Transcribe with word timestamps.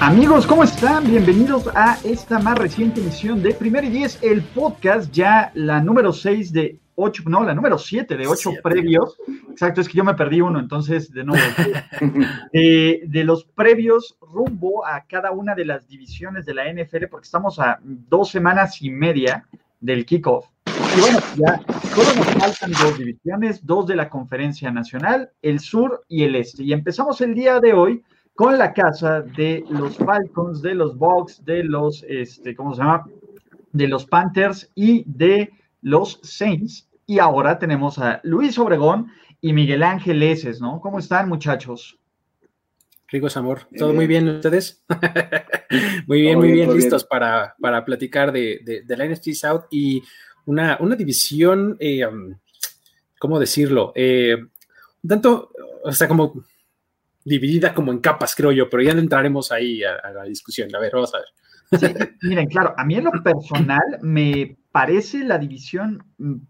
Amigos, 0.00 0.46
¿cómo 0.46 0.62
están? 0.62 1.10
Bienvenidos 1.10 1.68
a 1.74 1.98
esta 2.04 2.38
más 2.38 2.56
reciente 2.56 3.00
emisión 3.00 3.42
de 3.42 3.52
Primer 3.52 3.84
y 3.84 3.90
Diez, 3.90 4.22
el 4.22 4.42
podcast, 4.42 5.12
ya 5.12 5.50
la 5.54 5.80
número 5.80 6.12
6 6.12 6.52
de 6.52 6.78
8, 6.94 7.24
no, 7.26 7.42
la 7.42 7.52
número 7.52 7.78
7 7.78 8.16
de 8.16 8.28
8 8.28 8.52
previos. 8.62 9.16
Exacto, 9.50 9.80
es 9.80 9.88
que 9.88 9.98
yo 9.98 10.04
me 10.04 10.14
perdí 10.14 10.40
uno, 10.40 10.60
entonces, 10.60 11.10
de 11.10 11.24
nuevo, 11.24 11.44
de, 12.52 13.02
de, 13.08 13.24
los 13.24 13.44
previos 13.44 14.16
rumbo 14.20 14.86
a 14.86 15.04
cada 15.04 15.32
una 15.32 15.56
de 15.56 15.64
las 15.64 15.88
divisiones 15.88 16.46
de 16.46 16.54
la 16.54 16.72
NFL, 16.72 17.06
porque 17.10 17.26
estamos 17.26 17.58
a 17.58 17.80
dos 17.82 18.30
semanas 18.30 18.80
y 18.80 18.90
media 18.90 19.48
del 19.80 20.06
kickoff. 20.06 20.46
Y 20.96 21.00
bueno, 21.00 21.18
ya 21.36 21.60
solo 21.94 22.14
nos 22.14 22.26
faltan 22.34 22.70
dos 22.70 22.98
divisiones, 22.98 23.66
dos 23.66 23.88
de 23.88 23.96
la 23.96 24.08
Conferencia 24.08 24.70
Nacional, 24.70 25.32
el 25.42 25.58
sur 25.58 26.04
y 26.06 26.22
el 26.22 26.36
este. 26.36 26.62
Y 26.62 26.72
empezamos 26.72 27.20
el 27.20 27.34
día 27.34 27.58
de 27.58 27.72
hoy 27.72 28.04
con 28.38 28.56
la 28.56 28.72
casa 28.72 29.20
de 29.20 29.64
los 29.68 29.96
Falcons, 29.96 30.62
de 30.62 30.72
los 30.72 30.96
Bucks, 30.96 31.44
de 31.44 31.64
los, 31.64 32.04
este, 32.08 32.54
¿cómo 32.54 32.72
se 32.72 32.82
llama? 32.82 33.04
De 33.72 33.88
los 33.88 34.06
Panthers 34.06 34.70
y 34.76 35.02
de 35.08 35.50
los 35.82 36.20
Saints. 36.22 36.88
Y 37.04 37.18
ahora 37.18 37.58
tenemos 37.58 37.98
a 37.98 38.20
Luis 38.22 38.56
Obregón 38.56 39.10
y 39.40 39.52
Miguel 39.52 39.82
Ángel 39.82 40.22
Eses, 40.22 40.60
¿no? 40.60 40.80
¿Cómo 40.80 41.00
están, 41.00 41.28
muchachos? 41.28 41.98
Ricos 43.08 43.36
amor. 43.36 43.66
¿Todo 43.76 43.92
muy 43.92 44.06
bien 44.06 44.28
ustedes? 44.28 44.84
muy 46.06 46.20
bien, 46.20 46.38
muy 46.38 46.52
bien, 46.52 46.72
listos 46.72 47.02
Para, 47.02 47.56
para, 47.60 47.84
platicar 47.84 48.30
de, 48.30 48.60
de, 48.64 48.82
de, 48.82 48.96
la 48.96 49.04
NFC 49.04 49.32
South 49.32 49.64
y 49.68 50.00
una, 50.46 50.76
una 50.78 50.94
división, 50.94 51.76
eh, 51.80 52.06
¿cómo 53.18 53.40
decirlo? 53.40 53.92
Eh, 53.96 54.36
tanto, 55.04 55.50
o 55.82 55.90
sea, 55.90 56.06
como 56.06 56.44
dividida 57.28 57.74
como 57.74 57.92
en 57.92 57.98
capas, 57.98 58.34
creo 58.34 58.52
yo, 58.52 58.68
pero 58.68 58.82
ya 58.82 58.92
entraremos 58.92 59.52
ahí 59.52 59.82
a, 59.84 60.10
la 60.10 60.24
discusión. 60.24 60.74
A 60.74 60.78
ver, 60.78 60.92
vamos 60.92 61.14
a 61.14 61.18
ver. 61.18 61.28
Sí, 61.70 61.94
miren, 62.22 62.48
claro, 62.48 62.74
a 62.78 62.84
mí 62.84 62.94
en 62.94 63.04
lo 63.04 63.12
personal 63.22 63.98
me 64.00 64.56
parece 64.72 65.24
la 65.24 65.38
división 65.38 66.02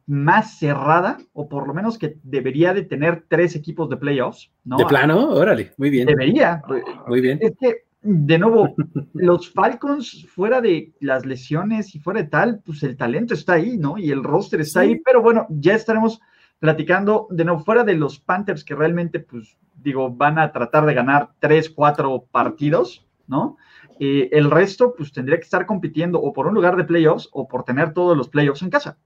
más 0.06 0.58
cerrada, 0.58 1.18
o 1.32 1.48
por 1.48 1.66
lo 1.66 1.74
menos 1.74 1.98
que 1.98 2.18
debería 2.22 2.72
de 2.72 2.82
tener 2.82 3.24
tres 3.28 3.56
equipos 3.56 3.90
de 3.90 3.96
playoffs, 3.96 4.52
¿no? 4.64 4.76
De 4.76 4.86
plano, 4.86 5.30
órale, 5.30 5.72
muy 5.76 5.90
bien. 5.90 6.06
Debería. 6.06 6.62
Muy 7.08 7.20
bien. 7.20 7.38
Es 7.40 7.52
que, 7.60 7.84
de 8.00 8.38
nuevo, 8.38 8.76
los 9.14 9.50
Falcons, 9.50 10.26
fuera 10.28 10.60
de 10.60 10.92
las 11.00 11.26
lesiones 11.26 11.94
y 11.94 11.98
fuera 11.98 12.22
de 12.22 12.28
tal, 12.28 12.60
pues 12.64 12.82
el 12.84 12.96
talento 12.96 13.34
está 13.34 13.54
ahí, 13.54 13.76
¿no? 13.76 13.98
Y 13.98 14.10
el 14.10 14.22
roster 14.22 14.60
está 14.60 14.82
sí. 14.82 14.88
ahí, 14.88 15.00
pero 15.04 15.20
bueno, 15.20 15.46
ya 15.50 15.74
estaremos 15.74 16.20
platicando, 16.58 17.26
de 17.30 17.44
nuevo, 17.44 17.60
fuera 17.60 17.84
de 17.84 17.94
los 17.94 18.18
Panthers 18.20 18.64
que 18.64 18.74
realmente, 18.74 19.20
pues, 19.20 19.56
digo, 19.82 20.10
van 20.10 20.38
a 20.38 20.52
tratar 20.52 20.86
de 20.86 20.94
ganar 20.94 21.30
tres, 21.38 21.70
cuatro 21.70 22.24
partidos, 22.30 23.06
¿no? 23.26 23.56
Eh, 24.00 24.28
el 24.32 24.50
resto, 24.50 24.94
pues 24.96 25.12
tendría 25.12 25.38
que 25.38 25.44
estar 25.44 25.66
compitiendo 25.66 26.20
o 26.20 26.32
por 26.32 26.46
un 26.46 26.54
lugar 26.54 26.76
de 26.76 26.84
playoffs 26.84 27.28
o 27.32 27.48
por 27.48 27.64
tener 27.64 27.92
todos 27.92 28.16
los 28.16 28.28
playoffs 28.28 28.62
en 28.62 28.70
casa. 28.70 28.98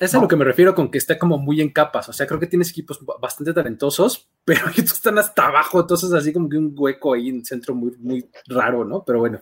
Es 0.00 0.14
a 0.14 0.18
lo 0.18 0.28
que 0.28 0.36
me 0.36 0.46
refiero 0.46 0.74
con 0.74 0.90
que 0.90 0.96
está 0.96 1.18
como 1.18 1.36
muy 1.36 1.60
en 1.60 1.68
capas. 1.68 2.08
O 2.08 2.14
sea, 2.14 2.26
creo 2.26 2.40
que 2.40 2.46
tienes 2.46 2.70
equipos 2.70 3.04
bastante 3.20 3.52
talentosos, 3.52 4.30
pero 4.46 4.66
estos 4.68 4.94
están 4.94 5.18
hasta 5.18 5.48
abajo. 5.48 5.80
Entonces, 5.80 6.10
así 6.14 6.32
como 6.32 6.48
que 6.48 6.56
un 6.56 6.72
hueco 6.74 7.12
ahí 7.12 7.28
en 7.28 7.36
el 7.36 7.44
centro 7.44 7.74
muy, 7.74 7.92
muy 7.98 8.24
raro, 8.46 8.86
¿no? 8.86 9.04
Pero 9.04 9.18
bueno. 9.18 9.40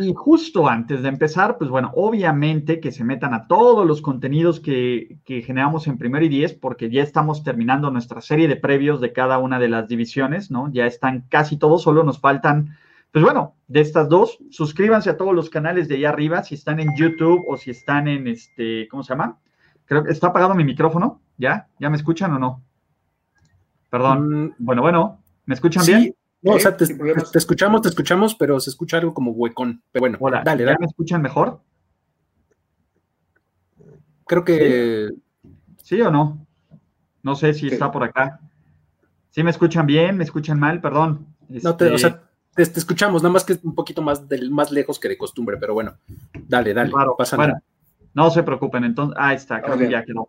y 0.00 0.14
justo 0.16 0.66
antes 0.66 1.02
de 1.02 1.08
empezar, 1.10 1.58
pues 1.58 1.68
bueno, 1.68 1.92
obviamente 1.94 2.80
que 2.80 2.92
se 2.92 3.04
metan 3.04 3.34
a 3.34 3.46
todos 3.46 3.86
los 3.86 4.00
contenidos 4.00 4.58
que, 4.58 5.18
que 5.26 5.42
generamos 5.42 5.86
en 5.86 5.98
primer 5.98 6.22
y 6.22 6.30
diez, 6.30 6.54
porque 6.54 6.90
ya 6.90 7.02
estamos 7.02 7.44
terminando 7.44 7.90
nuestra 7.90 8.22
serie 8.22 8.48
de 8.48 8.56
previos 8.56 9.02
de 9.02 9.12
cada 9.12 9.36
una 9.36 9.58
de 9.58 9.68
las 9.68 9.86
divisiones, 9.86 10.50
¿no? 10.50 10.72
Ya 10.72 10.86
están 10.86 11.26
casi 11.28 11.58
todos, 11.58 11.82
solo 11.82 12.04
nos 12.04 12.20
faltan. 12.20 12.78
Pues 13.12 13.22
bueno, 13.22 13.56
de 13.68 13.80
estas 13.80 14.08
dos, 14.08 14.38
suscríbanse 14.50 15.10
a 15.10 15.18
todos 15.18 15.34
los 15.34 15.50
canales 15.50 15.86
de 15.86 15.96
allá 15.96 16.08
arriba, 16.08 16.42
si 16.42 16.54
están 16.54 16.80
en 16.80 16.96
YouTube 16.96 17.44
o 17.46 17.58
si 17.58 17.70
están 17.70 18.08
en 18.08 18.26
este, 18.26 18.88
¿cómo 18.88 19.02
se 19.02 19.10
llama? 19.10 19.38
Creo 19.84 20.02
que 20.02 20.12
está 20.12 20.28
apagado 20.28 20.54
mi 20.54 20.64
micrófono, 20.64 21.20
¿ya? 21.36 21.68
¿Ya 21.78 21.90
me 21.90 21.98
escuchan 21.98 22.32
o 22.32 22.38
no? 22.38 22.64
Perdón. 23.90 24.44
Mm. 24.44 24.54
Bueno, 24.58 24.80
bueno, 24.80 25.22
¿me 25.44 25.54
escuchan 25.54 25.84
sí. 25.84 25.94
bien? 25.94 26.16
No, 26.40 26.52
o 26.52 26.58
sea, 26.58 26.74
te, 26.74 26.86
te, 26.86 27.38
escuchamos, 27.38 27.82
te 27.82 27.88
escuchamos, 27.88 28.34
pero 28.34 28.58
se 28.58 28.70
escucha 28.70 28.96
algo 28.96 29.12
como 29.12 29.32
huecón. 29.32 29.82
Pero 29.92 30.00
bueno, 30.00 30.16
Hola, 30.18 30.42
dale, 30.42 30.64
¿ya 30.64 30.70
dale. 30.70 30.78
me 30.80 30.86
escuchan 30.86 31.20
mejor? 31.20 31.60
Creo 34.26 34.42
que... 34.42 35.10
¿Sí, 35.76 35.96
¿Sí 35.96 36.00
o 36.00 36.10
no? 36.10 36.46
No 37.22 37.34
sé 37.34 37.52
si 37.52 37.68
sí. 37.68 37.74
está 37.74 37.92
por 37.92 38.04
acá. 38.04 38.40
¿Sí 39.28 39.42
me 39.42 39.50
escuchan 39.50 39.86
bien? 39.86 40.16
¿Me 40.16 40.24
escuchan 40.24 40.58
mal? 40.58 40.80
Perdón. 40.80 41.26
No, 41.48 41.76
te, 41.76 41.84
este... 41.84 41.94
o 41.94 41.98
sea, 41.98 42.22
te, 42.54 42.66
te, 42.66 42.78
escuchamos, 42.78 43.22
nada 43.22 43.32
más 43.32 43.44
que 43.44 43.58
un 43.62 43.74
poquito 43.74 44.02
más, 44.02 44.28
del, 44.28 44.50
más 44.50 44.70
lejos 44.70 44.98
que 44.98 45.08
de 45.08 45.18
costumbre, 45.18 45.56
pero 45.58 45.74
bueno, 45.74 45.96
dale, 46.48 46.74
dale, 46.74 46.90
claro, 46.90 47.14
pasa 47.16 47.36
bueno, 47.36 47.54
nada. 47.54 47.64
No 48.14 48.30
se 48.30 48.42
preocupen, 48.42 48.84
entonces, 48.84 49.16
ahí 49.18 49.36
está, 49.36 49.62
creo 49.62 49.74
okay. 49.74 49.86
que 49.86 49.92
ya 49.92 50.04
quedó. 50.04 50.28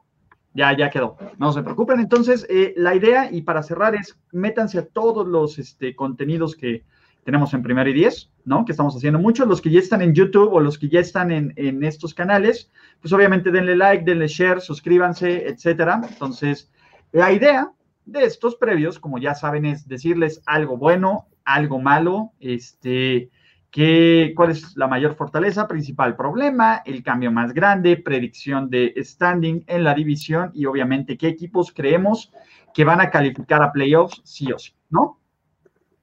Ya, 0.54 0.78
ya 0.78 0.90
quedó. 0.90 1.18
No 1.40 1.52
se 1.52 1.64
preocupen. 1.64 2.00
Entonces, 2.00 2.46
eh, 2.48 2.74
la 2.78 2.94
idea, 2.94 3.32
y 3.32 3.42
para 3.42 3.64
cerrar, 3.64 3.96
es 3.96 4.18
métanse 4.32 4.78
a 4.78 4.86
todos 4.86 5.28
los 5.28 5.58
este, 5.58 5.96
contenidos 5.96 6.56
que 6.56 6.86
tenemos 7.24 7.54
en 7.54 7.64
Primero 7.64 7.90
y 7.90 7.94
Diez, 7.94 8.30
¿no? 8.46 8.64
Que 8.64 8.74
estamos 8.74 8.96
haciendo 8.96 9.18
muchos, 9.18 9.48
los 9.48 9.62
que 9.62 9.72
ya 9.72 9.80
están 9.80 10.02
en 10.02 10.14
YouTube 10.14 10.54
o 10.54 10.60
los 10.60 10.78
que 10.78 10.90
ya 10.90 11.00
están 11.00 11.32
en, 11.32 11.54
en 11.56 11.84
estos 11.84 12.14
canales, 12.14 12.70
pues 13.02 13.12
obviamente 13.14 13.50
denle 13.50 13.76
like, 13.76 14.04
denle 14.04 14.28
share, 14.28 14.62
suscríbanse, 14.62 15.48
etcétera. 15.48 16.02
Entonces, 16.08 16.70
la 17.12 17.32
idea 17.32 17.72
de 18.06 18.24
estos 18.24 18.56
previos, 18.56 19.00
como 19.00 19.18
ya 19.18 19.34
saben, 19.34 19.66
es 19.66 19.88
decirles 19.88 20.42
algo 20.46 20.78
bueno, 20.78 21.28
algo 21.46 21.80
malo, 21.80 22.34
este, 22.40 23.30
que, 23.74 24.34
cuál 24.36 24.52
es 24.52 24.78
la 24.78 24.88
mayor 24.88 25.16
fortaleza, 25.16 25.68
principal 25.68 26.16
problema, 26.16 26.84
el 26.86 27.02
cambio 27.02 27.32
más 27.32 27.54
grande, 27.54 27.98
predicción 27.98 28.70
de 28.70 28.94
standing 28.98 29.64
en 29.66 29.84
la 29.84 29.96
división 29.96 30.52
y 30.54 30.66
obviamente 30.66 31.18
qué 31.18 31.28
equipos 31.28 31.72
creemos 31.72 32.32
que 32.74 32.86
van 32.86 33.02
a 33.02 33.10
calificar 33.10 33.64
a 33.64 33.72
playoffs 33.72 34.22
sí 34.24 34.52
o 34.52 34.60
sí, 34.60 34.74
¿no? 34.92 35.20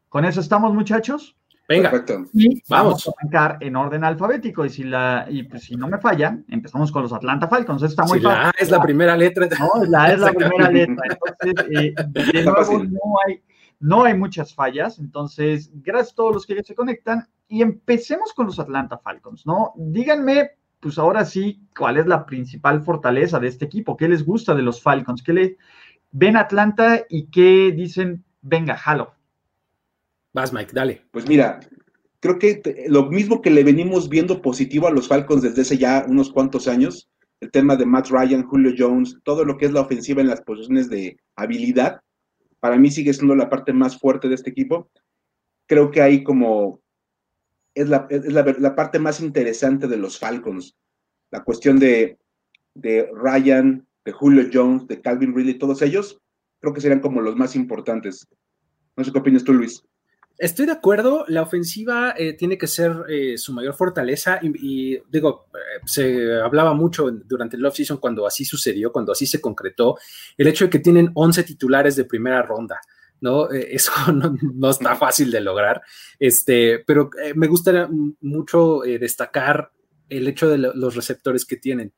Con 0.09 0.25
eso 0.25 0.41
estamos, 0.41 0.75
muchachos. 0.75 1.37
Venga, 1.69 1.89
Perfecto. 1.89 2.29
y 2.33 2.61
vamos. 2.69 3.07
vamos 3.07 3.07
a 3.07 3.13
arrancar 3.17 3.59
en 3.61 3.77
orden 3.77 4.03
alfabético 4.03 4.65
y 4.65 4.71
si 4.71 4.83
la 4.83 5.27
y 5.31 5.45
pues 5.45 5.63
si 5.63 5.77
no 5.77 5.87
me 5.87 5.99
falla, 5.99 6.37
empezamos 6.49 6.91
con 6.91 7.03
los 7.03 7.13
Atlanta 7.13 7.47
Falcons. 7.47 7.85
Está 7.85 8.03
muy 8.03 8.19
fácil. 8.19 8.43
La 8.43 8.49
A 8.49 8.53
es 8.59 8.71
la 8.71 8.83
primera 8.83 9.17
letra. 9.17 9.47
No, 9.57 9.85
la 9.85 10.13
es 10.13 10.19
la 10.19 10.33
primera 10.33 10.69
letra. 10.69 11.05
Entonces, 11.09 11.67
eh, 11.71 11.95
de 12.09 12.43
nuevo, 12.43 12.83
no 12.83 13.01
hay 13.25 13.41
no 13.81 14.05
hay 14.05 14.15
muchas 14.17 14.55
fallas, 14.55 14.99
entonces, 14.99 15.71
gracias 15.75 16.13
a 16.13 16.17
todos 16.17 16.35
los 16.35 16.47
que 16.47 16.55
ya 16.55 16.63
se 16.63 16.75
conectan 16.75 17.27
y 17.49 17.63
empecemos 17.63 18.33
con 18.35 18.47
los 18.47 18.61
Atlanta 18.61 18.99
Falcons, 18.99 19.47
¿no? 19.47 19.73
Díganme, 19.77 20.51
pues 20.79 20.99
ahora 20.99 21.25
sí, 21.25 21.63
cuál 21.77 21.97
es 21.97 22.07
la 22.07 22.27
principal 22.27 22.83
fortaleza 22.83 23.41
de 23.41 23.49
este 23.49 23.65
equipo, 23.65 23.97
qué 23.97 24.09
les 24.09 24.25
gusta 24.25 24.55
de 24.55 24.63
los 24.63 24.83
Falcons, 24.83 25.23
qué 25.23 25.33
le 25.33 25.57
ven 26.13 26.37
a 26.37 26.41
Atlanta 26.41 27.05
y 27.09 27.27
qué 27.27 27.73
dicen, 27.75 28.25
venga, 28.43 28.77
jalo. 28.77 29.15
Vas, 30.33 30.53
Mike, 30.53 30.73
dale. 30.75 31.07
Pues 31.11 31.27
mira, 31.27 31.61
creo 32.21 32.39
que 32.39 32.63
lo 32.89 33.07
mismo 33.07 33.41
que 33.41 33.51
le 33.51 33.65
venimos 33.65 34.09
viendo 34.09 34.43
positivo 34.43 34.87
a 34.87 34.93
los 34.93 35.09
Falcons 35.09 35.43
desde 35.43 35.63
hace 35.63 35.79
ya 35.79 36.05
unos 36.07 36.31
cuantos 36.31 36.69
años, 36.69 37.11
el 37.41 37.51
tema 37.51 37.77
de 37.77 37.87
Matt 37.87 38.09
Ryan, 38.11 38.45
Julio 38.45 38.75
Jones, 38.77 39.19
todo 39.25 39.45
lo 39.45 39.57
que 39.57 39.67
es 39.67 39.73
la 39.73 39.81
ofensiva 39.81 40.21
en 40.21 40.29
las 40.29 40.43
posiciones 40.43 40.91
de 40.91 41.17
habilidad, 41.35 42.01
para 42.61 42.79
mí 42.79 42.91
sigue 42.91 43.13
siendo 43.13 43.35
la 43.35 43.49
parte 43.49 43.73
más 43.73 43.99
fuerte 43.99 44.29
de 44.29 44.35
este 44.35 44.51
equipo. 44.51 44.91
Creo 45.67 45.91
que 45.91 46.03
hay 46.03 46.23
como, 46.23 46.81
es 47.75 47.89
la, 47.89 48.07
es 48.11 48.33
la, 48.33 48.45
la 48.59 48.75
parte 48.75 48.99
más 48.99 49.21
interesante 49.21 49.89
de 49.89 49.97
los 49.97 50.19
Falcons. 50.19 50.77
La 51.31 51.43
cuestión 51.43 51.79
de, 51.79 52.19
de, 52.75 53.09
Ryan, 53.13 53.87
de 54.05 54.13
Julio 54.13 54.49
Jones, 54.53 54.87
de 54.87 55.01
Calvin 55.01 55.35
Ridley, 55.35 55.59
todos 55.59 55.83
ellos, 55.83 56.21
creo 56.61 56.75
que 56.75 56.81
serían 56.81 57.01
como 57.01 57.21
los 57.21 57.37
más 57.37 57.57
importantes. 57.57 58.27
No 58.97 59.05
sé 59.05 59.13
qué 59.13 59.19
opinas 59.19 59.45
tú, 59.45 59.55
Luis. 59.55 59.83
Estoy 60.41 60.65
de 60.65 60.73
acuerdo, 60.73 61.27
la 61.29 61.43
ofensiva 61.43 62.15
eh, 62.17 62.33
tiene 62.33 62.57
que 62.57 62.67
ser 62.67 63.05
eh, 63.11 63.37
su 63.37 63.53
mayor 63.53 63.75
fortaleza 63.75 64.41
y, 64.43 64.97
digo, 65.11 65.49
eh, 65.53 65.83
se 65.85 66.41
hablaba 66.41 66.73
mucho 66.73 67.11
durante 67.11 67.59
el 67.59 67.67
offseason 67.67 67.99
cuando 67.99 68.27
así 68.27 68.47
sucedió, 68.47 68.91
cuando 68.91 69.13
así 69.13 69.27
se 69.27 69.39
concretó, 69.39 69.99
el 70.39 70.47
hecho 70.47 70.65
de 70.65 70.71
que 70.71 70.79
tienen 70.79 71.11
11 71.13 71.43
titulares 71.43 71.95
de 71.95 72.07
primera 72.07 72.41
ronda. 72.41 72.81
¿no? 73.21 73.51
Eso 73.51 73.93
no, 74.15 74.71
está 74.71 74.97
fácil 74.97 75.31
de 75.31 75.43
lograr, 75.43 75.83
este, 76.19 76.79
pero 76.87 77.11
me 77.35 77.47
gustaría 77.47 77.87
mucho 78.23 78.81
destacar 78.99 79.71
el 80.09 80.27
hecho 80.27 80.49
de 80.49 80.57
los 80.57 80.97
receptores 80.97 81.45
que 81.45 81.57
tienen. 81.57 81.93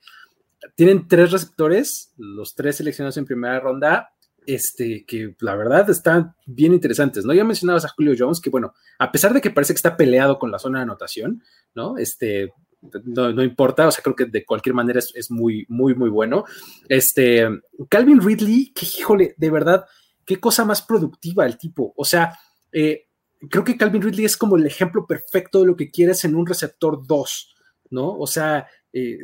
Tienen 0.75 1.07
tres 1.07 1.31
receptores, 1.31 2.13
los 2.17 2.57
tres 2.57 2.79
seleccionados 2.79 3.19
en 3.19 3.25
primera 3.25 3.61
ronda, 3.61 4.13
este, 4.47 5.05
que 5.07 5.35
la 5.41 5.55
verdad 5.55 5.89
están 5.91 6.35
bien 6.47 6.73
interesantes, 6.73 7.25
¿no? 7.25 7.33
Ya 7.33 7.45
mencionabas 7.45 7.85
a 7.85 7.89
Julio 7.89 8.15
Jones, 8.19 8.41
que 8.41 8.51
bueno, 8.51 8.75
a 8.99 9.13
pesar 9.13 9.33
de 9.33 9.41
que 9.41 9.51
parece 9.51 9.73
que 9.73 9.79
está 9.79 9.97
peleado 9.97 10.39
con 10.39 10.51
la 10.51 10.59
zona 10.59 10.79
de 10.79 10.85
anotación, 10.85 11.43
¿no? 11.75 11.97
Este, 11.99 12.53
no, 13.05 13.43
importa, 13.43 13.87
o 13.87 13.91
sea, 13.91 14.03
creo 14.03 14.17
que 14.17 14.27
de 14.27 14.45
cualquier 14.45 14.75
manera 14.75 14.99
es, 14.99 15.31
muy, 15.31 15.65
muy, 15.69 15.95
muy 15.95 16.11
bueno. 16.11 16.45
Este, 16.89 17.47
Calvin 17.89 18.21
Ridley, 18.21 18.73
que 18.73 18.87
híjole, 18.87 19.35
de 19.37 19.51
verdad, 19.51 19.85
qué 20.25 20.41
cosa 20.41 20.65
más 20.65 20.83
productiva 20.83 21.47
el 21.47 21.57
tipo. 21.57 21.93
O 21.97 22.05
sea, 22.05 22.37
eh, 22.73 23.07
creo 23.49 23.65
que 23.65 23.77
Calvin 23.77 24.03
Ridley 24.03 24.25
es 24.25 24.37
como 24.37 24.57
el 24.57 24.67
ejemplo 24.67 25.07
perfecto 25.07 25.61
de 25.61 25.67
lo 25.67 25.77
que 25.77 25.91
quieres 25.91 26.25
en 26.25 26.35
un 26.35 26.47
receptor 26.47 27.07
2, 27.07 27.55
¿no? 27.91 28.17
O 28.19 28.27
sea, 28.27 28.67
eh, 28.93 29.19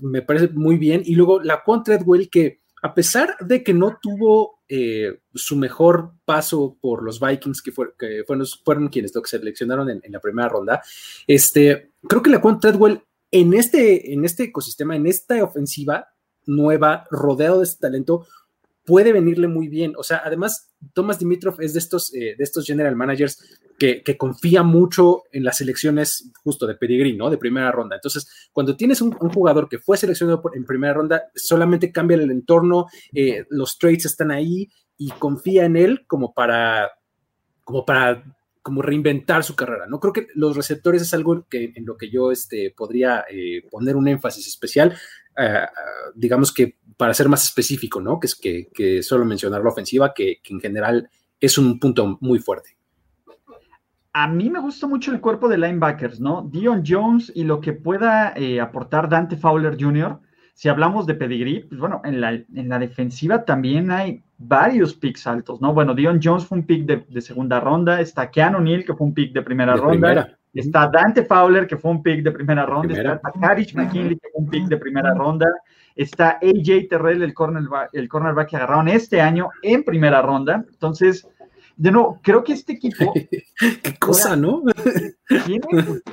me 0.00 0.22
parece 0.22 0.48
muy 0.48 0.76
bien. 0.76 1.02
Y 1.04 1.14
luego 1.14 1.40
la 1.40 1.62
Treadwell, 1.84 2.28
que 2.28 2.63
a 2.84 2.92
pesar 2.92 3.38
de 3.40 3.64
que 3.64 3.72
no 3.72 3.98
tuvo 4.02 4.60
eh, 4.68 5.20
su 5.34 5.56
mejor 5.56 6.12
paso 6.26 6.76
por 6.82 7.02
los 7.02 7.18
Vikings, 7.18 7.62
que, 7.62 7.72
fueron, 7.72 8.88
quienes 8.88 9.14
lo 9.14 9.24
seleccionaron 9.24 9.88
en, 9.88 10.12
la 10.12 10.20
primera 10.20 10.50
ronda, 10.50 10.82
este, 11.26 11.92
creo 12.06 12.20
que 12.20 12.28
la 12.28 12.42
Treadwell 12.60 13.02
en 13.30 13.54
este, 13.54 14.12
en 14.12 14.26
este 14.26 14.44
ecosistema, 14.44 14.96
en 14.96 15.06
esta 15.06 15.42
ofensiva 15.42 16.08
nueva, 16.44 17.06
rodeado 17.10 17.60
de 17.60 17.64
este 17.64 17.80
talento, 17.80 18.26
puede 18.84 19.12
venirle 19.12 19.48
muy 19.48 19.68
bien. 19.68 19.94
O 19.96 20.02
sea, 20.02 20.22
además, 20.24 20.74
Thomas 20.92 21.18
Dimitrov 21.18 21.60
es 21.60 21.72
de 21.72 21.78
estos, 21.78 22.14
eh, 22.14 22.34
de 22.36 22.44
estos 22.44 22.66
general 22.66 22.96
managers 22.96 23.42
que, 23.78 24.02
confía 24.16 24.62
mucho 24.62 25.24
en 25.32 25.44
las 25.44 25.58
selecciones 25.58 26.30
justo 26.42 26.66
de 26.66 26.74
pedigrí, 26.74 27.16
¿no? 27.16 27.30
De 27.30 27.38
primera 27.38 27.70
ronda. 27.72 27.96
Entonces, 27.96 28.48
cuando 28.52 28.76
tienes 28.76 29.00
un, 29.00 29.12
jugador 29.12 29.68
que 29.68 29.78
fue 29.78 29.96
seleccionado 29.96 30.42
en 30.54 30.64
primera 30.64 30.94
ronda, 30.94 31.24
solamente 31.34 31.92
cambia 31.92 32.16
el 32.16 32.30
entorno, 32.30 32.86
eh, 33.12 33.44
los 33.50 33.78
trades 33.78 34.06
están 34.06 34.30
ahí 34.30 34.70
y 34.96 35.10
confía 35.10 35.64
en 35.64 35.76
él 35.76 36.04
como 36.06 36.32
para, 36.32 36.92
como 37.64 37.84
para 37.84 38.24
como 38.64 38.80
reinventar 38.80 39.44
su 39.44 39.54
carrera, 39.54 39.86
¿no? 39.86 40.00
Creo 40.00 40.14
que 40.14 40.26
los 40.34 40.56
receptores 40.56 41.02
es 41.02 41.12
algo 41.12 41.46
que, 41.50 41.74
en 41.76 41.84
lo 41.84 41.98
que 41.98 42.08
yo 42.08 42.32
este, 42.32 42.72
podría 42.74 43.26
eh, 43.30 43.62
poner 43.70 43.94
un 43.94 44.08
énfasis 44.08 44.46
especial, 44.46 44.96
digamos 46.14 46.52
que 46.52 46.76
para 46.96 47.14
ser 47.14 47.28
más 47.28 47.44
específico, 47.44 48.00
¿no? 48.00 48.20
Que 48.20 48.26
es 48.26 48.34
que, 48.34 49.02
solo 49.02 49.24
mencionar 49.24 49.62
la 49.62 49.70
ofensiva, 49.70 50.14
que, 50.14 50.40
en 50.48 50.60
general 50.60 51.08
es 51.40 51.58
un 51.58 51.78
punto 51.78 52.18
muy 52.20 52.38
fuerte. 52.38 52.76
A 54.12 54.28
mí 54.28 54.48
me 54.48 54.60
gusta 54.60 54.86
mucho 54.86 55.10
el 55.10 55.20
cuerpo 55.20 55.48
de 55.48 55.58
linebackers, 55.58 56.20
¿no? 56.20 56.48
Dion 56.52 56.84
Jones 56.86 57.32
y 57.34 57.42
lo 57.42 57.60
que 57.60 57.72
pueda 57.72 58.32
eh, 58.36 58.60
aportar 58.60 59.08
Dante 59.08 59.36
Fowler 59.36 59.76
Jr. 59.78 60.20
Si 60.54 60.68
hablamos 60.68 61.04
de 61.06 61.14
pedigree, 61.14 61.66
pues 61.68 61.80
bueno, 61.80 62.00
en 62.04 62.20
la, 62.20 62.32
en 62.32 62.68
la 62.68 62.78
defensiva 62.78 63.44
también 63.44 63.90
hay 63.90 64.22
varios 64.38 64.94
picks 64.94 65.26
altos, 65.26 65.60
¿no? 65.60 65.74
Bueno, 65.74 65.94
Dion 65.94 66.20
Jones 66.22 66.46
fue 66.46 66.58
un 66.58 66.66
pick 66.66 66.84
de, 66.86 67.20
segunda 67.20 67.58
ronda, 67.58 68.00
está 68.00 68.30
Keanu 68.30 68.60
Neal, 68.60 68.84
que 68.84 68.94
fue 68.94 69.08
un 69.08 69.14
pick 69.14 69.32
de 69.32 69.42
primera 69.42 69.74
ronda, 69.74 70.38
está 70.60 70.88
Dante 70.88 71.24
Fowler, 71.24 71.66
que 71.66 71.76
fue 71.76 71.90
un 71.90 72.02
pick 72.02 72.22
de 72.22 72.30
primera 72.30 72.64
ronda, 72.64 72.94
está 72.94 73.32
Karish 73.40 73.74
McKinley, 73.74 74.16
que 74.16 74.28
fue 74.32 74.42
un 74.42 74.48
pick 74.48 74.66
de 74.66 74.76
primera 74.76 75.12
ronda, 75.14 75.46
Está 75.96 76.40
AJ 76.42 76.88
Terrell, 76.90 77.22
el 77.22 77.34
cornerback, 77.34 77.90
el 77.92 78.08
cornerback 78.08 78.50
que 78.50 78.56
agarraron 78.56 78.88
este 78.88 79.20
año 79.20 79.50
en 79.62 79.84
primera 79.84 80.20
ronda. 80.22 80.64
Entonces, 80.68 81.26
de 81.76 81.90
nuevo, 81.92 82.20
creo 82.22 82.42
que 82.42 82.52
este 82.52 82.72
equipo. 82.72 83.12
Qué 83.82 83.96
cosa, 84.00 84.36
¿no? 84.36 84.62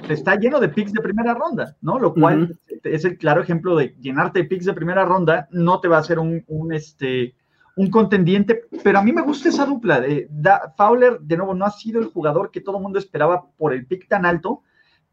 está 0.08 0.36
lleno 0.36 0.60
de 0.60 0.70
picks 0.70 0.94
de 0.94 1.02
primera 1.02 1.34
ronda, 1.34 1.76
¿no? 1.82 1.98
Lo 1.98 2.14
cual 2.14 2.58
es 2.84 3.06
el 3.06 3.18
claro 3.18 3.42
ejemplo 3.42 3.76
de 3.76 3.96
llenarte 4.00 4.40
de 4.40 4.46
picks 4.46 4.66
de 4.66 4.74
primera 4.74 5.04
ronda, 5.04 5.48
no 5.52 5.80
te 5.80 5.88
va 5.88 5.98
a 5.98 6.02
hacer 6.02 6.20
un, 6.20 6.44
este, 6.72 7.34
un 7.76 7.90
contendiente, 7.90 8.64
pero 8.84 9.00
a 9.00 9.04
mí 9.04 9.12
me 9.12 9.22
gusta 9.22 9.50
esa 9.50 9.66
dupla. 9.66 10.00
De, 10.02 10.30
Fowler, 10.78 11.20
de 11.20 11.38
nuevo, 11.38 11.54
no 11.54 11.66
ha 11.66 11.72
sido 11.72 12.00
el 12.00 12.08
jugador 12.08 12.52
que 12.52 12.62
todo 12.62 12.78
el 12.78 12.84
mundo 12.84 13.00
esperaba 13.00 13.48
por 13.58 13.74
el 13.74 13.86
pick 13.86 14.08
tan 14.08 14.26
alto, 14.26 14.62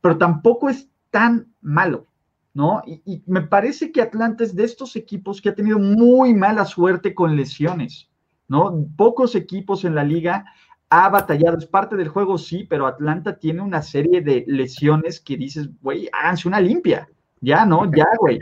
pero 0.01 0.19
tampoco 0.19 0.69
es 0.69 0.89
tan 1.11 1.53
malo. 1.61 2.07
¿no? 2.55 2.83
Y, 2.87 3.23
me 3.27 3.43
parece 3.43 3.93
que 3.93 4.03
Atlanta 4.03 4.43
es 4.43 4.57
de 4.57 4.65
estos 4.65 4.97
equipos 4.97 5.41
que 5.41 5.51
ha 5.51 5.55
tenido 5.55 5.79
muy 5.79 6.35
mala 6.35 6.65
suerte 6.65 7.15
con 7.15 7.37
lesiones, 7.37 8.11
¿no? 8.49 8.85
Pocos 8.97 9.37
equipos 9.37 9.85
en 9.85 9.95
la 9.95 10.03
liga 10.03 10.45
ha 10.91 11.09
batallado, 11.09 11.59
es 11.59 11.67
parte 11.67 11.97
del 11.97 12.09
juego, 12.09 12.37
sí, 12.37 12.67
pero 12.69 12.89
Atlanta 12.89 13.39
tiene 13.39 13.63
una 13.63 13.83
serie 13.83 14.23
de 14.23 14.45
lesiones 14.49 15.21
que 15.21 15.37
dices, 15.37 15.69
güey, 15.81 16.09
háganse 16.13 16.49
una 16.49 16.61
limpia, 16.61 17.09
ya, 17.41 17.65
¿no? 17.65 17.85
Ya, 17.93 18.07
güey. 18.19 18.41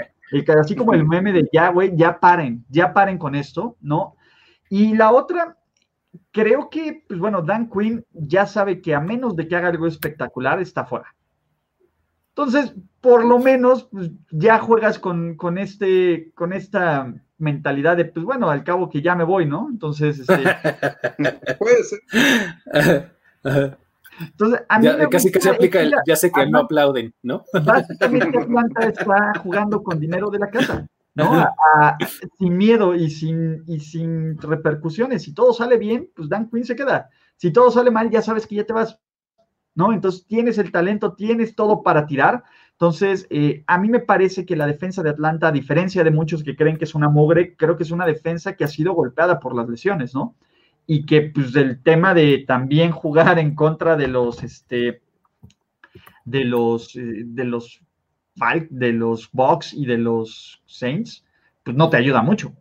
Así 0.61 0.75
como 0.75 0.95
el 0.95 1.07
meme 1.07 1.33
de 1.33 1.49
ya, 1.53 1.71
güey, 1.71 1.97
ya 1.97 2.19
paren, 2.19 2.65
ya 2.69 2.93
paren 2.93 3.19
con 3.19 3.35
esto, 3.35 3.77
¿no? 3.81 4.17
Y 4.69 4.95
la 4.95 5.13
otra, 5.13 5.57
creo 6.33 6.69
que, 6.71 7.05
pues 7.07 7.21
bueno, 7.21 7.43
Dan 7.43 7.71
Quinn 7.71 8.05
ya 8.13 8.47
sabe 8.47 8.81
que 8.81 8.95
a 8.95 9.01
menos 9.01 9.37
de 9.37 9.47
que 9.47 9.57
haga 9.57 9.69
algo 9.69 9.87
espectacular, 9.87 10.61
está 10.61 10.85
fuera. 10.85 11.15
Entonces, 12.31 12.75
por 13.01 13.25
lo 13.25 13.39
menos 13.39 13.85
pues, 13.85 14.11
ya 14.31 14.59
juegas 14.59 14.99
con, 14.99 15.37
este, 15.59 16.33
con 16.35 16.53
esta 16.53 17.15
mentalidad 17.39 17.97
de, 17.97 18.07
pues 18.07 18.27
bueno, 18.27 18.51
al 18.51 18.65
cabo 18.65 18.91
que 18.91 19.01
ya 19.01 19.15
me 19.15 19.25
voy, 19.25 19.47
¿no? 19.47 19.69
Entonces, 19.71 20.19
este, 20.19 20.35
puede 21.59 21.85
ser. 21.85 23.79
Entonces, 24.21 24.63
a 24.69 24.79
mí 24.79 24.89
casi 25.11 25.31
que 25.31 25.41
se 25.41 25.51
aplica 25.51 25.81
el, 25.81 25.95
ya 26.07 26.17
sé 26.17 26.31
que 26.31 26.47
no 26.47 26.61
aplauden, 26.61 27.15
¿no? 27.23 27.45
Básicamente 27.65 28.39
Atlanta 28.39 28.87
está 28.89 29.33
jugando 29.43 29.83
con 29.83 29.99
dinero 30.01 30.31
de 30.31 30.39
la 30.39 30.51
casa, 30.51 30.87
¿no? 31.15 31.47
sin 32.39 32.57
miedo 32.57 32.95
y 32.95 33.11
sin, 33.11 33.63
y 33.67 33.81
sin 33.81 34.39
repercusiones. 34.39 35.23
Si 35.23 35.35
todo 35.35 35.53
sale 35.53 35.77
bien, 35.77 36.11
pues 36.15 36.29
Dan 36.29 36.49
Quinn 36.51 36.65
se 36.65 36.77
queda. 36.77 37.11
Si 37.37 37.53
todo 37.53 37.71
sale 37.71 37.91
mal, 37.91 38.11
ya 38.11 38.23
sabes 38.23 38.47
que 38.47 38.55
ya 38.55 38.65
te 38.65 38.73
vas. 38.73 38.99
¿no? 39.77 39.93
Entonces 39.93 40.27
tienes 40.27 40.59
el 40.59 40.73
talento, 40.73 41.15
tienes 41.15 41.55
todo 41.55 41.83
para 41.83 42.07
tirar. 42.07 42.43
Entonces, 42.73 43.27
eh, 43.31 43.63
a 43.67 43.79
mí 43.79 43.89
me 43.89 44.01
parece 44.01 44.45
que 44.45 44.57
la 44.57 44.67
defensa 44.67 45.03
de 45.03 45.11
Atlanta, 45.11 45.49
a 45.49 45.53
diferencia 45.53 46.03
de 46.03 46.11
muchos 46.11 46.43
que 46.43 46.57
creen 46.57 46.79
que 46.79 46.85
es 46.85 46.95
una 46.95 47.09
mogre, 47.09 47.57
creo 47.57 47.77
que 47.77 47.85
es 47.85 47.91
una 47.91 48.07
defensa 48.07 48.57
que 48.57 48.65
ha 48.65 48.69
sido 48.69 48.95
golpeada 48.95 49.39
por 49.39 49.55
las 49.55 49.69
lesiones, 49.69 50.15
¿no? 50.15 50.35
Y 50.87 51.05
que, 51.05 51.23
pues, 51.23 51.55
el 51.57 51.83
tema 51.83 52.15
de 52.15 52.45
también 52.47 52.93
jugar 52.93 53.39
en 53.39 53.55
contra 53.55 53.97
de 53.97 54.09
los, 54.09 54.43
este, 54.43 55.03
de 56.27 56.45
los, 56.45 56.95
eh, 56.97 57.23
de 57.25 57.45
los, 57.45 57.81
de 58.69 58.93
los 58.93 59.31
Bucks 59.33 59.73
y 59.73 59.87
de 59.87 59.97
los 59.97 60.63
Saints, 60.67 61.25
pues 61.65 61.75
no 61.75 61.89
te 61.89 61.97
ayuda 61.97 62.21
mucho. 62.21 62.53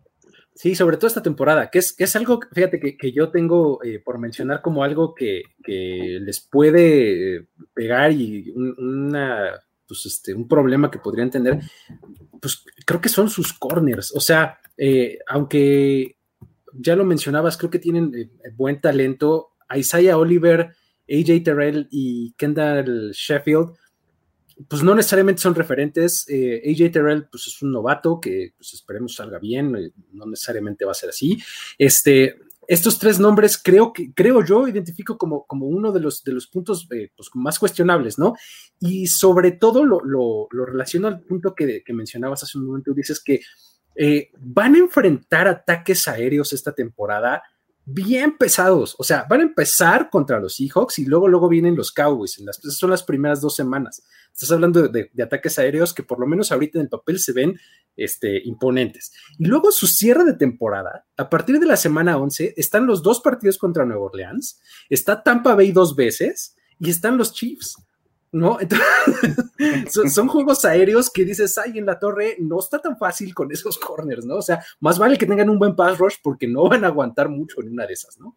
Sí, 0.53 0.73
sobre 0.73 0.95
todo 0.95 1.07
esta 1.07 1.21
temporada, 1.21 1.69
que 1.69 1.79
es, 1.79 1.91
que 1.91 2.05
es 2.05 2.15
algo, 2.15 2.39
fíjate, 2.53 2.79
que, 2.79 3.11
yo 3.11 3.29
tengo 3.29 3.83
eh, 3.83 3.99
por 3.99 4.19
mencionar 4.19 4.61
como 4.61 4.85
algo 4.85 5.13
que, 5.13 5.43
les 5.67 6.39
puede 6.39 7.35
eh, 7.35 7.45
pegar 7.73 8.13
y 8.13 8.51
una, 8.55 9.59
pues 9.85 10.05
este, 10.05 10.33
un 10.33 10.47
problema 10.47 10.89
que 10.89 10.99
podrían 10.99 11.29
tener, 11.29 11.59
pues 12.39 12.63
creo 12.85 13.01
que 13.01 13.09
son 13.09 13.29
sus 13.29 13.51
corners. 13.51 14.15
O 14.15 14.21
sea, 14.21 14.59
aunque 15.27 16.15
ya 16.79 16.95
lo 16.95 17.05
mencionabas, 17.05 17.57
creo 17.57 17.69
que 17.69 17.79
tienen 17.79 18.31
buen 18.55 18.81
talento. 18.81 19.51
Isaiah 19.75 20.17
Oliver, 20.17 20.75
AJ 21.09 21.43
Terrell 21.43 21.87
y 21.91 22.33
Kendall 22.33 23.11
Sheffield 23.11 23.73
pues 24.67 24.83
no 24.83 24.95
necesariamente 24.95 25.41
son 25.41 25.55
referentes. 25.55 26.25
Eh, 26.29 26.61
AJ 26.65 26.91
Terrell, 26.91 27.27
pues 27.29 27.47
es 27.47 27.61
un 27.61 27.71
novato 27.71 28.19
que 28.19 28.53
pues 28.57 28.73
esperemos 28.73 29.15
salga 29.15 29.39
bien, 29.39 29.75
eh, 29.75 29.91
no 30.13 30.25
necesariamente 30.25 30.85
va 30.85 30.91
a 30.91 30.95
ser 30.95 31.09
así. 31.09 31.37
Este, 31.77 32.37
estos 32.67 32.97
tres 32.97 33.19
nombres 33.19 33.59
creo 33.61 33.91
que, 33.91 34.13
creo 34.13 34.43
yo, 34.43 34.67
identifico 34.67 35.17
como, 35.17 35.45
como 35.45 35.67
uno 35.67 35.91
de 35.91 35.99
los, 35.99 36.23
de 36.23 36.31
los 36.31 36.47
puntos 36.47 36.87
eh, 36.91 37.11
pues, 37.15 37.29
más 37.33 37.59
cuestionables, 37.59 38.17
¿no? 38.17 38.35
Y 38.79 39.07
sobre 39.07 39.51
todo 39.51 39.83
lo, 39.83 39.99
lo, 40.03 40.47
relaciono 40.65 41.07
al 41.07 41.21
punto 41.21 41.53
que, 41.53 41.83
que, 41.83 41.93
mencionabas 41.93 42.43
hace 42.43 42.57
un 42.57 42.65
momento, 42.65 42.93
dices 42.93 43.21
que 43.21 43.41
van 44.37 44.75
a 44.75 44.79
enfrentar 44.79 45.47
ataques 45.47 46.07
aéreos 46.07 46.53
esta 46.53 46.73
temporada 46.73 47.41
bien 47.85 48.37
pesados. 48.37 48.95
O 48.97 49.03
sea, 49.03 49.25
van 49.29 49.41
a 49.41 49.43
empezar 49.43 50.09
contra 50.09 50.39
los 50.39 50.55
Seahawks 50.55 50.99
y 50.99 51.05
luego, 51.05 51.27
luego 51.27 51.47
vienen 51.47 51.75
los 51.75 51.91
Cowboys. 51.91 52.39
En 52.39 52.47
las, 52.47 52.57
son 52.57 52.89
las 52.89 53.03
primeras 53.03 53.41
dos 53.41 53.55
semanas. 53.55 54.03
Estás 54.33 54.51
hablando 54.51 54.87
de, 54.87 55.11
ataques 55.23 55.57
aéreos 55.59 55.93
que 55.93 56.03
por 56.03 56.19
lo 56.19 56.27
menos 56.27 56.51
ahorita 56.51 56.79
en 56.79 56.83
el 56.83 56.89
papel 56.89 57.19
se 57.19 57.31
ven 57.31 57.57
este, 57.95 58.41
imponentes. 58.43 59.13
Y 59.37 59.45
luego 59.45 59.71
su 59.71 59.87
cierre 59.87 60.25
de 60.25 60.33
temporada, 60.33 61.05
a 61.15 61.29
partir 61.29 61.59
de 61.59 61.67
la 61.67 61.77
semana 61.77 62.17
11, 62.17 62.55
están 62.57 62.85
los 62.85 63.01
dos 63.01 63.21
partidos 63.21 63.57
contra 63.57 63.85
Nueva 63.85 64.03
Orleans, 64.03 64.59
está 64.89 65.23
Tampa 65.23 65.55
Bay 65.55 65.71
dos 65.71 65.95
veces 65.95 66.55
y 66.79 66.89
están 66.89 67.17
los 67.17 67.33
Chiefs. 67.33 67.77
¿No? 68.35 68.57
son, 70.09 70.27
juegos 70.27 70.65
aéreos 70.65 71.09
que 71.09 71.23
dices, 71.23 71.57
ay, 71.57 71.79
en 71.79 71.85
la 71.85 71.97
torre 71.97 72.35
no 72.39 72.59
está 72.59 72.79
tan 72.79 72.97
fácil 72.97 73.33
con 73.33 73.51
esos 73.51 73.77
corners, 73.77 74.25
¿no? 74.25 74.35
O 74.35 74.41
sea, 74.41 74.61
más 74.81 74.99
vale 74.99 75.17
que 75.17 75.25
tengan 75.25 75.49
un 75.49 75.57
buen 75.57 75.75
pass 75.75 75.97
rush 75.97 76.15
porque 76.21 76.47
no 76.47 76.67
van 76.67 76.83
a 76.83 76.87
aguantar 76.87 77.29
mucho 77.29 77.61
en 77.61 77.71
una 77.71 77.87
de 77.87 77.93
esas, 77.93 78.19
¿no? 78.19 78.35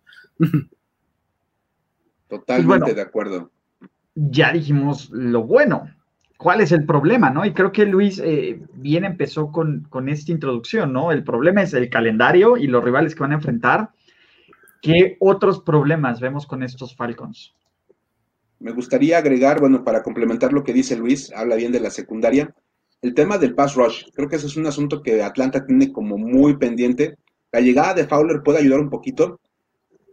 Totalmente 2.28 2.94
de 2.94 3.02
acuerdo. 3.02 3.50
Ya 4.14 4.52
dijimos 4.52 5.10
lo 5.10 5.42
bueno. 5.42 5.90
¿Cuál 6.36 6.60
es 6.60 6.70
el 6.70 6.86
problema, 6.86 7.30
no? 7.30 7.44
Y 7.44 7.52
creo 7.52 7.72
que 7.72 7.84
Luis 7.84 8.20
eh, 8.24 8.62
bien 8.74 9.04
empezó 9.04 9.50
con, 9.50 9.88
con, 9.90 10.08
esta 10.08 10.30
introducción, 10.30 10.92
¿no? 10.92 11.10
El 11.10 11.24
problema 11.24 11.62
es 11.62 11.74
el 11.74 11.90
calendario 11.90 12.56
y 12.56 12.68
los 12.68 12.84
rivales 12.84 13.16
que 13.16 13.22
van 13.22 13.32
a 13.32 13.36
enfrentar. 13.36 13.90
¿Qué 14.80 15.16
otros 15.18 15.60
problemas 15.62 16.20
vemos 16.20 16.46
con 16.46 16.62
estos 16.62 16.94
Falcons? 16.94 17.57
Me 18.60 18.72
gustaría 18.72 19.18
agregar, 19.18 19.60
bueno, 19.60 19.84
para 19.84 20.02
complementar 20.02 20.52
lo 20.52 20.64
que 20.64 20.72
dice 20.72 20.96
Luis, 20.96 21.32
habla 21.32 21.56
bien 21.56 21.72
de 21.72 21.80
la 21.80 21.90
secundaria, 21.90 22.54
el 23.02 23.14
tema 23.14 23.38
del 23.38 23.54
pass 23.54 23.74
rush. 23.74 24.04
Creo 24.14 24.28
que 24.28 24.36
ese 24.36 24.46
es 24.46 24.56
un 24.56 24.66
asunto 24.66 25.02
que 25.02 25.22
Atlanta 25.22 25.64
tiene 25.64 25.92
como 25.92 26.18
muy 26.18 26.56
pendiente. 26.56 27.16
La 27.52 27.60
llegada 27.60 27.94
de 27.94 28.08
Fowler 28.08 28.42
puede 28.42 28.58
ayudar 28.58 28.80
un 28.80 28.90
poquito, 28.90 29.40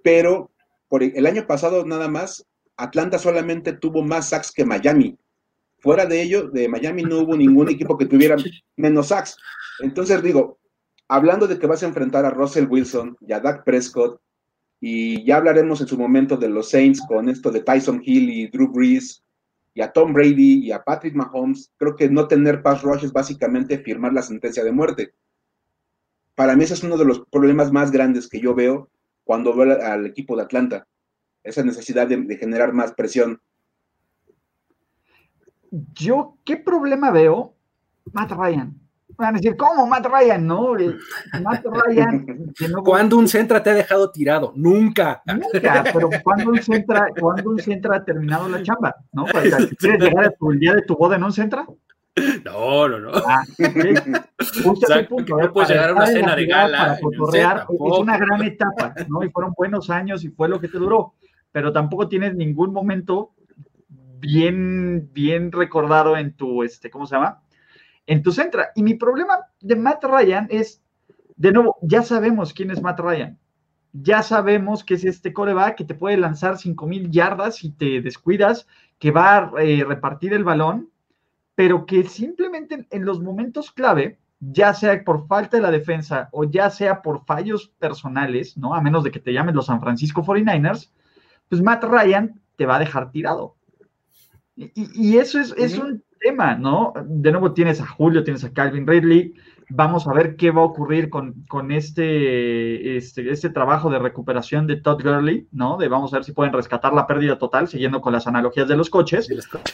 pero 0.03 0.51
por 0.87 1.01
el 1.01 1.25
año 1.25 1.47
pasado 1.47 1.85
nada 1.85 2.07
más, 2.07 2.45
Atlanta 2.77 3.17
solamente 3.17 3.73
tuvo 3.73 4.03
más 4.03 4.29
sacks 4.29 4.51
que 4.51 4.65
Miami. 4.65 5.17
Fuera 5.79 6.05
de 6.05 6.21
ello, 6.21 6.49
de 6.49 6.67
Miami 6.67 7.03
no 7.03 7.19
hubo 7.19 7.35
ningún 7.35 7.69
equipo 7.69 7.97
que 7.97 8.05
tuviera 8.05 8.35
menos 8.75 9.07
sacks. 9.07 9.37
Entonces 9.79 10.21
digo, 10.21 10.59
hablando 11.07 11.47
de 11.47 11.57
que 11.57 11.67
vas 11.67 11.83
a 11.83 11.87
enfrentar 11.87 12.25
a 12.25 12.29
Russell 12.29 12.67
Wilson 12.69 13.17
y 13.21 13.33
a 13.33 13.39
Dak 13.39 13.63
Prescott, 13.63 14.19
y 14.87 15.23
ya 15.25 15.37
hablaremos 15.37 15.81
en 15.81 15.87
su 15.87 15.97
momento 15.97 16.37
de 16.37 16.47
los 16.47 16.69
Saints 16.69 17.01
con 17.07 17.27
esto 17.27 17.49
de 17.49 17.61
Tyson 17.61 18.03
Hill 18.05 18.29
y 18.29 18.47
Drew 18.49 18.71
Brees, 18.71 19.23
y 19.73 19.81
a 19.81 19.91
Tom 19.91 20.13
Brady 20.13 20.63
y 20.63 20.71
a 20.71 20.83
Patrick 20.83 21.15
Mahomes, 21.15 21.71
creo 21.77 21.95
que 21.95 22.07
no 22.07 22.27
tener 22.27 22.61
pass 22.61 22.83
rush 22.83 23.03
es 23.03 23.11
básicamente 23.11 23.79
firmar 23.79 24.13
la 24.13 24.21
sentencia 24.21 24.63
de 24.63 24.71
muerte. 24.71 25.15
Para 26.35 26.55
mí 26.55 26.65
ese 26.65 26.75
es 26.75 26.83
uno 26.83 26.97
de 26.97 27.05
los 27.05 27.25
problemas 27.31 27.71
más 27.71 27.89
grandes 27.89 28.29
que 28.29 28.39
yo 28.39 28.53
veo 28.53 28.91
cuando 29.23 29.55
veo 29.55 29.75
al 29.81 30.05
equipo 30.05 30.35
de 30.35 30.43
Atlanta. 30.43 30.87
Esa 31.41 31.63
necesidad 31.63 32.07
de, 32.07 32.37
generar 32.37 32.71
más 32.71 32.93
presión. 32.93 33.41
Yo, 35.95 36.37
¿qué 36.45 36.57
problema 36.57 37.09
veo? 37.09 37.55
Matt 38.13 38.33
Ryan. 38.33 38.79
Van 39.17 39.35
a 39.35 39.37
decir, 39.37 39.55
¿cómo 39.55 39.87
Matt 39.87 40.05
Ryan? 40.05 40.45
No, 40.45 40.77
eh, 40.77 40.95
Matt 41.41 41.65
Ryan. 41.65 42.25
cuando 42.83 43.17
un 43.17 43.27
centra 43.27 43.61
te 43.61 43.69
ha 43.69 43.73
dejado 43.73 44.11
tirado? 44.11 44.53
Nunca. 44.55 45.21
Nunca, 45.25 45.83
pero 45.93 46.09
cuando 46.23 46.51
un 46.51 46.61
centra, 46.61 47.07
cuando 47.19 47.49
un 47.49 47.59
centra 47.59 47.97
ha 47.97 48.03
terminado 48.03 48.49
la 48.49 48.61
chamba, 48.61 48.95
¿no? 49.13 49.25
¿Quieres 49.25 50.01
llegar 50.01 50.35
el 50.51 50.59
día 50.59 50.73
de 50.73 50.81
tu 50.81 50.95
boda 50.95 51.15
en 51.15 51.23
un 51.23 51.31
centra? 51.31 51.65
No, 52.45 52.87
no, 52.87 52.99
no. 52.99 53.11
Ah, 53.13 53.43
Justo 54.63 54.87
punto, 55.09 55.37
no 55.37 55.51
puedes 55.51 55.69
llegar 55.69 55.89
a 55.89 55.93
una 55.93 56.07
cena 56.07 56.35
de 56.35 56.45
gala. 56.45 56.93
es 56.93 57.99
una 57.99 58.17
gran 58.17 58.41
etapa, 58.43 58.93
¿no? 59.09 59.23
Y 59.23 59.29
fueron 59.29 59.53
buenos 59.57 59.89
años 59.89 60.23
y 60.23 60.29
fue 60.29 60.47
lo 60.47 60.59
que 60.61 60.69
te 60.69 60.77
duró, 60.77 61.15
pero 61.51 61.73
tampoco 61.73 62.07
tienes 62.07 62.33
ningún 62.33 62.71
momento 62.71 63.33
bien, 64.19 65.09
bien 65.13 65.51
recordado 65.51 66.15
en 66.15 66.35
tu, 66.35 66.63
este, 66.63 66.89
¿cómo 66.89 67.05
se 67.05 67.15
llama? 67.15 67.41
En 68.07 68.21
tu 68.21 68.31
centra. 68.31 68.71
Y 68.75 68.83
mi 68.83 68.93
problema 68.95 69.39
de 69.61 69.75
Matt 69.75 70.03
Ryan 70.03 70.47
es, 70.49 70.81
de 71.35 71.51
nuevo, 71.51 71.77
ya 71.81 72.03
sabemos 72.03 72.53
quién 72.53 72.71
es 72.71 72.81
Matt 72.81 72.99
Ryan. 72.99 73.39
Ya 73.93 74.21
sabemos 74.21 74.83
que 74.83 74.95
es 74.95 75.05
este 75.05 75.33
coreback 75.33 75.77
que 75.77 75.85
te 75.85 75.95
puede 75.95 76.17
lanzar 76.17 76.57
5000 76.57 77.11
yardas 77.11 77.55
si 77.57 77.71
te 77.71 78.01
descuidas, 78.01 78.67
que 78.99 79.11
va 79.11 79.37
a 79.37 79.63
eh, 79.63 79.83
repartir 79.85 80.33
el 80.33 80.43
balón 80.43 80.89
pero 81.55 81.85
que 81.85 82.03
simplemente 82.03 82.85
en 82.91 83.05
los 83.05 83.21
momentos 83.21 83.71
clave, 83.71 84.19
ya 84.39 84.73
sea 84.73 85.03
por 85.03 85.25
falta 85.27 85.57
de 85.57 85.63
la 85.63 85.71
defensa 85.71 86.29
o 86.31 86.43
ya 86.43 86.69
sea 86.69 87.01
por 87.01 87.25
fallos 87.25 87.69
personales, 87.79 88.57
¿no? 88.57 88.75
A 88.75 88.81
menos 88.81 89.03
de 89.03 89.11
que 89.11 89.21
te 89.21 89.33
llames 89.33 89.55
los 89.55 89.67
San 89.67 89.79
Francisco 89.79 90.23
49ers, 90.23 90.91
pues 91.49 91.61
Matt 91.61 91.85
Ryan 91.85 92.39
te 92.57 92.65
va 92.65 92.75
a 92.75 92.79
dejar 92.79 93.11
tirado. 93.11 93.55
Y, 94.57 95.17
eso 95.17 95.39
es, 95.39 95.53
es, 95.57 95.77
un 95.77 96.01
tema, 96.25 96.55
¿no? 96.55 96.93
De 97.05 97.31
nuevo 97.31 97.53
tienes 97.53 97.79
a 97.79 97.85
Julio, 97.85 98.23
tienes 98.23 98.43
a 98.43 98.51
Calvin 98.51 98.87
Ridley. 98.87 99.35
Vamos 99.69 100.07
a 100.07 100.13
ver 100.13 100.35
qué 100.35 100.49
va 100.49 100.61
a 100.61 100.65
ocurrir 100.65 101.09
con, 101.09 101.45
con 101.47 101.71
este, 101.71 102.97
este, 102.97 103.29
este, 103.29 103.49
trabajo 103.49 103.91
de 103.91 103.99
recuperación 103.99 104.65
de 104.65 104.77
Todd 104.77 105.03
Gurley, 105.03 105.47
¿no? 105.51 105.77
De 105.77 105.87
vamos 105.87 106.13
a 106.13 106.17
ver 106.17 106.23
si 106.23 106.31
pueden 106.31 106.53
rescatar 106.53 106.93
la 106.93 107.05
pérdida 107.05 107.37
total, 107.37 107.67
siguiendo 107.67 108.01
con 108.01 108.11
las 108.11 108.25
analogías 108.25 108.67
de 108.67 108.75
los 108.75 108.89
coches. 108.89 109.29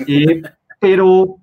Eh, 0.08 0.42
pero 0.80 1.38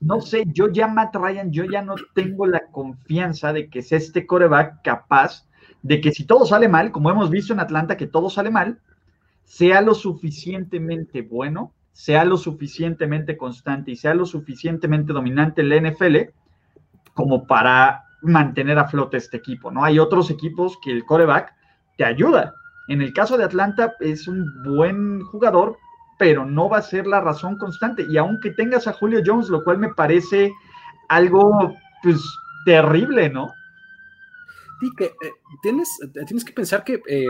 no 0.00 0.20
sé, 0.20 0.44
yo 0.52 0.68
ya 0.68 0.86
Matt 0.86 1.16
Ryan, 1.16 1.50
yo 1.50 1.64
ya 1.64 1.80
no 1.80 1.94
tengo 2.14 2.46
la 2.46 2.66
confianza 2.70 3.54
de 3.54 3.70
que 3.70 3.78
es 3.78 3.90
este 3.92 4.26
coreback 4.26 4.82
capaz 4.82 5.46
de 5.82 6.00
que 6.02 6.12
si 6.12 6.26
todo 6.26 6.44
sale 6.44 6.68
mal, 6.68 6.92
como 6.92 7.10
hemos 7.10 7.30
visto 7.30 7.54
en 7.54 7.60
Atlanta 7.60 7.96
que 7.96 8.06
todo 8.06 8.28
sale 8.28 8.50
mal, 8.50 8.80
sea 9.44 9.80
lo 9.80 9.94
suficientemente 9.94 11.22
bueno, 11.22 11.72
sea 11.96 12.26
lo 12.26 12.36
suficientemente 12.36 13.38
constante 13.38 13.92
y 13.92 13.96
sea 13.96 14.12
lo 14.12 14.26
suficientemente 14.26 15.14
dominante 15.14 15.62
en 15.62 15.70
la 15.70 15.80
NFL 15.80 16.16
como 17.14 17.46
para 17.46 18.04
mantener 18.20 18.78
a 18.78 18.86
flote 18.86 19.16
este 19.16 19.38
equipo, 19.38 19.70
¿no? 19.70 19.82
Hay 19.82 19.98
otros 19.98 20.30
equipos 20.30 20.78
que 20.84 20.92
el 20.92 21.06
coreback 21.06 21.54
te 21.96 22.04
ayuda. 22.04 22.52
En 22.88 23.00
el 23.00 23.14
caso 23.14 23.38
de 23.38 23.44
Atlanta 23.44 23.94
es 24.00 24.28
un 24.28 24.44
buen 24.62 25.22
jugador, 25.22 25.78
pero 26.18 26.44
no 26.44 26.68
va 26.68 26.78
a 26.78 26.82
ser 26.82 27.06
la 27.06 27.22
razón 27.22 27.56
constante. 27.56 28.04
Y 28.10 28.18
aunque 28.18 28.50
tengas 28.50 28.86
a 28.86 28.92
Julio 28.92 29.22
Jones, 29.24 29.48
lo 29.48 29.64
cual 29.64 29.78
me 29.78 29.94
parece 29.94 30.52
algo, 31.08 31.74
pues, 32.02 32.22
terrible, 32.66 33.30
¿no? 33.30 33.50
Sí, 34.80 34.90
que 34.98 35.04
eh, 35.06 35.32
tienes, 35.62 35.88
tienes 36.26 36.44
que 36.44 36.52
pensar 36.52 36.84
que 36.84 37.00
eh, 37.08 37.26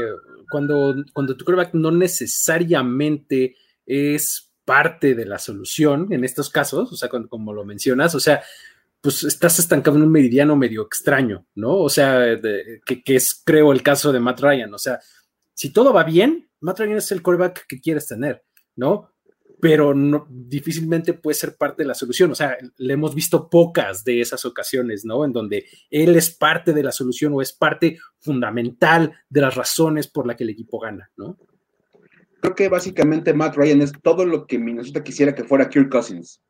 cuando, 0.50 0.96
cuando 1.12 1.36
tu 1.36 1.44
quarterback 1.44 1.72
no 1.74 1.92
necesariamente 1.92 3.54
es 3.86 4.45
parte 4.66 5.14
de 5.14 5.24
la 5.24 5.38
solución 5.38 6.08
en 6.12 6.24
estos 6.24 6.50
casos, 6.50 6.92
o 6.92 6.96
sea, 6.96 7.08
como 7.08 7.54
lo 7.54 7.64
mencionas, 7.64 8.14
o 8.14 8.20
sea, 8.20 8.42
pues 9.00 9.24
estás 9.24 9.58
estancado 9.58 9.96
en 9.96 10.02
un 10.02 10.12
meridiano 10.12 10.56
medio 10.56 10.82
extraño, 10.82 11.46
¿no? 11.54 11.78
O 11.78 11.88
sea, 11.88 12.38
que, 12.84 13.02
es, 13.06 13.40
creo, 13.42 13.72
el 13.72 13.82
caso 13.82 14.12
de 14.12 14.20
Matt 14.20 14.40
Ryan. 14.40 14.74
O 14.74 14.78
sea, 14.78 15.00
si 15.54 15.72
todo 15.72 15.94
va 15.94 16.04
bien, 16.04 16.50
Matt 16.60 16.80
Ryan 16.80 16.98
es 16.98 17.10
el 17.12 17.22
quarterback 17.22 17.66
que 17.66 17.80
quieres 17.80 18.06
tener. 18.06 18.42
¿no? 18.76 19.10
Pero 19.58 19.94
no, 19.94 20.26
difícilmente 20.28 21.14
puede 21.14 21.34
ser 21.34 21.56
parte 21.56 21.82
de 21.82 21.88
la 21.88 21.94
solución. 21.94 22.30
O 22.30 22.34
sea, 22.34 22.56
le 22.76 22.92
hemos 22.92 23.14
visto 23.14 23.48
pocas 23.48 24.04
de 24.04 24.20
esas 24.20 24.44
ocasiones, 24.44 25.04
¿no? 25.04 25.24
En 25.24 25.32
donde 25.32 25.66
él 25.90 26.14
es 26.14 26.30
parte 26.30 26.74
de 26.74 26.82
la 26.82 26.92
solución 26.92 27.32
o 27.32 27.40
es 27.40 27.52
parte 27.52 27.98
fundamental 28.18 29.14
de 29.30 29.40
las 29.40 29.54
razones 29.54 30.08
por 30.08 30.26
las 30.26 30.36
que 30.36 30.44
el 30.44 30.50
equipo 30.50 30.78
gana, 30.78 31.10
¿no? 31.16 31.38
Creo 32.40 32.54
que 32.54 32.68
básicamente 32.68 33.34
Matt 33.34 33.56
Ryan 33.56 33.82
es 33.82 33.92
todo 34.02 34.24
lo 34.24 34.46
que 34.46 34.58
Minnesota 34.58 35.02
quisiera 35.02 35.34
que 35.34 35.44
fuera 35.44 35.68
Kirk 35.68 35.90
Cousins. 35.90 36.40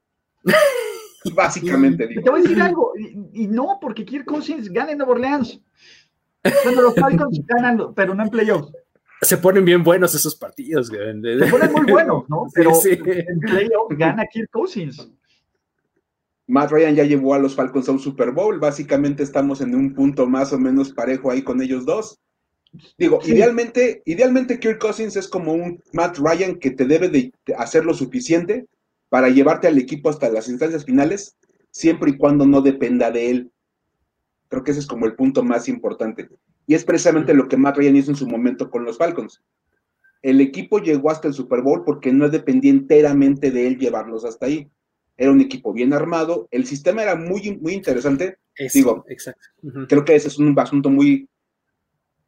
básicamente, 1.35 2.07
digo. 2.07 2.23
Te 2.23 2.31
voy 2.31 2.40
a 2.40 2.43
decir 2.43 2.62
algo, 2.62 2.93
y, 3.33 3.47
no, 3.47 3.78
porque 3.81 4.05
Kirk 4.05 4.26
Cousins 4.26 4.69
gana 4.71 4.93
en 4.93 4.99
Nueva 4.99 5.12
Orleans. 5.12 5.61
Cuando 6.62 6.83
los 6.83 6.95
Falcons 6.95 7.40
ganan, 7.47 7.95
pero 7.95 8.14
no 8.14 8.23
en 8.23 8.31
playoffs 8.31 8.73
se 9.23 9.38
ponen 9.38 9.64
bien 9.64 9.83
buenos 9.83 10.14
esos 10.14 10.35
partidos. 10.35 10.88
Se 10.88 11.50
ponen 11.50 11.73
muy 11.73 11.90
buenos, 11.90 12.28
¿no? 12.28 12.47
Pero 12.55 12.73
en 12.85 13.40
playoff 13.40 13.93
gana 13.93 14.26
Kirk 14.26 14.50
Cousins. 14.50 15.11
Matt 16.47 16.71
Ryan 16.71 16.95
ya 16.95 17.05
llevó 17.05 17.35
a 17.35 17.38
los 17.38 17.57
Falcons 17.57 17.88
a 17.88 17.93
un 17.93 17.99
Super 17.99 18.31
Bowl. 18.31 18.61
Básicamente 18.61 19.23
estamos 19.23 19.61
en 19.61 19.75
un 19.75 19.95
punto 19.95 20.26
más 20.26 20.52
o 20.52 20.59
menos 20.59 20.93
parejo 20.93 21.31
ahí 21.31 21.43
con 21.43 21.61
ellos 21.61 21.85
dos. 21.85 22.21
Digo, 22.99 23.21
idealmente, 23.25 24.02
idealmente 24.04 24.59
Kirk 24.59 24.78
Cousins 24.78 25.16
es 25.16 25.28
como 25.28 25.52
un 25.52 25.83
Matt 25.92 26.18
Ryan 26.18 26.56
que 26.56 26.71
te 26.71 26.85
debe 26.85 27.09
de 27.09 27.33
hacer 27.56 27.85
lo 27.85 27.95
suficiente 27.95 28.66
para 29.09 29.28
llevarte 29.28 29.68
al 29.68 29.78
equipo 29.78 30.11
hasta 30.11 30.28
las 30.30 30.49
instancias 30.49 30.85
finales, 30.85 31.37
siempre 31.71 32.11
y 32.11 32.16
cuando 32.16 32.47
no 32.47 32.61
dependa 32.61 33.11
de 33.11 33.30
él. 33.30 33.50
Creo 34.49 34.62
que 34.62 34.71
ese 34.71 34.80
es 34.80 34.87
como 34.87 35.06
el 35.06 35.14
punto 35.14 35.42
más 35.42 35.68
importante. 35.68 36.28
Y 36.66 36.75
es 36.75 36.85
precisamente 36.85 37.35
lo 37.35 37.49
que 37.49 37.56
Matt 37.56 37.76
Ryan 37.76 37.97
hizo 37.97 38.11
en 38.11 38.16
su 38.16 38.26
momento 38.26 38.71
con 38.71 38.85
los 38.85 38.99
Falcons. 38.99 39.42
El 40.23 40.40
equipo 40.40 40.78
llegó 40.78 41.11
hasta 41.11 41.28
el 41.28 41.35
Super 41.35 41.62
Bowl 41.62 41.85
porque 41.85 42.12
no 42.12 42.28
dependía 42.28 42.71
enteramente 42.71 43.50
de 43.50 43.68
él 43.68 43.78
llevarlos 43.78 44.25
hasta 44.25 44.47
ahí. 44.47 44.68
Era 45.16 45.30
un 45.30 45.40
equipo 45.40 45.73
bien 45.73 45.92
armado, 45.92 46.49
el 46.50 46.66
sistema 46.66 47.02
era 47.02 47.16
muy, 47.16 47.56
muy 47.61 47.73
interesante. 47.73 48.38
Digo, 48.73 49.04
exacto. 49.09 49.47
creo 49.88 50.04
que 50.04 50.14
ese 50.14 50.28
es 50.28 50.38
un 50.38 50.59
asunto 50.59 50.90
muy, 50.90 51.28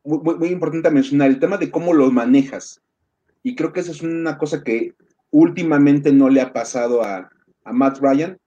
muy, 0.08 0.48
importante 0.48 0.90
mencionar, 0.90 1.28
el 1.28 1.38
tema 1.38 1.58
de 1.58 1.70
cómo 1.70 1.92
lo 1.92 2.10
manejas. 2.10 2.80
Y 3.42 3.54
creo 3.54 3.72
que 3.72 3.80
esa 3.80 3.92
es 3.92 4.02
una 4.02 4.38
cosa 4.38 4.62
que 4.64 4.94
últimamente 5.30 6.12
no 6.12 6.28
le 6.28 6.40
ha 6.40 6.52
pasado 6.52 7.02
a, 7.02 7.30
a 7.64 7.72
Matt 7.72 7.98
Ryan. 8.00 8.38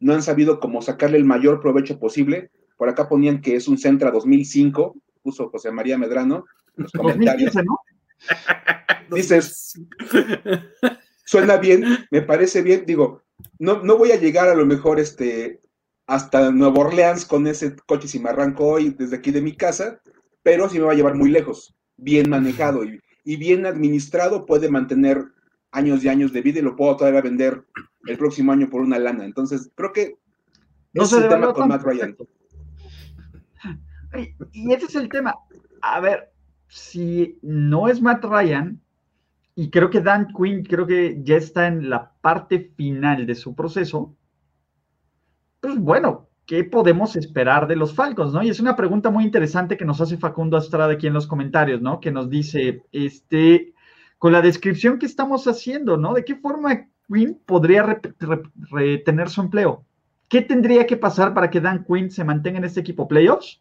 No 0.00 0.12
han 0.12 0.22
sabido 0.22 0.58
cómo 0.58 0.82
sacarle 0.82 1.16
el 1.16 1.24
mayor 1.24 1.60
provecho 1.60 1.98
posible. 1.98 2.50
Por 2.76 2.88
acá 2.88 3.08
ponían 3.08 3.40
que 3.40 3.56
es 3.56 3.68
un 3.68 3.78
Centra 3.78 4.10
2005, 4.10 4.96
puso 5.22 5.48
José 5.50 5.70
María 5.70 5.96
Medrano 5.96 6.44
en 6.76 6.82
los 6.82 6.92
comentarios. 6.92 7.54
¿no? 7.54 7.78
Dices, 9.14 9.80
suena 11.24 11.56
bien, 11.58 11.84
me 12.10 12.22
parece 12.22 12.62
bien, 12.62 12.84
digo, 12.86 13.22
no, 13.58 13.82
no 13.82 13.96
voy 13.96 14.10
a 14.12 14.16
llegar 14.16 14.48
a 14.48 14.54
lo 14.54 14.66
mejor 14.66 14.98
este, 14.98 15.60
hasta 16.06 16.50
Nueva 16.50 16.80
Orleans 16.80 17.24
con 17.24 17.46
ese 17.46 17.76
coche 17.86 18.08
si 18.08 18.18
me 18.18 18.30
arranco 18.30 18.66
hoy 18.66 18.90
desde 18.90 19.16
aquí 19.16 19.30
de 19.30 19.42
mi 19.42 19.56
casa, 19.56 20.00
pero 20.44 20.68
sí 20.68 20.78
me 20.78 20.84
va 20.84 20.92
a 20.92 20.94
llevar 20.94 21.16
muy 21.16 21.30
lejos, 21.30 21.74
bien 21.96 22.30
manejado 22.30 22.84
y, 22.84 23.00
y 23.24 23.36
bien 23.36 23.66
administrado 23.66 24.46
puede 24.46 24.70
mantener 24.70 25.24
años 25.72 26.04
y 26.04 26.08
años 26.08 26.32
de 26.32 26.42
vida 26.42 26.60
y 26.60 26.62
lo 26.62 26.76
puedo 26.76 26.96
todavía 26.96 27.20
vender 27.20 27.64
el 28.06 28.16
próximo 28.16 28.52
año 28.52 28.70
por 28.70 28.82
una 28.82 29.00
lana. 29.00 29.24
Entonces, 29.24 29.72
creo 29.74 29.92
que 29.92 30.18
no 30.92 31.02
es 31.02 31.12
el 31.12 31.28
tema 31.28 31.52
con 31.52 31.66
Matt 31.68 31.82
Ryan. 31.82 32.16
Y 34.52 34.72
ese 34.72 34.86
es 34.86 34.94
el 34.94 35.08
tema. 35.08 35.34
A 35.82 35.98
ver, 35.98 36.32
si 36.68 37.36
no 37.42 37.88
es 37.88 38.00
Matt 38.00 38.24
Ryan, 38.24 38.80
y 39.56 39.70
creo 39.70 39.90
que 39.90 40.00
Dan 40.00 40.28
Quinn, 40.32 40.62
creo 40.64 40.86
que 40.86 41.20
ya 41.24 41.36
está 41.36 41.66
en 41.66 41.90
la 41.90 42.12
parte 42.20 42.72
final 42.76 43.26
de 43.26 43.34
su 43.34 43.56
proceso, 43.56 44.16
pues 45.60 45.76
bueno, 45.78 46.28
¿qué 46.46 46.64
podemos 46.64 47.16
esperar 47.16 47.66
de 47.66 47.76
los 47.76 47.94
Falcons, 47.94 48.32
no? 48.32 48.42
Y 48.42 48.50
es 48.50 48.60
una 48.60 48.76
pregunta 48.76 49.10
muy 49.10 49.24
interesante 49.24 49.76
que 49.76 49.84
nos 49.84 50.00
hace 50.00 50.16
Facundo 50.16 50.58
Estrada 50.58 50.92
aquí 50.92 51.06
en 51.06 51.14
los 51.14 51.26
comentarios, 51.26 51.80
¿no? 51.80 52.00
Que 52.00 52.10
nos 52.10 52.28
dice, 52.28 52.82
este, 52.92 53.74
con 54.18 54.32
la 54.32 54.42
descripción 54.42 54.98
que 54.98 55.06
estamos 55.06 55.46
haciendo, 55.46 55.96
¿no? 55.96 56.14
¿De 56.14 56.24
qué 56.24 56.36
forma 56.36 56.88
Quinn 57.08 57.40
podría 57.46 58.00
retener 58.70 59.28
su 59.28 59.40
empleo? 59.40 59.84
¿Qué 60.28 60.42
tendría 60.42 60.86
que 60.86 60.96
pasar 60.96 61.34
para 61.34 61.50
que 61.50 61.60
Dan 61.60 61.84
Quinn 61.84 62.10
se 62.10 62.24
mantenga 62.24 62.58
en 62.58 62.64
este 62.64 62.80
equipo? 62.80 63.06
¿Playoffs? 63.06 63.60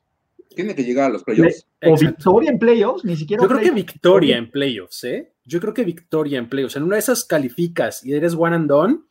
Tiene 0.55 0.75
que 0.75 0.83
llegar 0.83 1.09
a 1.09 1.13
los 1.13 1.23
playoffs. 1.23 1.67
O 1.85 1.97
victoria 1.97 2.51
en 2.51 2.59
playoffs, 2.59 3.03
ni 3.03 3.15
siquiera. 3.15 3.41
Yo 3.41 3.49
creo 3.49 3.61
que 3.61 3.71
victoria 3.71 4.37
en 4.37 4.51
playoffs, 4.51 5.03
¿eh? 5.03 5.33
Yo 5.45 5.59
creo 5.59 5.73
que 5.73 5.83
victoria 5.83 6.37
en 6.37 6.47
playoffs. 6.47 6.75
En 6.75 6.83
una 6.83 6.95
de 6.95 6.99
esas 6.99 7.25
calificas 7.25 8.05
y 8.05 8.13
eres 8.13 8.35
one 8.35 8.55
and 8.55 8.69
done, 8.69 9.01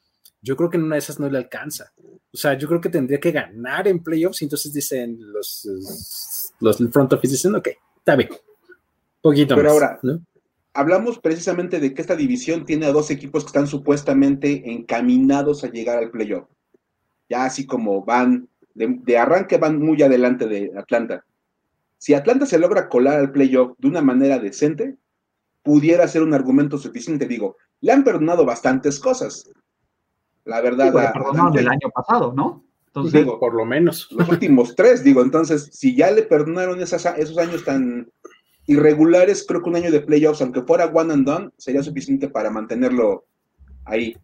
yo 0.43 0.57
creo 0.57 0.69
que 0.69 0.77
en 0.77 0.83
una 0.83 0.97
de 0.97 1.01
esas 1.01 1.21
no 1.21 1.31
le 1.31 1.39
alcanza. 1.39 1.93
O 2.33 2.37
sea, 2.37 2.59
yo 2.59 2.67
creo 2.67 2.81
que 2.81 2.89
tendría 2.89 3.21
que 3.21 3.31
ganar 3.31 3.87
en 3.87 4.03
playoffs 4.03 4.43
y 4.43 4.47
entonces 4.47 4.73
dicen 4.73 5.17
los, 5.33 5.69
los 6.61 6.79
front 6.91 7.13
office 7.13 7.33
dicen, 7.33 7.55
ok, 7.55 7.69
está 7.99 8.17
bien. 8.17 8.31
Poquito 9.21 9.55
Pero 9.55 9.71
ahora, 9.71 10.01
hablamos 10.75 11.19
precisamente 11.21 11.79
de 11.79 11.95
que 11.95 12.01
esta 12.03 12.17
división 12.17 12.67
tiene 12.67 12.87
a 12.87 12.93
dos 12.93 13.11
equipos 13.11 13.45
que 13.45 13.49
están 13.49 13.69
supuestamente 13.69 14.71
encaminados 14.71 15.63
a 15.63 15.71
llegar 15.71 15.99
al 15.99 16.11
playoff. 16.11 16.49
Ya 17.29 17.45
así 17.45 17.65
como 17.65 18.05
van, 18.05 18.49
de, 18.75 19.19
arranque 19.19 19.59
van 19.59 19.79
muy 19.79 20.03
adelante 20.03 20.47
de 20.49 20.73
Atlanta. 20.77 21.25
Si 21.99 22.15
Atlanta 22.15 22.47
se 22.47 22.59
logra 22.59 22.89
colar 22.89 23.21
al 23.21 23.31
playoff 23.31 23.77
de 23.79 23.89
una 23.89 24.03
manera 24.03 24.41
decente, 24.41 24.97
pudiera 25.63 26.09
ser 26.09 26.23
un 26.23 26.35
argumento 26.35 26.79
suficiente. 26.79 27.27
Digo, 27.27 27.57
le 27.81 27.93
han 27.93 28.03
perdonado 28.03 28.45
bastantes 28.45 28.99
cosas. 28.99 29.49
La 30.45 30.61
verdad. 30.61 30.93
Sí, 31.53 31.59
el 31.59 31.69
año 31.69 31.91
pasado, 31.95 32.33
¿no? 32.33 32.65
Entonces, 32.87 33.23
digo, 33.23 33.39
por 33.39 33.55
lo 33.55 33.65
menos. 33.65 34.09
Los 34.11 34.29
últimos 34.29 34.75
tres, 34.77 35.03
digo, 35.03 35.23
entonces, 35.23 35.71
si 35.73 35.97
ya 35.97 36.11
le 36.11 36.23
perdonaron 36.23 36.81
esos 36.81 37.07
años 37.07 37.65
tan 37.65 38.11
irregulares, 38.67 39.45
creo 39.47 39.63
que 39.63 39.71
un 39.71 39.77
año 39.77 39.91
de 39.91 40.01
playoffs, 40.01 40.43
aunque 40.43 40.63
fuera 40.63 40.87
one 40.87 41.13
and 41.13 41.27
done, 41.27 41.51
sería 41.57 41.83
suficiente 41.83 42.29
para 42.29 42.51
mantenerlo 42.51 43.25
ahí. 43.85 44.17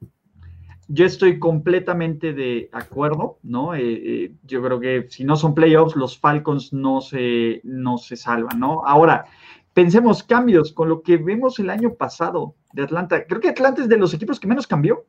Yo 0.88 1.04
estoy 1.04 1.38
completamente 1.38 2.32
de 2.32 2.70
acuerdo, 2.72 3.38
¿no? 3.42 3.74
Eh, 3.74 3.80
eh, 3.82 4.32
yo 4.44 4.62
creo 4.62 4.80
que 4.80 5.06
si 5.10 5.24
no 5.24 5.36
son 5.36 5.54
playoffs, 5.54 5.96
los 5.96 6.18
Falcons 6.18 6.72
no 6.72 7.00
se, 7.00 7.60
no 7.64 7.98
se 7.98 8.16
salvan, 8.16 8.58
¿no? 8.58 8.86
Ahora, 8.86 9.26
pensemos 9.74 10.22
cambios 10.22 10.72
con 10.72 10.88
lo 10.88 11.02
que 11.02 11.18
vemos 11.18 11.58
el 11.58 11.70
año 11.70 11.94
pasado 11.94 12.54
de 12.72 12.82
Atlanta. 12.82 13.26
Creo 13.26 13.40
que 13.40 13.50
Atlanta 13.50 13.82
es 13.82 13.88
de 13.88 13.98
los 13.98 14.14
equipos 14.14 14.40
que 14.40 14.46
menos 14.46 14.66
cambió. 14.66 15.04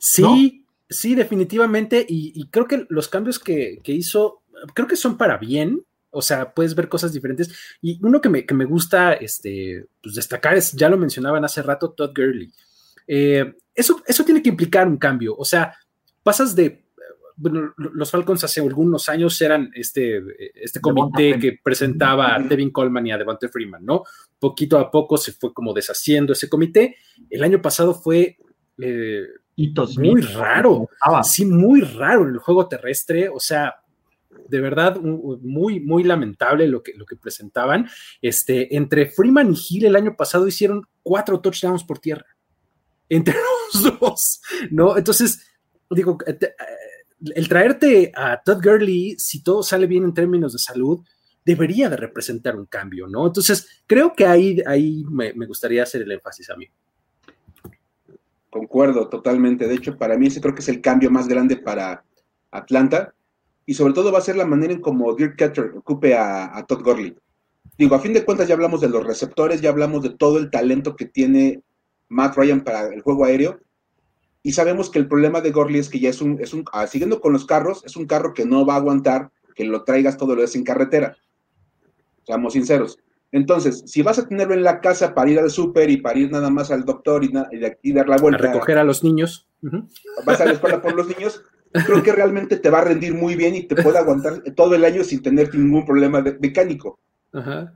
Sí, 0.00 0.64
sí, 0.88 1.14
definitivamente. 1.14 2.04
Y, 2.08 2.48
creo 2.48 2.66
que 2.66 2.86
los 2.88 3.08
cambios 3.08 3.38
que, 3.38 3.78
que, 3.84 3.92
hizo, 3.92 4.42
creo 4.74 4.88
que 4.88 4.96
son 4.96 5.16
para 5.16 5.38
bien 5.38 5.84
o 6.10 6.22
sea, 6.22 6.52
puedes 6.52 6.74
ver 6.74 6.88
cosas 6.88 7.12
diferentes. 7.12 7.50
Y 7.80 8.04
uno 8.04 8.20
que 8.20 8.28
me, 8.28 8.44
que 8.44 8.54
me 8.54 8.64
gusta 8.64 9.14
este, 9.14 9.86
pues 10.02 10.16
destacar 10.16 10.56
es, 10.56 10.72
ya 10.72 10.88
lo 10.88 10.98
mencionaban 10.98 11.44
hace 11.44 11.62
rato, 11.62 11.92
Todd 11.92 12.10
Gurley. 12.14 12.52
Eh, 13.06 13.54
eso, 13.74 14.02
eso 14.06 14.24
tiene 14.24 14.42
que 14.42 14.50
implicar 14.50 14.88
un 14.88 14.96
cambio. 14.96 15.36
O 15.36 15.44
sea, 15.44 15.74
pasas 16.22 16.54
de 16.54 16.84
bueno, 17.36 17.72
los 17.78 18.10
Falcons 18.10 18.44
hace 18.44 18.60
algunos 18.60 19.08
años 19.08 19.40
eran 19.40 19.70
este, 19.74 20.22
este 20.54 20.78
comité 20.78 21.38
que 21.38 21.58
presentaba 21.62 22.34
a 22.34 22.38
Devin 22.38 22.70
Coleman 22.70 23.06
y 23.06 23.12
a 23.12 23.16
Devonta 23.16 23.48
Freeman, 23.48 23.82
¿no? 23.82 24.04
Poquito 24.38 24.78
a 24.78 24.90
poco 24.90 25.16
se 25.16 25.32
fue 25.32 25.54
como 25.54 25.72
deshaciendo 25.72 26.34
ese 26.34 26.50
comité. 26.50 26.96
El 27.30 27.42
año 27.42 27.62
pasado 27.62 27.94
fue 27.94 28.36
eh, 28.76 29.22
muy 29.98 30.20
raro, 30.22 30.88
sí, 31.22 31.44
muy 31.44 31.82
raro 31.82 32.26
el 32.26 32.38
juego 32.38 32.68
terrestre. 32.68 33.28
O 33.28 33.40
sea, 33.40 33.74
de 34.48 34.60
verdad 34.60 34.96
muy, 35.00 35.80
muy 35.80 36.04
lamentable 36.04 36.66
lo 36.66 36.82
que, 36.82 36.92
lo 36.94 37.06
que 37.06 37.16
presentaban. 37.16 37.88
Este, 38.20 38.76
entre 38.76 39.06
Freeman 39.06 39.52
y 39.52 39.58
Hill 39.68 39.86
el 39.86 39.96
año 39.96 40.16
pasado 40.16 40.46
hicieron 40.46 40.86
cuatro 41.02 41.40
touchdowns 41.40 41.84
por 41.84 41.98
tierra. 41.98 42.26
Entre 43.08 43.34
los 43.34 43.98
dos, 43.98 44.40
¿no? 44.70 44.96
Entonces, 44.96 45.44
digo, 45.90 46.16
eh, 46.26 46.38
eh, 46.40 46.54
el 47.34 47.48
traerte 47.48 48.12
a 48.14 48.40
Todd 48.40 48.62
Gurley, 48.62 49.16
si 49.18 49.42
todo 49.42 49.64
sale 49.64 49.88
bien 49.88 50.04
en 50.04 50.14
términos 50.14 50.52
de 50.52 50.60
salud, 50.60 51.00
debería 51.44 51.88
de 51.88 51.96
representar 51.96 52.54
un 52.54 52.66
cambio, 52.66 53.08
¿no? 53.08 53.26
Entonces, 53.26 53.82
creo 53.86 54.14
que 54.14 54.26
ahí, 54.26 54.62
ahí 54.64 55.04
me, 55.10 55.32
me 55.32 55.46
gustaría 55.46 55.82
hacer 55.82 56.02
el 56.02 56.12
énfasis 56.12 56.50
a 56.50 56.56
mí. 56.56 56.66
Concuerdo 58.50 59.08
totalmente. 59.08 59.68
De 59.68 59.74
hecho, 59.74 59.96
para 59.96 60.18
mí 60.18 60.26
ese 60.26 60.40
creo 60.40 60.54
que 60.54 60.60
es 60.60 60.68
el 60.68 60.80
cambio 60.80 61.10
más 61.10 61.28
grande 61.28 61.56
para 61.56 62.04
Atlanta 62.50 63.14
y 63.64 63.74
sobre 63.74 63.92
todo 63.92 64.10
va 64.10 64.18
a 64.18 64.22
ser 64.22 64.36
la 64.36 64.46
manera 64.46 64.72
en 64.72 64.80
cómo 64.80 65.14
Dirk 65.14 65.36
Catcher 65.36 65.72
ocupe 65.76 66.16
a, 66.16 66.64
Todd 66.66 66.82
Gurley. 66.82 67.16
Digo, 67.78 67.94
a 67.94 68.00
fin 68.00 68.12
de 68.12 68.24
cuentas 68.24 68.48
ya 68.48 68.54
hablamos 68.54 68.80
de 68.80 68.88
los 68.88 69.06
receptores, 69.06 69.60
ya 69.60 69.70
hablamos 69.70 70.02
de 70.02 70.10
todo 70.10 70.38
el 70.38 70.50
talento 70.50 70.96
que 70.96 71.06
tiene 71.06 71.62
Matt 72.08 72.36
Ryan 72.36 72.62
para 72.62 72.92
el 72.92 73.00
juego 73.02 73.24
aéreo, 73.24 73.60
y 74.42 74.52
sabemos 74.52 74.90
que 74.90 74.98
el 74.98 75.06
problema 75.06 75.40
de 75.40 75.52
Gurley 75.52 75.78
es 75.78 75.88
que 75.88 76.00
ya 76.00 76.08
es 76.08 76.20
un, 76.20 76.40
es 76.40 76.54
un 76.54 76.64
ah, 76.72 76.86
siguiendo 76.86 77.20
con 77.20 77.32
los 77.32 77.44
carros, 77.44 77.84
es 77.84 77.96
un 77.96 78.06
carro 78.06 78.32
que 78.32 78.46
no 78.46 78.64
va 78.64 78.74
a 78.74 78.78
aguantar 78.78 79.30
que 79.54 79.64
lo 79.64 79.84
traigas 79.84 80.16
todo 80.16 80.34
lo 80.34 80.42
es 80.42 80.56
en 80.56 80.64
carretera. 80.64 81.16
Seamos 82.24 82.54
sinceros. 82.54 82.98
Entonces, 83.32 83.84
si 83.86 84.02
vas 84.02 84.18
a 84.18 84.26
tenerlo 84.26 84.54
en 84.54 84.64
la 84.64 84.80
casa 84.80 85.14
para 85.14 85.30
ir 85.30 85.38
al 85.38 85.50
súper 85.50 85.88
y 85.90 85.98
para 85.98 86.18
ir 86.18 86.30
nada 86.32 86.50
más 86.50 86.70
al 86.70 86.84
doctor 86.84 87.24
y, 87.24 87.32
y, 87.82 87.92
dar 87.92 88.08
la 88.08 88.16
vuelta. 88.16 88.44
A 88.44 88.52
recoger 88.52 88.78
a 88.78 88.84
los 88.84 89.04
niños. 89.04 89.46
Vas 90.24 90.40
a 90.40 90.46
la 90.46 90.52
escuela 90.52 90.82
por 90.82 90.94
los 90.94 91.06
niños, 91.06 91.44
creo 91.72 92.02
que 92.02 92.12
realmente 92.12 92.56
te 92.56 92.70
va 92.70 92.80
a 92.80 92.84
rendir 92.84 93.14
muy 93.14 93.36
bien 93.36 93.54
y 93.54 93.64
te 93.64 93.80
puede 93.80 93.98
aguantar 93.98 94.42
todo 94.56 94.74
el 94.74 94.84
año 94.84 95.04
sin 95.04 95.22
tener 95.22 95.54
ningún 95.54 95.84
problema 95.84 96.20
de 96.22 96.38
mecánico. 96.38 96.98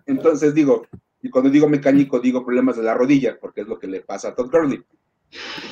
Entonces 0.07 0.55
digo, 0.55 0.87
y 1.23 1.31
cuando 1.31 1.51
digo 1.51 1.69
mecánico 1.69 2.19
digo 2.19 2.45
problemas 2.45 2.77
de 2.77 2.83
la 2.83 2.95
rodilla, 2.95 3.39
porque 3.41 3.61
es 3.61 3.69
lo 3.69 3.79
que 3.79 3.87
le 3.87 4.01
pasa 4.01 4.29
a 4.29 4.35
Todd 4.35 4.51
Gurley. 4.51 4.83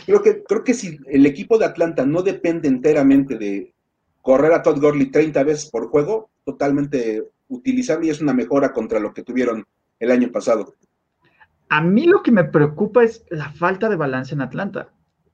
Creo 0.06 0.22
que, 0.22 0.42
creo 0.42 0.64
que 0.64 0.74
si 0.74 0.98
el 1.06 1.26
equipo 1.26 1.58
de 1.58 1.66
Atlanta 1.66 2.04
no 2.06 2.22
depende 2.22 2.68
enteramente 2.68 3.38
de 3.38 3.74
correr 4.20 4.52
a 4.52 4.62
Todd 4.62 4.80
Gurley 4.80 5.10
30 5.10 5.42
veces 5.44 5.70
por 5.70 5.88
juego, 5.88 6.30
totalmente 6.44 7.24
utilizable 7.52 8.06
y 8.06 8.10
es 8.10 8.20
una 8.20 8.32
mejora 8.32 8.72
contra 8.72 8.98
lo 8.98 9.12
que 9.12 9.22
tuvieron 9.22 9.66
el 10.00 10.10
año 10.10 10.30
pasado. 10.32 10.74
A 11.68 11.80
mí 11.80 12.06
lo 12.06 12.22
que 12.22 12.32
me 12.32 12.44
preocupa 12.44 13.04
es 13.04 13.24
la 13.30 13.50
falta 13.50 13.88
de 13.88 13.96
balance 13.96 14.34
en 14.34 14.42
Atlanta. 14.42 14.88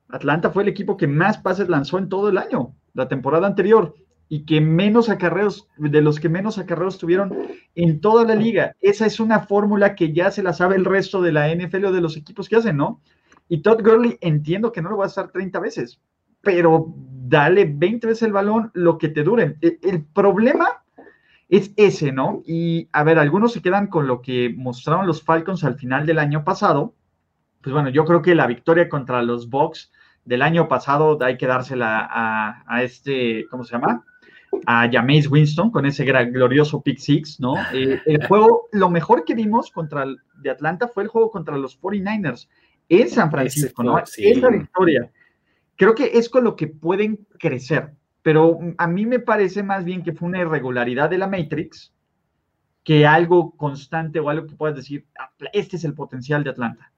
Atlanta 0.09 0.51
fue 0.51 0.63
el 0.63 0.69
equipo 0.69 0.97
que 0.97 1.07
más 1.07 1.39
pases 1.39 1.69
lanzó 1.69 1.99
en 1.99 2.09
todo 2.09 2.29
el 2.29 2.39
año, 2.39 2.75
la 2.95 3.09
temporada 3.09 3.47
anterior, 3.47 3.95
y 4.29 4.45
que 4.45 4.61
menos 4.61 5.09
acarreos, 5.09 5.69
de 5.77 6.03
los 6.03 6.21
que 6.21 6.29
menos 6.29 6.59
acarreos 6.59 6.99
tuvieron 6.99 7.35
en 7.75 8.01
toda 8.01 8.25
la 8.25 8.35
liga. 8.35 8.77
Esa 8.81 9.07
es 9.07 9.21
una 9.21 9.41
fórmula 9.41 9.95
que 9.95 10.13
ya 10.13 10.31
se 10.31 10.43
la 10.43 10.53
sabe 10.53 10.77
el 10.77 10.85
resto 10.85 11.23
de 11.23 11.33
la 11.33 11.55
NFL 11.55 11.87
o 11.87 11.93
de 11.93 12.01
los 12.01 12.17
equipos 12.17 12.49
que 12.49 12.57
hacen, 12.57 12.77
¿no? 12.77 13.01
Y 13.49 13.63
Todd 13.63 13.83
Gurley 13.83 14.19
entiendo 14.21 14.73
que 14.73 14.83
no 14.83 14.91
lo 14.91 14.99
va 14.99 15.05
a 15.05 15.09
estar 15.09 15.31
30 15.31 15.59
veces, 15.61 16.01
pero 16.43 16.95
dale 16.97 17.65
20 17.65 18.07
veces 18.07 18.23
el 18.25 18.33
balón 18.33 18.71
lo 18.75 18.99
que 18.99 19.09
te 19.09 19.23
dure. 19.23 19.57
El, 19.61 19.79
el 19.83 20.05
problema 20.05 20.83
es 21.49 21.73
ese, 21.77 22.13
¿no? 22.13 22.43
Y 22.47 22.89
a 22.93 23.03
ver, 23.05 23.19
algunos 23.19 23.53
se 23.53 23.63
quedan 23.63 23.87
con 23.87 24.07
lo 24.07 24.21
que 24.21 24.53
mostraron 24.57 25.07
los 25.07 25.23
Falcons 25.23 25.65
al 25.65 25.77
final 25.77 26.07
del 26.07 26.19
año 26.19 26.45
pasado. 26.45 26.95
Pues 27.63 27.73
bueno, 27.73 27.89
yo 27.89 28.05
creo 28.05 28.23
que 28.23 28.35
la 28.35 28.47
victoria 28.47 28.89
contra 28.89 29.23
los 29.23 29.49
Bucks 29.49 29.91
del 30.25 30.43
año 30.43 30.69
pasado 30.69 31.19
hay 31.23 31.39
que 31.39 31.47
dársela 31.47 32.07
a, 32.11 32.83
este, 32.83 33.47
¿cómo 33.51 33.65
se 33.65 33.73
llama? 33.73 34.05
A 34.67 34.89
Jameis 34.91 35.31
Winston 35.31 35.71
con 35.71 35.87
ese 35.87 36.05
glorioso 36.05 36.83
pick 36.83 36.99
six, 36.99 37.41
¿no? 37.41 37.55
Eh, 37.73 38.01
el 38.05 38.27
juego, 38.29 38.69
lo 38.73 38.91
mejor 38.91 39.25
que 39.25 39.35
vimos 39.35 39.71
contra 39.71 40.03
el, 40.03 40.19
de 40.37 40.51
Atlanta 40.51 40.89
fue 40.89 41.05
el 41.05 41.09
juego 41.09 41.31
contra 41.31 41.57
los 41.57 41.81
49ers 41.81 42.47
en 42.91 43.09
San 43.09 43.31
Francisco, 43.31 43.83
¿no? 43.83 43.99
Esa 43.99 44.49
victoria. 44.51 45.11
Creo 45.77 45.95
que 45.95 46.11
es 46.15 46.29
con 46.29 46.45
lo 46.45 46.57
que 46.57 46.67
pueden 46.67 47.27
crecer, 47.39 47.95
pero 48.29 48.59
a 48.77 48.87
mí 48.87 49.07
me 49.07 49.21
parece 49.21 49.63
más 49.63 49.87
bien 49.87 50.03
que 50.03 50.13
fue 50.13 50.29
una 50.29 50.41
irregularidad 50.41 51.09
de 51.09 51.17
la 51.17 51.27
Matrix 51.27 51.95
que 52.85 53.07
algo 53.07 53.57
constante 53.57 54.21
o 54.21 54.29
algo 54.29 54.47
que 54.47 54.55
puedas 54.55 54.77
decir, 54.77 55.07
este 55.51 55.77
es 55.77 55.85
el 55.85 55.95
potencial 55.95 56.45
de 56.45 56.51
Atlanta. 56.51 56.93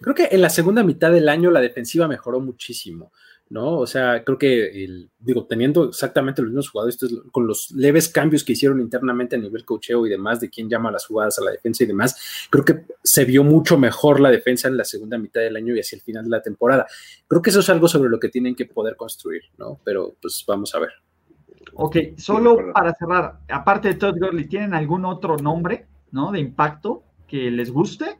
Creo 0.00 0.16
que 0.16 0.28
en 0.32 0.42
la 0.42 0.50
segunda 0.50 0.82
mitad 0.82 1.12
del 1.12 1.28
año 1.28 1.52
la 1.52 1.60
defensiva 1.60 2.08
mejoró 2.08 2.40
muchísimo. 2.40 3.12
¿No? 3.50 3.78
O 3.78 3.86
sea, 3.86 4.24
creo 4.24 4.38
que, 4.38 4.84
el, 4.84 5.10
digo, 5.18 5.46
teniendo 5.46 5.88
exactamente 5.88 6.42
los 6.42 6.50
mismos 6.50 6.70
jugadores, 6.70 6.98
con 7.30 7.46
los 7.46 7.70
leves 7.72 8.08
cambios 8.08 8.44
que 8.44 8.52
hicieron 8.52 8.80
internamente 8.80 9.36
a 9.36 9.38
nivel 9.38 9.64
cocheo 9.64 10.06
y 10.06 10.10
demás, 10.10 10.40
de 10.40 10.50
quién 10.50 10.68
llama 10.68 10.90
las 10.90 11.06
jugadas 11.06 11.38
a 11.38 11.44
la 11.44 11.52
defensa 11.52 11.84
y 11.84 11.86
demás, 11.86 12.48
creo 12.50 12.64
que 12.64 12.84
se 13.02 13.24
vio 13.24 13.44
mucho 13.44 13.78
mejor 13.78 14.20
la 14.20 14.30
defensa 14.30 14.68
en 14.68 14.76
la 14.76 14.84
segunda 14.84 15.18
mitad 15.18 15.40
del 15.40 15.56
año 15.56 15.74
y 15.74 15.80
hacia 15.80 15.96
el 15.96 16.02
final 16.02 16.24
de 16.24 16.30
la 16.30 16.42
temporada. 16.42 16.86
Creo 17.26 17.42
que 17.42 17.50
eso 17.50 17.60
es 17.60 17.68
algo 17.70 17.88
sobre 17.88 18.10
lo 18.10 18.20
que 18.20 18.28
tienen 18.28 18.54
que 18.54 18.66
poder 18.66 18.96
construir, 18.96 19.42
¿no? 19.56 19.80
Pero 19.84 20.14
pues 20.20 20.44
vamos 20.46 20.74
a 20.74 20.80
ver. 20.80 20.90
Ok, 21.74 21.96
solo 22.16 22.72
para 22.72 22.94
cerrar, 22.94 23.40
aparte 23.48 23.88
de 23.88 23.94
Todd 23.94 24.18
Gurley, 24.18 24.48
¿tienen 24.48 24.74
algún 24.74 25.04
otro 25.04 25.36
nombre, 25.36 25.86
¿no? 26.10 26.32
De 26.32 26.40
impacto 26.40 27.04
que 27.26 27.50
les 27.50 27.70
guste? 27.70 28.18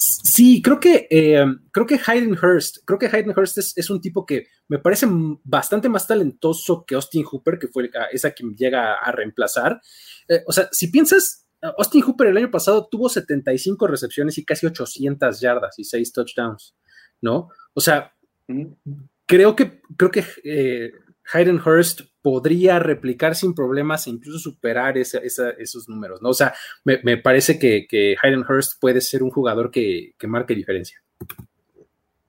Sí, 0.00 0.62
creo 0.62 0.78
que, 0.78 1.08
eh, 1.10 1.44
creo 1.72 1.84
que 1.84 2.00
Hayden 2.06 2.38
Hurst, 2.40 2.78
creo 2.84 3.00
que 3.00 3.06
Hayden 3.06 3.36
Hurst 3.36 3.58
es, 3.58 3.90
un 3.90 4.00
tipo 4.00 4.24
que 4.24 4.46
me 4.68 4.78
parece 4.78 5.08
bastante 5.42 5.88
más 5.88 6.06
talentoso 6.06 6.84
que 6.86 6.94
Austin 6.94 7.24
Hooper, 7.24 7.58
que 7.58 7.66
fue 7.66 7.90
esa 8.12 8.30
quien 8.30 8.54
llega 8.54 8.94
a 8.94 9.10
reemplazar. 9.10 9.80
Eh, 10.28 10.44
o 10.46 10.52
sea, 10.52 10.68
si 10.70 10.86
piensas, 10.92 11.48
Austin 11.60 12.02
Hooper 12.02 12.28
el 12.28 12.36
año 12.36 12.50
pasado 12.50 12.86
tuvo 12.88 13.08
75 13.08 13.88
recepciones 13.88 14.38
y 14.38 14.44
casi 14.44 14.66
800 14.66 15.40
yardas 15.40 15.76
y 15.80 15.84
6 15.84 16.12
touchdowns, 16.12 16.76
¿no? 17.20 17.48
O 17.74 17.80
sea, 17.80 18.14
creo 19.26 19.56
que, 19.56 19.80
creo 19.96 20.10
que 20.12 20.24
eh, 20.44 20.92
Hayden 21.32 21.60
Hurst 21.64 22.02
podría 22.22 22.78
replicar 22.78 23.34
sin 23.34 23.54
problemas 23.54 24.06
e 24.06 24.10
incluso 24.10 24.38
superar 24.38 24.96
esos 24.96 25.88
números, 25.88 26.22
¿no? 26.22 26.30
O 26.30 26.34
sea, 26.34 26.54
me, 26.84 27.16
parece 27.18 27.58
que, 27.58 27.86
que, 27.88 28.16
Hayden 28.22 28.44
Hurst 28.48 28.80
puede 28.80 29.00
ser 29.00 29.22
un 29.22 29.30
jugador 29.30 29.70
que, 29.70 30.12
marque 30.26 30.54
diferencia. 30.54 31.02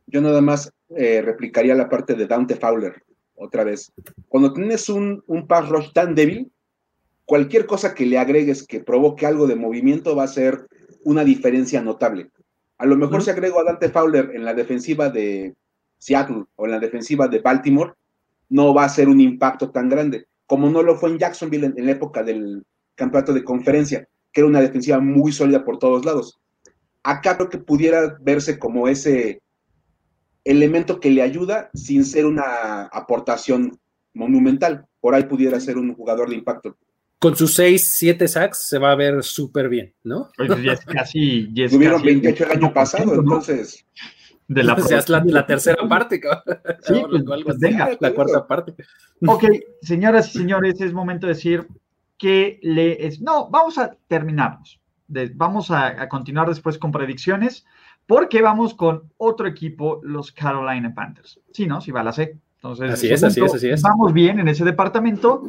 Yo 0.08 0.22
nada 0.22 0.42
más 0.42 0.72
eh, 0.96 1.22
replicaría 1.22 1.76
la 1.76 1.90
parte 1.90 2.16
de 2.16 2.28
Dante 2.28 2.56
Fowler, 2.56 3.04
otra 3.36 3.64
vez. 3.64 3.92
Cuando 4.28 4.54
tienes 4.54 4.90
un, 4.90 5.24
un 5.28 5.48
pass 5.48 5.70
rush 5.70 5.92
tan 5.94 6.16
débil, 6.16 6.52
cualquier 7.26 7.66
cosa 7.66 7.94
que 7.94 8.06
le 8.06 8.18
agregues 8.18 8.66
que 8.66 8.80
provoque 8.80 9.26
algo 9.26 9.48
de 9.48 9.56
movimiento 9.56 10.16
va 10.16 10.24
a 10.24 10.28
ser 10.28 10.68
una 11.04 11.24
diferencia 11.24 11.82
notable. 11.82 12.32
A 12.78 12.86
lo 12.86 12.96
mejor 12.96 13.22
si 13.22 13.30
agrego 13.30 13.60
a 13.60 13.66
Dante 13.66 13.90
Fowler 13.90 14.32
en 14.34 14.46
la 14.46 14.54
defensiva 14.54 15.10
de 15.10 15.54
Seattle 15.98 16.46
o 16.56 16.66
en 16.66 16.72
la 16.72 16.80
defensiva 16.80 17.28
de 17.28 17.40
Baltimore, 17.40 17.94
no 18.50 18.74
va 18.74 18.86
a 18.86 18.90
ser 18.90 19.08
un 19.08 19.22
impacto 19.22 19.70
tan 19.70 19.90
grande, 19.90 20.28
como 20.46 20.70
no 20.70 20.82
lo 20.82 20.96
fue 20.96 21.10
en 21.12 21.20
Jacksonville 21.20 21.74
en, 21.76 21.86
la 21.86 21.92
época 21.92 22.24
del 22.24 22.66
campeonato 22.96 23.34
de 23.34 23.44
conferencia, 23.44 24.08
que 24.32 24.42
era 24.42 24.48
una 24.48 24.62
defensiva 24.62 25.00
muy 25.00 25.32
sólida 25.32 25.64
por 25.64 25.78
todos 25.78 26.06
lados. 26.06 26.40
Acá 27.04 27.38
creo 27.38 27.50
que 27.50 27.60
pudiera 27.60 28.18
verse 28.20 28.60
como 28.60 28.88
ese 28.88 29.42
elemento 30.44 31.00
que 31.00 31.12
le 31.12 31.22
ayuda 31.22 31.70
sin 31.74 32.04
ser 32.04 32.26
una 32.26 32.86
aportación 32.88 33.80
monumental. 34.14 34.86
Por 35.00 35.16
ahí 35.16 35.24
pudiera 35.24 35.60
ser 35.60 35.78
un 35.78 35.94
jugador 35.94 36.30
de 36.30 36.36
impacto. 36.36 36.78
Con 37.20 37.36
sus 37.36 37.54
6, 37.54 37.96
7 37.98 38.28
sacks 38.28 38.68
se 38.70 38.80
va 38.80 38.92
a 38.92 38.96
ver 38.96 39.24
súper 39.24 39.70
bien, 39.70 39.94
¿no? 40.04 40.30
Pues 40.36 40.64
ya 40.64 40.74
es 40.74 40.86
casi. 40.86 41.54
Tuvieron 41.70 42.02
28 42.02 42.46
el 42.46 42.52
año 42.52 42.74
pasado, 42.74 43.14
entonces 43.14 43.86
de 44.50 44.64
la, 44.64 44.76
la, 45.26 45.46
tercera 45.46 45.88
parte, 45.88 46.20
Sí, 46.82 47.04
pues, 47.10 47.24
pues 47.46 47.60
venga. 47.60 47.92
La 48.00 48.14
cuarta 48.14 48.46
parte. 48.46 48.74
Ok, 49.26 49.46
señoras 49.82 50.36
y 50.36 50.40
señores, 50.40 50.82
es 50.82 50.92
momento 50.92 51.28
de 51.28 51.34
decir 51.34 51.68
que 52.18 52.60
le 52.64 53.06
es. 53.06 53.22
No, 53.22 53.50
vamos 53.50 53.78
a 53.78 53.96
terminarnos. 54.08 54.82
vamos 55.36 55.72
a, 55.72 56.10
continuar 56.10 56.50
después 56.50 56.80
con 56.80 56.92
predicciones, 56.92 57.66
porque 58.08 58.42
vamos 58.42 58.74
con 58.74 59.14
otro 59.18 59.48
equipo, 59.48 60.02
los 60.04 60.32
Carolina 60.32 60.94
Panthers. 60.94 61.40
Sí, 61.54 61.68
¿no? 61.68 61.80
Si 61.80 61.92
va 61.92 62.02
a 62.02 62.06
la 62.06 62.12
C. 62.12 62.38
Entonces, 62.62 62.92
así 62.92 63.08
es, 63.10 63.24
así 63.24 63.42
es, 63.42 63.54
así 63.54 63.70
es. 63.70 63.82
Vamos 63.82 64.12
bien 64.12 64.38
en 64.38 64.50
ese 64.50 64.66
departamento. 64.66 65.44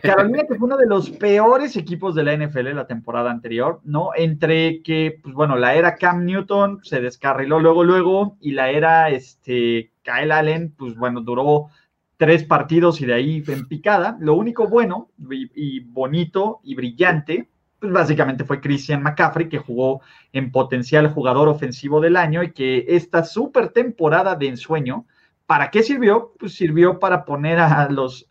Carolina, 0.00 0.44
que 0.48 0.54
fue 0.54 0.66
uno 0.66 0.76
de 0.76 0.86
los 0.86 1.10
peores 1.10 1.76
equipos 1.76 2.14
de 2.14 2.22
la 2.22 2.36
NFL 2.36 2.74
la 2.74 2.86
temporada 2.86 3.32
anterior, 3.32 3.80
¿no? 3.82 4.10
Entre 4.16 4.80
que, 4.82 5.18
pues 5.20 5.34
bueno, 5.34 5.56
la 5.56 5.74
era 5.74 5.96
Cam 5.96 6.24
Newton 6.24 6.78
se 6.84 7.00
descarriló 7.00 7.58
luego, 7.58 7.82
luego, 7.82 8.36
y 8.40 8.52
la 8.52 8.70
era 8.70 9.10
este, 9.10 9.90
Kyle 10.02 10.30
Allen, 10.30 10.72
pues 10.78 10.94
bueno, 10.94 11.22
duró 11.22 11.70
tres 12.16 12.44
partidos 12.44 13.00
y 13.00 13.06
de 13.06 13.14
ahí 13.14 13.42
en 13.48 13.66
picada. 13.66 14.16
Lo 14.20 14.34
único 14.34 14.68
bueno 14.68 15.10
y, 15.18 15.80
bonito 15.80 16.60
y 16.62 16.76
brillante, 16.76 17.48
pues 17.80 17.92
básicamente 17.92 18.44
fue 18.44 18.60
Christian 18.60 19.02
McCaffrey, 19.02 19.48
que 19.48 19.58
jugó 19.58 20.02
en 20.32 20.52
potencial 20.52 21.08
jugador 21.08 21.48
ofensivo 21.48 22.00
del 22.00 22.16
año 22.16 22.44
y 22.44 22.52
que 22.52 22.84
esta 22.88 23.24
super 23.24 23.70
temporada 23.70 24.36
de 24.36 24.46
ensueño 24.48 25.06
¿Para 25.46 25.70
qué 25.70 25.82
sirvió? 25.82 26.32
Pues 26.38 26.54
sirvió 26.54 26.98
para 26.98 27.24
poner 27.24 27.58
a 27.58 27.88
los, 27.90 28.26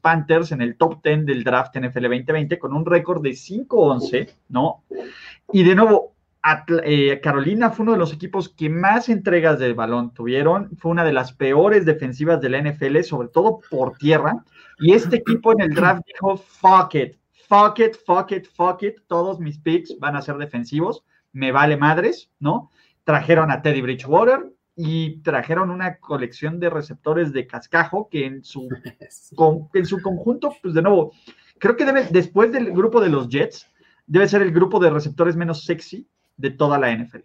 Panthers 0.00 0.52
en 0.52 0.62
el 0.62 0.76
top 0.76 1.02
10 1.02 1.26
del 1.26 1.42
draft 1.42 1.76
NFL 1.76 2.02
2020 2.02 2.58
con 2.58 2.72
un 2.72 2.86
récord 2.86 3.20
de 3.20 3.30
5-11, 3.30 4.32
¿no? 4.48 4.84
Y 5.52 5.64
de 5.64 5.74
nuevo, 5.74 6.14
eh, 6.84 7.20
Carolina 7.20 7.70
fue 7.70 7.82
uno 7.82 7.92
de 7.92 7.98
los 7.98 8.12
equipos 8.12 8.48
que 8.48 8.70
más 8.70 9.08
entregas 9.08 9.58
de 9.58 9.72
balón 9.72 10.14
tuvieron, 10.14 10.70
fue 10.76 10.92
una 10.92 11.04
de 11.04 11.12
las 11.12 11.32
peores 11.32 11.84
defensivas 11.84 12.40
de 12.40 12.50
la 12.50 12.58
NFL, 12.58 13.02
sobre 13.02 13.28
todo 13.28 13.60
por 13.68 13.96
tierra, 13.98 14.44
y 14.78 14.92
este 14.92 15.16
equipo 15.16 15.52
en 15.52 15.62
el 15.62 15.74
draft 15.74 16.02
dijo, 16.06 16.36
fuck 16.36 16.94
it, 16.94 17.16
fuck 17.48 17.80
it, 17.80 17.96
fuck 18.06 18.30
it, 18.30 18.46
fuck 18.54 18.82
it, 18.84 18.96
todos 19.08 19.40
mis 19.40 19.58
picks 19.58 19.98
van 19.98 20.14
a 20.14 20.22
ser 20.22 20.36
defensivos, 20.36 21.04
me 21.32 21.50
vale 21.50 21.76
madres, 21.76 22.30
¿no? 22.38 22.70
Trajeron 23.04 23.50
a 23.50 23.62
Teddy 23.62 23.80
Bridgewater, 23.80 24.51
y 24.76 25.20
trajeron 25.22 25.70
una 25.70 25.98
colección 25.98 26.58
de 26.58 26.70
receptores 26.70 27.32
de 27.32 27.46
cascajo 27.46 28.08
que 28.10 28.26
en 28.26 28.44
su, 28.44 28.68
en 29.74 29.86
su 29.86 30.02
conjunto, 30.02 30.54
pues 30.62 30.74
de 30.74 30.82
nuevo, 30.82 31.12
creo 31.58 31.76
que 31.76 31.84
debe, 31.84 32.06
después 32.10 32.52
del 32.52 32.72
grupo 32.72 33.00
de 33.00 33.08
los 33.08 33.28
Jets, 33.28 33.68
debe 34.06 34.28
ser 34.28 34.42
el 34.42 34.52
grupo 34.52 34.80
de 34.80 34.90
receptores 34.90 35.36
menos 35.36 35.64
sexy 35.64 36.06
de 36.36 36.50
toda 36.50 36.78
la 36.78 36.94
NFL. 36.94 37.20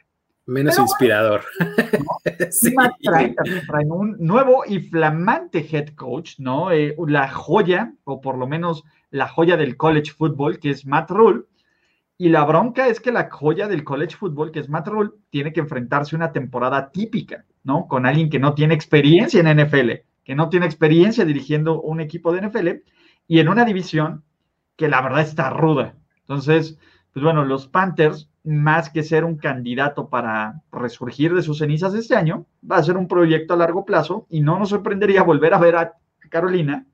Menos 0.45 0.79
inspirador. 0.79 1.43
traen, 3.03 3.91
un 3.91 4.15
nuevo 4.17 4.63
y 4.65 4.79
flamante 4.79 5.67
head 5.69 5.89
coach, 5.89 6.39
¿no? 6.39 6.71
Eh, 6.71 6.95
la 7.05 7.27
joya, 7.27 7.93
o 8.05 8.21
por 8.21 8.37
lo 8.37 8.47
menos 8.47 8.85
la 9.11 9.27
joya 9.27 9.57
del 9.57 9.75
college 9.75 10.13
football, 10.13 10.59
que 10.59 10.69
es 10.69 10.85
Matt 10.85 11.11
Rule, 11.11 11.43
y 12.17 12.29
la 12.29 12.43
bronca 12.45 12.87
es 12.87 12.99
que 12.99 13.11
la 13.11 13.29
joya 13.29 13.67
del 13.67 13.83
college 13.83 14.15
football, 14.15 14.51
que 14.51 14.59
es 14.59 14.69
Matt 14.69 14.87
Rule, 14.87 15.11
tiene 15.29 15.53
que 15.53 15.59
enfrentarse 15.59 16.15
una 16.15 16.31
temporada 16.31 16.89
típica, 16.91 17.45
¿no? 17.63 17.87
Con 17.87 18.07
alguien 18.07 18.29
que 18.29 18.39
no 18.39 18.55
tiene 18.55 18.73
experiencia 18.73 19.39
en 19.39 19.55
NFL, 19.55 19.91
que 20.23 20.35
no 20.35 20.49
tiene 20.49 20.65
experiencia 20.65 21.25
dirigiendo 21.25 21.79
un 21.79 22.01
equipo 22.01 22.33
de 22.33 22.41
NFL 22.41 22.67
y 23.27 23.39
en 23.39 23.49
una 23.49 23.65
división 23.65 24.23
que 24.75 24.87
la 24.87 25.01
verdad 25.01 25.21
está 25.21 25.51
ruda. 25.51 25.95
Entonces, 26.21 26.79
pues 27.13 27.23
bueno, 27.23 27.45
los 27.45 27.67
Panthers, 27.67 28.31
más 28.43 28.89
que 28.89 29.03
ser 29.03 29.23
un 29.23 29.37
candidato 29.37 30.09
para 30.09 30.61
resurgir 30.71 31.35
de 31.35 31.43
sus 31.43 31.59
cenizas 31.59 31.93
este 31.93 32.15
año, 32.15 32.47
va 32.69 32.77
a 32.77 32.83
ser 32.83 32.97
un 32.97 33.07
proyecto 33.07 33.53
a 33.53 33.57
largo 33.57 33.85
plazo 33.85 34.25
y 34.29 34.41
no 34.41 34.57
nos 34.57 34.69
sorprendería 34.69 35.21
volver 35.21 35.53
a 35.53 35.59
ver 35.59 35.75
a 35.75 35.93
Carolina 36.29 36.85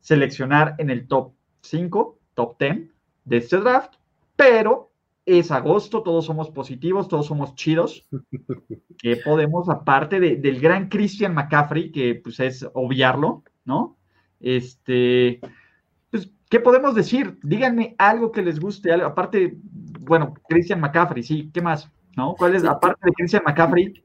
seleccionar 0.00 0.74
en 0.78 0.90
el 0.90 1.08
top 1.08 1.32
5, 1.62 2.18
top 2.34 2.58
10 2.58 2.90
de 3.24 3.36
este 3.38 3.56
draft 3.58 3.94
pero 4.36 4.92
es 5.26 5.50
agosto, 5.50 6.02
todos 6.02 6.24
somos 6.24 6.50
positivos, 6.50 7.08
todos 7.08 7.26
somos 7.26 7.54
chidos. 7.54 8.06
que 8.98 9.16
podemos, 9.16 9.68
aparte 9.68 10.20
del 10.20 10.60
gran 10.60 10.88
Christian 10.88 11.34
McCaffrey, 11.34 11.90
que 11.90 12.14
pues 12.14 12.38
es 12.40 12.66
obviarlo, 12.74 13.42
¿no? 13.64 13.96
Este, 14.40 15.40
pues, 16.10 16.30
¿qué 16.48 16.60
podemos 16.60 16.94
decir? 16.94 17.38
Díganme 17.42 17.96
algo 17.98 18.30
que 18.30 18.42
les 18.42 18.60
guste, 18.60 18.92
aparte, 18.92 19.56
bueno, 20.00 20.34
Christian 20.48 20.80
McCaffrey, 20.80 21.22
sí, 21.22 21.50
¿qué 21.52 21.60
más? 21.60 21.90
¿No? 22.16 22.34
¿Cuál 22.34 22.54
es, 22.54 22.64
aparte 22.64 23.00
de 23.04 23.12
Christian 23.12 23.42
McCaffrey, 23.44 24.02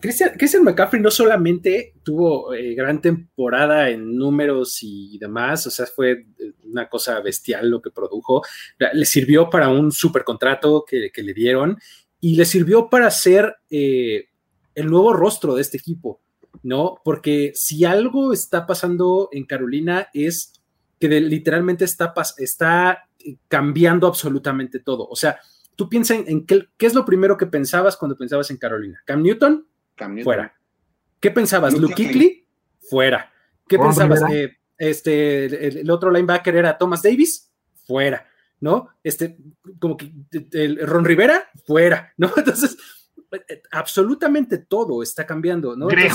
Christian, 0.00 0.62
McCaffrey 0.62 1.00
no 1.00 1.10
solamente 1.10 1.94
tuvo 2.02 2.52
eh, 2.54 2.74
gran 2.74 3.00
temporada 3.00 3.88
en 3.88 4.16
números 4.16 4.78
y 4.82 5.18
demás, 5.18 5.66
o 5.66 5.70
sea, 5.70 5.86
fue 5.86 6.26
eh, 6.38 6.52
una 6.64 6.88
cosa 6.88 7.20
bestial 7.20 7.70
lo 7.70 7.80
que 7.80 7.90
produjo, 7.90 8.42
le 8.78 9.04
sirvió 9.06 9.48
para 9.48 9.68
un 9.68 9.92
super 9.92 10.22
contrato 10.22 10.84
que, 10.86 11.10
le 11.14 11.34
dieron 11.34 11.78
y 12.20 12.36
le 12.36 12.44
sirvió 12.44 12.90
para 12.90 13.10
ser 13.10 13.56
eh, 13.70 14.28
el 14.74 14.86
nuevo 14.86 15.14
rostro 15.14 15.54
de 15.54 15.62
este 15.62 15.78
equipo, 15.78 16.20
¿no? 16.62 17.00
Porque 17.02 17.52
si 17.54 17.84
algo 17.84 18.32
está 18.32 18.66
pasando 18.66 19.30
en 19.32 19.46
Carolina 19.46 20.08
es 20.12 20.52
que 21.00 21.08
literalmente 21.08 21.84
está, 21.86 22.12
está 22.36 23.08
cambiando 23.48 24.06
absolutamente 24.06 24.78
todo, 24.78 25.08
o 25.08 25.16
sea, 25.16 25.38
tú 25.74 25.88
piensas 25.88 26.18
en, 26.26 26.44
qué, 26.44 26.68
qué, 26.76 26.86
es 26.86 26.94
lo 26.94 27.04
primero 27.06 27.36
que 27.38 27.46
pensabas 27.46 27.96
cuando 27.96 28.16
pensabas 28.16 28.50
en 28.50 28.56
Carolina. 28.56 29.02
Cam 29.04 29.22
Newton, 29.22 29.66
Fuera. 30.22 30.54
¿Qué 31.20 31.30
pensabas? 31.30 31.74
Luke 31.78 31.94
Kuechly? 31.94 32.46
Fuera. 32.88 33.32
¿Qué 33.68 33.78
pensabas? 33.78 34.22
este, 34.78 35.80
el, 35.80 35.90
otro 35.90 36.10
linebacker 36.10 36.56
era 36.56 36.76
Thomas 36.76 37.02
Davis? 37.02 37.50
Fuera. 37.86 38.26
¿No? 38.60 38.88
Este, 39.02 39.36
como 39.78 39.96
que 39.96 40.12
el 40.52 40.86
Ron 40.86 41.04
Rivera? 41.04 41.48
Fuera. 41.66 42.12
¿No? 42.16 42.32
Entonces, 42.36 42.76
absolutamente 43.70 44.58
todo 44.58 45.02
está 45.02 45.26
cambiando, 45.26 45.76
¿no? 45.76 45.88
Greg 45.88 46.12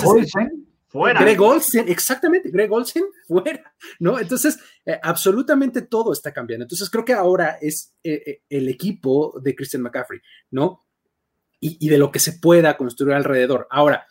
fuera. 0.91 1.21
Greg 1.21 1.41
Olsen, 1.41 1.87
exactamente, 1.87 2.49
Greg 2.49 2.71
Olsen, 2.71 3.05
fuera, 3.27 3.73
¿no? 3.99 4.19
Entonces, 4.19 4.59
eh, 4.85 4.99
absolutamente 5.01 5.83
todo 5.83 6.11
está 6.11 6.33
cambiando. 6.33 6.65
Entonces, 6.65 6.89
creo 6.89 7.05
que 7.05 7.13
ahora 7.13 7.57
es 7.61 7.93
eh, 8.03 8.21
eh, 8.25 8.41
el 8.49 8.67
equipo 8.67 9.39
de 9.41 9.55
Christian 9.55 9.83
McCaffrey, 9.83 10.19
¿no? 10.51 10.81
Y, 11.63 11.89
de 11.89 11.99
lo 11.99 12.11
que 12.11 12.17
se 12.17 12.33
pueda 12.33 12.75
construir 12.75 13.13
alrededor. 13.13 13.67
Ahora, 13.69 14.07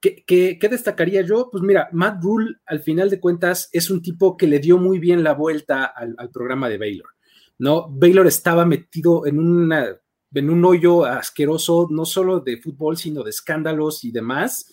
¿qué, 0.00 0.58
destacaría 0.58 1.20
yo? 1.20 1.50
Pues 1.52 1.62
mira, 1.62 1.90
Matt 1.92 2.22
Rule, 2.22 2.56
al 2.64 2.80
final 2.80 3.10
de 3.10 3.20
cuentas, 3.20 3.68
es 3.72 3.90
un 3.90 4.00
tipo 4.00 4.38
que 4.38 4.46
le 4.46 4.58
dio 4.58 4.78
muy 4.78 4.98
bien 4.98 5.22
la 5.22 5.34
vuelta 5.34 5.84
al, 5.84 6.14
al 6.16 6.30
programa 6.30 6.70
de 6.70 6.78
Baylor, 6.78 7.10
¿no? 7.58 7.88
Baylor 7.90 8.26
estaba 8.26 8.64
metido 8.64 9.26
en 9.26 9.38
una 9.38 9.96
en 10.36 10.50
un 10.50 10.64
hoyo 10.64 11.04
asqueroso, 11.04 11.86
no 11.90 12.04
solo 12.04 12.40
de 12.40 12.56
fútbol, 12.56 12.96
sino 12.96 13.22
de 13.22 13.30
escándalos 13.30 14.02
y 14.02 14.10
demás 14.10 14.66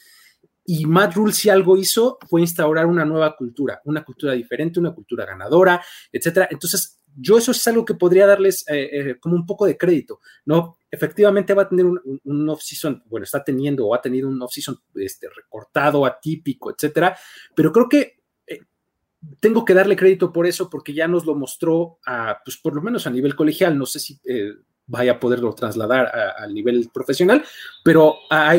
y 0.65 0.85
Matt 0.85 1.15
Rule, 1.15 1.33
si 1.33 1.49
algo 1.49 1.77
hizo, 1.77 2.17
fue 2.29 2.41
instaurar 2.41 2.85
una 2.85 3.05
nueva 3.05 3.35
cultura, 3.35 3.81
una 3.85 4.03
cultura 4.03 4.33
diferente, 4.33 4.79
una 4.79 4.93
cultura 4.93 5.25
ganadora, 5.25 5.83
etcétera. 6.11 6.47
Entonces, 6.51 6.99
yo 7.15 7.37
eso 7.37 7.51
es 7.51 7.67
algo 7.67 7.83
que 7.83 7.95
podría 7.95 8.27
darles 8.27 8.63
eh, 8.69 8.89
eh, 8.93 9.19
como 9.19 9.35
un 9.35 9.45
poco 9.45 9.65
de 9.65 9.77
crédito, 9.77 10.19
¿no? 10.45 10.77
Efectivamente 10.91 11.53
va 11.53 11.63
a 11.63 11.69
tener 11.69 11.85
un, 11.85 12.49
off-season, 12.49 13.03
bueno, 13.05 13.23
está 13.23 13.43
teniendo 13.43 13.87
o 13.87 13.95
ha 13.95 14.01
tenido 14.01 14.27
un 14.27 14.41
off-season 14.41 14.77
este, 14.95 15.29
recortado, 15.29 16.05
atípico, 16.05 16.69
etcétera, 16.69 17.17
pero 17.55 17.71
creo 17.71 17.87
que 17.87 18.19
eh, 18.45 18.59
tengo 19.39 19.63
que 19.63 19.73
darle 19.73 19.95
crédito 19.95 20.33
por 20.33 20.45
eso 20.45 20.69
porque 20.69 20.93
ya 20.93 21.07
nos 21.07 21.25
lo 21.25 21.33
mostró, 21.33 21.99
a, 22.05 22.39
pues 22.43 22.57
por 22.57 22.75
lo 22.75 22.81
menos 22.81 23.07
a 23.07 23.09
nivel 23.09 23.35
colegial, 23.35 23.77
no 23.77 23.85
sé 23.85 23.99
si 23.99 24.19
vaya 24.87 25.13
a 25.13 25.19
poderlo 25.19 25.53
trasladar 25.53 26.11
al 26.37 26.53
nivel 26.53 26.89
profesional, 26.93 27.43
pero 27.83 28.17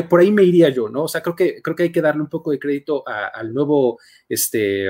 por 0.09 0.19
ahí 0.19 0.31
me 0.31 0.43
iría 0.43 0.69
yo, 0.69 0.89
¿no? 0.89 1.03
O 1.03 1.07
sea, 1.07 1.21
creo 1.21 1.35
que, 1.35 1.61
creo 1.61 1.75
que 1.75 1.83
hay 1.83 1.91
que 1.91 2.01
darle 2.01 2.23
un 2.23 2.29
poco 2.29 2.49
de 2.49 2.59
crédito 2.59 3.03
al 3.07 3.53
nuevo, 3.53 3.99
este, 4.27 4.87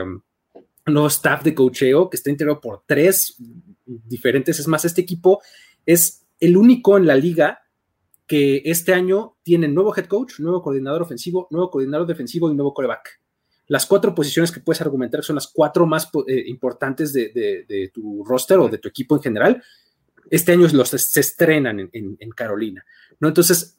nuevo 0.86 1.08
staff 1.08 1.44
de 1.44 1.54
cocheo 1.54 2.10
que 2.10 2.18
está 2.18 2.30
integrado 2.30 2.62
por 2.62 2.84
tres 2.86 3.36
diferentes. 3.86 4.60
Es 4.60 4.68
más, 4.68 4.86
este 4.86 5.02
equipo 5.02 5.42
es 5.86 6.23
el 6.46 6.58
único 6.58 6.98
en 6.98 7.08
la 7.08 7.16
liga 7.16 7.62
que 8.28 8.62
este 8.66 8.94
año 8.94 9.38
tiene 9.44 9.68
nuevo 9.68 9.96
head 9.96 10.06
coach, 10.06 10.40
nuevo 10.40 10.62
coordinador 10.62 11.02
ofensivo, 11.02 11.48
nuevo 11.52 11.70
coordinador 11.70 12.06
defensivo 12.06 12.52
y 12.52 12.56
nuevo 12.56 12.74
coreback. 12.74 13.22
Las 13.68 13.86
cuatro 13.86 14.14
posiciones 14.14 14.52
que 14.52 14.60
puedes 14.60 14.82
argumentar 14.82 15.24
son 15.24 15.36
las 15.36 15.48
cuatro 15.48 15.86
más 15.86 16.10
eh, 16.28 16.44
importantes 16.48 17.14
de, 17.14 17.92
tu 17.94 18.26
roster 18.26 18.60
o 18.60 18.68
de 18.68 18.78
tu 18.78 18.90
equipo 18.90 19.16
en 19.16 19.22
general 19.22 19.64
este 20.30 20.52
año 20.52 20.68
los, 20.74 20.90
se 20.90 21.20
estrenan 21.20 21.90
en, 21.92 22.30
Carolina, 22.32 22.84
¿no? 23.20 23.28
Entonces, 23.28 23.78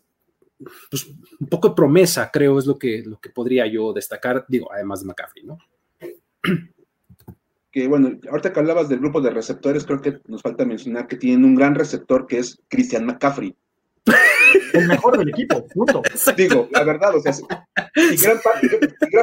pues 0.90 1.06
un 1.40 1.48
poco 1.48 1.70
de 1.70 1.74
promesa, 1.74 2.30
creo, 2.32 2.58
es 2.58 2.66
lo 2.66 2.78
que, 2.78 3.02
lo 3.04 3.18
que 3.18 3.30
podría 3.30 3.66
yo 3.66 3.92
destacar, 3.92 4.44
digo, 4.48 4.72
además 4.72 5.00
de 5.00 5.06
McCaffrey, 5.06 5.44
¿no? 5.44 5.58
Que 7.74 7.88
bueno, 7.88 8.20
ahorita 8.30 8.52
que 8.52 8.60
hablabas 8.60 8.88
del 8.88 9.00
grupo 9.00 9.20
de 9.20 9.30
receptores, 9.30 9.84
creo 9.84 10.00
que 10.00 10.20
nos 10.28 10.42
falta 10.42 10.64
mencionar 10.64 11.08
que 11.08 11.16
tienen 11.16 11.44
un 11.44 11.56
gran 11.56 11.74
receptor 11.74 12.24
que 12.28 12.38
es 12.38 12.62
Christian 12.68 13.04
McCaffrey. 13.04 13.52
El 14.74 14.86
mejor 14.86 15.18
del 15.18 15.30
equipo, 15.30 15.66
punto. 15.66 16.00
Digo, 16.36 16.68
la 16.70 16.84
verdad, 16.84 17.16
o 17.16 17.20
sea, 17.20 17.32
y 17.32 18.16
gran, 18.22 18.38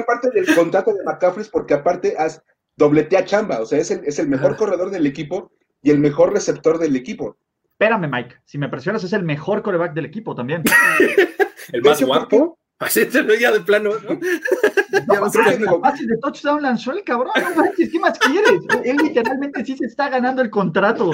parte, 0.05 0.31
del 0.33 0.53
contrato 0.53 0.93
de 0.93 1.01
McCaffrey 1.05 1.43
es 1.43 1.49
porque 1.49 1.75
aparte 1.75 2.13
has 2.17 2.43
dobletea 2.75 3.23
chamba, 3.23 3.61
o 3.61 3.65
sea, 3.65 3.79
es 3.79 3.89
el, 3.89 4.01
es 4.03 4.19
el 4.19 4.27
mejor 4.27 4.57
corredor 4.57 4.91
del 4.91 5.07
equipo 5.07 5.53
y 5.81 5.91
el 5.91 5.99
mejor 5.99 6.33
receptor 6.33 6.77
del 6.77 6.97
equipo. 6.97 7.37
Espérame, 7.63 8.11
Mike. 8.11 8.35
Si 8.43 8.57
me 8.57 8.67
presionas, 8.67 9.01
es 9.05 9.13
el 9.13 9.23
mejor 9.23 9.61
coreback 9.61 9.93
del 9.93 10.07
equipo 10.07 10.35
también. 10.35 10.63
el 11.71 11.81
más 11.81 12.03
guapo. 12.03 12.59
Así 12.81 13.05
lo 13.11 13.35
ya 13.35 13.51
de 13.51 13.59
plano, 13.59 13.91
¿no? 13.91 14.09
no 15.07 15.29
de 15.29 16.17
touchdown 16.19 16.63
lanzó 16.63 16.91
el 16.91 17.03
cabrón, 17.03 17.31
no 17.35 17.55
manches, 17.55 17.91
¿qué 17.91 17.99
más 17.99 18.17
quieres? 18.17 18.59
Él 18.83 18.97
literalmente 18.97 19.63
sí 19.63 19.77
se 19.77 19.85
está 19.85 20.09
ganando 20.09 20.41
el 20.41 20.49
contrato. 20.49 21.11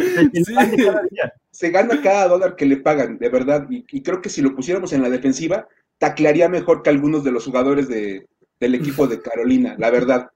Se 1.51 1.69
gana 1.69 2.01
cada 2.01 2.29
dólar 2.29 2.55
que 2.55 2.65
le 2.65 2.77
pagan, 2.77 3.17
de 3.17 3.29
verdad. 3.29 3.67
Y, 3.69 4.01
creo 4.01 4.21
que 4.21 4.29
si 4.29 4.41
lo 4.41 4.55
pusiéramos 4.55 4.93
en 4.93 5.01
la 5.01 5.09
defensiva, 5.09 5.67
taclearía 5.97 6.47
mejor 6.47 6.83
que 6.83 6.89
algunos 6.89 7.25
de 7.25 7.31
los 7.31 7.43
jugadores 7.43 7.89
de, 7.89 8.27
del 8.61 8.75
equipo 8.75 9.05
de 9.05 9.21
Carolina, 9.21 9.75
la 9.77 9.91
verdad. 9.91 10.29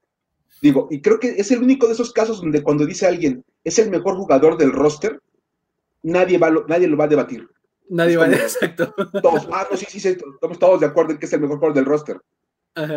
Digo, 0.61 0.89
y 0.91 1.01
creo 1.01 1.17
que 1.17 1.29
es 1.37 1.49
el 1.51 1.63
único 1.63 1.87
de 1.87 1.93
esos 1.93 2.11
casos 2.11 2.41
donde 2.41 2.61
cuando 2.61 2.85
dice 2.85 3.07
alguien 3.07 3.45
es 3.63 3.79
el 3.79 3.89
mejor 3.89 4.15
jugador 4.15 4.57
del 4.57 4.73
roster, 4.73 5.21
nadie, 6.03 6.37
va, 6.37 6.51
nadie 6.67 6.87
lo 6.87 6.97
va 6.97 7.05
a 7.05 7.09
debatir. 7.09 7.47
Nadie 7.91 8.17
va 8.17 8.25
a 8.25 8.31
exacto. 8.31 8.93
Todos, 9.21 9.47
ah, 9.51 9.67
no, 9.69 9.77
sí, 9.77 9.85
sí, 9.99 10.07
estamos 10.07 10.59
todos 10.59 10.79
de 10.79 10.87
acuerdo 10.87 11.11
en 11.11 11.17
que 11.17 11.25
es 11.25 11.33
el 11.33 11.41
mejor 11.41 11.57
jugador 11.57 11.75
del 11.75 11.85
roster. 11.85 12.19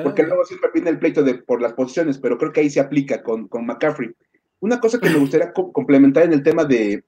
Porque 0.02 0.22
luego 0.22 0.44
siempre 0.44 0.70
viene 0.72 0.90
el 0.90 0.98
pleito 0.98 1.22
de, 1.22 1.34
por 1.34 1.60
las 1.60 1.72
posiciones, 1.72 2.18
pero 2.18 2.38
creo 2.38 2.52
que 2.52 2.60
ahí 2.60 2.70
se 2.70 2.80
aplica 2.80 3.22
con, 3.22 3.48
con 3.48 3.66
McCaffrey. 3.66 4.10
Una 4.60 4.80
cosa 4.80 4.98
que 4.98 5.10
me 5.10 5.18
gustaría 5.18 5.52
complementar 5.52 6.24
en 6.24 6.32
el 6.32 6.42
tema 6.42 6.64
de 6.64 7.04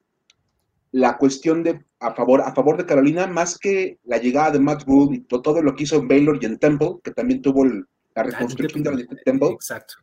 la 0.90 1.16
cuestión 1.16 1.62
de 1.62 1.85
a 2.01 2.12
favor, 2.12 2.40
a 2.40 2.53
favor 2.53 2.77
de 2.77 2.87
Carolina, 2.87 3.27
más 3.27 3.57
que 3.57 3.99
la 4.05 4.18
llegada 4.18 4.51
de 4.51 4.59
Matt 4.59 4.83
Rule 4.85 5.16
y 5.16 5.20
todo 5.20 5.62
lo 5.62 5.75
que 5.75 5.85
hizo 5.85 5.96
en 5.96 6.09
Baylor 6.09 6.38
y 6.40 6.46
en 6.46 6.59
Temple, 6.59 6.96
que 7.03 7.12
también 7.12 7.40
tuvo 7.40 7.64
la 7.64 7.85
ah, 8.16 8.22
reconstrucción 8.25 8.83
de 8.83 9.07
Temple. 9.25 9.51
Exacto 9.51 9.94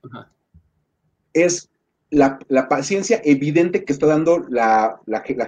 es 1.34 1.70
la, 2.10 2.40
paciencia 2.70 3.20
evidente 3.24 3.84
que 3.84 3.94
está 3.94 4.06
dando 4.06 4.46
la, 4.50 5.02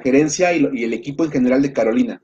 gerencia 0.03 0.53
y, 0.53 0.83
el 0.83 0.93
equipo 0.93 1.23
en 1.23 1.31
general 1.31 1.61
de 1.61 1.73
Carolina. 1.73 2.21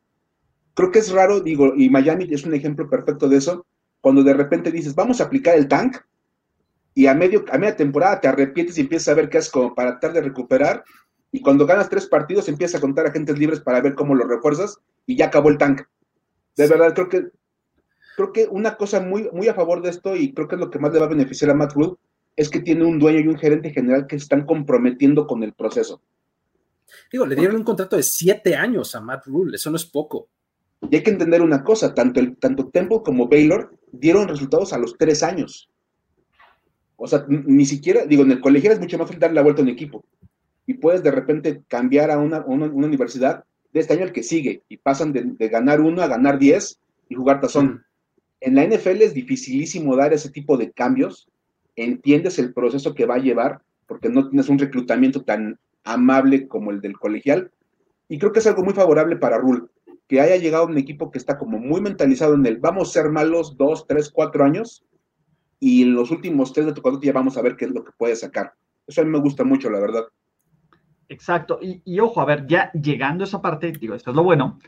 Creo 0.73 0.91
que 0.91 0.99
es 0.99 1.11
raro, 1.11 1.41
digo, 1.41 1.73
y 1.75 1.89
Miami 1.89 2.27
es 2.31 2.45
un 2.45 2.53
ejemplo 2.53 2.89
perfecto 2.89 3.27
de 3.27 3.37
eso, 3.37 3.65
cuando 3.99 4.23
de 4.23 4.33
repente 4.33 4.71
dices, 4.71 4.95
vamos 4.95 5.21
a 5.21 5.25
aplicar 5.25 5.55
el 5.55 5.67
tank, 5.67 5.97
y 6.93 7.07
a, 7.07 7.13
medio, 7.13 7.45
a 7.51 7.57
media 7.57 7.75
temporada 7.75 8.19
te 8.19 8.27
arrepientes 8.27 8.77
y 8.77 8.81
empiezas 8.81 9.09
a 9.09 9.13
ver 9.13 9.29
qué 9.29 9.37
es 9.37 9.49
como 9.49 9.73
para 9.73 9.91
tratar 9.91 10.13
de 10.13 10.21
recuperar, 10.21 10.83
y 11.31 11.41
cuando 11.41 11.65
ganas 11.65 11.89
tres 11.89 12.07
partidos 12.07 12.49
empiezas 12.49 12.77
a 12.77 12.81
contar 12.81 13.05
agentes 13.05 13.37
libres 13.37 13.61
para 13.61 13.81
ver 13.81 13.95
cómo 13.95 14.15
lo 14.15 14.27
refuerzas, 14.27 14.79
y 15.05 15.15
ya 15.15 15.27
acabó 15.27 15.49
el 15.49 15.57
tank. 15.57 15.81
De 16.57 16.67
verdad, 16.67 16.93
creo 16.93 17.09
que 17.09 17.27
creo 18.15 18.33
que 18.33 18.47
una 18.47 18.75
cosa 18.75 18.99
muy, 18.99 19.29
muy 19.31 19.47
a 19.47 19.53
favor 19.53 19.81
de 19.81 19.89
esto, 19.89 20.15
y 20.15 20.33
creo 20.33 20.47
que 20.47 20.55
es 20.55 20.61
lo 20.61 20.69
que 20.69 20.79
más 20.79 20.93
le 20.93 20.99
va 20.99 21.05
a 21.05 21.09
beneficiar 21.09 21.51
a 21.51 21.53
Matt 21.53 21.73
Rule, 21.73 21.95
es 22.35 22.49
que 22.49 22.59
tiene 22.59 22.85
un 22.85 22.99
dueño 22.99 23.19
y 23.19 23.27
un 23.27 23.37
gerente 23.37 23.71
general 23.71 24.07
que 24.07 24.17
se 24.17 24.23
están 24.23 24.45
comprometiendo 24.45 25.27
con 25.27 25.43
el 25.43 25.53
proceso. 25.53 26.01
Digo, 27.11 27.25
le 27.25 27.35
dieron 27.35 27.57
un 27.57 27.63
contrato 27.63 27.95
de 27.95 28.03
siete 28.03 28.55
años 28.55 28.95
a 28.95 29.01
Matt 29.01 29.25
Rule, 29.27 29.55
eso 29.55 29.69
no 29.69 29.77
es 29.77 29.85
poco. 29.85 30.27
Y 30.89 30.95
hay 30.95 31.03
que 31.03 31.11
entender 31.11 31.41
una 31.41 31.63
cosa, 31.63 31.93
tanto, 31.93 32.19
el, 32.19 32.37
tanto 32.37 32.67
Temple 32.69 33.01
como 33.03 33.27
Baylor 33.27 33.77
dieron 33.91 34.27
resultados 34.27 34.73
a 34.73 34.77
los 34.77 34.97
tres 34.97 35.21
años. 35.23 35.69
O 36.97 37.07
sea, 37.07 37.25
ni 37.27 37.65
siquiera, 37.65 38.05
digo, 38.05 38.23
en 38.23 38.31
el 38.31 38.41
colegial 38.41 38.73
es 38.73 38.79
mucho 38.79 38.97
más 38.97 39.07
fácil 39.07 39.19
darle 39.19 39.35
la 39.35 39.43
vuelta 39.43 39.61
a 39.61 39.63
un 39.63 39.69
equipo. 39.69 40.03
Y 40.65 40.75
puedes 40.75 41.03
de 41.03 41.11
repente 41.11 41.61
cambiar 41.67 42.11
a 42.11 42.19
una, 42.19 42.45
universidad 42.45 43.43
de 43.73 43.79
este 43.79 43.93
año 43.93 44.03
al 44.03 44.11
que 44.11 44.23
sigue. 44.23 44.61
Y 44.69 44.77
pasan 44.77 45.13
de, 45.13 45.49
ganar 45.49 45.81
uno 45.81 46.01
a 46.01 46.07
ganar 46.07 46.39
diez 46.39 46.79
y 47.09 47.15
jugar 47.15 47.41
tazón. 47.41 47.83
En 48.39 48.55
la 48.55 48.65
NFL 48.65 49.01
es 49.01 49.13
dificilísimo 49.13 49.95
dar 49.95 50.13
ese 50.13 50.29
tipo 50.29 50.57
de 50.57 50.71
cambios 50.71 51.27
entiendes 51.75 52.39
el 52.39 52.53
proceso 52.53 52.93
que 52.93 53.05
va 53.05 53.15
a 53.15 53.19
llevar, 53.19 53.61
porque 53.87 54.09
no 54.09 54.29
tienes 54.29 54.49
un 54.49 54.59
reclutamiento 54.59 55.23
tan 55.23 55.59
amable 55.83 56.47
como 56.47 56.71
el 56.71 56.81
del 56.81 56.97
colegial. 56.97 57.51
Y 58.07 58.19
creo 58.19 58.31
que 58.31 58.39
es 58.39 58.47
algo 58.47 58.63
muy 58.63 58.73
favorable 58.73 59.15
para 59.15 59.37
Rule, 59.37 59.63
que 60.11 60.19
haya 60.19 60.35
llegado 60.35 60.65
un 60.65 60.77
equipo 60.77 61.09
que 61.09 61.17
está 61.17 61.37
como 61.37 61.57
muy 61.57 61.79
mentalizado 61.79 62.35
en 62.35 62.45
el 62.45 62.57
vamos 62.57 62.89
a 62.89 62.91
ser 62.91 63.09
malos 63.09 63.55
dos, 63.55 63.87
tres, 63.87 64.11
cuatro 64.11 64.43
años, 64.43 64.83
y 65.57 65.83
en 65.83 65.93
los 65.93 66.11
últimos 66.11 66.51
tres 66.51 66.65
de 66.65 66.73
tu 66.73 66.99
ya 66.99 67.13
vamos 67.13 67.37
a 67.37 67.41
ver 67.41 67.55
qué 67.55 67.63
es 67.63 67.71
lo 67.71 67.85
que 67.85 67.93
puede 67.97 68.17
sacar. 68.17 68.53
Eso 68.85 68.99
a 68.99 69.05
mí 69.05 69.09
me 69.09 69.21
gusta 69.21 69.45
mucho, 69.45 69.69
la 69.69 69.79
verdad. 69.79 70.03
Exacto. 71.07 71.59
Y, 71.61 71.97
ojo, 72.01 72.19
a 72.19 72.25
ver, 72.25 72.45
ya 72.45 72.73
llegando 72.73 73.23
a 73.23 73.27
esa 73.27 73.41
parte, 73.41 73.71
digo, 73.71 73.95
esto 73.95 74.09
es 74.09 74.17
lo 74.17 74.23
bueno. 74.25 74.59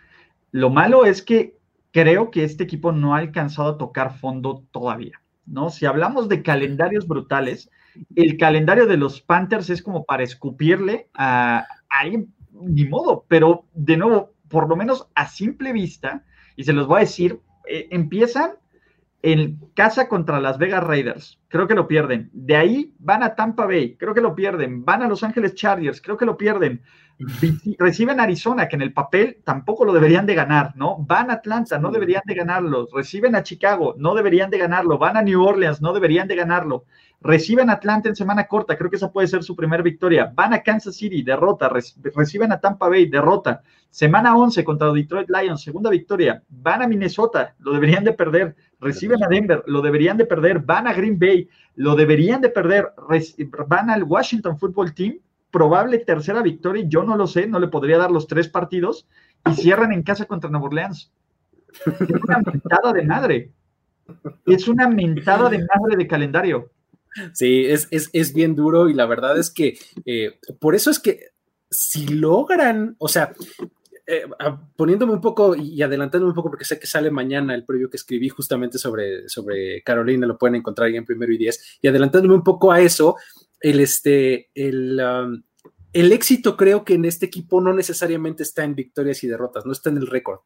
Lo 0.52 0.70
malo 0.70 1.04
es 1.04 1.22
que 1.22 1.58
creo 1.92 2.32
que 2.32 2.46
este 2.46 2.64
equipo 2.64 2.94
no 2.94 3.14
ha 3.14 3.18
alcanzado 3.18 3.72
a 3.72 3.78
tocar 3.78 4.18
fondo 4.18 4.64
todavía. 4.72 5.22
¿no? 5.46 5.72
Si 5.72 5.86
hablamos 5.86 6.30
de 6.30 6.42
calendarios 6.42 7.06
brutales, 7.06 7.70
el 8.16 8.38
calendario 8.38 8.88
de 8.88 8.96
los 8.96 9.20
Panthers 9.20 9.70
es 9.70 9.82
como 9.82 10.06
para 10.06 10.24
escupirle 10.24 11.10
a, 11.14 11.66
alguien, 11.90 12.34
ni 12.54 12.86
modo, 12.86 13.26
pero 13.28 13.66
de 13.74 13.98
nuevo, 13.98 14.33
por 14.54 14.70
lo 14.70 14.76
menos 14.76 15.10
a 15.16 15.26
simple 15.28 15.74
vista, 15.74 16.24
y 16.56 16.64
se 16.64 16.74
los 16.74 16.86
voy 16.86 16.98
a 16.98 17.00
decir, 17.00 17.40
eh, 17.68 17.88
empiezan 17.90 18.52
en 19.24 19.58
casa 19.74 20.08
contra 20.08 20.40
las 20.40 20.60
Vegas 20.60 20.84
Raiders, 20.84 21.40
creo 21.48 21.68
que 21.68 21.74
lo 21.74 21.88
pierden. 21.88 22.30
De 22.34 22.56
ahí 22.56 22.94
van 23.00 23.24
a 23.24 23.34
Tampa 23.34 23.66
Bay, 23.66 23.96
creo 23.98 24.14
que 24.14 24.22
lo 24.22 24.36
pierden. 24.36 24.86
Van 24.86 25.02
a 25.02 25.08
Los 25.08 25.24
Ángeles 25.24 25.56
Chargers, 25.56 26.02
creo 26.02 26.18
que 26.18 26.26
lo 26.26 26.38
pierden. 26.38 26.84
Reciben 27.80 28.20
Arizona, 28.20 28.68
que 28.68 28.76
en 28.76 28.84
el 28.84 28.94
papel 28.94 29.40
tampoco 29.44 29.86
lo 29.86 29.94
deberían 29.94 30.28
de 30.28 30.36
ganar, 30.36 30.74
¿no? 30.76 30.98
Van 31.00 31.32
a 31.32 31.36
Atlanta, 31.36 31.80
no 31.80 31.90
deberían 31.90 32.22
de 32.28 32.36
ganarlo. 32.36 32.88
Reciben 32.94 33.36
a 33.36 33.42
Chicago, 33.42 33.96
no 33.98 34.14
deberían 34.14 34.52
de 34.52 34.60
ganarlo. 34.60 35.00
Van 35.00 35.18
a 35.18 35.24
New 35.24 35.42
Orleans, 35.42 35.82
no 35.82 35.94
deberían 35.94 36.28
de 36.28 36.36
ganarlo. 36.36 36.86
Reciben 37.24 37.70
a 37.70 37.74
Atlanta 37.74 38.10
en 38.10 38.18
semana 38.18 38.48
corta, 38.48 38.78
creo 38.78 38.90
que 38.90 38.98
esa 38.98 39.12
puede 39.12 39.28
ser 39.28 39.44
su 39.44 39.56
primera 39.56 39.82
victoria. 39.82 40.32
Van 40.36 40.54
a 40.54 40.62
Kansas 40.62 40.98
City, 40.98 41.24
derrota. 41.24 41.70
Reciben 41.70 42.52
a 42.52 42.60
Tampa 42.60 42.90
Bay, 42.90 43.10
derrota. 43.10 43.64
Semana 43.90 44.36
11 44.36 44.64
contra 44.66 44.92
Detroit 44.92 45.30
Lions, 45.30 45.62
segunda 45.62 45.90
victoria. 45.90 46.44
Van 46.50 46.82
a 46.82 46.88
Minnesota, 46.88 47.56
lo 47.60 47.72
deberían 47.72 48.04
de 48.04 48.12
perder. 48.12 48.56
Reciben 48.82 49.24
a 49.24 49.28
Denver, 49.28 49.64
lo 49.68 49.82
deberían 49.82 50.18
de 50.18 50.26
perder. 50.26 50.60
Van 50.60 50.86
a 50.86 50.94
Green 50.94 51.18
Bay, 51.18 51.48
lo 51.76 51.96
deberían 51.96 52.42
de 52.42 52.50
perder. 52.50 52.92
Van 53.68 53.90
al 53.90 54.04
Washington 54.04 54.60
Football 54.60 54.94
Team, 54.94 55.20
probable 55.50 56.00
tercera 56.00 56.42
victoria, 56.42 56.84
yo 56.88 57.04
no 57.04 57.16
lo 57.16 57.26
sé, 57.28 57.48
no 57.48 57.60
le 57.60 57.70
podría 57.70 58.00
dar 58.00 58.12
los 58.12 58.28
tres 58.28 58.50
partidos, 58.50 59.08
y 59.50 59.54
cierran 59.54 59.94
en 59.94 60.04
casa 60.04 60.26
contra 60.26 60.50
Nueva 60.50 60.66
Orleans. 60.66 61.14
Es 61.86 62.10
una 62.10 62.40
mentada 62.40 62.92
de 62.92 63.04
madre. 63.04 63.52
Es 64.46 64.68
una 64.68 64.90
mentada 64.90 65.50
de 65.50 65.60
madre 65.60 65.96
de 65.96 66.08
calendario. 66.08 66.72
Sí, 67.34 67.66
es, 67.66 68.34
bien 68.34 68.56
duro 68.56 68.90
y 68.90 68.94
la 68.94 69.06
verdad 69.06 69.38
es 69.38 69.52
que 69.52 69.78
eh, 70.06 70.40
por 70.60 70.76
eso 70.76 70.90
es 70.90 71.00
que 71.00 71.32
si 71.70 72.08
logran, 72.08 72.96
o 73.00 73.08
sea, 73.08 73.34
eh, 74.06 74.26
poniéndome 74.76 75.14
un 75.14 75.22
poco 75.22 75.56
y 75.56 75.82
adelantándome 75.82 76.32
un 76.32 76.36
poco, 76.36 76.50
porque 76.50 76.66
sé 76.66 76.78
que 76.78 76.88
sale 76.88 77.10
mañana 77.10 77.56
el 77.56 77.66
previo 77.66 77.90
que 77.90 77.98
escribí 77.98 78.30
justamente 78.30 78.78
sobre, 78.78 79.30
sobre 79.30 79.82
Carolina, 79.82 80.28
lo 80.28 80.38
pueden 80.38 80.56
encontrar 80.56 80.88
ahí 80.88 80.98
en 80.98 81.06
primero 81.06 81.32
y 81.32 81.38
diez, 81.38 81.80
y 81.82 81.88
adelantándome 81.88 82.36
un 82.36 82.44
poco 82.44 82.72
a 82.72 82.82
eso, 82.82 83.16
el, 83.62 83.80
este, 83.80 84.50
el, 84.54 85.00
um, 85.00 85.42
el 85.94 86.12
éxito 86.12 86.58
creo 86.58 86.84
que 86.84 86.96
en 86.96 87.06
este 87.06 87.28
equipo 87.28 87.62
no 87.62 87.74
necesariamente 87.74 88.44
está 88.44 88.64
en 88.64 88.76
victorias 88.76 89.24
y 89.24 89.28
derrotas, 89.28 89.66
no 89.66 89.72
está 89.72 89.90
en 89.90 89.98
el 89.98 90.08
récord, 90.08 90.40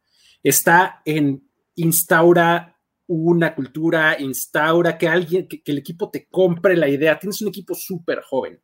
está 0.43 1.01
en 1.03 1.49
instaura 1.75 2.76
una 3.07 3.55
cultura, 3.55 4.19
instaura 4.19 4.97
que 4.97 5.07
alguien, 5.07 5.47
que, 5.47 5.61
el 5.65 5.77
equipo 5.77 6.09
te 6.09 6.27
compre 6.29 6.75
la 6.75 6.89
idea, 6.89 7.17
tienes 7.17 7.41
un 7.41 7.47
equipo 7.47 7.73
súper 7.73 8.21
joven, 8.21 8.61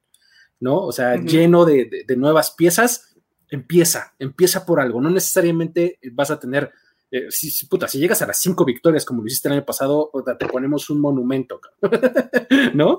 ¿no? 0.59 0.77
O 0.79 0.91
sea, 0.91 1.15
lleno 1.15 1.65
de, 1.65 2.05
de 2.05 2.17
nuevas 2.17 2.51
piezas 2.51 3.13
empieza, 3.53 4.13
empieza 4.17 4.65
por 4.65 4.79
algo, 4.79 4.99
no 4.99 5.11
necesariamente 5.11 5.99
vas 6.13 6.31
a 6.31 6.39
tener, 6.39 6.71
eh, 7.11 7.27
si, 7.29 7.67
puta, 7.67 7.87
si 7.87 7.99
llegas 7.99 8.21
a 8.23 8.27
las 8.27 8.39
cinco 8.39 8.65
victorias 8.65 9.05
como 9.05 9.21
lo 9.21 9.27
hiciste 9.27 9.47
el 9.47 9.53
año 9.53 9.65
pasado, 9.65 10.09
te 10.39 10.47
ponemos 10.47 10.89
un 10.89 10.99
monumento, 10.99 11.61
¿no? 12.73 12.97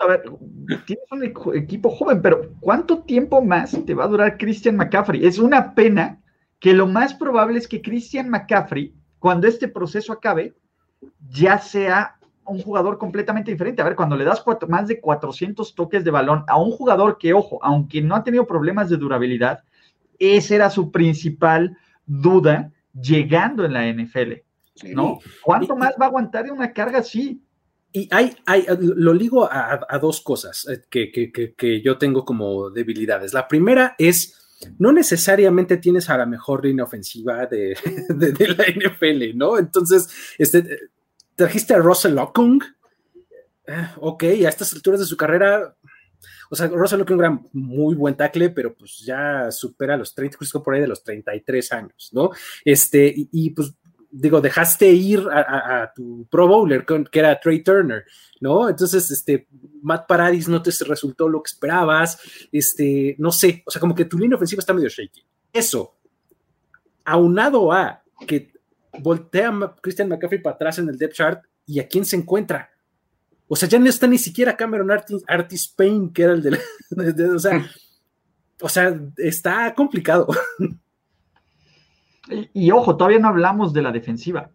A 0.00 0.06
ver, 0.08 0.24
tienes 0.84 1.04
un 1.12 1.54
equipo 1.54 1.90
joven, 1.90 2.20
pero 2.20 2.54
¿cuánto 2.58 3.04
tiempo 3.04 3.40
más 3.40 3.78
te 3.86 3.94
va 3.94 4.04
a 4.04 4.08
durar 4.08 4.36
Christian 4.36 4.76
McCaffrey? 4.76 5.24
Es 5.24 5.38
una 5.38 5.74
pena 5.76 6.20
que 6.58 6.72
lo 6.72 6.88
más 6.88 7.14
probable 7.14 7.58
es 7.58 7.68
que 7.68 7.80
Christian 7.80 8.28
McCaffrey, 8.28 8.92
cuando 9.20 9.46
este 9.46 9.68
proceso 9.68 10.12
acabe, 10.12 10.54
ya 11.28 11.58
sea 11.58 12.16
un 12.46 12.60
jugador 12.60 12.98
completamente 12.98 13.50
diferente. 13.50 13.82
A 13.82 13.84
ver, 13.84 13.96
cuando 13.96 14.16
le 14.16 14.24
das 14.24 14.44
más 14.68 14.88
de 14.88 15.00
400 15.00 15.74
toques 15.74 16.04
de 16.04 16.10
balón 16.10 16.44
a 16.46 16.58
un 16.58 16.70
jugador 16.70 17.18
que, 17.18 17.32
ojo, 17.32 17.58
aunque 17.62 18.02
no 18.02 18.14
ha 18.14 18.24
tenido 18.24 18.46
problemas 18.46 18.90
de 18.90 18.96
durabilidad, 18.96 19.64
esa 20.18 20.54
era 20.54 20.70
su 20.70 20.90
principal 20.90 21.76
duda 22.06 22.70
llegando 22.92 23.64
en 23.64 23.72
la 23.72 23.86
NFL, 23.92 24.32
¿no? 24.92 25.18
¿Cuánto 25.42 25.76
más 25.76 25.94
va 26.00 26.06
a 26.06 26.08
aguantar 26.08 26.44
de 26.44 26.52
una 26.52 26.72
carga 26.72 26.98
así? 26.98 27.42
Y 27.92 28.08
hay, 28.10 28.36
hay 28.46 28.66
lo 28.78 29.14
ligo 29.14 29.48
a, 29.50 29.98
dos 30.00 30.20
cosas 30.20 30.66
eh, 30.68 30.82
que, 30.90 31.82
yo 31.82 31.96
tengo 31.96 32.24
como 32.24 32.70
debilidades. 32.70 33.32
La 33.32 33.46
primera 33.46 33.94
es, 33.98 34.58
no 34.78 34.92
necesariamente 34.92 35.76
tienes 35.76 36.10
a 36.10 36.18
la 36.18 36.26
mejor 36.26 36.64
línea 36.64 36.84
ofensiva 36.84 37.46
de, 37.46 37.76
la 38.56 38.64
NFL, 38.64 39.36
¿no? 39.36 39.58
Entonces, 39.58 40.08
este, 40.38 40.78
trajiste 41.34 41.74
a 41.74 41.78
Russell 41.78 42.18
Okung, 42.18 42.62
eh, 43.66 43.88
ok, 43.98 44.22
a 44.22 44.48
estas 44.48 44.72
alturas 44.74 45.00
de 45.00 45.06
su 45.06 45.16
carrera, 45.16 45.74
o 46.50 46.56
sea, 46.56 46.68
Russell 46.68 47.00
Okung 47.00 47.20
era 47.20 47.40
muy 47.52 47.94
buen 47.94 48.16
tackle, 48.16 48.50
pero 48.50 48.74
pues 48.74 48.98
ya 48.98 49.50
supera 49.50 49.96
los 49.96 50.14
30, 50.14 50.38
justo 50.38 50.62
por 50.62 50.74
ahí 50.74 50.80
de 50.80 50.88
los 50.88 51.02
33 51.02 51.72
años, 51.72 52.10
¿no? 52.12 52.30
Este, 52.64 53.12
y, 53.16 53.50
pues 53.50 53.74
digo, 54.10 54.40
dejaste 54.40 54.88
ir 54.92 55.26
a, 55.28 55.92
tu 55.94 56.26
Pro 56.30 56.46
Bowler, 56.46 56.84
que 56.86 57.18
era 57.18 57.40
Trey 57.40 57.64
Turner, 57.64 58.04
¿no? 58.40 58.68
Entonces, 58.68 59.10
este, 59.10 59.48
Matt 59.82 60.06
Paradis 60.06 60.48
no 60.48 60.62
te 60.62 60.70
resultó 60.86 61.28
lo 61.28 61.42
que 61.42 61.48
esperabas, 61.48 62.20
este, 62.52 63.16
no 63.18 63.32
sé, 63.32 63.64
o 63.66 63.70
sea, 63.70 63.80
como 63.80 63.94
que 63.94 64.04
tu 64.04 64.16
línea 64.18 64.36
ofensiva 64.36 64.60
está 64.60 64.72
medio 64.72 64.88
shaky. 64.88 65.24
Eso, 65.52 65.96
aunado 67.04 67.72
a 67.72 68.02
que 68.26 68.53
voltea 69.00 69.74
Christian 69.80 70.08
McCaffrey 70.08 70.42
para 70.42 70.54
atrás 70.54 70.78
en 70.78 70.88
el 70.88 70.98
depth 70.98 71.14
chart 71.14 71.44
y 71.66 71.80
a 71.80 71.88
quién 71.88 72.04
se 72.04 72.16
encuentra 72.16 72.70
o 73.46 73.56
sea, 73.56 73.68
ya 73.68 73.78
no 73.78 73.88
está 73.88 74.06
ni 74.06 74.18
siquiera 74.18 74.56
Cameron 74.56 74.90
Artis, 75.26 75.68
Payne, 75.68 76.10
que 76.12 76.22
era 76.22 76.32
el 76.32 76.42
de, 76.42 76.58
sea, 77.38 77.70
o 78.60 78.68
sea, 78.68 79.00
está 79.16 79.74
complicado. 79.74 80.28
Y, 82.54 82.70
ojo, 82.70 82.96
todavía 82.96 83.18
no 83.18 83.28
hablamos 83.28 83.74
de 83.74 83.82
la 83.82 83.92
defensiva. 83.92 84.50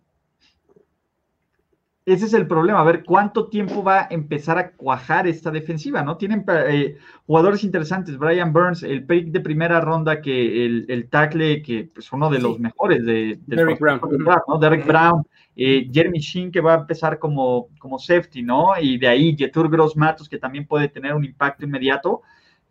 Ese 2.09 2.25
es 2.25 2.33
el 2.33 2.47
problema, 2.47 2.79
a 2.79 2.83
ver 2.83 3.03
cuánto 3.03 3.49
tiempo 3.49 3.83
va 3.83 4.01
a 4.01 4.07
empezar 4.09 4.57
a 4.57 4.71
cuajar 4.71 5.27
esta 5.27 5.51
defensiva, 5.51 6.01
¿no? 6.01 6.17
Tienen 6.17 6.43
eh, 6.47 6.97
jugadores 7.27 7.63
interesantes, 7.63 8.17
Brian 8.17 8.51
Burns, 8.51 8.81
el 8.81 9.05
pick 9.05 9.27
de 9.27 9.39
primera 9.39 9.79
ronda, 9.79 10.19
que 10.19 10.65
el, 10.65 10.85
el 10.89 11.07
tackle, 11.07 11.61
que 11.61 11.81
es 11.81 11.89
pues, 11.93 12.11
uno 12.11 12.31
de 12.31 12.39
los 12.39 12.59
mejores 12.59 13.05
de, 13.05 13.39
Derek 13.45 13.79
Brown. 13.79 14.01
¿no? 14.47 14.57
Derek 14.57 14.87
Brown, 14.87 15.23
eh, 15.55 15.87
Jeremy 15.93 16.17
Sheen 16.17 16.51
que 16.51 16.61
va 16.61 16.73
a 16.73 16.79
empezar 16.79 17.19
como, 17.19 17.67
como 17.77 17.99
safety, 17.99 18.41
¿no? 18.41 18.71
Y 18.81 18.97
de 18.97 19.07
ahí 19.07 19.35
Jetur 19.37 19.69
Gross 19.69 19.95
Matos 19.95 20.27
que 20.27 20.39
también 20.39 20.65
puede 20.65 20.87
tener 20.87 21.13
un 21.13 21.23
impacto 21.23 21.65
inmediato, 21.65 22.23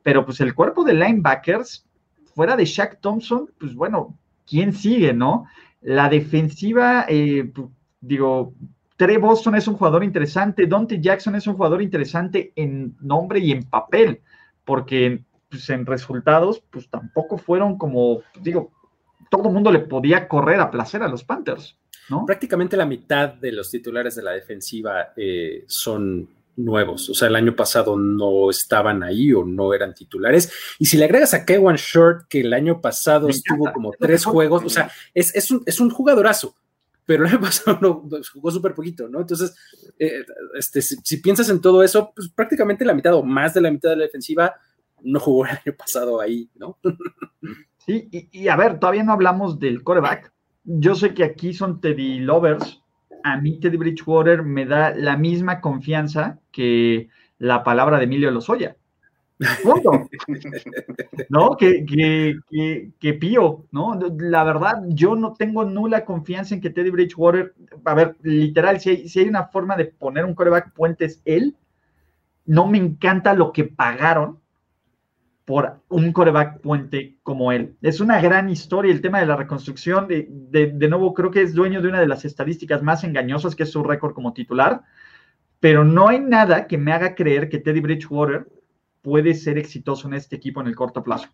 pero 0.03 0.25
pues 0.25 0.41
el 0.41 0.53
cuerpo 0.53 0.83
de 0.83 0.95
linebackers, 0.95 1.87
fuera 2.35 2.57
de 2.57 2.65
Shaq 2.65 3.01
Thompson, 3.01 3.49
pues 3.61 3.73
bueno, 3.73 4.19
¿quién 4.45 4.73
sigue, 4.73 5.13
no? 5.13 5.47
La 5.81 6.09
defensiva, 6.09 7.07
eh, 7.09 7.49
pues, 7.55 7.69
digo, 8.01 8.53
Trey 8.99 9.17
Boston 9.17 9.55
es 9.55 9.69
un 9.69 9.77
jugador 9.77 10.03
interesante, 10.03 10.67
Dante 10.67 11.01
Jackson 11.01 11.37
es 11.37 11.47
un 11.47 11.55
jugador 11.55 11.81
interesante 11.81 12.53
en 12.57 12.97
nombre 13.01 13.39
y 13.39 13.53
en 13.53 13.63
papel, 13.63 14.21
porque 14.65 15.23
pues, 15.49 15.71
en 15.71 15.87
resultados, 15.87 16.65
pues 16.69 16.91
tampoco 16.91 17.39
fueron 17.39 17.79
como, 17.79 18.23
digo, 18.43 18.73
todo 19.31 19.47
el 19.47 19.55
mundo 19.55 19.71
le 19.71 19.79
podía 19.79 20.27
correr 20.27 20.59
a 20.59 20.71
placer 20.73 21.05
a 21.05 21.09
los 21.09 21.23
Panthers. 21.23 21.79
Prácticamente 22.27 22.77
la 22.77 22.87
mitad 22.87 23.35
de 23.35 23.53
los 23.53 23.71
titulares 23.71 24.17
de 24.17 24.23
la 24.23 24.33
defensiva 24.33 25.13
eh, 25.17 25.65
son 25.69 26.29
nuevos. 26.57 27.09
O 27.09 27.15
sea, 27.15 27.29
el 27.29 27.37
año 27.37 27.55
pasado 27.55 27.97
no 27.97 28.51
estaban 28.51 29.05
ahí 29.05 29.33
o 29.33 29.45
no 29.45 29.75
eran 29.75 29.95
titulares. 29.95 30.51
Y 30.81 30.87
si 30.87 30.97
le 30.97 31.05
agregas 31.05 31.35
a 31.35 31.45
Kewan 31.45 31.77
Short, 31.77 32.27
que 32.29 32.41
el 32.41 32.53
año 32.53 32.81
pasado 32.81 33.29
estuvo 33.29 33.73
como 33.73 33.93
tres 33.93 34.25
juegos, 34.25 34.65
o 34.65 34.71
sea, 34.71 34.91
es, 35.15 35.51
un, 35.53 35.63
es 35.67 35.79
un 35.79 35.91
jugadorazo, 35.91 36.57
pero 37.09 37.25
el 37.25 37.31
año 37.31 37.41
pasado 37.41 37.79
no, 37.81 38.05
jugó 38.33 38.51
súper 38.51 38.75
poquito, 38.75 39.09
¿no? 39.09 39.23
Entonces, 39.23 39.57
eh, 39.99 40.25
este, 40.55 40.83
si, 40.83 41.17
piensas 41.17 41.49
en 41.49 41.61
todo 41.61 41.83
eso, 41.83 42.13
pues 42.15 42.29
prácticamente 42.29 42.85
la 42.85 42.95
mitad 42.95 43.15
o 43.15 43.25
más 43.25 43.55
de 43.55 43.63
la 43.63 43.71
mitad 43.71 43.89
de 43.91 43.97
la 43.97 44.05
defensiva 44.05 44.55
no 45.03 45.19
jugó 45.19 45.47
el 45.47 45.53
año 45.53 45.75
pasado 45.77 46.21
ahí, 46.21 46.51
¿no? 46.55 46.79
Sí, 47.87 48.07
y, 48.13 48.43
y 48.43 48.49
a 48.49 48.57
ver, 48.57 48.79
todavía 48.79 49.03
no 49.03 49.15
hablamos 49.15 49.59
del 49.59 49.83
coreback 49.83 50.31
yo 50.69 50.95
sé 50.95 51.15
que 51.15 51.25
aquí 51.25 51.55
son 51.55 51.81
Teddy 51.81 52.21
Lovers. 52.21 52.83
A 53.25 53.41
mí 53.41 53.59
Teddy 53.59 53.79
Bridgewater 53.79 54.43
me 54.43 54.67
da 54.67 54.95
la 54.95 55.17
misma 55.17 55.63
confianza 55.63 56.41
que 56.53 57.09
la 57.39 57.65
palabra 57.65 57.97
de 57.97 58.05
Emilio 58.05 58.31
Lozoya. 58.31 58.77
¿No? 61.29 61.57
Que, 61.57 61.85
que, 61.85 62.91
que, 62.99 63.15
Pío, 63.15 63.67
¿no? 63.71 63.99
La 64.19 64.43
verdad, 64.45 64.83
yo 64.89 65.15
no 65.15 65.35
tengo 65.35 65.65
nula 65.65 66.05
confianza 66.05 66.55
en 66.55 66.61
que 66.61 66.71
Teddy 66.71 66.91
Bridgewater, 66.91 67.55
a 67.85 67.95
ver, 67.95 68.17
literal, 68.23 68.81
si 68.81 68.91
hay, 68.91 69.09
si 69.09 69.21
hay 69.21 69.29
una 69.29 69.45
forma 69.45 69.77
de 69.77 69.87
poner 69.87 70.25
un 70.25 70.35
coreback 70.35 70.73
puente 70.73 71.05
es 71.05 71.23
él. 71.25 71.57
No 72.47 72.67
me 72.67 72.79
encanta 72.79 73.35
lo 73.35 73.53
que 73.53 73.65
pagaron 73.65 74.41
por 75.45 75.81
un 75.89 76.13
coreback 76.13 76.61
puente 76.61 77.17
como 77.23 77.53
él. 77.53 77.77
Es 77.81 78.01
una 78.01 78.21
gran 78.21 78.49
historia 78.49 78.93
el 78.93 79.01
tema 79.01 79.21
de 79.21 79.27
la 79.27 79.37
reconstrucción. 79.37 80.09
De, 80.09 80.27
de, 80.29 80.89
nuevo, 80.89 81.15
creo 81.15 81.31
que 81.31 81.43
es 81.43 81.55
dueño 81.55 81.81
de 81.81 81.89
una 81.89 82.01
de 82.01 82.09
las 82.09 82.25
estadísticas 82.25 82.83
más 82.83 83.05
engañosas, 83.05 83.55
que 83.55 83.63
es 83.63 83.71
su 83.71 83.83
récord 83.83 84.15
como 84.15 84.33
titular. 84.33 84.83
Pero 85.61 85.85
no 85.85 86.09
hay 86.09 86.21
nada 86.21 86.67
que 86.67 86.77
me 86.77 86.93
haga 86.93 87.15
creer 87.15 87.49
que 87.49 87.59
Teddy 87.59 87.81
Bridgewater 87.81 88.47
puede 89.09 89.33
ser 89.33 89.57
exitoso 89.57 90.07
en 90.07 90.13
este 90.13 90.37
equipo 90.37 90.61
en 90.61 90.67
el 90.67 90.77
corto 90.77 91.03
plazo. 91.03 91.29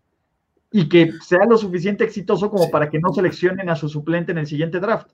Y 0.70 0.88
que 0.88 1.10
sea 1.26 1.44
lo 1.44 1.58
suficiente 1.58 2.04
exitoso 2.04 2.48
como 2.50 2.70
para 2.70 2.88
que 2.88 3.00
no 3.00 3.12
seleccionen 3.12 3.68
a 3.68 3.74
su 3.74 3.88
suplente 3.88 4.30
en 4.30 4.38
el 4.38 4.46
siguiente 4.46 4.78
draft. 4.78 5.08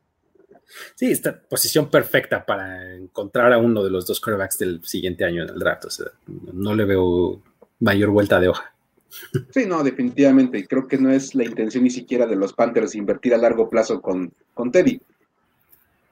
Sí, 0.95 1.11
esta 1.11 1.41
posición 1.41 1.89
perfecta 1.89 2.45
para 2.45 2.95
encontrar 2.95 3.51
a 3.55 3.59
uno 3.59 3.83
de 3.83 3.91
los 3.91 4.07
dos 4.07 4.21
quarterbacks 4.21 4.59
del 4.59 4.85
siguiente 4.85 5.25
año 5.25 5.43
en 5.43 5.49
el 5.49 5.59
draft. 5.59 5.87
O 5.87 5.91
sea, 5.91 6.07
no 6.53 6.75
le 6.75 6.85
veo 6.85 7.41
mayor 7.79 8.11
vuelta 8.11 8.39
de 8.39 8.49
hoja. 8.49 8.75
Sí, 9.55 9.65
no, 9.67 9.83
definitivamente. 9.83 10.67
Creo 10.67 10.87
que 10.87 10.99
no 10.99 11.11
es 11.11 11.35
la 11.35 11.45
intención 11.45 11.83
ni 11.85 11.91
siquiera 11.91 12.27
de 12.27 12.37
los 12.37 12.53
Panthers 12.53 12.95
invertir 12.95 13.35
a 13.35 13.39
largo 13.39 13.71
plazo 13.71 14.03
con, 14.03 14.35
con 14.53 14.71
Teddy. 14.71 15.01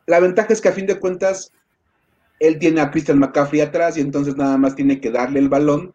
La 0.07 0.19
ventaja 0.19 0.55
es 0.55 0.63
que 0.63 0.69
a 0.69 0.73
fin 0.73 0.87
de 0.87 0.99
cuentas, 0.99 1.53
él 2.41 2.59
tiene 2.59 2.81
a 2.81 2.91
Christian 2.91 3.19
McCaffrey 3.19 3.61
atrás 3.61 3.99
y 3.99 4.01
entonces 4.01 4.37
nada 4.37 4.57
más 4.57 4.75
tiene 4.75 5.01
que 5.01 5.11
darle 5.11 5.39
el 5.39 5.51
balón, 5.51 5.95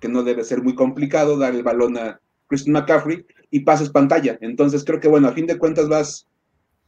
que 0.00 0.08
no 0.08 0.22
debe 0.22 0.44
ser 0.44 0.62
muy 0.62 0.74
complicado, 0.74 1.36
dar 1.36 1.54
el 1.54 1.62
balón 1.62 1.96
a 1.98 2.20
Christian 2.46 2.72
McCaffrey 2.72 3.26
y 3.50 3.60
pases 3.60 3.90
pantalla. 3.90 4.38
Entonces 4.40 4.84
creo 4.84 5.00
que, 5.00 5.08
bueno, 5.08 5.28
a 5.28 5.32
fin 5.32 5.46
de 5.46 5.58
cuentas 5.58 5.88
vas 5.88 6.26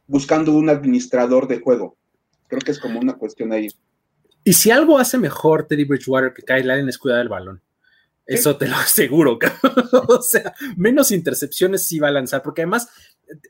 buscando 0.07 0.53
un 0.53 0.69
administrador 0.69 1.47
de 1.47 1.59
juego. 1.59 1.97
Creo 2.47 2.61
que 2.61 2.71
es 2.71 2.79
como 2.79 2.99
una 2.99 3.13
cuestión 3.13 3.53
ahí. 3.53 3.69
Y 4.43 4.53
si 4.53 4.71
algo 4.71 4.97
hace 4.97 5.17
mejor 5.17 5.67
Teddy 5.67 5.85
Bridgewater 5.85 6.33
que 6.33 6.41
Kyle 6.41 6.69
Allen 6.69 6.89
es 6.89 6.97
cuidar 6.97 7.21
el 7.21 7.29
balón. 7.29 7.61
Eso 8.25 8.57
te 8.57 8.67
lo 8.67 8.75
aseguro. 8.77 9.39
o 10.07 10.21
sea, 10.21 10.53
menos 10.77 11.11
intercepciones 11.11 11.85
sí 11.85 11.99
va 11.99 12.09
a 12.09 12.11
lanzar, 12.11 12.41
porque 12.41 12.61
además 12.61 12.89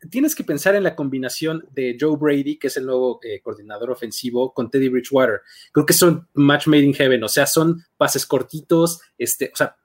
tienes 0.09 0.35
que 0.35 0.43
pensar 0.43 0.75
en 0.75 0.83
la 0.83 0.95
combinación 0.95 1.65
de 1.71 1.97
Joe 1.99 2.17
Brady, 2.17 2.57
que 2.57 2.67
es 2.67 2.77
el 2.77 2.85
nuevo 2.85 3.19
eh, 3.23 3.41
coordinador 3.41 3.91
ofensivo, 3.91 4.53
con 4.53 4.69
Teddy 4.69 4.89
Bridgewater. 4.89 5.41
Creo 5.71 5.85
que 5.85 5.93
son 5.93 6.27
match 6.33 6.67
made 6.67 6.83
in 6.83 6.93
heaven, 6.93 7.23
o 7.23 7.29
sea, 7.29 7.45
son 7.45 7.83
pases 8.01 8.25
cortitos. 8.25 8.99
Este, 9.15 9.51
o 9.53 9.55
sea, 9.55 9.75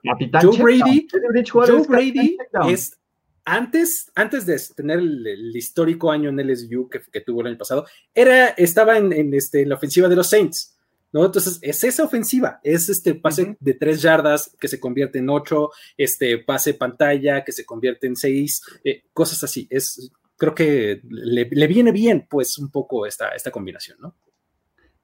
Joe 0.41 0.57
Brady, 0.57 1.07
Joe 1.53 1.87
Brady 1.87 2.39
es 2.67 2.99
antes, 3.45 4.11
antes 4.15 4.47
de 4.47 4.59
tener 4.75 5.01
el, 5.01 5.55
histórico 5.55 6.11
año 6.11 6.31
en 6.31 6.39
LSU 6.41 6.89
que, 6.89 7.03
que, 7.13 7.21
tuvo 7.21 7.43
el 7.43 7.49
año 7.49 7.59
pasado, 7.59 7.85
era, 8.15 8.49
estaba 8.49 8.97
en, 8.97 9.35
este, 9.35 9.61
en 9.61 9.69
la 9.69 9.75
ofensiva 9.75 10.09
de 10.09 10.17
los 10.17 10.31
Saints. 10.31 10.73
¿No? 11.13 11.25
Entonces, 11.27 11.59
es 11.63 11.85
esa 11.85 12.05
ofensiva, 12.05 12.59
es 12.63 12.89
este 12.89 13.15
pase 13.15 13.57
de 13.61 13.75
tres 13.75 14.03
yardas 14.03 14.55
que 14.59 14.69
se 14.69 14.81
convierte 14.81 15.19
en 15.19 15.31
ocho, 15.31 15.71
este 15.97 16.39
pase 16.39 16.75
pantalla 16.75 17.45
que 17.45 17.53
se 17.53 17.65
convierte 17.65 18.07
en 18.07 18.17
seis, 18.17 18.61
eh, 18.83 19.05
cosas 19.13 19.43
así. 19.45 19.67
Es, 19.71 20.11
creo 20.37 20.55
que 20.55 21.01
le, 21.09 21.67
viene 21.67 21.93
bien, 21.93 22.27
pues, 22.29 22.59
un 22.59 22.71
poco 22.71 23.07
esta, 23.07 23.29
esta 23.29 23.51
combinación, 23.51 23.99
¿no? 24.01 24.17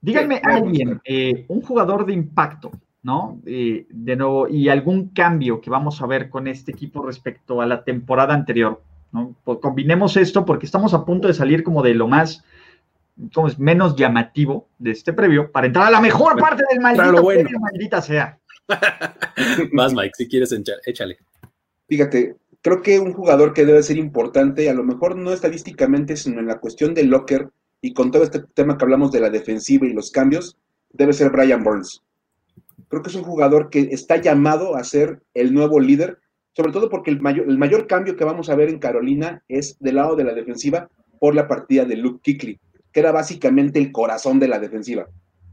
Díganme 0.00 0.40
alguien, 0.42 1.00
eh, 1.04 1.44
un 1.48 1.62
jugador 1.62 2.04
de 2.04 2.14
impacto, 2.14 2.72
¿no? 3.02 3.40
Eh, 3.46 3.86
de 3.90 4.16
nuevo, 4.16 4.48
y 4.48 4.68
algún 4.68 5.08
cambio 5.08 5.60
que 5.60 5.70
vamos 5.70 6.00
a 6.00 6.06
ver 6.06 6.30
con 6.30 6.46
este 6.46 6.72
equipo 6.72 7.04
respecto 7.04 7.60
a 7.60 7.66
la 7.66 7.84
temporada 7.84 8.34
anterior, 8.34 8.82
¿no? 9.10 9.34
Pues 9.44 9.58
combinemos 9.60 10.16
esto 10.16 10.44
porque 10.44 10.66
estamos 10.66 10.94
a 10.94 11.04
punto 11.04 11.28
de 11.28 11.34
salir 11.34 11.62
como 11.62 11.82
de 11.82 11.94
lo 11.94 12.08
más 12.08 12.44
como 13.32 13.48
es 13.48 13.58
menos 13.58 13.96
llamativo 13.96 14.68
de 14.78 14.92
este 14.92 15.12
previo 15.12 15.50
para 15.50 15.66
entrar 15.66 15.86
a 15.86 15.90
la 15.90 16.00
mejor 16.00 16.38
parte 16.38 16.64
del 16.70 16.80
maldito 16.80 17.22
bueno. 17.22 17.48
maldita 17.60 18.00
sea. 18.00 18.38
Más, 19.72 19.92
Mike, 19.92 20.12
si 20.16 20.28
quieres, 20.28 20.54
échale. 20.86 21.18
Fíjate, 21.88 22.36
creo 22.62 22.80
que 22.80 22.98
un 22.98 23.12
jugador 23.12 23.52
que 23.52 23.66
debe 23.66 23.82
ser 23.82 23.98
importante, 23.98 24.70
a 24.70 24.74
lo 24.74 24.84
mejor 24.84 25.16
no 25.16 25.32
estadísticamente, 25.32 26.16
sino 26.16 26.40
en 26.40 26.46
la 26.46 26.58
cuestión 26.58 26.94
del 26.94 27.08
locker 27.08 27.50
y 27.80 27.92
con 27.92 28.10
todo 28.10 28.22
este 28.22 28.40
tema 28.54 28.78
que 28.78 28.84
hablamos 28.84 29.12
de 29.12 29.20
la 29.20 29.30
defensiva 29.30 29.86
y 29.86 29.92
los 29.92 30.10
cambios, 30.10 30.56
debe 30.92 31.12
ser 31.12 31.30
Brian 31.30 31.64
Burns. 31.64 32.02
Creo 32.88 33.02
que 33.02 33.10
es 33.10 33.16
un 33.16 33.24
jugador 33.24 33.70
que 33.70 33.88
está 33.92 34.16
llamado 34.16 34.76
a 34.76 34.84
ser 34.84 35.22
el 35.34 35.54
nuevo 35.54 35.80
líder, 35.80 36.18
sobre 36.54 36.72
todo 36.72 36.90
porque 36.90 37.10
el 37.10 37.20
mayor, 37.20 37.48
el 37.48 37.58
mayor 37.58 37.86
cambio 37.86 38.16
que 38.16 38.24
vamos 38.24 38.50
a 38.50 38.54
ver 38.54 38.68
en 38.68 38.78
Carolina 38.78 39.42
es 39.48 39.78
del 39.78 39.96
lado 39.96 40.16
de 40.16 40.24
la 40.24 40.34
defensiva 40.34 40.90
por 41.18 41.34
la 41.34 41.48
partida 41.48 41.84
de 41.84 41.96
Luke 41.96 42.20
Kickley 42.22 42.60
que 42.92 43.00
era 43.00 43.12
básicamente 43.12 43.78
el 43.78 43.90
corazón 43.90 44.38
de 44.38 44.48
la 44.48 44.58
defensiva. 44.58 45.08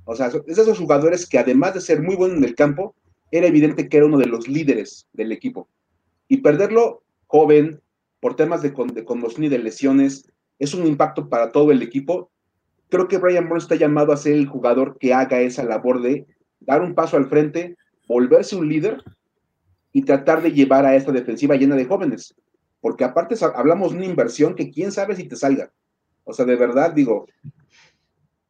O 0.05 0.15
sea, 0.15 0.28
es 0.28 0.55
de 0.55 0.61
esos 0.61 0.78
jugadores 0.78 1.28
que 1.28 1.39
además 1.39 1.74
de 1.74 1.82
ser 1.82 2.01
muy 2.01 2.15
bueno 2.15 2.36
en 2.36 2.43
el 2.43 2.55
campo, 2.55 2.95
era 3.32 3.47
evidente 3.47 3.88
que 3.88 3.97
era 3.97 4.05
uno 4.05 4.17
de 4.17 4.26
los 4.26 4.47
líderes 4.47 5.07
del 5.13 5.32
equipo. 5.32 5.70
Y 6.28 6.38
perderlo 6.38 7.03
joven, 7.28 7.82
por 8.20 8.36
temas 8.36 8.61
de, 8.61 8.74
de 8.93 9.05
conmoción 9.05 9.45
y 9.45 9.49
de 9.49 9.59
lesiones, 9.59 10.30
es 10.57 10.74
un 10.74 10.86
impacto 10.86 11.30
para 11.30 11.51
todo 11.51 11.72
el 11.72 11.82
equipo. 11.82 12.32
Creo 12.89 13.07
que 13.07 13.17
Brian 13.17 13.47
Burns 13.47 13.63
está 13.63 13.76
llamado 13.76 14.11
a 14.11 14.17
ser 14.17 14.34
el 14.34 14.47
jugador 14.47 14.97
que 14.99 15.13
haga 15.13 15.41
esa 15.41 15.63
labor 15.63 16.01
de 16.01 16.26
dar 16.60 16.82
un 16.82 16.95
paso 16.95 17.18
al 17.18 17.30
frente, 17.30 17.78
volverse 18.07 18.55
un 18.55 18.70
líder 18.70 19.03
y 19.91 20.03
tratar 20.03 20.41
de 20.41 20.51
llevar 20.51 20.86
a 20.86 20.95
esta 20.95 21.12
defensiva 21.12 21.55
llena 21.55 21.76
de 21.76 21.86
jóvenes. 21.86 22.36
Porque 22.82 23.03
aparte 23.03 23.36
hablamos 23.55 23.91
de 23.91 23.97
una 23.97 24.05
inversión 24.05 24.55
que 24.55 24.72
quién 24.72 24.91
sabe 24.91 25.16
si 25.16 25.28
te 25.28 25.36
salga. 25.36 25.72
O 26.24 26.34
sea, 26.34 26.45
de 26.45 26.55
verdad, 26.55 26.93
digo, 26.93 27.26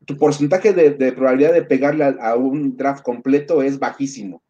tu 0.06 0.18
porcentaje 0.18 0.74
de, 0.74 1.12
probabilidad 1.12 1.54
de 1.54 1.64
pegarle 1.64 2.04
a, 2.04 2.36
un 2.36 2.76
draft 2.76 3.04
completo 3.04 3.62
es 3.62 3.80
bajísimo. 3.80 4.44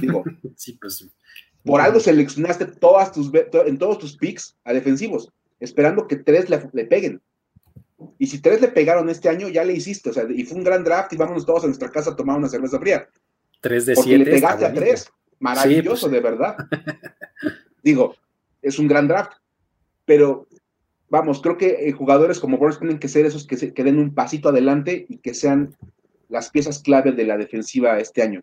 Digo, 0.00 0.24
sí, 0.56 0.78
pues, 0.80 1.08
por 1.64 1.80
algo 1.80 2.00
seleccionaste 2.00 2.66
todas 2.66 3.12
tus, 3.12 3.30
en 3.66 3.78
todos 3.78 3.98
tus 3.98 4.16
picks 4.16 4.56
a 4.64 4.72
defensivos, 4.72 5.32
esperando 5.58 6.06
que 6.06 6.16
tres 6.16 6.48
le, 6.50 6.84
peguen. 6.86 7.20
Y 8.18 8.26
si 8.26 8.40
tres 8.40 8.60
le 8.60 8.68
pegaron 8.68 9.08
este 9.10 9.28
año, 9.28 9.48
ya 9.48 9.64
le 9.64 9.72
hiciste. 9.72 10.10
O 10.10 10.12
sea, 10.12 10.24
y 10.28 10.44
fue 10.44 10.58
un 10.58 10.64
gran 10.64 10.84
draft 10.84 11.12
y 11.12 11.16
vámonos 11.16 11.46
todos 11.46 11.64
a 11.64 11.66
nuestra 11.66 11.90
casa 11.90 12.10
a 12.10 12.16
tomar 12.16 12.38
una 12.38 12.48
cerveza 12.48 12.78
fría. 12.78 13.08
Tres 13.60 13.86
de 13.86 13.94
Porque 13.94 14.18
le 14.18 14.24
pegaste 14.24 14.64
a 14.64 14.72
tres. 14.72 15.10
Maravilloso, 15.38 16.08
pues. 16.08 16.12
de 16.12 16.20
verdad. 16.20 16.56
Digo, 17.82 18.14
es 18.62 18.78
un 18.78 18.88
gran 18.88 19.08
draft. 19.08 19.32
Pero 20.04 20.48
vamos, 21.08 21.40
creo 21.42 21.58
que 21.58 21.88
eh, 21.88 21.92
jugadores 21.92 22.40
como 22.40 22.58
Boris 22.58 22.78
tienen 22.78 22.98
que 22.98 23.08
ser 23.08 23.26
esos 23.26 23.46
que, 23.46 23.56
se, 23.56 23.70
den 23.70 23.98
un 23.98 24.14
pasito 24.14 24.48
adelante 24.48 25.06
y 25.08 25.18
que 25.18 25.34
sean 25.34 25.76
las 26.28 26.50
piezas 26.50 26.78
clave 26.80 27.12
de 27.12 27.24
la 27.24 27.36
defensiva 27.36 27.98
este 27.98 28.22
año. 28.22 28.42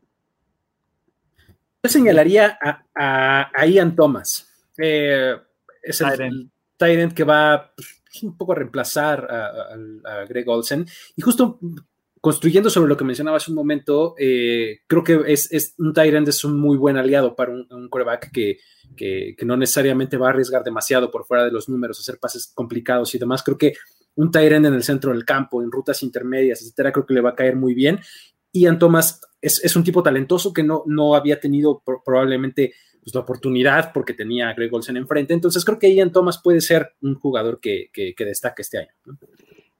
Yo 1.83 1.89
señalaría 1.89 2.57
a, 2.93 3.65
Ian 3.65 3.95
Thomas. 3.95 4.47
Eh, 4.77 5.35
es 5.81 6.01
el 6.01 6.49
Tyrant 6.77 7.13
que 7.13 7.23
va 7.23 7.71
pues, 7.75 7.96
un 8.23 8.37
poco 8.37 8.53
a 8.53 8.55
reemplazar 8.55 9.27
a, 9.29 10.25
Greg 10.27 10.47
Olsen. 10.47 10.85
Y 11.15 11.21
justo 11.21 11.59
construyendo 12.19 12.69
sobre 12.69 12.89
lo 12.89 12.97
que 12.97 13.05
mencionaba 13.05 13.37
hace 13.37 13.51
un 13.51 13.55
momento, 13.55 14.15
eh, 14.17 14.81
creo 14.87 15.03
que 15.03 15.21
es, 15.27 15.75
un 15.77 15.93
Tyrant 15.93 16.27
es 16.27 16.43
un 16.43 16.59
muy 16.59 16.77
buen 16.77 16.97
aliado 16.97 17.35
para 17.35 17.51
un, 17.51 17.67
un 17.69 17.89
quarterback 17.89 18.31
que, 18.31 18.57
que, 18.95 19.35
no 19.45 19.55
necesariamente 19.55 20.17
va 20.17 20.27
a 20.27 20.29
arriesgar 20.31 20.63
demasiado 20.63 21.11
por 21.11 21.25
fuera 21.25 21.45
de 21.45 21.51
los 21.51 21.69
números, 21.69 21.99
hacer 21.99 22.19
pases 22.19 22.51
complicados 22.53 23.13
y 23.15 23.19
demás. 23.19 23.43
Creo 23.43 23.57
que 23.57 23.73
un 24.15 24.31
Tyrant 24.31 24.65
en 24.65 24.73
el 24.73 24.83
centro 24.83 25.11
del 25.11 25.25
campo, 25.25 25.61
en 25.61 25.71
rutas 25.71 26.01
intermedias, 26.03 26.61
etcétera, 26.61 26.91
creo 26.91 27.05
que 27.05 27.13
le 27.13 27.21
va 27.21 27.29
a 27.31 27.35
caer 27.35 27.55
muy 27.55 27.73
bien. 27.73 27.99
Ian 28.51 28.79
Thomas 28.79 29.21
es, 29.41 29.75
un 29.75 29.83
tipo 29.83 30.01
talentoso 30.01 30.51
que 30.51 30.63
no, 30.63 30.83
no 30.87 31.15
había 31.15 31.39
tenido 31.39 31.83
probablemente 32.03 32.73
pues, 33.07 33.15
la 33.15 33.21
oportunidad 33.21 33.93
porque 33.93 34.13
tenía 34.13 34.49
a 34.49 34.53
Greg 34.53 34.73
Olsen 34.73 34.97
enfrente. 34.97 35.33
Entonces 35.33 35.63
creo 35.63 35.79
que 35.79 35.95
Ian 35.95 36.11
Thomas 36.11 36.41
puede 36.43 36.59
ser 36.59 36.93
un 37.01 37.15
jugador 37.15 37.61
que, 37.61 37.89
que, 37.93 38.13
destaque 38.25 38.63
este 38.63 38.79
año. 38.79 38.89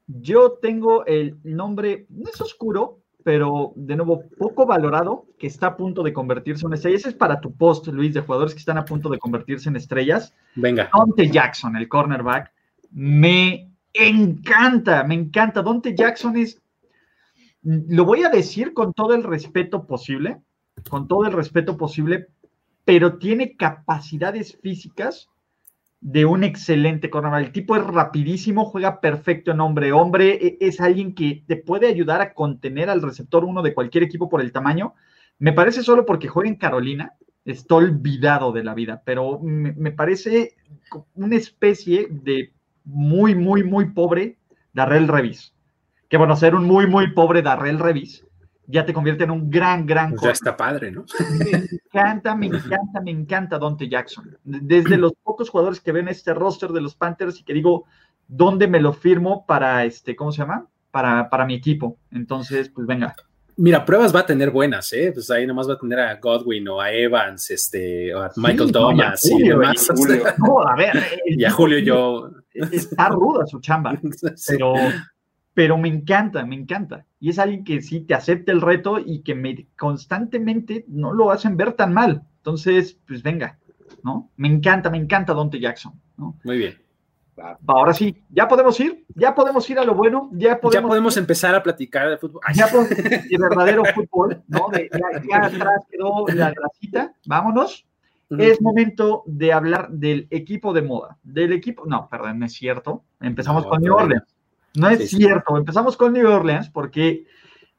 Yo 0.06 0.52
tengo 0.62 1.04
el 1.04 1.36
nombre, 1.44 2.06
no 2.08 2.30
es 2.30 2.40
oscuro, 2.40 3.02
pero 3.22 3.74
de 3.76 3.96
nuevo 3.96 4.22
poco 4.38 4.64
valorado, 4.64 5.26
que 5.38 5.46
está 5.46 5.66
a 5.66 5.76
punto 5.76 6.02
de 6.02 6.14
convertirse 6.14 6.64
en 6.64 6.72
estrella. 6.72 6.96
Ese 6.96 7.10
es 7.10 7.14
para 7.14 7.38
tu 7.38 7.54
post, 7.54 7.88
Luis, 7.88 8.14
de 8.14 8.22
jugadores 8.22 8.54
que 8.54 8.60
están 8.60 8.78
a 8.78 8.86
punto 8.86 9.10
de 9.10 9.18
convertirse 9.18 9.68
en 9.68 9.76
estrellas. 9.76 10.34
Venga. 10.54 10.88
Dante 10.96 11.28
Jackson, 11.28 11.76
el 11.76 11.86
cornerback, 11.86 12.50
me 12.92 13.70
encanta, 13.92 15.04
me 15.04 15.16
encanta. 15.16 15.60
Dante 15.60 15.94
Jackson 15.94 16.34
es, 16.38 16.62
lo 17.60 18.06
voy 18.06 18.22
a 18.22 18.30
decir 18.30 18.72
con 18.72 18.94
todo 18.94 19.12
el 19.12 19.22
respeto 19.22 19.86
posible, 19.86 20.40
con 20.88 21.06
todo 21.06 21.26
el 21.26 21.32
respeto 21.32 21.76
posible, 21.76 22.28
pero 22.88 23.18
tiene 23.18 23.54
capacidades 23.54 24.56
físicas 24.62 25.28
de 26.00 26.24
un 26.24 26.42
excelente 26.42 27.10
cornerback. 27.10 27.44
El 27.44 27.52
tipo 27.52 27.76
es 27.76 27.84
rapidísimo, 27.84 28.64
juega 28.64 29.02
perfecto 29.02 29.50
en 29.50 29.60
hombre-hombre, 29.60 30.38
e, 30.40 30.56
es 30.58 30.80
alguien 30.80 31.14
que 31.14 31.44
te 31.46 31.56
puede 31.56 31.86
ayudar 31.86 32.22
a 32.22 32.32
contener 32.32 32.88
al 32.88 33.02
receptor 33.02 33.44
uno 33.44 33.60
de 33.60 33.74
cualquier 33.74 34.04
equipo 34.04 34.30
por 34.30 34.40
el 34.40 34.52
tamaño. 34.52 34.94
Me 35.38 35.52
parece 35.52 35.82
solo 35.82 36.06
porque 36.06 36.28
juega 36.28 36.48
en 36.48 36.56
Carolina, 36.56 37.12
está 37.44 37.74
olvidado 37.74 38.52
de 38.52 38.64
la 38.64 38.72
vida, 38.72 39.02
pero 39.04 39.38
me, 39.38 39.92
parece 39.92 40.56
una 41.14 41.36
especie 41.36 42.08
de 42.10 42.54
muy, 42.86 43.34
muy, 43.34 43.64
muy 43.64 43.90
pobre 43.90 44.38
Darrell 44.72 45.08
Revis. 45.08 45.52
Que 46.08 46.16
bueno, 46.16 46.36
ser 46.36 46.54
un 46.54 46.64
muy, 46.64 46.86
muy 46.86 47.12
pobre 47.12 47.42
Darrell 47.42 47.80
Revis 47.80 48.24
ya 48.70 48.84
te 48.84 48.92
convierte 48.92 49.24
en 49.24 49.30
un 49.30 49.50
gran, 49.50 49.86
gran. 49.86 50.10
Pues 50.10 50.22
ya 50.22 50.30
está 50.30 50.56
padre, 50.56 50.92
¿no? 50.92 51.06
Me 51.38 51.50
encanta, 51.50 52.34
me 52.34 52.46
encanta, 52.46 53.00
me 53.00 53.10
encanta 53.10 53.58
Dante 53.58 53.88
Jackson. 53.88 54.38
Desde 54.44 54.98
los 54.98 55.14
pocos 55.22 55.48
jugadores 55.48 55.80
que 55.80 55.90
ven 55.90 56.06
este 56.08 56.34
roster 56.34 56.70
de 56.70 56.82
los 56.82 56.94
Panthers 56.94 57.40
y 57.40 57.44
que 57.44 57.54
digo, 57.54 57.86
¿dónde 58.28 58.68
me 58.68 58.78
lo 58.78 58.92
firmo 58.92 59.46
para 59.46 59.84
este, 59.86 60.14
¿cómo 60.14 60.32
se 60.32 60.42
llama? 60.42 60.66
Para, 60.90 61.30
para 61.30 61.46
mi 61.46 61.54
equipo. 61.54 61.96
Entonces, 62.10 62.68
pues 62.68 62.86
venga. 62.86 63.16
Mira, 63.56 63.84
pruebas 63.84 64.14
va 64.14 64.20
a 64.20 64.26
tener 64.26 64.50
buenas, 64.50 64.92
¿eh? 64.92 65.10
Pues 65.12 65.30
ahí 65.30 65.46
nomás 65.46 65.68
va 65.68 65.72
a 65.72 65.78
tener 65.78 65.98
a 65.98 66.14
Godwin 66.16 66.68
o 66.68 66.80
a 66.80 66.92
Evans, 66.92 67.50
este, 67.50 68.14
o 68.14 68.22
a 68.22 68.30
Michael 68.36 68.70
Thomas 68.70 69.24
y, 69.24 69.48
demás. 69.48 69.88
No, 70.38 70.60
a 70.60 70.76
ver. 70.76 70.92
y 71.26 71.42
a 71.44 71.50
Julio 71.50 71.78
yo. 71.78 72.30
Está 72.52 73.08
ruda 73.08 73.46
su 73.46 73.60
chamba, 73.60 73.98
pero 74.46 74.74
pero 75.58 75.76
me 75.76 75.88
encanta, 75.88 76.46
me 76.46 76.54
encanta. 76.54 77.04
Y 77.18 77.30
es 77.30 77.38
alguien 77.40 77.64
que 77.64 77.82
sí 77.82 78.02
te 78.02 78.14
acepta 78.14 78.52
el 78.52 78.60
reto 78.60 79.00
y 79.04 79.22
que 79.22 79.34
me 79.34 79.66
constantemente 79.76 80.84
no 80.86 81.12
lo 81.12 81.32
hacen 81.32 81.56
ver 81.56 81.72
tan 81.72 81.92
mal. 81.92 82.22
Entonces, 82.36 82.96
pues 83.08 83.24
venga, 83.24 83.58
¿no? 84.04 84.30
Me 84.36 84.46
encanta, 84.46 84.88
me 84.88 84.98
encanta 84.98 85.34
Dante 85.34 85.58
Jackson, 85.58 86.00
¿no? 86.16 86.38
Muy 86.44 86.58
bien. 86.58 86.78
Ahora 87.66 87.92
sí, 87.92 88.22
ya 88.30 88.46
podemos 88.46 88.78
ir, 88.78 89.04
ya 89.16 89.34
podemos 89.34 89.68
ir 89.68 89.80
a 89.80 89.84
lo 89.84 89.96
bueno, 89.96 90.30
ya 90.32 90.60
podemos, 90.60 90.74
ya 90.74 90.86
podemos 90.86 91.16
empezar 91.16 91.56
a 91.56 91.62
platicar 91.64 92.08
de 92.08 92.18
fútbol. 92.18 92.40
Ya 92.54 92.68
podemos 92.68 92.90
de 92.90 93.36
verdadero 93.36 93.82
fútbol, 93.96 94.40
¿no? 94.46 94.70
ya, 94.72 95.38
atrás 95.38 95.82
quedó 95.90 96.24
la 96.36 96.52
grasita, 96.52 97.14
vámonos. 97.26 97.84
Es 98.30 98.62
momento 98.62 99.24
de 99.26 99.52
hablar 99.52 99.90
del 99.90 100.28
equipo 100.30 100.72
de 100.72 100.82
moda, 100.82 101.18
del 101.24 101.52
equipo, 101.52 101.84
no, 101.84 102.08
perdón, 102.08 102.38
no 102.38 102.46
es 102.46 102.52
cierto. 102.52 103.02
Empezamos 103.18 103.66
con 103.66 103.82
New 103.82 103.92
Orleans. 103.92 104.37
No 104.78 104.88
es 104.88 105.10
cierto, 105.10 105.56
empezamos 105.56 105.96
con 105.96 106.12
New 106.12 106.28
Orleans 106.28 106.70
porque 106.70 107.26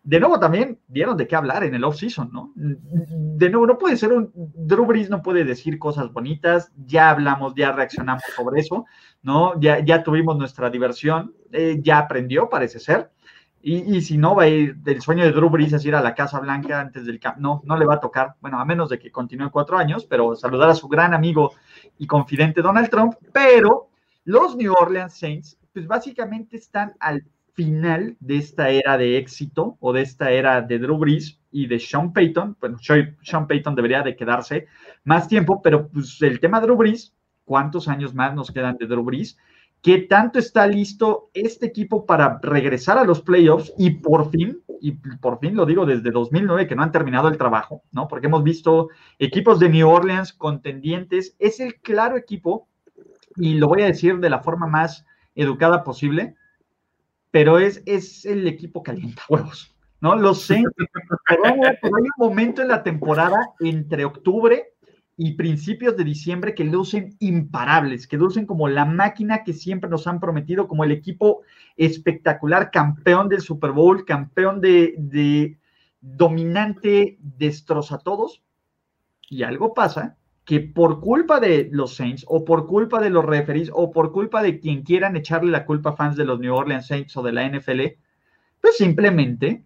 de 0.03 0.19
nuevo 0.19 0.39
también 0.39 0.79
dieron 0.87 1.17
de 1.17 1.27
qué 1.27 1.35
hablar 1.35 1.63
en 1.63 1.75
el 1.75 1.83
off-season, 1.83 2.31
¿no? 2.31 2.51
De 2.55 3.49
nuevo, 3.49 3.67
no 3.67 3.77
puede 3.77 3.97
ser 3.97 4.13
un. 4.13 4.31
Drew 4.33 4.85
Brees 4.85 5.09
no 5.09 5.21
puede 5.21 5.43
decir 5.43 5.77
cosas 5.77 6.11
bonitas, 6.11 6.71
ya 6.85 7.09
hablamos, 7.09 7.53
ya 7.55 7.71
reaccionamos 7.73 8.23
sobre 8.35 8.61
eso, 8.61 8.85
¿no? 9.21 9.59
Ya, 9.59 9.79
ya 9.83 10.01
tuvimos 10.01 10.37
nuestra 10.37 10.69
diversión, 10.69 11.35
eh, 11.51 11.79
ya 11.81 11.99
aprendió, 11.99 12.49
parece 12.49 12.79
ser. 12.79 13.11
Y, 13.61 14.01
si 14.01 14.17
no, 14.17 14.35
va 14.35 14.43
a 14.43 14.47
ir, 14.47 14.77
el 14.85 15.01
sueño 15.01 15.25
de 15.25 15.33
Drew 15.33 15.49
Brees 15.49 15.73
es 15.73 15.83
ir 15.83 15.93
a 15.93 16.01
la 16.01 16.15
Casa 16.15 16.39
Blanca 16.39 16.79
antes 16.79 17.05
del 17.05 17.19
camp. 17.19 17.37
No, 17.39 17.61
no 17.65 17.75
le 17.75 17.85
va 17.85 17.95
a 17.95 17.99
tocar, 17.99 18.35
bueno, 18.39 18.57
a 18.57 18.63
menos 18.63 18.89
de 18.89 18.97
que 18.97 19.11
continúe 19.11 19.51
cuatro 19.51 19.77
años, 19.77 20.05
pero 20.05 20.33
saludar 20.33 20.69
a 20.69 20.75
su 20.75 20.87
gran 20.87 21.13
amigo 21.13 21.51
y 21.97 22.07
confidente 22.07 22.61
Donald 22.61 22.89
Trump. 22.89 23.15
Pero 23.33 23.89
los 24.23 24.55
New 24.55 24.73
Orleans 24.79 25.13
Saints 25.13 25.58
pues 25.79 25.87
básicamente 25.87 26.57
están 26.57 26.91
al 26.99 27.23
final 27.53 28.17
de 28.19 28.35
esta 28.35 28.69
era 28.69 28.97
de 28.97 29.17
éxito 29.17 29.77
o 29.79 29.93
de 29.93 30.01
esta 30.01 30.29
era 30.29 30.61
de 30.61 30.77
Drew 30.77 30.97
Brees 30.97 31.39
y 31.51 31.67
de 31.67 31.79
Sean 31.79 32.11
Payton. 32.11 32.57
Bueno, 32.59 32.77
Sean 32.79 33.47
Payton 33.47 33.75
debería 33.75 34.01
de 34.01 34.17
quedarse 34.17 34.67
más 35.05 35.29
tiempo, 35.29 35.61
pero 35.61 35.87
pues 35.87 36.21
el 36.21 36.41
tema 36.41 36.59
de 36.59 36.65
Drew 36.65 36.75
Brees, 36.75 37.15
¿cuántos 37.45 37.87
años 37.87 38.13
más 38.13 38.35
nos 38.35 38.51
quedan 38.51 38.75
de 38.75 38.87
Drew 38.87 39.05
Brees? 39.05 39.37
¿Qué 39.81 39.99
tanto 39.99 40.37
está 40.37 40.67
listo 40.67 41.29
este 41.33 41.67
equipo 41.67 42.05
para 42.05 42.39
regresar 42.43 42.97
a 42.97 43.05
los 43.05 43.21
playoffs 43.21 43.71
y 43.77 43.91
por 43.91 44.31
fin, 44.31 44.61
y 44.81 44.91
por 44.91 45.39
fin 45.39 45.55
lo 45.55 45.65
digo 45.65 45.85
desde 45.85 46.11
2009 46.11 46.67
que 46.67 46.75
no 46.75 46.83
han 46.83 46.91
terminado 46.91 47.29
el 47.29 47.37
trabajo, 47.37 47.83
¿no? 47.93 48.09
Porque 48.09 48.27
hemos 48.27 48.43
visto 48.43 48.89
equipos 49.17 49.61
de 49.61 49.69
New 49.69 49.87
Orleans 49.87 50.33
contendientes, 50.33 51.37
es 51.39 51.61
el 51.61 51.75
claro 51.75 52.17
equipo 52.17 52.67
y 53.37 53.53
lo 53.53 53.69
voy 53.69 53.83
a 53.83 53.85
decir 53.85 54.17
de 54.17 54.29
la 54.29 54.39
forma 54.39 54.67
más 54.67 55.05
educada 55.41 55.83
posible, 55.83 56.35
pero 57.31 57.59
es, 57.59 57.81
es 57.85 58.25
el 58.25 58.47
equipo 58.47 58.83
calienta 58.83 59.21
huevos, 59.29 59.75
¿no? 60.01 60.15
Lo 60.15 60.33
sé, 60.33 60.63
pero, 61.27 61.43
hay 61.45 61.89
un 61.91 62.09
momento 62.17 62.61
en 62.61 62.67
la 62.69 62.83
temporada 62.83 63.37
entre 63.59 64.05
octubre 64.05 64.73
y 65.21 65.33
principios 65.33 65.97
de 65.97 66.05
diciembre 66.05 66.55
que 66.55 66.63
lucen 66.63 67.15
imparables, 67.19 68.07
que 68.07 68.17
lucen 68.17 68.45
como 68.45 68.69
la 68.69 68.85
máquina 68.85 69.43
que 69.43 69.51
siempre 69.51 69.89
nos 69.89 70.07
han 70.07 70.19
prometido, 70.19 70.67
como 70.67 70.85
el 70.85 70.91
equipo 70.91 71.41
espectacular, 71.75 72.71
campeón 72.71 73.27
del 73.27 73.41
Super 73.41 73.71
Bowl, 73.71 74.05
campeón 74.05 74.61
de, 74.61 75.57
dominante, 75.99 77.17
destroza 77.19 77.95
a 77.95 77.99
todos. 77.99 78.41
Y 79.29 79.43
algo 79.43 79.73
pasa 79.73 80.17
que 80.49 80.61
por 80.61 80.99
culpa 80.99 81.39
de 81.39 81.69
los 81.71 81.95
Saints 81.95 82.25
o 82.27 82.43
por 82.43 82.65
culpa 82.65 82.99
de 82.99 83.11
los 83.11 83.23
referees 83.23 83.69
o 83.71 83.91
por 83.91 84.11
culpa 84.11 84.41
de 84.41 84.59
quien 84.59 84.81
quieran 84.81 85.15
echarle 85.15 85.51
la 85.51 85.63
culpa 85.63 85.91
a 85.91 85.95
fans 85.95 86.15
de 86.15 86.25
los 86.25 86.39
New 86.39 86.55
Orleans 86.55 86.87
Saints 86.87 87.15
o 87.17 87.21
de 87.21 87.31
la 87.31 87.47
NFL, 87.47 87.81
pues 88.59 88.75
simplemente 88.75 89.63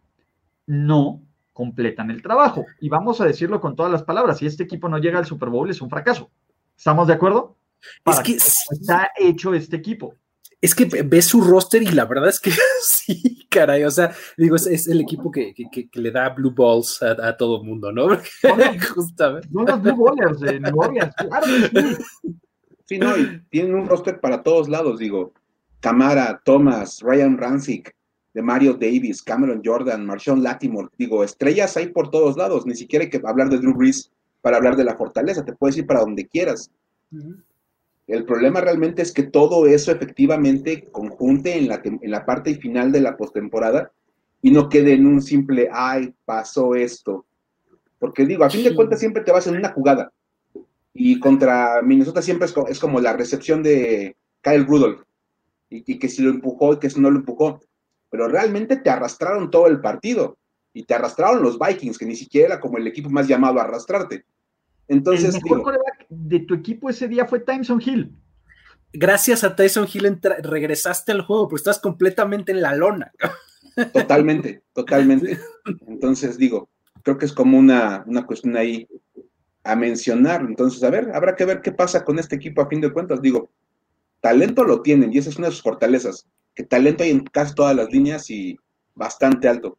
no 0.66 1.22
completan 1.54 2.12
el 2.12 2.22
trabajo. 2.22 2.66
Y 2.82 2.90
vamos 2.90 3.22
a 3.22 3.26
decirlo 3.26 3.62
con 3.62 3.78
todas 3.78 3.94
las 3.94 4.04
palabras, 4.04 4.40
si 4.40 4.46
este 4.46 4.64
equipo 4.64 4.90
no 4.90 4.98
llega 4.98 5.20
al 5.20 5.26
Super 5.26 5.48
Bowl 5.48 5.70
es 5.70 5.82
un 5.82 5.90
fracaso. 5.90 6.32
¿Estamos 6.76 7.08
de 7.08 7.14
acuerdo? 7.14 7.56
es 8.06 8.20
que 8.20 8.34
está 8.34 9.10
hecho 9.18 9.54
este 9.54 9.78
equipo 9.78 10.16
es 10.64 10.74
que 10.74 10.86
ves 10.86 11.26
su 11.26 11.41
roster 11.41 11.84
y 11.84 11.88
la 11.88 12.05
verdad 12.05 12.30
es 12.30 12.39
que 12.39 12.51
sí, 12.82 13.45
caray, 13.49 13.84
o 13.84 13.91
sea, 13.91 14.16
digo, 14.38 14.55
es, 14.55 14.88
el 14.88 15.01
equipo 15.01 15.30
que, 15.30 15.53
le 15.93 16.09
da 16.09 16.30
blue 16.30 16.53
balls 16.55 17.03
a, 17.03 17.36
todo 17.36 17.61
el 17.61 17.68
mundo, 17.68 17.91
¿no? 17.91 18.07
Justamente. 18.95 19.49
No 19.51 19.66
los 19.66 19.82
blue 19.82 20.05
ballers 20.05 20.39
de 20.39 20.61
New 20.61 20.72
claro 20.74 21.45
sí. 21.45 21.97
Sí, 22.86 22.97
no, 22.97 23.18
y 23.18 23.41
tienen 23.49 23.76
un 23.76 23.88
roster 23.88 24.22
para 24.22 24.41
todos 24.41 24.70
lados, 24.70 24.99
digo, 24.99 25.34
Tamara, 25.82 26.41
Thomas, 26.45 27.01
Ryan 27.01 27.38
Rancic, 27.38 27.93
de 28.34 28.41
Mario 28.41 28.74
Davis, 28.74 29.22
Cameron 29.22 29.61
Jordan, 29.64 30.05
Marshawn 30.05 30.43
Latimore, 30.43 30.88
digo, 30.97 31.26
estrellas 31.26 31.76
hay 31.76 31.88
por 31.88 32.09
todos 32.09 32.38
lados, 32.38 32.66
ni 32.66 32.76
siquiera 32.76 33.03
hay 33.03 33.09
que 33.09 33.22
hablar 33.26 33.49
de 33.49 33.57
Drew 33.57 33.74
Brees 33.74 34.11
para 34.41 34.57
hablar 34.57 34.78
de 34.78 34.86
la 34.86 34.95
fortaleza, 34.95 35.43
te 35.43 35.53
puedes 35.53 35.76
ir 35.76 35.86
para 35.86 35.99
donde 35.99 36.26
quieras. 36.26 36.72
El 38.08 38.26
problema 38.26 38.62
realmente 38.62 39.01
es 39.01 39.12
que 39.12 39.24
todo 39.24 39.66
eso 39.66 39.91
efectivamente 39.91 40.89
conjunte 40.91 41.58
en 41.58 41.70
la, 41.70 41.82
en 41.84 41.99
la 42.12 42.26
parte 42.26 42.56
final 42.56 42.91
de 42.91 43.01
la 43.01 43.16
postemporada 43.16 43.91
y 44.41 44.51
no 44.51 44.68
quede 44.68 44.93
en 44.93 45.08
un 45.08 45.22
simple, 45.22 45.70
ay, 45.72 46.14
pasó 46.26 46.76
esto. 46.76 47.26
Porque 47.97 48.26
digo, 48.26 48.43
a 48.43 48.49
fin 48.49 48.66
de 48.66 48.76
cuentas 48.76 48.99
siempre 48.99 49.24
te 49.24 49.32
vas 49.32 49.47
en 49.47 49.56
una 49.56 49.72
jugada. 49.72 50.12
Y 50.93 51.18
contra 51.18 51.82
Minnesota 51.82 52.22
siempre 52.22 52.49
es, 52.68 52.80
como 52.80 52.99
la 52.99 53.14
recepción 53.14 53.64
de 53.64 54.18
Kyle 54.41 54.66
Rudolph. 54.66 55.01
Y, 55.70 55.97
que 55.97 56.10
si 56.10 56.22
lo 56.22 56.30
empujó 56.30 56.74
y 56.74 56.80
que 56.80 56.89
si 56.89 56.99
no 56.99 57.10
lo 57.10 57.20
empujó. 57.20 57.62
Pero 58.10 58.28
realmente 58.28 58.76
te 58.76 58.89
arrastraron 58.89 59.49
todo 59.49 59.68
el 59.68 59.80
partido. 59.80 60.38
Y 60.74 60.84
te 60.84 60.93
arrastraron 60.93 61.41
los 61.41 61.58
Vikings, 61.58 61.97
que 61.97 62.06
ni 62.06 62.18
siquiera 62.18 62.47
era 62.47 62.60
como 62.60 62.78
el 62.78 62.86
equipo 62.86 63.10
más 63.10 63.30
llamado 63.30 63.60
a 63.60 63.64
arrastrarte. 63.64 64.26
Entonces, 64.89 65.36
el 65.36 65.41
mejor 65.41 65.80
de 66.16 66.39
tu 66.39 66.53
equipo 66.53 66.89
ese 66.89 67.07
día 67.07 67.26
fue 67.26 67.39
Tyson 67.39 67.82
Hill. 67.84 68.16
Gracias 68.91 69.43
a 69.43 69.55
Tyson 69.55 69.88
Hill 69.91 70.20
regresaste 70.41 71.11
al 71.11 71.22
juego, 71.22 71.47
pero 71.47 71.57
estás 71.57 71.80
completamente 71.80 72.51
en 72.51 72.61
la 72.61 72.76
lona. 72.76 73.11
Totalmente, 73.91 74.64
totalmente. 74.74 75.39
Entonces, 75.88 76.38
digo, 76.38 76.70
creo 77.01 77.18
que 77.18 77.26
es 77.26 77.34
como 77.34 77.57
una, 77.57 78.03
una 78.07 78.26
cuestión 78.26 78.55
ahí 78.55 78.88
a 79.64 79.76
mencionar. 79.76 80.41
Entonces, 80.41 80.84
a 80.84 80.89
ver, 80.89 81.11
habrá 81.14 81.36
que 81.36 81.45
ver 81.45 81.61
qué 81.61 81.72
pasa 81.72 82.03
con 82.03 82.20
este 82.20 82.36
equipo 82.36 82.61
a 82.61 82.70
fin 82.70 82.82
de 82.82 82.91
cuentas. 82.91 83.22
Digo, 83.22 83.49
talento 84.22 84.64
lo 84.64 84.82
tienen 84.82 85.11
y 85.11 85.18
esa 85.18 85.30
es 85.30 85.38
una 85.38 85.47
de 85.47 85.53
sus 85.53 85.64
fortalezas, 85.64 86.28
que 86.55 86.64
talento 86.64 87.03
hay 87.03 87.11
en 87.11 87.26
casi 87.26 87.55
todas 87.55 87.76
las 87.76 87.91
líneas 87.91 88.30
y 88.30 88.57
bastante 88.95 89.47
alto. 89.47 89.78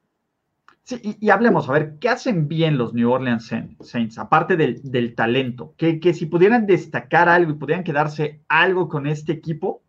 Sí, 0.84 1.00
y, 1.18 1.30
hablemos, 1.30 1.66
a 1.66 1.72
ver, 1.72 1.94
¿qué 1.98 2.10
hacen 2.10 2.46
bien 2.46 2.76
los 2.76 2.92
New 2.92 3.10
Orleans 3.10 3.50
Saints, 3.80 4.18
aparte 4.18 4.54
del, 4.54 5.14
talento? 5.14 5.74
Que, 5.78 5.98
que, 5.98 6.12
si 6.12 6.26
pudieran 6.26 6.66
destacar 6.66 7.26
algo 7.30 7.52
y 7.52 7.54
pudieran 7.54 7.84
quedarse 7.84 8.42
algo 8.48 8.86
con 8.86 9.06
este 9.06 9.32
equipo, 9.32 9.82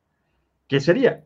¿qué 0.69 0.79
sería? 0.79 1.25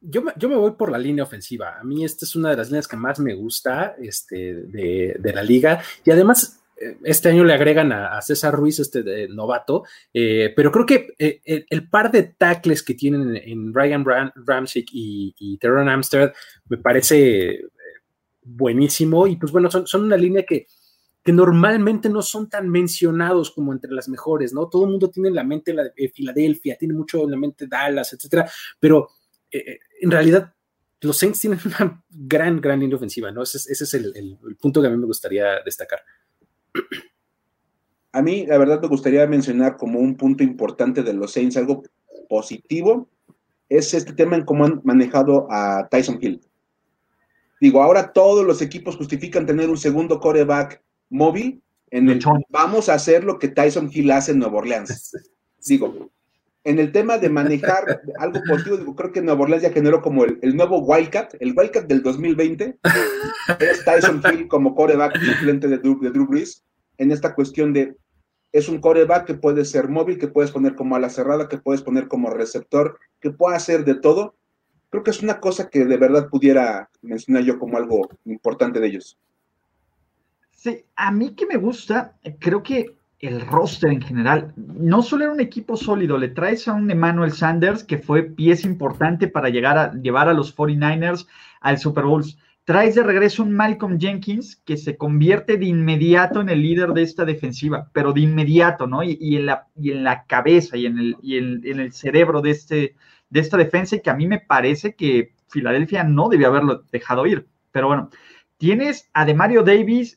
Yo, 0.00 0.24
yo 0.36 0.48
me 0.48 0.56
voy 0.56 0.72
por 0.72 0.90
la 0.90 0.98
línea 0.98 1.22
ofensiva. 1.22 1.78
A 1.78 1.84
mí 1.84 2.04
esta 2.04 2.24
es 2.24 2.34
una 2.34 2.50
de 2.50 2.56
las 2.56 2.66
líneas 2.66 2.88
que 2.88 2.96
más 2.96 3.20
me 3.20 3.34
gusta 3.34 3.94
este, 4.00 4.54
de, 4.54 5.32
la 5.32 5.42
liga. 5.44 5.80
Y 6.04 6.10
además, 6.10 6.60
eh, 6.80 6.96
este 7.04 7.28
año 7.28 7.44
le 7.44 7.54
agregan 7.54 7.92
a, 7.92 8.20
César 8.22 8.54
Ruiz, 8.54 8.80
este 8.80 9.04
de 9.04 9.28
novato, 9.28 9.84
eh, 10.12 10.52
pero 10.56 10.72
creo 10.72 10.84
que 10.84 11.14
eh, 11.16 11.64
el, 11.70 11.88
par 11.88 12.10
de 12.10 12.24
tackles 12.24 12.82
que 12.82 12.94
tienen 12.94 13.36
en, 13.36 13.72
Ryan 13.72 14.04
Ramsick 14.34 14.88
y, 14.92 15.32
y 15.38 15.58
Teron 15.58 15.88
Amsterdam 15.88 16.32
me 16.68 16.78
parece 16.78 17.66
buenísimo 18.46 19.26
y 19.26 19.36
pues 19.36 19.50
bueno, 19.52 19.68
son, 19.70 20.04
una 20.04 20.16
línea 20.16 20.44
que, 20.44 20.66
que 21.22 21.32
normalmente 21.32 22.08
no 22.08 22.22
son 22.22 22.48
tan 22.48 22.68
mencionados 22.68 23.50
como 23.50 23.72
entre 23.72 23.90
las 23.90 24.08
mejores, 24.08 24.52
¿no? 24.52 24.68
Todo 24.68 24.84
el 24.84 24.90
mundo 24.90 25.10
tiene 25.10 25.28
en 25.28 25.34
la 25.34 25.44
mente 25.44 25.74
la 25.74 25.84
de 25.84 26.08
Filadelfia, 26.08 26.76
tiene 26.78 26.94
mucho 26.94 27.24
en 27.24 27.32
la 27.32 27.36
mente 27.36 27.66
Dallas, 27.66 28.12
etcétera, 28.12 28.48
pero 28.78 29.08
eh, 29.50 29.58
eh, 29.58 29.78
en 30.00 30.10
realidad 30.10 30.52
los 31.00 31.18
Saints 31.18 31.40
tienen 31.40 31.58
una 31.64 32.02
gran, 32.08 32.60
gran 32.60 32.80
línea 32.80 32.96
ofensiva, 32.96 33.30
¿no? 33.30 33.42
Ese, 33.42 33.58
ese 33.58 33.84
es 33.84 33.94
el, 33.94 34.38
punto 34.60 34.80
que 34.80 34.88
a 34.88 34.90
mí 34.90 34.96
me 34.96 35.06
gustaría 35.06 35.60
destacar. 35.64 36.00
A 38.12 38.22
mí, 38.22 38.46
la 38.46 38.56
verdad, 38.56 38.80
me 38.80 38.88
gustaría 38.88 39.26
mencionar 39.26 39.76
como 39.76 39.98
un 39.98 40.16
punto 40.16 40.42
importante 40.42 41.02
de 41.02 41.12
los 41.12 41.32
Saints, 41.32 41.56
algo 41.56 41.82
positivo, 42.28 43.10
es 43.68 43.92
este 43.94 44.12
tema 44.12 44.36
en 44.36 44.44
cómo 44.44 44.64
han 44.64 44.80
manejado 44.84 45.46
a 45.50 45.88
Tyson 45.90 46.18
Hill. 46.20 46.40
Digo, 47.60 47.82
ahora 47.82 48.12
todos 48.12 48.44
los 48.44 48.60
equipos 48.60 48.96
justifican 48.96 49.46
tener 49.46 49.70
un 49.70 49.78
segundo 49.78 50.20
coreback 50.20 50.82
móvil 51.08 51.62
en 51.90 52.10
el 52.10 52.20
vamos 52.48 52.88
a 52.88 52.94
hacer 52.94 53.24
lo 53.24 53.38
que 53.38 53.48
Tyson 53.48 53.90
Hill 53.92 54.10
hace 54.10 54.32
en 54.32 54.40
Nueva 54.40 54.58
Orleans. 54.58 55.12
Digo, 55.66 56.10
en 56.64 56.78
el 56.78 56.92
tema 56.92 57.16
de 57.18 57.30
manejar 57.30 58.02
algo 58.18 58.40
positivo, 58.46 58.76
digo, 58.76 58.96
creo 58.96 59.12
que 59.12 59.22
Nueva 59.22 59.42
Orleans 59.42 59.62
ya 59.62 59.70
generó 59.70 60.02
como 60.02 60.24
el, 60.24 60.56
nuevo 60.56 60.78
Wildcat, 60.80 61.34
el 61.40 61.54
Wildcat 61.56 61.86
del 61.86 62.02
2020, 62.02 62.78
es 63.60 63.84
Tyson 63.84 64.20
Hill 64.32 64.48
como 64.48 64.74
coreback 64.74 65.16
suplente 65.18 65.68
de, 65.68 65.78
de 65.78 66.10
Drew 66.10 66.26
Brees, 66.26 66.64
en 66.98 67.12
esta 67.12 67.34
cuestión 67.34 67.72
de, 67.72 67.96
es 68.52 68.68
un 68.68 68.80
coreback 68.80 69.26
que 69.26 69.34
puede 69.34 69.64
ser 69.64 69.88
móvil, 69.88 70.18
que 70.18 70.28
puedes 70.28 70.50
poner 70.50 70.74
como 70.74 70.96
a 70.96 71.00
la 71.00 71.10
cerrada, 71.10 71.48
que 71.48 71.58
puedes 71.58 71.82
poner 71.82 72.08
como 72.08 72.30
receptor, 72.30 72.98
que 73.20 73.30
puede 73.30 73.56
hacer 73.56 73.84
de 73.84 73.94
todo, 73.94 74.34
creo 74.90 75.02
que 75.02 75.10
es 75.10 75.22
una 75.22 75.40
cosa 75.40 75.68
que 75.68 75.84
de 75.84 75.96
verdad 75.96 76.28
pudiera 76.28 76.88
mencionar 77.02 77.42
yo 77.44 77.58
como 77.58 77.76
algo 77.76 78.08
importante 78.24 78.80
de 78.80 78.86
ellos. 78.86 79.18
Sí, 80.50 80.84
a 80.96 81.12
mí 81.12 81.34
que 81.34 81.46
me 81.46 81.56
gusta, 81.56 82.16
creo 82.38 82.62
que 82.62 82.96
el 83.18 83.40
roster 83.40 83.90
en 83.90 84.02
general, 84.02 84.52
no 84.56 85.02
solo 85.02 85.24
era 85.24 85.32
un 85.32 85.40
equipo 85.40 85.76
sólido, 85.76 86.18
le 86.18 86.28
traes 86.28 86.68
a 86.68 86.74
un 86.74 86.90
Emmanuel 86.90 87.32
Sanders 87.32 87.82
que 87.82 87.98
fue 87.98 88.22
pieza 88.22 88.66
importante 88.66 89.28
para 89.28 89.48
llegar 89.48 89.78
a 89.78 89.92
llevar 89.94 90.28
a 90.28 90.34
los 90.34 90.54
49ers 90.54 91.26
al 91.60 91.78
Super 91.78 92.04
Bowl. 92.04 92.24
Traes 92.64 92.96
de 92.96 93.04
regreso 93.04 93.42
un 93.42 93.52
Malcolm 93.52 93.98
Jenkins 93.98 94.56
que 94.56 94.76
se 94.76 94.96
convierte 94.96 95.56
de 95.56 95.66
inmediato 95.66 96.40
en 96.40 96.48
el 96.48 96.62
líder 96.62 96.90
de 96.90 97.02
esta 97.02 97.24
defensiva, 97.24 97.88
pero 97.92 98.12
de 98.12 98.22
inmediato, 98.22 98.86
¿no? 98.86 99.02
Y, 99.04 99.36
en, 99.36 99.46
la, 99.46 99.68
y 99.76 99.92
en 99.92 100.04
la 100.04 100.24
cabeza 100.24 100.76
y, 100.76 100.86
en 100.86 100.98
el, 100.98 101.16
y 101.22 101.36
en 101.38 101.80
el 101.80 101.92
cerebro 101.92 102.42
de, 102.42 102.50
este, 102.50 102.96
de 103.30 103.40
esta 103.40 103.56
defensa 103.56 103.96
y 103.96 104.00
que 104.00 104.10
a 104.10 104.14
mí 104.14 104.26
me 104.26 104.40
parece 104.40 104.94
que 104.94 105.32
Filadelfia 105.48 106.04
no 106.04 106.28
debió 106.28 106.48
haberlo 106.48 106.84
dejado 106.92 107.26
ir. 107.26 107.46
Pero 107.72 107.88
bueno, 107.88 108.10
tienes 108.56 109.10
a 109.12 109.24
Demario 109.24 109.62
Davis, 109.62 110.16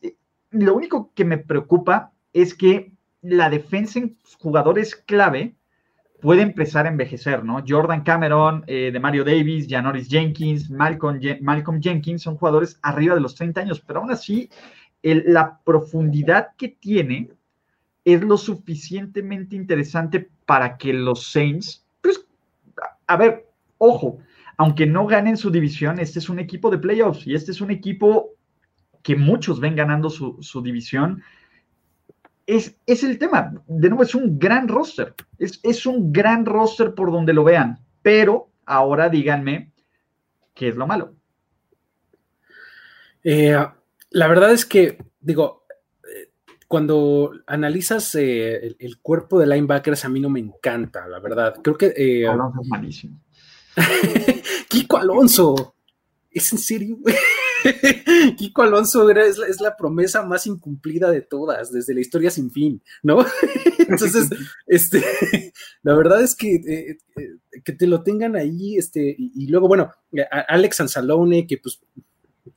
lo 0.51 0.76
único 0.76 1.12
que 1.14 1.26
me 1.26 1.38
preocupa 1.38 2.12
es 2.34 2.53
que 2.53 2.91
la 3.22 3.49
defensa 3.49 3.99
en 3.99 4.18
jugadores 4.39 4.95
clave 4.95 5.55
puede 6.22 6.41
empezar 6.41 6.86
a 6.86 6.89
envejecer, 6.89 7.43
¿no? 7.43 7.64
Jordan 7.66 8.03
Cameron, 8.03 8.64
eh, 8.68 8.89
de 8.91 8.99
Mario 8.99 9.24
Davis, 9.24 9.68
Janoris 9.70 10.10
Jenkins, 10.10 10.70
Malcolm, 10.70 11.20
Malcolm, 11.41 11.82
Jenkins 11.82 12.22
son 12.22 12.36
jugadores 12.36 12.78
arriba 12.82 13.16
de 13.16 13.22
los 13.22 13.36
30 13.36 13.62
años, 13.62 13.82
pero 13.86 14.01
aún 14.01 14.12
así 14.12 14.49
la 15.01 15.60
profundidad 15.64 16.49
que 16.57 16.68
tiene 16.68 17.30
es 18.03 18.22
lo 18.22 18.38
suficientemente 18.38 19.55
interesante 19.55 20.30
para 20.45 20.78
que 20.78 20.93
los 20.93 21.32
Saints, 21.32 21.86
a 23.10 23.18
ver, 23.18 23.49
ojo, 23.80 24.20
aunque 24.55 24.86
no 24.86 25.07
ganen 25.07 25.36
su 25.36 25.49
división, 25.49 25.99
este 25.99 26.20
es 26.20 26.30
un 26.30 26.38
equipo 26.38 26.70
de 26.70 26.78
playoffs 26.78 27.26
y 27.26 27.34
este 27.34 27.51
es 27.51 27.60
un 27.60 27.72
equipo 27.72 28.36
que 29.01 29.16
muchos 29.16 29.60
ven 29.60 29.76
ganando 29.76 30.12
su, 30.12 30.62
división 30.62 31.24
es, 32.45 32.76
el 32.86 33.18
tema. 33.18 33.51
De 33.68 33.89
nuevo, 33.89 34.03
es 34.03 34.14
un 34.14 34.38
gran 34.38 34.68
roster. 34.68 35.16
Es, 35.39 35.86
un 35.88 36.14
gran 36.14 36.45
roster 36.45 36.93
por 36.93 37.12
donde 37.12 37.34
lo 37.34 37.43
vean. 37.43 37.80
Pero 38.03 38.51
ahora 38.66 39.10
díganme 39.10 39.72
qué 40.53 40.68
es 40.68 40.76
lo 40.76 40.86
malo. 40.86 41.16
Eh, 43.24 43.57
la 44.12 44.28
verdad 44.28 44.51
es 44.51 44.66
que, 44.66 45.03
digo, 45.20 45.59
cuando 46.70 47.32
analizas 47.47 48.13
eh, 48.13 48.76
el, 48.78 48.99
cuerpo 49.01 49.39
de 49.39 49.47
linebackers, 49.47 50.05
a 50.05 50.09
mí 50.09 50.20
no 50.20 50.30
me 50.30 50.39
encanta, 50.39 51.07
la 51.07 51.20
verdad. 51.20 51.55
Creo 51.63 51.76
que. 51.76 52.28
Alonso 52.30 52.61
es 52.61 52.67
malísimo. 52.67 53.20
Kiko 54.70 54.97
Alonso. 54.97 55.76
¿Es 56.30 56.53
en 56.53 56.59
serio? 56.59 56.99
Kiko 58.38 58.61
Alonso 58.61 59.09
es, 59.09 59.59
la, 59.59 59.76
promesa 59.76 60.22
más 60.24 60.45
incumplida 60.45 61.09
de 61.09 61.22
todas, 61.22 61.72
desde 61.72 61.95
la 61.95 62.01
historia 62.01 62.30
sin 62.30 62.51
fin, 62.51 62.84
¿no? 63.01 63.26
Entonces, 63.80 64.30
este, 64.67 65.03
la 65.82 65.95
verdad 65.95 66.22
es 66.22 66.36
que, 66.36 66.53
eh, 66.53 66.97
eh, 67.17 67.61
que 67.63 67.74
te 67.74 67.88
lo 67.88 68.03
tengan 68.03 68.36
ahí, 68.36 68.78
este, 68.78 69.15
y, 69.17 69.47
luego, 69.47 69.67
bueno, 69.67 69.91
Alex 70.47 70.82
Anzalone, 70.82 71.47
que 71.47 71.57
pues 71.57 71.82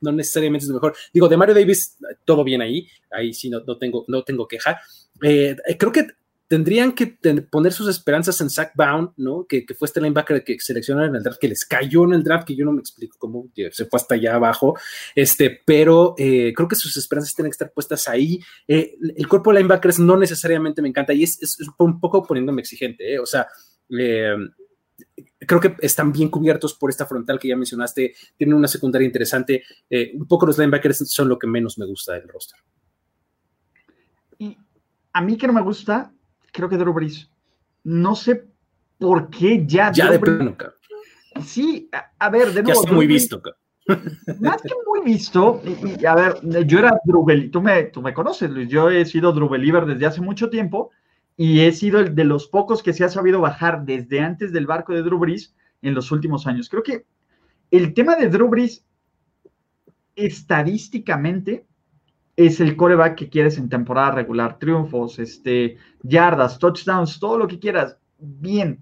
no 0.03 0.11
necesariamente 0.11 0.65
es 0.65 0.69
lo 0.69 0.75
mejor. 0.75 0.95
Digo, 1.13 1.27
de 1.27 1.37
Mario 1.37 1.55
Davis, 1.55 1.97
todo 2.25 2.43
bien 2.43 2.61
ahí, 2.61 2.87
ahí 3.11 3.33
sí 3.33 3.49
no, 3.49 3.61
no 3.65 3.77
tengo, 3.77 4.05
no 4.07 4.23
tengo 4.23 4.47
queja. 4.47 4.79
Eh, 5.21 5.55
creo 5.77 5.91
que 5.91 6.07
tendrían 6.53 6.91
que 6.91 7.17
poner 7.49 7.73
sus 7.73 7.87
esperanzas 7.87 8.39
en 8.41 8.47
Zach 8.47 8.73
Bound, 8.75 9.09
¿no? 9.17 9.47
Que, 9.49 9.65
fue 9.75 9.87
este 9.87 9.99
linebacker 9.99 10.43
que 10.43 10.59
seleccionaron 10.59 11.09
en 11.09 11.15
el 11.15 11.23
draft, 11.23 11.39
que 11.39 11.47
les 11.47 11.65
cayó 11.65 12.03
en 12.03 12.13
el 12.13 12.23
draft, 12.23 12.45
que 12.45 12.55
yo 12.55 12.63
no 12.63 12.71
me 12.71 12.79
explico 12.79 13.17
cómo 13.17 13.49
se 13.55 13.85
fue 13.85 13.97
hasta 13.97 14.13
allá 14.13 14.35
abajo, 14.35 14.77
este, 15.15 15.61
pero 15.65 16.13
eh, 16.15 16.53
creo 16.55 16.67
que 16.67 16.75
sus 16.75 16.95
esperanzas 16.95 17.33
tienen 17.33 17.49
que 17.49 17.55
estar 17.55 17.71
puestas 17.71 18.07
ahí. 18.07 18.39
Eh, 18.67 18.95
el 19.15 19.27
cuerpo 19.27 19.51
de 19.51 19.59
linebackers 19.59 19.97
no 19.97 20.15
necesariamente 20.15 20.83
me 20.83 20.89
encanta 20.89 21.11
y 21.13 21.23
es, 21.23 21.57
un 21.79 21.99
poco 21.99 22.21
poniéndome 22.21 22.61
exigente, 22.61 23.15
¿eh? 23.15 23.19
O 23.19 23.25
sea, 23.25 23.47
creo 25.39 25.59
que 25.59 25.75
están 25.79 26.11
bien 26.11 26.29
cubiertos 26.29 26.73
por 26.73 26.89
esta 26.89 27.05
frontal 27.05 27.39
que 27.39 27.47
ya 27.49 27.55
mencionaste, 27.55 28.13
tienen 28.37 28.55
una 28.55 28.67
secundaria 28.67 29.05
interesante. 29.05 29.63
un 30.15 30.27
poco 30.27 30.45
los 30.45 30.57
linebackers 30.57 31.09
son 31.11 31.29
lo 31.29 31.37
que 31.37 31.47
menos 31.47 31.77
me 31.77 31.85
gusta 31.85 32.13
del 32.13 32.27
roster. 32.27 32.59
Y 34.37 34.57
a 35.13 35.21
mí 35.21 35.37
que 35.37 35.47
no 35.47 35.53
me 35.53 35.61
gusta, 35.61 36.11
creo 36.51 36.69
que 36.69 36.77
Drew 36.77 36.93
Brees. 36.93 37.29
No 37.83 38.15
sé 38.15 38.45
por 38.97 39.29
qué 39.29 39.65
ya. 39.65 39.91
Ya 39.91 40.09
de 40.09 40.19
plano, 40.19 40.55
Sí, 41.43 41.89
a, 42.19 42.29
ver, 42.29 42.53
de 42.53 42.61
nuevo. 42.61 42.67
Ya 42.67 42.73
está 42.73 42.91
muy 42.91 43.07
visto, 43.07 43.41
Más 44.39 44.61
que 44.61 44.69
muy 44.87 45.01
visto, 45.03 45.61
y, 45.65 46.05
a 46.05 46.15
ver, 46.15 46.65
yo 46.65 46.79
era 46.79 46.97
Drubel, 47.03 47.51
tú 47.51 47.61
me, 47.61 47.83
tú 47.85 48.01
me 48.01 48.13
conoces, 48.13 48.49
Luis, 48.49 48.69
yo 48.69 48.89
he 48.89 49.03
sido 49.03 49.33
Drubeliver 49.33 49.85
desde 49.85 50.05
hace 50.05 50.21
mucho 50.21 50.49
tiempo 50.49 50.91
y 51.35 51.61
he 51.61 51.71
sido 51.71 51.99
el 51.99 52.15
de 52.15 52.25
los 52.25 52.47
pocos 52.47 52.83
que 52.83 52.93
se 52.93 53.03
ha 53.03 53.09
sabido 53.09 53.41
bajar 53.41 53.85
desde 53.85 54.19
antes 54.19 54.51
del 54.51 54.67
barco 54.67 54.93
de 54.93 55.01
Drew 55.01 55.19
Brees 55.19 55.55
en 55.81 55.93
los 55.93 56.11
últimos 56.11 56.47
años. 56.47 56.69
Creo 56.69 56.83
que 56.83 57.05
el 57.71 57.93
tema 57.93 58.15
de 58.15 58.29
Drew 58.29 58.47
Brees, 58.47 58.85
estadísticamente, 60.15 61.65
es 62.35 62.59
el 62.59 62.75
coreback 62.75 63.15
que 63.15 63.29
quieres 63.29 63.57
en 63.57 63.69
temporada 63.69 64.11
regular, 64.11 64.57
triunfos, 64.57 65.19
este, 65.19 65.77
yardas, 66.01 66.57
touchdowns, 66.57 67.19
todo 67.19 67.37
lo 67.37 67.47
que 67.47 67.59
quieras, 67.59 67.97
bien, 68.17 68.79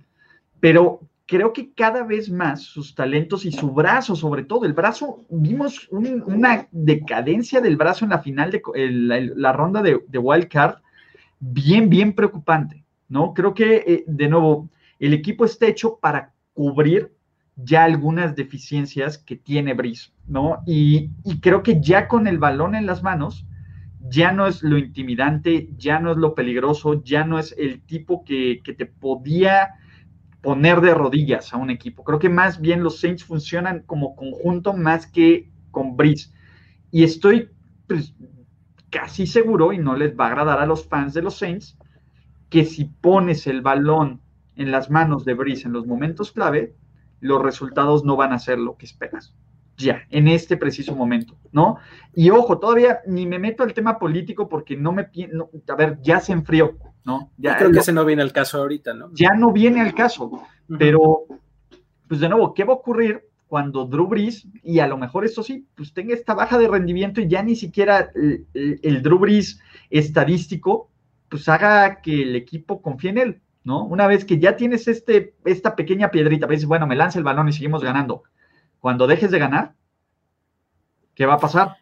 pero 0.59 1.01
creo 1.25 1.53
que 1.53 1.73
cada 1.73 2.03
vez 2.03 2.29
más 2.29 2.61
sus 2.61 2.93
talentos 2.93 3.45
y 3.45 3.51
su 3.51 3.71
brazo, 3.71 4.15
sobre 4.15 4.43
todo 4.43 4.65
el 4.65 4.73
brazo, 4.73 5.21
vimos 5.29 5.87
una 5.89 6.67
decadencia 6.71 7.61
del 7.61 7.77
brazo 7.77 8.05
en 8.05 8.11
la 8.11 8.19
final 8.19 8.51
de 8.51 8.61
la, 9.35 9.53
ronda 9.53 9.81
de, 9.81 10.01
de, 10.07 10.17
Wild 10.17 10.49
Card, 10.49 10.75
bien, 11.41 11.89
bien 11.89 12.13
preocupante, 12.13 12.85
¿no? 13.09 13.33
Creo 13.33 13.53
que, 13.53 13.83
eh, 13.85 14.03
de 14.07 14.29
nuevo, 14.29 14.69
el 14.99 15.13
equipo 15.13 15.43
está 15.43 15.65
hecho 15.65 15.97
para 15.99 16.33
cubrir 16.53 17.11
ya 17.55 17.83
algunas 17.83 18.35
deficiencias 18.35 19.17
que 19.17 19.35
tiene 19.35 19.73
Brice, 19.73 20.11
¿no? 20.27 20.59
Y, 20.65 21.09
creo 21.41 21.63
que 21.63 21.81
ya 21.81 22.07
con 22.07 22.27
el 22.27 22.37
balón 22.37 22.75
en 22.75 22.85
las 22.85 23.03
manos, 23.03 23.45
ya 23.99 24.31
no 24.31 24.47
es 24.47 24.63
lo 24.63 24.77
intimidante, 24.77 25.69
ya 25.77 25.99
no 25.99 26.11
es 26.11 26.17
lo 26.17 26.33
peligroso, 26.35 27.03
ya 27.03 27.23
no 27.23 27.39
es 27.39 27.53
el 27.57 27.81
tipo 27.81 28.23
que, 28.23 28.61
te 28.63 28.85
podía 28.85 29.69
poner 30.41 30.81
de 30.81 30.93
rodillas 30.93 31.53
a 31.53 31.57
un 31.57 31.69
equipo. 31.69 32.03
Creo 32.03 32.19
que 32.19 32.29
más 32.29 32.61
bien 32.61 32.83
los 32.83 32.99
Saints 32.99 33.23
funcionan 33.23 33.81
como 33.85 34.15
conjunto 34.15 34.73
más 34.73 35.05
que 35.05 35.49
con 35.71 35.97
Brice. 35.97 36.31
Y 36.91 37.03
estoy 37.03 37.49
pues, 37.87 38.13
casi 38.91 39.25
seguro, 39.25 39.73
y 39.73 39.79
no 39.79 39.95
les 39.95 40.15
va 40.15 40.25
a 40.25 40.27
agradar 40.27 40.59
a 40.59 40.67
los 40.67 40.85
fans 40.85 41.15
de 41.15 41.23
los 41.23 41.37
Saints, 41.37 41.77
que 42.49 42.65
si 42.65 42.85
pones 42.85 43.47
el 43.47 43.61
balón 43.61 44.21
en 44.55 44.69
las 44.69 44.91
manos 44.91 45.25
de 45.25 45.33
Brice 45.33 45.65
en 45.65 45.73
los 45.73 45.87
momentos 45.87 46.31
clave, 46.31 46.75
los 47.21 47.41
resultados 47.41 48.03
no 48.03 48.15
van 48.15 48.33
a 48.33 48.39
ser 48.39 48.59
lo 48.59 48.77
que 48.77 48.85
esperas. 48.85 49.33
Ya, 49.77 50.03
en 50.09 50.27
este 50.27 50.57
preciso 50.57 50.95
momento, 50.95 51.37
¿no? 51.51 51.77
Y 52.13 52.29
ojo, 52.29 52.59
todavía 52.59 52.99
ni 53.07 53.25
me 53.25 53.39
meto 53.39 53.63
al 53.63 53.73
tema 53.73 53.97
político 53.97 54.47
porque 54.47 54.75
no 54.75 54.91
me... 54.91 55.09
No, 55.31 55.49
a 55.67 55.75
ver, 55.75 55.97
ya 56.01 56.19
se 56.19 56.33
enfrió, 56.33 56.77
¿no? 57.05 57.31
Ya, 57.37 57.57
creo 57.57 57.71
que 57.71 57.79
ese 57.79 57.93
no 57.93 58.05
viene 58.05 58.21
al 58.21 58.33
caso 58.33 58.59
ahorita, 58.59 58.93
¿no? 58.93 59.09
Ya 59.13 59.33
no 59.33 59.51
viene 59.51 59.81
al 59.81 59.95
caso, 59.95 60.29
pero, 60.77 61.23
pues 62.07 62.19
de 62.19 62.29
nuevo, 62.29 62.53
¿qué 62.53 62.63
va 62.63 62.73
a 62.73 62.77
ocurrir 62.77 63.30
cuando 63.51 63.83
Drew 63.83 64.07
Brees, 64.07 64.47
y 64.63 64.79
a 64.79 64.87
lo 64.87 64.97
mejor 64.97 65.25
esto 65.25 65.43
sí, 65.43 65.67
pues 65.75 65.93
tenga 65.93 66.13
esta 66.13 66.33
baja 66.33 66.57
de 66.57 66.69
rendimiento 66.69 67.19
y 67.19 67.27
ya 67.27 67.43
ni 67.43 67.57
siquiera 67.57 68.09
el, 68.15 68.47
el 68.81 69.03
Drew 69.03 69.19
Brees 69.19 69.59
estadístico, 69.89 70.89
pues 71.27 71.49
haga 71.49 71.99
que 71.99 72.21
el 72.21 72.37
equipo 72.37 72.81
confíe 72.81 73.09
en 73.09 73.17
él, 73.17 73.41
¿no? 73.65 73.83
Una 73.83 74.07
vez 74.07 74.23
que 74.23 74.39
ya 74.39 74.55
tienes 74.55 74.87
este, 74.87 75.35
esta 75.43 75.75
pequeña 75.75 76.11
piedrita, 76.11 76.47
dices, 76.47 76.65
bueno, 76.65 76.87
me 76.87 76.95
lanza 76.95 77.19
el 77.19 77.25
balón 77.25 77.49
y 77.49 77.51
seguimos 77.51 77.83
ganando. 77.83 78.23
Cuando 78.79 79.05
dejes 79.05 79.31
de 79.31 79.39
ganar, 79.39 79.73
¿qué 81.13 81.25
va 81.25 81.33
a 81.33 81.39
pasar? 81.39 81.75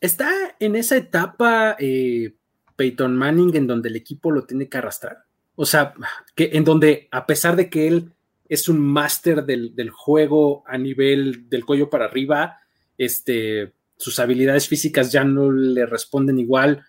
Está 0.00 0.30
en 0.58 0.74
esa 0.74 0.96
etapa 0.96 1.76
eh, 1.78 2.34
Peyton 2.76 3.14
Manning 3.14 3.54
en 3.56 3.66
donde 3.66 3.90
el 3.90 3.96
equipo 3.96 4.30
lo 4.30 4.46
tiene 4.46 4.70
que 4.70 4.78
arrastrar. 4.78 5.18
O 5.54 5.66
sea, 5.66 5.92
que 6.34 6.52
en 6.54 6.64
donde 6.64 7.08
a 7.10 7.26
pesar 7.26 7.56
de 7.56 7.68
que 7.68 7.88
él 7.88 8.14
es 8.48 8.68
un 8.68 8.80
máster 8.80 9.44
del, 9.44 9.90
juego 9.90 10.64
a 10.66 10.78
nivel 10.78 11.48
del 11.48 11.64
cuello 11.64 11.90
para 11.90 12.06
arriba, 12.06 12.58
este, 12.96 13.74
sus 13.96 14.18
habilidades 14.18 14.68
físicas 14.68 15.12
ya 15.12 15.24
no 15.24 15.50
le 15.50 15.86
responden 15.86 16.38
igual, 16.38 16.84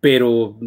pero 0.00 0.58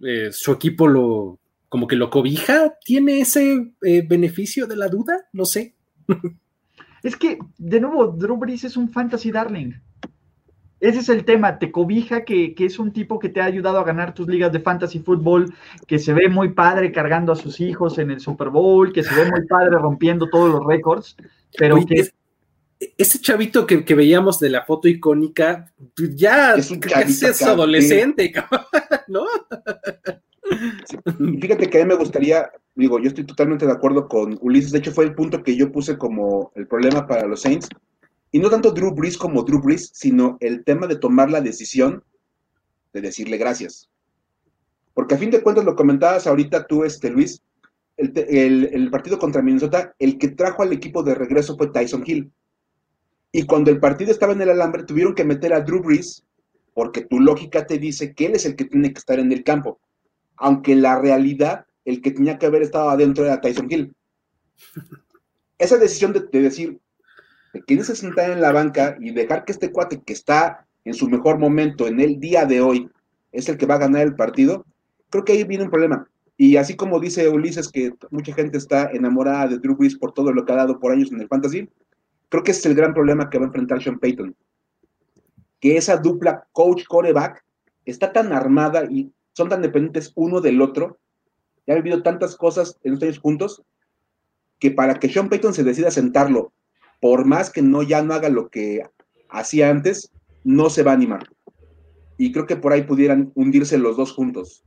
eh, 0.00 0.30
su 0.32 0.52
equipo 0.52 0.88
lo, 0.88 1.38
como 1.68 1.86
que 1.86 1.96
lo 1.96 2.10
cobija, 2.10 2.74
tiene 2.84 3.20
ese 3.20 3.74
eh, 3.82 4.06
beneficio 4.06 4.66
de 4.66 4.76
la 4.76 4.88
duda, 4.88 5.28
no 5.32 5.44
sé. 5.44 5.74
es 7.02 7.16
que, 7.16 7.38
de 7.58 7.80
nuevo, 7.80 8.08
Drew 8.08 8.36
Brees 8.36 8.64
es 8.64 8.76
un 8.76 8.90
fantasy 8.90 9.30
darling. 9.30 9.72
Ese 10.80 10.98
es 10.98 11.08
el 11.08 11.24
tema, 11.24 11.58
te 11.58 11.70
cobija 11.70 12.24
que, 12.24 12.54
es 12.58 12.78
un 12.78 12.92
tipo 12.92 13.18
que 13.18 13.28
te 13.28 13.40
ha 13.40 13.44
ayudado 13.44 13.78
a 13.78 13.84
ganar 13.84 14.14
tus 14.14 14.28
ligas 14.28 14.52
de 14.52 14.60
fantasy 14.60 14.98
fútbol, 14.98 15.54
que 15.86 15.98
se 15.98 16.12
ve 16.12 16.28
muy 16.28 16.52
padre 16.52 16.92
cargando 16.92 17.32
a 17.32 17.36
sus 17.36 17.60
hijos 17.60 17.98
en 17.98 18.10
el 18.10 18.20
Super 18.20 18.50
Bowl, 18.50 18.92
que 18.92 19.02
se 19.02 19.14
ve 19.14 19.30
muy 19.30 19.46
padre 19.46 19.78
rompiendo 19.78 20.28
todos 20.28 20.50
los 20.50 20.66
récords, 20.66 21.16
pero 21.56 21.76
que... 21.86 22.10
ese 22.98 23.20
chavito 23.20 23.66
que, 23.66 23.94
veíamos 23.94 24.38
de 24.40 24.50
la 24.50 24.64
foto 24.64 24.88
icónica, 24.88 25.72
pues 25.96 26.16
ya 26.16 26.54
es, 26.54 26.70
un 26.70 26.80
es 26.84 27.42
adolescente, 27.42 28.32
¿no? 29.08 29.24
fíjate 31.40 31.70
que 31.70 31.80
a 31.80 31.84
mí 31.84 31.88
me 31.88 31.96
gustaría, 31.96 32.50
digo, 32.74 32.98
yo 32.98 33.08
estoy 33.08 33.24
totalmente 33.24 33.64
de 33.64 33.72
acuerdo 33.72 34.08
con 34.08 34.36
Ulises, 34.40 34.72
de 34.72 34.78
hecho 34.78 34.92
fue 34.92 35.04
el 35.04 35.14
punto 35.14 35.42
que 35.42 35.56
yo 35.56 35.72
puse 35.72 35.96
como 35.96 36.52
el 36.54 36.66
problema 36.66 37.06
para 37.06 37.26
los 37.26 37.40
Saints, 37.40 37.68
y 38.34 38.40
no 38.40 38.50
tanto 38.50 38.72
Drew 38.72 38.92
Brees 38.92 39.16
como 39.16 39.44
Drew 39.44 39.60
Brees, 39.62 39.92
sino 39.94 40.38
el 40.40 40.64
tema 40.64 40.88
de 40.88 40.96
tomar 40.96 41.30
la 41.30 41.40
decisión 41.40 42.02
de 42.92 43.00
decirle 43.00 43.36
gracias. 43.36 43.88
Porque 44.92 45.14
a 45.14 45.18
fin 45.18 45.30
de 45.30 45.40
cuentas 45.40 45.64
lo 45.64 45.76
comentabas 45.76 46.26
ahorita 46.26 46.66
tú, 46.66 46.82
este 46.82 47.10
Luis, 47.10 47.44
el, 47.96 48.90
partido 48.90 49.20
contra 49.20 49.40
Minnesota, 49.40 49.94
el 50.00 50.18
que 50.18 50.30
trajo 50.30 50.64
al 50.64 50.72
equipo 50.72 51.04
de 51.04 51.14
regreso 51.14 51.56
fue 51.56 51.68
Tyson 51.68 52.02
Hill. 52.04 52.32
Y 53.30 53.46
cuando 53.46 53.70
el 53.70 53.78
partido 53.78 54.10
estaba 54.10 54.32
en 54.32 54.42
el 54.42 54.50
alambre, 54.50 54.82
tuvieron 54.82 55.14
que 55.14 55.22
meter 55.22 55.54
a 55.54 55.60
Drew 55.60 55.80
Brees, 55.80 56.24
porque 56.74 57.02
tu 57.02 57.20
lógica 57.20 57.68
te 57.68 57.78
dice 57.78 58.14
que 58.14 58.26
él 58.26 58.34
es 58.34 58.44
el 58.46 58.56
que 58.56 58.64
tiene 58.64 58.92
que 58.92 58.98
estar 58.98 59.20
en 59.20 59.30
el 59.30 59.44
campo. 59.44 59.78
Aunque 60.38 60.74
la 60.74 60.98
realidad, 60.98 61.66
el 61.84 62.02
que 62.02 62.10
tenía 62.10 62.36
que 62.36 62.46
haber 62.46 62.62
estado 62.62 62.90
adentro 62.90 63.24
era 63.24 63.40
Tyson 63.40 63.70
Hill. 63.70 63.94
Esa 65.56 65.78
decisión 65.78 66.12
de 66.12 66.40
decir, 66.40 66.80
que 67.62 67.84
se 67.84 67.94
sentar 67.94 68.30
en 68.30 68.40
la 68.40 68.52
banca 68.52 68.96
y 69.00 69.12
dejar 69.12 69.44
que 69.44 69.52
este 69.52 69.70
cuate 69.70 70.02
que 70.02 70.12
está 70.12 70.66
en 70.84 70.94
su 70.94 71.08
mejor 71.08 71.38
momento 71.38 71.86
en 71.86 72.00
el 72.00 72.18
día 72.18 72.44
de 72.44 72.60
hoy 72.60 72.90
es 73.32 73.48
el 73.48 73.56
que 73.56 73.66
va 73.66 73.74
a 73.74 73.78
ganar 73.78 74.02
el 74.02 74.16
partido, 74.16 74.64
creo 75.10 75.24
que 75.24 75.32
ahí 75.32 75.44
viene 75.44 75.64
un 75.64 75.70
problema. 75.70 76.08
Y 76.36 76.56
así 76.56 76.74
como 76.74 76.98
dice 76.98 77.28
Ulises 77.28 77.68
que 77.68 77.92
mucha 78.10 78.34
gente 78.34 78.58
está 78.58 78.90
enamorada 78.92 79.48
de 79.48 79.58
Drew 79.58 79.76
Brees 79.76 79.96
por 79.96 80.12
todo 80.12 80.32
lo 80.32 80.44
que 80.44 80.52
ha 80.52 80.56
dado 80.56 80.80
por 80.80 80.92
años 80.92 81.12
en 81.12 81.20
el 81.20 81.28
fantasy, 81.28 81.68
creo 82.28 82.42
que 82.42 82.50
ese 82.50 82.60
es 82.60 82.66
el 82.66 82.74
gran 82.74 82.92
problema 82.92 83.30
que 83.30 83.38
va 83.38 83.44
a 83.44 83.46
enfrentar 83.46 83.82
Sean 83.82 83.98
Payton. 83.98 84.34
Que 85.60 85.76
esa 85.76 85.96
dupla 85.96 86.46
coach-coreback 86.52 87.44
está 87.84 88.12
tan 88.12 88.32
armada 88.32 88.84
y 88.90 89.12
son 89.32 89.48
tan 89.48 89.62
dependientes 89.62 90.12
uno 90.16 90.40
del 90.40 90.60
otro, 90.60 90.98
y 91.66 91.72
ha 91.72 91.76
vivido 91.76 92.02
tantas 92.02 92.36
cosas 92.36 92.78
en 92.82 92.94
estos 92.94 93.06
años 93.06 93.18
juntos, 93.20 93.62
que 94.58 94.70
para 94.70 94.94
que 94.94 95.08
Sean 95.08 95.28
Payton 95.28 95.54
se 95.54 95.64
decida 95.64 95.90
sentarlo 95.90 96.52
por 97.04 97.26
más 97.26 97.50
que 97.50 97.60
no 97.60 97.82
ya 97.82 98.00
no 98.00 98.14
haga 98.14 98.30
lo 98.30 98.48
que 98.48 98.82
hacía 99.28 99.68
antes, 99.68 100.10
no 100.42 100.70
se 100.70 100.82
va 100.82 100.92
a 100.92 100.94
animar. 100.94 101.28
Y 102.16 102.32
creo 102.32 102.46
que 102.46 102.56
por 102.56 102.72
ahí 102.72 102.80
pudieran 102.80 103.30
hundirse 103.34 103.76
los 103.76 103.98
dos 103.98 104.10
juntos. 104.10 104.64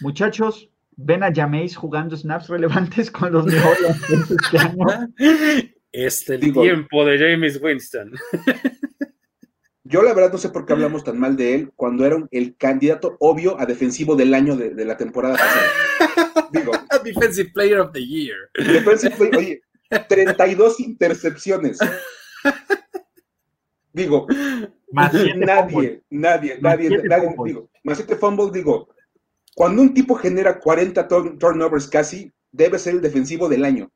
Muchachos, 0.00 0.68
ven 0.96 1.22
a 1.22 1.32
Jameis 1.32 1.76
jugando 1.76 2.16
snaps 2.16 2.48
relevantes 2.48 3.12
con 3.12 3.32
los 3.32 3.46
mejores 3.46 3.96
este 4.10 4.58
año. 4.58 4.86
Este 5.92 6.34
el 6.34 6.52
tiempo 6.52 7.04
de 7.04 7.16
James 7.16 7.62
Winston. 7.62 8.10
Yo 9.84 10.02
la 10.02 10.14
verdad 10.14 10.32
no 10.32 10.38
sé 10.38 10.48
por 10.48 10.66
qué 10.66 10.72
hablamos 10.72 11.04
tan 11.04 11.16
mal 11.16 11.36
de 11.36 11.54
él 11.54 11.72
cuando 11.76 12.04
era 12.04 12.16
el 12.32 12.56
candidato 12.56 13.16
obvio 13.20 13.58
a 13.60 13.66
defensivo 13.66 14.16
del 14.16 14.34
año 14.34 14.56
de, 14.56 14.84
la 14.84 14.96
temporada 14.96 15.36
pasada. 15.36 16.50
Digo, 16.52 16.72
Defensive 17.04 17.50
Player 17.54 17.78
of 17.78 17.92
the 17.92 18.04
Year. 18.04 18.36
oye, 19.38 19.62
32 20.08 20.80
intercepciones. 20.80 21.78
Digo, 23.92 24.26
nadie, 24.92 25.34
nadie, 25.36 26.02
nadie, 26.10 26.58
nadie, 26.60 27.34
digo, 27.44 27.70
más 27.82 27.96
7 27.96 28.16
fumbles, 28.16 28.52
digo, 28.52 28.88
cuando 29.54 29.80
un 29.80 29.94
tipo 29.94 30.14
genera 30.16 30.60
40 30.60 31.08
turnovers 31.38 31.88
casi, 31.88 32.30
debe 32.52 32.78
ser 32.78 32.96
el 32.96 33.00
defensivo 33.00 33.48
del 33.48 33.64
año. 33.64 33.90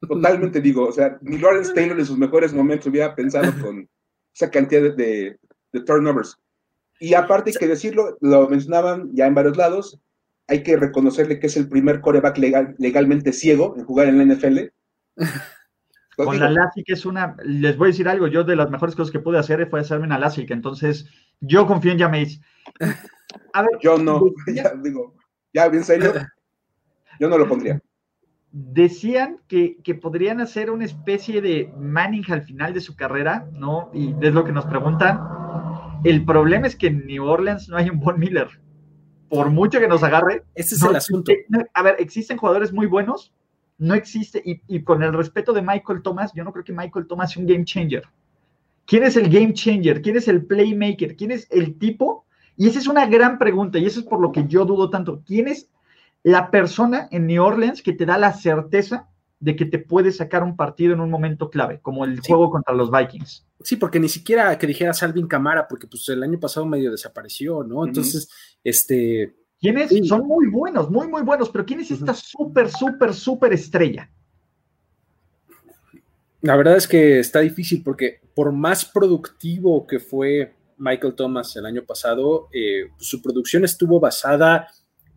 Totalmente 0.00 0.60
digo, 0.60 0.86
o 0.86 0.92
sea, 0.92 1.18
ni 1.22 1.38
Lawrence 1.38 1.74
Taylor 1.74 1.98
en 1.98 2.06
sus 2.06 2.18
mejores 2.18 2.52
momentos 2.52 2.86
hubiera 2.86 3.14
pensado 3.14 3.52
con 3.60 3.88
esa 4.34 4.50
cantidad 4.50 4.94
de, 4.94 5.38
turnovers. 5.84 6.38
Y 7.00 7.14
aparte 7.14 7.50
hay 7.50 7.56
que 7.56 7.66
decirlo, 7.66 8.16
lo 8.20 8.48
mencionaban 8.48 9.10
ya 9.14 9.26
en 9.26 9.34
varios 9.34 9.56
lados, 9.56 10.00
hay 10.46 10.62
que 10.62 10.76
reconocerle 10.76 11.38
que 11.38 11.46
es 11.46 11.56
el 11.56 11.68
primer 11.68 12.00
coreback 12.00 12.38
legal, 12.38 12.74
legalmente 12.78 13.32
ciego 13.32 13.74
en 13.76 13.84
jugar 13.84 14.08
en 14.08 14.18
la 14.18 14.34
NFL. 14.34 14.58
Con 16.16 16.38
la 16.38 16.48
LASIK 16.48 16.90
es 16.90 17.06
una, 17.06 17.34
les 17.44 17.76
voy 17.76 17.86
a 17.86 17.90
decir 17.90 18.08
algo, 18.08 18.28
yo 18.28 18.44
de 18.44 18.54
las 18.54 18.70
mejores 18.70 18.94
cosas 18.94 19.10
que 19.10 19.18
pude 19.18 19.38
hacer 19.38 19.68
fue 19.68 19.80
hacerme 19.80 20.06
una 20.06 20.18
LASIK, 20.18 20.48
entonces 20.52 21.10
yo 21.40 21.66
confío 21.66 21.90
en 21.90 21.98
Jameis. 21.98 22.40
A 23.52 23.62
ver, 23.62 23.72
yo 23.82 23.98
no, 23.98 24.22
ya 24.54 24.74
digo, 24.76 25.16
ya, 25.52 25.68
bien 25.68 25.82
serio, 25.82 26.12
yo 27.18 27.28
no 27.28 27.36
lo 27.36 27.48
pondría. 27.48 27.80
Decían 28.52 29.40
que, 29.48 29.78
que, 29.82 29.96
podrían 29.96 30.40
hacer 30.40 30.70
una 30.70 30.84
especie 30.84 31.42
de 31.42 31.72
Manning 31.76 32.30
al 32.30 32.42
final 32.42 32.72
de 32.72 32.80
su 32.80 32.94
carrera, 32.94 33.48
¿no? 33.52 33.90
Y 33.92 34.14
es 34.24 34.32
lo 34.32 34.44
que 34.44 34.52
nos 34.52 34.66
preguntan. 34.66 35.18
El 36.04 36.24
problema 36.24 36.68
es 36.68 36.76
que 36.76 36.86
en 36.86 37.04
New 37.06 37.24
Orleans 37.24 37.68
no 37.68 37.76
hay 37.76 37.90
un 37.90 37.98
Von 37.98 38.20
Miller 38.20 38.48
por 39.34 39.50
mucho 39.50 39.80
que 39.80 39.88
nos 39.88 40.02
agarre. 40.02 40.44
Ese 40.54 40.76
es 40.76 40.82
el 40.82 40.96
asunto. 40.96 41.32
a 41.72 41.82
ver, 41.82 41.96
existen 41.98 42.36
jugadores 42.36 42.72
muy 42.72 42.86
buenos, 42.86 43.32
no 43.78 43.94
existe, 43.94 44.42
y, 44.44 44.82
con 44.82 45.02
el 45.02 45.12
respeto 45.12 45.52
de 45.52 45.62
Michael 45.62 46.02
Thomas, 46.02 46.32
yo 46.34 46.44
no 46.44 46.52
creo 46.52 46.64
que 46.64 46.72
Michael 46.72 47.06
Thomas 47.06 47.32
sea 47.32 47.42
un 47.42 47.48
game 47.48 47.64
changer. 47.64 48.04
¿Quién 48.86 49.02
es 49.02 49.16
el 49.16 49.28
game 49.28 49.52
changer? 49.52 50.02
¿Quién 50.02 50.16
es 50.16 50.28
el 50.28 50.44
playmaker? 50.44 51.16
¿Quién 51.16 51.32
es 51.32 51.48
el 51.50 51.78
tipo? 51.78 52.24
Y 52.56 52.68
esa 52.68 52.78
es 52.78 52.86
una 52.86 53.06
gran 53.06 53.38
pregunta, 53.38 53.78
y 53.78 53.86
eso 53.86 54.00
es 54.00 54.06
por 54.06 54.20
lo 54.20 54.30
que 54.30 54.46
yo 54.46 54.64
dudo 54.64 54.90
tanto. 54.90 55.22
¿Quién 55.26 55.48
es 55.48 55.68
la 56.22 56.50
persona 56.50 57.08
en 57.10 57.26
New 57.26 57.42
Orleans 57.42 57.82
que 57.82 57.92
te 57.92 58.06
da 58.06 58.16
la 58.16 58.32
certeza 58.32 59.08
de 59.40 59.56
que 59.56 59.66
te 59.66 59.78
puede 59.78 60.12
sacar 60.12 60.42
un 60.42 60.56
partido 60.56 60.94
en 60.94 61.00
un 61.00 61.10
momento 61.10 61.50
clave, 61.50 61.80
como 61.80 62.04
el 62.04 62.20
juego 62.20 62.50
contra 62.50 62.74
los 62.74 62.90
Vikings. 62.90 63.46
Sí, 63.60 63.76
porque 63.76 64.00
ni 64.00 64.08
siquiera 64.08 64.56
que 64.58 64.66
dijera 64.66 64.94
Salvin 64.94 65.26
Camara, 65.26 65.66
porque 65.68 65.86
pues 65.86 66.08
el 66.08 66.22
año 66.22 66.38
pasado 66.38 66.66
medio 66.66 66.90
desapareció, 66.90 67.62
¿no? 67.62 67.86
Entonces, 67.86 68.28
este... 68.62 69.36
¿Quiénes? 69.60 69.90
Son 70.06 70.26
muy 70.26 70.48
buenos, 70.48 70.90
muy, 70.90 71.08
muy 71.08 71.22
buenos, 71.22 71.48
pero 71.48 71.64
¿quién 71.64 71.80
es 71.80 71.90
esta 71.90 72.12
súper, 72.12 72.70
súper, 72.70 73.14
súper 73.14 73.52
estrella? 73.54 74.10
La 76.42 76.56
verdad 76.56 76.76
es 76.76 76.86
que 76.86 77.20
está 77.20 77.40
difícil 77.40 77.82
porque 77.82 78.20
por 78.34 78.52
más 78.52 78.84
productivo 78.84 79.86
que 79.86 79.98
fue 79.98 80.54
Michael 80.76 81.14
Thomas 81.14 81.56
el 81.56 81.64
año 81.64 81.84
pasado, 81.84 82.48
eh, 82.52 82.90
su 82.98 83.22
producción 83.22 83.64
estuvo 83.64 83.98
basada 83.98 84.68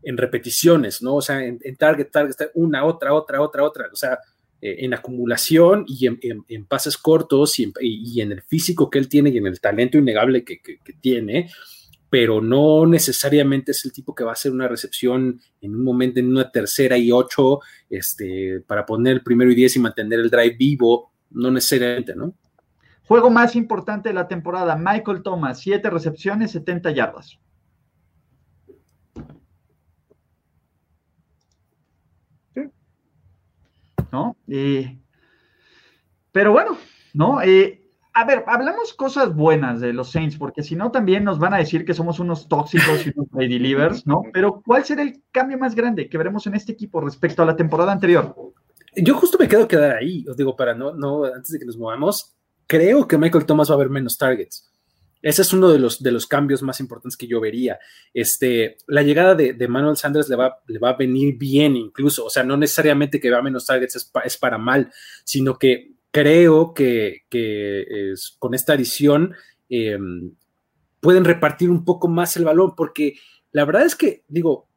en 0.03 0.17
repeticiones, 0.17 1.01
¿no? 1.01 1.15
O 1.15 1.21
sea, 1.21 1.43
en, 1.43 1.59
target, 1.77 2.09
target, 2.11 2.35
una, 2.55 2.85
otra, 2.85 3.13
otra, 3.13 3.41
otra, 3.41 3.63
otra, 3.63 3.87
o 3.91 3.95
sea, 3.95 4.19
eh, 4.61 4.77
en 4.79 4.93
acumulación 4.93 5.85
y 5.87 6.07
en, 6.07 6.65
pases 6.65 6.97
cortos 6.97 7.59
y 7.59 8.21
en, 8.21 8.31
el 8.31 8.41
físico 8.41 8.89
que 8.89 8.99
él 8.99 9.07
tiene 9.07 9.29
y 9.29 9.37
en 9.37 9.47
el 9.47 9.59
talento 9.59 9.97
innegable 9.97 10.43
que, 10.43 10.59
tiene, 11.01 11.49
pero 12.09 12.41
no 12.41 12.85
necesariamente 12.85 13.71
es 13.71 13.85
el 13.85 13.91
tipo 13.91 14.15
que 14.15 14.23
va 14.23 14.31
a 14.31 14.33
hacer 14.33 14.51
una 14.51 14.67
recepción 14.67 15.39
en 15.61 15.75
un 15.75 15.83
momento, 15.83 16.19
en 16.19 16.27
una 16.27 16.49
tercera 16.49 16.97
y 16.97 17.11
ocho, 17.11 17.59
este, 17.89 18.61
para 18.65 18.85
poner 18.85 19.13
el 19.13 19.23
primero 19.23 19.51
y 19.51 19.55
diez 19.55 19.75
y 19.75 19.79
mantener 19.79 20.19
el 20.19 20.29
drive 20.29 20.55
vivo, 20.57 21.11
no 21.31 21.51
necesariamente, 21.51 22.15
¿no? 22.15 22.33
Juego 23.07 23.29
más 23.29 23.55
importante 23.55 24.09
de 24.09 24.15
la 24.15 24.27
temporada, 24.27 24.75
Michael 24.75 25.21
Thomas, 25.23 25.59
siete 25.59 25.89
recepciones, 25.89 26.51
70 26.51 26.91
yardas. 26.91 27.39
¿No? 34.18 34.36
Eh, 34.47 34.97
pero 36.32 36.51
bueno, 36.51 36.78
¿no? 37.13 37.41
Eh, 37.41 37.84
a 38.13 38.26
ver, 38.26 38.43
hablamos 38.47 38.93
cosas 38.93 39.36
buenas 39.36 39.80
de 39.80 39.93
los 39.93 40.11
Saints, 40.11 40.38
porque 40.38 40.63
si 40.63 40.76
no 40.76 40.89
también 40.89 41.24
nos 41.24 41.38
van 41.38 41.53
a 41.53 41.57
decir 41.57 41.86
que 41.86 41.93
somos 41.93 42.20
unos 42.20 42.47
tóxicos 42.47 43.05
y 43.05 43.11
unos 43.15 43.28
lady 43.34 43.76
¿no? 44.05 44.24
Pero 44.34 44.63
¿cuál 44.65 44.84
será 44.86 45.03
el 45.03 45.22
cambio 45.32 45.59
más 45.59 45.76
grande 45.76 46.09
que 46.09 46.18
veremos 46.18 46.47
en 46.47 46.55
este 46.55 46.72
equipo 46.72 46.99
respecto 46.99 47.43
a 47.43 47.45
la 47.45 47.55
temporada 47.55 47.91
anterior? 47.91 48.36
Yo 48.95 49.15
justo 49.15 49.38
me 49.39 49.47
quedo 49.47 49.68
quedar 49.68 49.97
ahí, 49.97 50.26
os 50.28 50.36
digo, 50.36 50.55
para 50.55 50.74
no, 50.74 50.95
no, 50.95 51.26
antes 51.26 51.51
de 51.51 51.59
que 51.59 51.65
nos 51.65 51.78
movamos, 51.78 52.36
creo 52.65 53.07
que 53.07 53.20
Michael 53.20 53.45
Thomas 53.45 53.70
va 53.70 53.76
a 53.76 53.80
ver 53.80 53.91
menos 53.91 54.18
targets. 54.18 54.68
Ese 55.22 55.41
es 55.41 55.53
uno 55.53 55.70
de 55.70 55.80
los, 55.80 56.01
de 56.01 56.11
los 56.11 56.28
cambios 56.28 56.61
más 56.61 56.80
importantes 56.80 57.18
que 57.18 57.28
yo 57.28 57.39
vería. 57.39 57.80
Este, 58.13 58.78
la 58.88 59.03
llegada 59.03 59.36
de, 59.36 59.68
Manuel 59.68 59.97
Sanders 59.97 60.30
le 60.30 60.36
va, 60.36 60.61
le 60.68 60.80
va, 60.80 60.91
a 60.91 60.97
venir 60.97 61.38
bien 61.38 61.76
incluso, 61.76 62.26
o 62.26 62.30
sea, 62.30 62.43
no 62.43 62.57
necesariamente 62.57 63.20
que 63.20 63.30
vea 63.30 63.41
menos 63.41 63.65
targets 63.65 64.11
es, 64.24 64.38
para 64.38 64.57
mal, 64.57 64.91
sino 65.24 65.57
que 65.57 65.93
creo 66.11 66.74
que, 66.74 67.24
con 68.39 68.53
esta 68.53 68.74
adición 68.74 69.34
em, 69.70 70.32
pueden 70.99 71.26
repartir 71.26 71.70
un 71.70 71.84
poco 71.84 72.07
más 72.07 72.38
el 72.38 72.45
balón, 72.45 72.76
porque 72.76 73.15
la 73.51 73.65
verdad 73.65 73.86
es 73.86 73.95
que, 73.95 74.24
digo, 74.28 74.68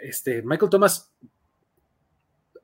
este, 0.00 0.42
Michael 0.42 0.70
Thomas 0.70 1.12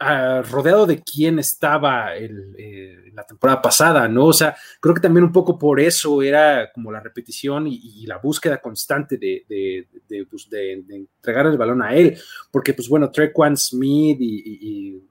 ah, 0.00 0.42
rodeado 0.42 0.86
de 0.86 1.02
quién 1.02 1.38
estaba 1.38 2.16
eh, 2.16 3.12
la 3.14 3.24
temporada 3.24 3.62
pasada, 3.62 4.08
¿no? 4.08 4.26
O 4.26 4.32
sea, 4.32 4.56
creo 4.80 4.94
que 4.94 5.00
también 5.00 5.24
un 5.24 5.32
poco 5.32 5.58
por 5.58 5.78
eso 5.78 6.22
era 6.22 6.72
como 6.72 6.90
la 6.90 7.00
repetición 7.00 7.66
y, 7.68 8.06
la 8.06 8.18
búsqueda 8.18 8.60
constante 8.60 9.18
pues, 9.18 10.50
de, 10.50 10.84
entregar 10.88 11.46
el 11.46 11.58
balón 11.58 11.82
a 11.82 11.94
él, 11.94 12.18
porque 12.50 12.74
pues 12.74 12.88
bueno, 12.88 13.10
Trequan 13.10 13.56
Smith 13.56 14.18
y, 14.20 15.02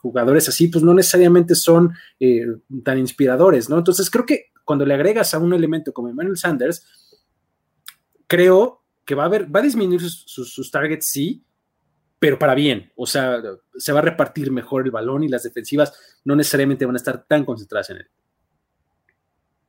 jugadores 0.00 0.48
así, 0.48 0.68
pues 0.68 0.82
no 0.84 0.94
necesariamente 0.94 1.54
son 1.56 1.92
eh, 2.20 2.46
tan 2.84 2.98
inspiradores, 2.98 3.68
¿no? 3.68 3.78
Entonces 3.78 4.08
creo 4.08 4.24
que 4.24 4.52
cuando 4.64 4.86
le 4.86 4.94
agregas 4.94 5.34
a 5.34 5.38
un 5.38 5.52
elemento 5.52 5.92
como 5.92 6.08
Emmanuel 6.08 6.36
Sanders, 6.36 6.86
creo 8.28 8.84
que 9.04 9.14
va 9.14 9.24
a 9.24 9.26
haber, 9.26 9.54
va 9.54 9.60
a 9.60 9.64
disminuir 9.64 10.02
sus 10.02 10.70
targets, 10.70 11.10
sí, 11.10 11.44
pero 12.18 12.38
para 12.38 12.54
bien, 12.54 12.92
o 12.96 13.06
sea, 13.06 13.40
se 13.76 13.92
va 13.92 14.00
a 14.00 14.02
repartir 14.02 14.50
mejor 14.50 14.84
el 14.84 14.90
balón 14.90 15.22
y 15.22 15.28
las 15.28 15.44
defensivas 15.44 15.92
no 16.24 16.34
necesariamente 16.34 16.84
van 16.84 16.96
a 16.96 16.98
estar 16.98 17.24
tan 17.24 17.44
concentradas 17.44 17.90
en 17.90 17.98
él. 17.98 18.08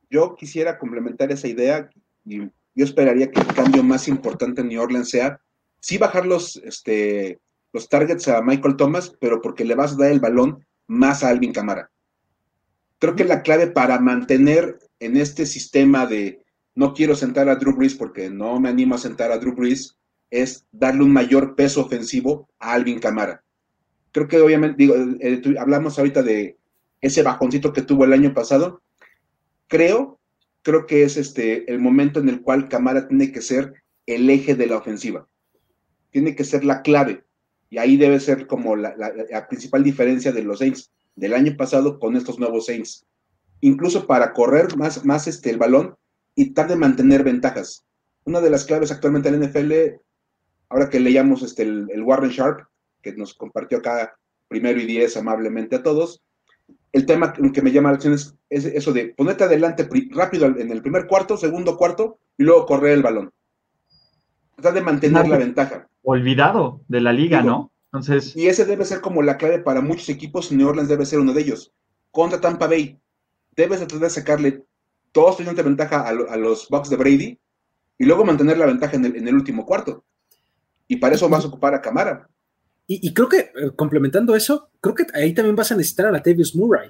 Yo 0.09 0.35
quisiera 0.35 0.79
complementar 0.79 1.31
esa 1.31 1.47
idea 1.47 1.89
y 2.25 2.39
yo 2.39 2.85
esperaría 2.85 3.29
que 3.29 3.41
el 3.41 3.47
cambio 3.53 3.83
más 3.83 4.07
importante 4.07 4.61
en 4.61 4.69
New 4.69 4.81
Orleans 4.81 5.09
sea 5.09 5.39
sí 5.79 5.97
bajar 5.97 6.25
los, 6.25 6.57
este, 6.57 7.39
los 7.71 7.89
targets 7.89 8.27
a 8.27 8.41
Michael 8.41 8.77
Thomas, 8.77 9.13
pero 9.19 9.41
porque 9.41 9.65
le 9.65 9.75
vas 9.75 9.93
a 9.93 9.97
dar 9.97 10.11
el 10.11 10.19
balón 10.19 10.65
más 10.87 11.23
a 11.23 11.29
Alvin 11.29 11.53
Camara. 11.53 11.91
Creo 12.97 13.15
que 13.15 13.25
la 13.25 13.43
clave 13.43 13.67
para 13.67 13.99
mantener 13.99 14.79
en 14.99 15.17
este 15.17 15.45
sistema 15.45 16.05
de 16.05 16.43
no 16.75 16.93
quiero 16.93 17.15
sentar 17.15 17.47
a 17.49 17.55
Drew 17.55 17.75
Brees 17.75 17.95
porque 17.95 18.29
no 18.29 18.59
me 18.59 18.69
animo 18.69 18.95
a 18.95 18.99
sentar 18.99 19.31
a 19.31 19.37
Drew 19.37 19.55
Brees, 19.55 19.98
es 20.31 20.65
darle 20.71 21.03
un 21.03 21.11
mayor 21.11 21.55
peso 21.55 21.81
ofensivo 21.81 22.49
a 22.59 22.73
Alvin 22.73 22.99
Camara. 22.99 23.43
Creo 24.11 24.27
que 24.27 24.39
obviamente, 24.39 24.77
digo, 24.77 24.95
hablamos 25.59 25.97
ahorita 25.97 26.23
de 26.23 26.57
ese 27.01 27.23
bajoncito 27.23 27.73
que 27.73 27.81
tuvo 27.81 28.05
el 28.05 28.13
año 28.13 28.33
pasado. 28.33 28.81
Creo, 29.67 30.19
creo 30.61 30.85
que 30.85 31.03
es 31.03 31.17
este 31.17 31.71
el 31.71 31.79
momento 31.79 32.19
en 32.19 32.29
el 32.29 32.41
cual 32.41 32.67
Camara 32.69 33.07
tiene 33.07 33.31
que 33.31 33.41
ser 33.41 33.73
el 34.05 34.29
eje 34.29 34.55
de 34.55 34.67
la 34.67 34.77
ofensiva. 34.77 35.27
Tiene 36.11 36.35
que 36.35 36.43
ser 36.43 36.63
la 36.63 36.81
clave. 36.81 37.23
Y 37.69 37.77
ahí 37.77 37.97
debe 37.97 38.19
ser 38.19 38.47
como 38.47 38.75
la, 38.75 38.95
principal 39.47 39.83
diferencia 39.83 40.31
de 40.31 40.43
los 40.43 40.59
Saints 40.59 40.91
del 41.15 41.33
año 41.33 41.55
pasado 41.55 41.99
con 41.99 42.15
estos 42.15 42.39
nuevos 42.39 42.65
Saints. 42.65 43.05
Incluso 43.61 44.07
para 44.07 44.33
correr 44.33 44.75
más, 44.75 45.05
más 45.05 45.27
este, 45.27 45.51
el 45.51 45.57
balón 45.57 45.95
y 46.33 46.51
tratar 46.51 46.71
de 46.71 46.77
mantener 46.77 47.23
ventajas. 47.23 47.85
Una 48.23 48.41
de 48.41 48.49
las 48.49 48.65
claves 48.65 48.91
actualmente 48.91 49.29
en 49.29 49.39
la 49.39 49.47
NFL 49.47 49.99
ahora 50.69 50.89
que 50.89 50.99
leíamos 50.99 51.41
este, 51.41 51.63
el, 51.63 52.03
Warren 52.03 52.29
Sharp, 52.29 52.67
que 53.01 53.13
nos 53.13 53.33
compartió 53.33 53.79
acá 53.79 54.15
primero 54.47 54.79
y 54.79 54.85
diez 54.85 55.17
amablemente 55.17 55.77
a 55.77 55.83
todos, 55.83 56.21
el 56.91 57.05
tema 57.05 57.33
que 57.33 57.61
me 57.61 57.71
llama 57.71 57.91
la 57.91 57.97
atención 57.97 58.37
es, 58.49 58.65
eso 58.65 58.93
de 58.93 59.13
ponerte 59.15 59.43
adelante 59.43 59.87
rápido 60.11 60.47
en 60.47 60.71
el 60.71 60.81
primer 60.81 61.07
cuarto, 61.07 61.37
segundo 61.37 61.77
cuarto, 61.77 62.19
y 62.37 62.43
luego 62.43 62.65
correr 62.65 62.93
el 62.93 63.03
balón. 63.03 63.31
Tratar 64.55 64.73
de 64.73 64.81
mantener 64.81 65.27
la 65.27 65.37
ventaja. 65.37 65.87
Olvidado 66.01 66.81
de 66.87 67.01
la 67.01 67.13
liga, 67.13 67.41
¿no? 67.41 67.71
Entonces... 67.85 68.35
Y 68.35 68.47
ese 68.47 68.65
debe 68.65 68.85
ser 68.85 69.01
como 69.01 69.21
la 69.21 69.37
clave 69.37 69.59
para 69.59 69.81
muchos 69.81 70.09
equipos, 70.09 70.51
New 70.51 70.67
Orleans 70.67 70.89
debe 70.89 71.05
ser 71.05 71.19
uno 71.19 71.33
de 71.33 71.41
ellos. 71.41 71.71
Contra 72.11 72.41
Tampa 72.41 72.67
Bay, 72.67 72.99
debes 73.55 73.79
tratar 73.79 73.99
de 73.99 74.09
sacarle 74.09 74.63
dos 75.13 75.37
de 75.37 75.63
ventaja 75.63 76.07
a, 76.07 76.37
los 76.37 76.67
Bucks 76.69 76.89
de 76.89 76.97
Brady 76.97 77.39
y 77.97 78.05
luego 78.05 78.25
mantener 78.25 78.57
la 78.57 78.65
ventaja 78.65 78.95
en 78.95 79.27
el 79.27 79.35
último 79.35 79.65
cuarto. 79.65 80.03
Y 80.89 80.97
para 80.97 81.15
eso 81.15 81.29
vas 81.29 81.45
a 81.45 81.47
ocupar 81.47 81.73
a 81.75 81.81
Camara. 81.81 82.27
Y, 82.91 83.13
creo 83.13 83.29
que, 83.29 83.37
eh, 83.37 83.71
complementando 83.75 84.35
eso, 84.35 84.71
creo 84.81 84.95
que 84.95 85.05
ahí 85.13 85.31
también 85.31 85.55
vas 85.55 85.71
a 85.71 85.75
necesitar 85.75 86.07
a 86.07 86.11
Latavius 86.11 86.55
Murray, 86.55 86.89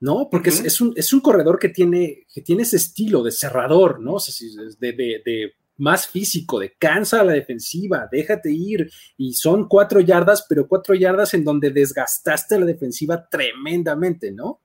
¿no? 0.00 0.30
Porque 0.30 0.48
es, 0.48 0.80
un, 0.80 0.94
es, 0.96 1.12
un, 1.12 1.20
corredor 1.20 1.58
que 1.58 1.68
tiene, 1.68 2.24
que 2.32 2.40
tiene 2.40 2.62
ese 2.62 2.78
estilo 2.78 3.22
de 3.22 3.30
cerrador, 3.30 4.00
¿no? 4.00 4.14
O 4.14 4.18
sea, 4.18 4.64
de, 4.80 4.92
de, 4.94 5.52
más 5.76 6.06
físico, 6.06 6.58
de 6.58 6.72
cansa 6.78 7.20
a 7.20 7.24
la 7.24 7.34
defensiva, 7.34 8.08
déjate 8.10 8.50
ir. 8.50 8.90
Y 9.18 9.34
son 9.34 9.68
cuatro 9.68 10.00
yardas, 10.00 10.46
pero 10.48 10.66
cuatro 10.66 10.94
yardas 10.94 11.34
en 11.34 11.44
donde 11.44 11.70
desgastaste 11.70 12.54
a 12.54 12.60
la 12.60 12.64
defensiva 12.64 13.28
tremendamente, 13.28 14.32
¿no? 14.32 14.62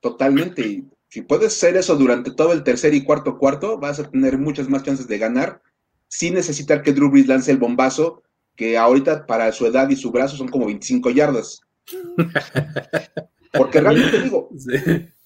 Totalmente. 0.00 0.60
Y 0.68 0.88
si 1.08 1.22
puedes 1.22 1.56
hacer 1.56 1.78
eso 1.78 1.96
durante 1.96 2.32
todo 2.32 2.52
el 2.52 2.62
tercer 2.62 2.92
y 2.92 3.04
cuarto 3.04 3.38
cuarto, 3.38 3.78
vas 3.78 4.00
a 4.00 4.10
tener 4.10 4.36
muchas 4.36 4.68
más 4.68 4.82
chances 4.82 5.08
de 5.08 5.16
ganar 5.16 5.62
sin 6.08 6.34
necesitar 6.34 6.82
que 6.82 6.92
Drew 6.92 7.10
Brees 7.10 7.26
lance 7.26 7.50
el 7.50 7.58
bombazo, 7.58 8.22
que 8.56 8.76
ahorita 8.76 9.26
para 9.26 9.52
su 9.52 9.66
edad 9.66 9.88
y 9.88 9.96
su 9.96 10.10
brazo 10.10 10.36
son 10.36 10.48
como 10.48 10.66
25 10.66 11.10
yardas. 11.10 11.60
Porque 13.52 13.80
realmente 13.80 14.20
digo, 14.20 14.50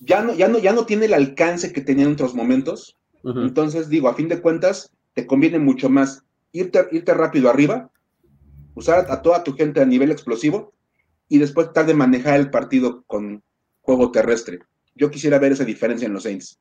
ya, 0.00 0.22
no, 0.22 0.34
ya, 0.34 0.48
no, 0.48 0.58
ya 0.58 0.72
no 0.72 0.86
tiene 0.86 1.06
el 1.06 1.14
alcance 1.14 1.72
que 1.72 1.80
tenía 1.80 2.04
en 2.04 2.12
otros 2.12 2.34
momentos. 2.34 2.96
Entonces 3.24 3.88
digo, 3.88 4.08
a 4.08 4.14
fin 4.14 4.28
de 4.28 4.40
cuentas, 4.40 4.90
te 5.14 5.26
conviene 5.26 5.58
mucho 5.58 5.88
más 5.88 6.24
irte, 6.52 6.86
irte 6.92 7.14
rápido 7.14 7.48
arriba, 7.48 7.90
usar 8.74 9.06
a 9.10 9.22
toda 9.22 9.44
tu 9.44 9.54
gente 9.54 9.80
a 9.80 9.86
nivel 9.86 10.10
explosivo 10.10 10.72
y 11.28 11.38
después 11.38 11.66
tratar 11.66 11.86
de 11.86 11.94
manejar 11.94 12.38
el 12.38 12.50
partido 12.50 13.02
con 13.06 13.42
juego 13.80 14.10
terrestre. 14.10 14.60
Yo 14.94 15.10
quisiera 15.10 15.38
ver 15.38 15.52
esa 15.52 15.64
diferencia 15.64 16.06
en 16.06 16.12
los 16.12 16.24
Saints. 16.24 16.58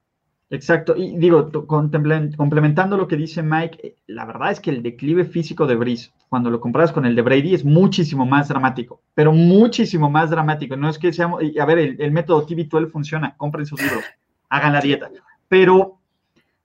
Exacto, 0.53 0.97
y 0.97 1.15
digo, 1.15 1.49
complementando 1.65 2.97
lo 2.97 3.07
que 3.07 3.15
dice 3.15 3.41
Mike, 3.41 3.79
eh, 3.81 3.95
la 4.07 4.25
verdad 4.25 4.51
es 4.51 4.59
que 4.59 4.69
el 4.69 4.83
declive 4.83 5.23
físico 5.23 5.65
de 5.65 5.75
Brice, 5.75 6.11
cuando 6.27 6.49
lo 6.49 6.59
comparas 6.59 6.91
con 6.91 7.05
el 7.05 7.15
de 7.15 7.21
Brady, 7.21 7.53
es 7.53 7.63
muchísimo 7.63 8.25
más 8.25 8.49
dramático, 8.49 9.01
pero 9.13 9.31
muchísimo 9.31 10.09
más 10.09 10.29
dramático. 10.29 10.75
No 10.75 10.89
es 10.89 10.99
que 10.99 11.13
seamos, 11.13 11.41
a 11.57 11.65
ver, 11.65 11.95
el, 11.97 12.11
método 12.11 12.45
TV12 12.45 12.91
funciona, 12.91 13.33
compren 13.37 13.65
sus 13.65 13.81
libros, 13.81 14.03
hagan 14.49 14.73
la 14.73 14.81
dieta. 14.81 15.09
Pero 15.47 16.01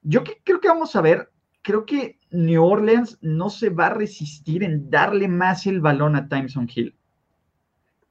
yo 0.02 0.24
creo 0.42 0.60
que 0.60 0.66
vamos 0.66 0.96
a 0.96 1.00
ver, 1.00 1.30
creo 1.62 1.86
que 1.86 2.18
New 2.32 2.64
Orleans 2.64 3.18
no 3.20 3.50
se 3.50 3.70
va 3.70 3.86
a 3.86 3.94
resistir 3.94 4.64
en 4.64 4.90
darle 4.90 5.28
más 5.28 5.64
el 5.64 5.80
balón 5.80 6.16
a 6.16 6.28
Timeson 6.28 6.68
Hill. 6.74 6.96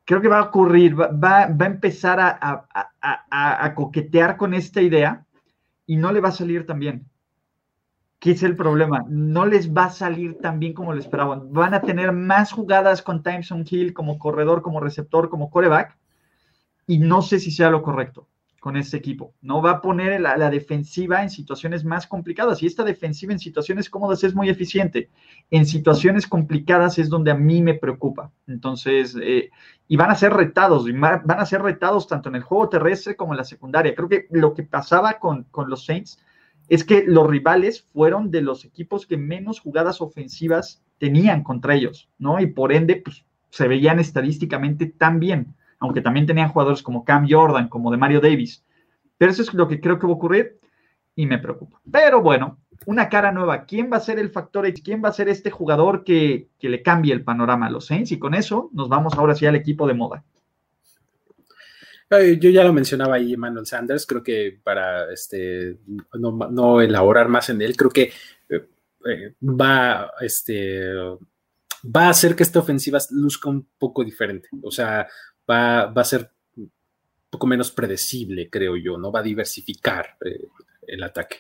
Creo 0.06 0.22
que 0.22 0.30
va 0.30 0.40
a 0.40 0.44
ocurrir, 0.44 0.98
va, 0.98 1.10
va, 1.10 1.66
a 1.66 1.66
empezar 1.66 2.18
a, 2.22 2.66
a 3.02 3.76
coquetear 3.76 4.38
con 4.38 4.54
esta 4.54 4.82
idea 4.82 5.26
y 5.86 5.98
no 5.98 6.12
le 6.12 6.22
va 6.22 6.30
a 6.30 6.34
salir 6.34 6.66
tan 6.66 6.80
bien. 6.80 7.10
¿Qué 8.20 8.32
es 8.32 8.44
el 8.44 8.56
problema? 8.56 9.06
No 9.08 9.46
les 9.46 9.72
va 9.72 9.86
a 9.86 9.90
salir 9.90 10.40
tan 10.40 10.60
bien 10.60 10.74
como 10.74 10.94
lo 10.94 11.00
esperaban. 11.00 11.52
Van 11.54 11.74
a 11.74 11.82
tener 11.82 12.12
más 12.12 12.52
jugadas 12.52 13.02
con 13.02 13.22
Timeson 13.22 13.66
Hill 13.70 13.94
como 13.94 14.18
corredor, 14.18 14.62
como 14.62 14.80
receptor, 14.80 15.30
como 15.30 15.50
coreback, 15.50 15.98
y 16.88 16.98
no 16.98 17.22
sé 17.22 17.40
si 17.40 17.52
sea 17.52 17.70
lo 17.70 17.82
correcto 17.82 18.28
con 18.66 18.78
este 18.78 18.98
equipo. 18.98 19.36
No 19.44 19.62
va 19.62 19.74
a 19.74 19.82
poner 19.84 20.20
la, 20.20 20.50
defensiva 20.50 21.22
en 21.22 21.30
situaciones 21.30 21.86
más 21.86 22.08
complicadas. 22.08 22.64
Y 22.64 22.66
esta 22.66 22.84
defensiva 22.84 23.32
en 23.32 23.38
situaciones 23.38 23.92
cómodas 23.92 24.24
es 24.24 24.34
muy 24.34 24.50
eficiente. 24.50 25.12
En 25.52 25.68
situaciones 25.68 26.26
complicadas 26.26 26.98
es 26.98 27.08
donde 27.08 27.30
a 27.30 27.36
mí 27.36 27.62
me 27.62 27.76
preocupa. 27.76 28.32
Entonces, 28.48 29.16
eh, 29.22 29.52
y 29.88 29.98
van 29.98 30.10
a 30.10 30.16
ser 30.16 30.34
retados, 30.34 30.88
van 30.92 31.40
a 31.40 31.46
ser 31.46 31.62
retados 31.62 32.08
tanto 32.08 32.30
en 32.30 32.38
el 32.38 32.42
juego 32.42 32.68
terrestre 32.68 33.16
como 33.16 33.34
en 33.34 33.38
la 33.38 33.44
secundaria. 33.44 33.94
Creo 33.94 34.10
que 34.10 34.26
lo 34.32 34.56
que 34.56 34.64
pasaba 34.64 35.20
con, 35.20 35.44
con 35.52 35.70
los 35.70 35.86
Saints 35.86 36.18
es 36.68 36.84
que 36.84 37.04
los 37.06 37.28
rivales 37.28 37.84
fueron 37.94 38.32
de 38.32 38.42
los 38.42 38.66
equipos 38.66 39.06
que 39.06 39.16
menos 39.16 39.60
jugadas 39.60 40.02
ofensivas 40.02 40.82
tenían 40.98 41.44
contra 41.44 41.76
ellos, 41.76 42.10
¿no? 42.18 42.40
Y 42.40 42.48
por 42.48 42.74
ende, 42.74 42.96
pues 42.96 43.26
se 43.52 43.68
veían 43.68 44.00
estadísticamente 44.00 44.88
tan 44.88 45.20
bien 45.20 45.54
aunque 45.80 46.02
también 46.02 46.26
tenían 46.26 46.50
jugadores 46.50 46.82
como 46.82 47.04
Cam 47.04 47.28
Jordan, 47.30 47.70
como 47.70 47.92
de 47.92 47.98
Mario 47.98 48.22
Davis. 48.22 48.64
Pero 49.18 49.32
eso 49.32 49.42
es 49.42 49.54
lo 49.54 49.68
que 49.68 49.80
creo 49.80 50.00
que 50.00 50.08
va 50.08 50.14
a 50.14 50.16
ocurrir 50.16 50.60
y 51.16 51.26
me 51.26 51.40
preocupa. 51.40 51.80
Pero 51.90 52.22
bueno, 52.22 52.60
una 52.86 53.10
cara 53.10 53.32
nueva. 53.32 53.66
¿Quién 53.66 53.90
va 53.92 53.98
a 53.98 54.02
ser 54.02 54.20
el 54.20 54.30
factor 54.30 54.66
X? 54.66 54.84
¿Quién 54.84 55.04
va 55.04 55.10
a 55.10 55.14
ser 55.14 55.30
este 55.30 55.50
jugador 55.52 56.04
que, 56.04 56.50
le 56.60 56.82
cambie 56.82 57.14
el 57.14 57.24
panorama 57.24 57.68
a 57.68 57.70
los 57.70 57.86
Saints? 57.86 58.12
Y 58.12 58.20
con 58.20 58.34
eso 58.34 58.70
nos 58.74 58.90
vamos 58.90 59.14
ahora 59.16 59.36
sí 59.36 59.46
al 59.46 59.56
equipo 59.56 59.88
de 59.88 59.94
moda. 59.94 60.24
Yo 62.10 62.50
ya 62.50 62.64
lo 62.64 62.72
mencionaba 62.72 63.16
ahí, 63.16 63.34
Emmanuel 63.34 63.66
Sanders. 63.66 64.06
Creo 64.06 64.24
que 64.24 64.60
para 64.64 65.12
este, 65.12 65.78
no, 66.14 66.80
elaborar 66.82 67.28
más 67.28 67.50
en 67.50 67.62
él, 67.62 67.76
creo 67.76 67.90
que 67.90 68.12
eh, 68.50 68.68
eh, 69.06 69.34
va, 69.42 70.12
este, 70.22 70.94
va 71.84 72.06
a 72.06 72.10
hacer 72.10 72.36
que 72.36 72.44
esta 72.44 72.60
ofensiva 72.60 73.00
luzca 73.12 73.50
un 73.50 73.68
poco 73.78 74.04
diferente. 74.04 74.48
O 74.62 74.72
sea, 74.72 75.08
va, 75.50 75.84
a 75.84 76.04
ser 76.04 76.32
un 76.58 76.72
poco 77.30 77.48
menos 77.48 77.72
predecible, 77.72 78.50
creo 78.50 78.76
yo, 78.78 78.98
¿no? 78.98 79.12
Va 79.12 79.20
a 79.20 79.24
diversificar 79.24 80.18
eh, 80.26 80.48
el 80.88 81.04
ataque. 81.04 81.38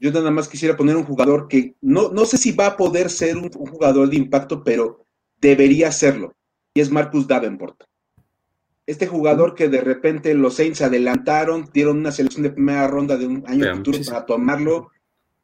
Yo 0.00 0.10
nada 0.10 0.30
más 0.30 0.48
quisiera 0.48 0.76
poner 0.76 0.96
un 0.96 1.04
jugador 1.04 1.48
que 1.48 1.76
no, 1.80 2.10
no 2.10 2.24
sé 2.24 2.36
si 2.36 2.52
va 2.52 2.66
a 2.66 2.76
poder 2.76 3.08
ser 3.10 3.36
un, 3.36 3.50
jugador 3.50 4.08
de 4.10 4.16
impacto, 4.16 4.62
pero 4.62 5.06
debería 5.40 5.90
serlo. 5.92 6.34
Y 6.74 6.80
es 6.80 6.90
Marcus 6.90 7.26
Davenport. 7.26 7.84
Este 8.86 9.06
jugador 9.06 9.54
que 9.54 9.68
de 9.68 9.80
repente 9.80 10.34
los 10.34 10.56
Saints 10.56 10.82
adelantaron, 10.82 11.70
dieron 11.72 11.98
una 11.98 12.12
selección 12.12 12.42
de 12.42 12.50
primera 12.50 12.86
ronda 12.86 13.16
de 13.16 13.26
un 13.26 13.44
año 13.46 13.76
futuro 13.76 13.98
para 14.04 14.26
tomarlo. 14.26 14.90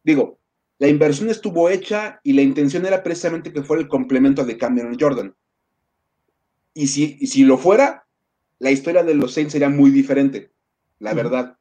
Digo, 0.04 0.38
la 0.78 0.88
inversión 0.88 1.30
estuvo 1.30 1.70
hecha 1.70 2.20
y 2.22 2.34
la 2.34 2.42
intención 2.42 2.84
era 2.84 3.02
precisamente 3.02 3.52
que 3.52 3.62
fuera 3.62 3.82
el 3.82 3.88
complemento 3.88 4.44
de 4.44 4.58
Cameron 4.58 4.98
Jordan 5.00 5.34
Y 6.74 6.86
si, 6.86 7.26
si 7.26 7.44
lo 7.44 7.58
fuera, 7.58 8.06
la 8.58 8.70
historia 8.70 9.02
de 9.02 9.14
los 9.14 9.34
Saints 9.34 9.52
sería 9.52 9.68
muy 9.68 9.90
diferente, 9.90 10.52
la 10.98 11.14
verdad, 11.14 11.56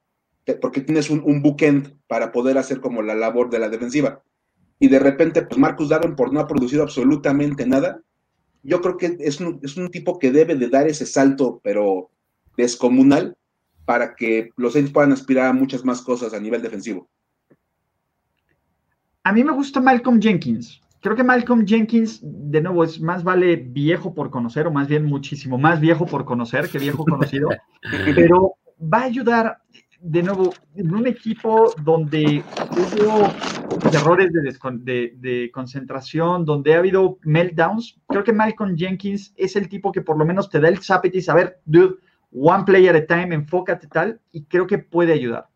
porque 0.62 0.82
tienes 0.82 1.10
un, 1.10 1.22
un 1.26 1.41
bookend 1.41 1.95
para 2.07 2.32
poder 2.32 2.57
hacer 2.57 2.80
como 2.82 3.01
la 3.01 3.16
labor 3.16 3.49
de 3.49 3.60
la 3.60 3.70
defensiva. 3.70 4.24
Y 4.80 4.88
de 4.88 4.99
repente, 4.99 5.41
pues 5.41 5.60
Marcus 5.60 5.89
por 6.16 6.34
no 6.34 6.39
ha 6.39 6.47
producido 6.47 6.84
absolutamente 6.84 7.66
nada. 7.66 8.01
Yo 8.64 8.82
creo 8.82 8.97
que 8.97 9.18
es 9.20 9.39
un, 9.39 9.60
es 9.64 9.78
un 9.78 9.89
tipo 9.89 10.20
que 10.20 10.32
debe 10.32 10.55
de 10.55 10.70
dar 10.70 10.88
ese 10.88 11.05
salto, 11.05 11.60
pero 11.64 12.12
descomunal, 12.57 13.38
para 13.86 14.16
que 14.16 14.51
los 14.55 14.74
Saints 14.74 14.91
puedan 14.91 15.12
aspirar 15.12 15.47
a 15.47 15.53
muchas 15.53 15.84
más 15.84 16.01
cosas 16.01 16.34
a 16.34 16.39
nivel 16.39 16.62
defensivo. 16.62 17.10
A 19.24 19.34
mí 19.34 19.43
me 19.43 19.51
gusta 19.51 19.80
Malcolm 19.80 20.20
Jenkins. 20.22 20.82
Creo 21.02 21.16
que 21.16 21.24
Malcolm 21.24 21.66
Jenkins, 21.66 22.20
de 22.22 22.62
nuevo, 22.62 22.84
es 22.84 23.00
más 23.00 23.24
vale 23.24 23.56
viejo 23.56 24.14
por 24.14 24.30
conocer, 24.30 24.68
o 24.68 24.72
más 24.72 24.88
bien 24.88 25.06
muchísimo 25.06 25.58
más 25.58 25.80
viejo 25.80 26.06
por 26.06 26.26
conocer 26.26 26.70
que 26.70 26.78
viejo 26.78 27.06
conocido, 27.06 27.47
pero 28.16 28.56
va 28.82 29.00
a 29.00 29.06
ayudar, 29.06 29.60
de 30.02 30.24
nuevo, 30.24 30.54
en 30.76 30.93
un 30.93 31.08
equipo 31.08 31.74
donde 31.84 32.43
hubo 32.72 33.32
errores 33.93 34.32
de, 34.34 35.14
de, 35.16 35.52
concentración, 35.52 36.43
donde 36.43 36.74
ha 36.74 36.80
habido 36.80 37.18
meltdowns. 37.24 38.02
Creo 38.08 38.24
que 38.26 38.34
Malcolm 38.34 38.76
Jenkins 38.76 39.34
es 39.38 39.56
el 39.56 39.70
tipo 39.70 39.93
que 39.93 40.02
por 40.02 40.18
lo 40.18 40.26
menos 40.26 40.50
te 40.50 40.60
da 40.60 40.68
el 40.68 40.80
zapetis, 40.80 41.30
a 41.30 41.34
ver, 41.34 41.62
dude, 41.66 41.95
one 42.32 42.66
player 42.66 42.95
at 42.95 43.04
a 43.04 43.06
time, 43.06 43.34
enfócate 43.34 43.88
tal, 43.88 44.20
y 44.34 44.43
creo 44.43 44.68
que 44.68 44.80
puede 44.80 45.14
ayudar, 45.14 45.47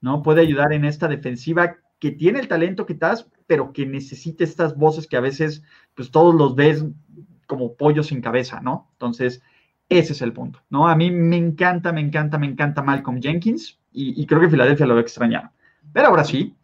¿no? 0.00 0.22
Puede 0.22 0.40
ayudar 0.40 0.72
en 0.72 0.84
esta 0.84 1.06
defensiva 1.06 1.76
que 2.02 2.10
tiene 2.10 2.40
el 2.40 2.48
talento 2.48 2.84
que 2.84 2.94
estás, 2.94 3.30
pero 3.46 3.72
que 3.72 3.86
necesita 3.86 4.42
estas 4.42 4.76
voces 4.76 5.06
que 5.06 5.16
a 5.16 5.20
veces, 5.20 5.62
pues 5.94 6.10
todos 6.10 6.34
los 6.34 6.56
ves 6.56 6.84
como 7.46 7.76
pollos 7.76 8.08
sin 8.08 8.20
cabeza, 8.20 8.60
¿no? 8.60 8.88
Entonces, 8.94 9.40
ese 9.88 10.12
es 10.12 10.20
el 10.20 10.32
punto, 10.32 10.58
¿no? 10.68 10.88
A 10.88 10.96
mí 10.96 11.12
me 11.12 11.36
encanta, 11.36 11.92
me 11.92 12.00
encanta, 12.00 12.38
me 12.38 12.48
encanta 12.48 12.82
Malcolm 12.82 13.22
Jenkins 13.22 13.78
y, 13.92 14.26
creo 14.26 14.40
que 14.40 14.50
Filadelfia 14.50 14.84
lo 14.84 14.96
va 14.96 15.00
a. 15.02 15.52
Pero 15.92 16.08
ahora 16.08 16.24
sí, 16.24 16.56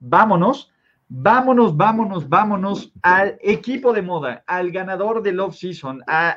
vámonos, 0.00 0.72
vámonos, 1.06 1.76
vámonos, 1.76 2.28
vámonos 2.28 2.92
al 3.02 3.38
equipo 3.42 3.92
de 3.92 4.02
moda, 4.02 4.42
al 4.44 4.72
ganador 4.72 5.22
del 5.22 5.38
off-season, 5.38 6.02
a, 6.08 6.36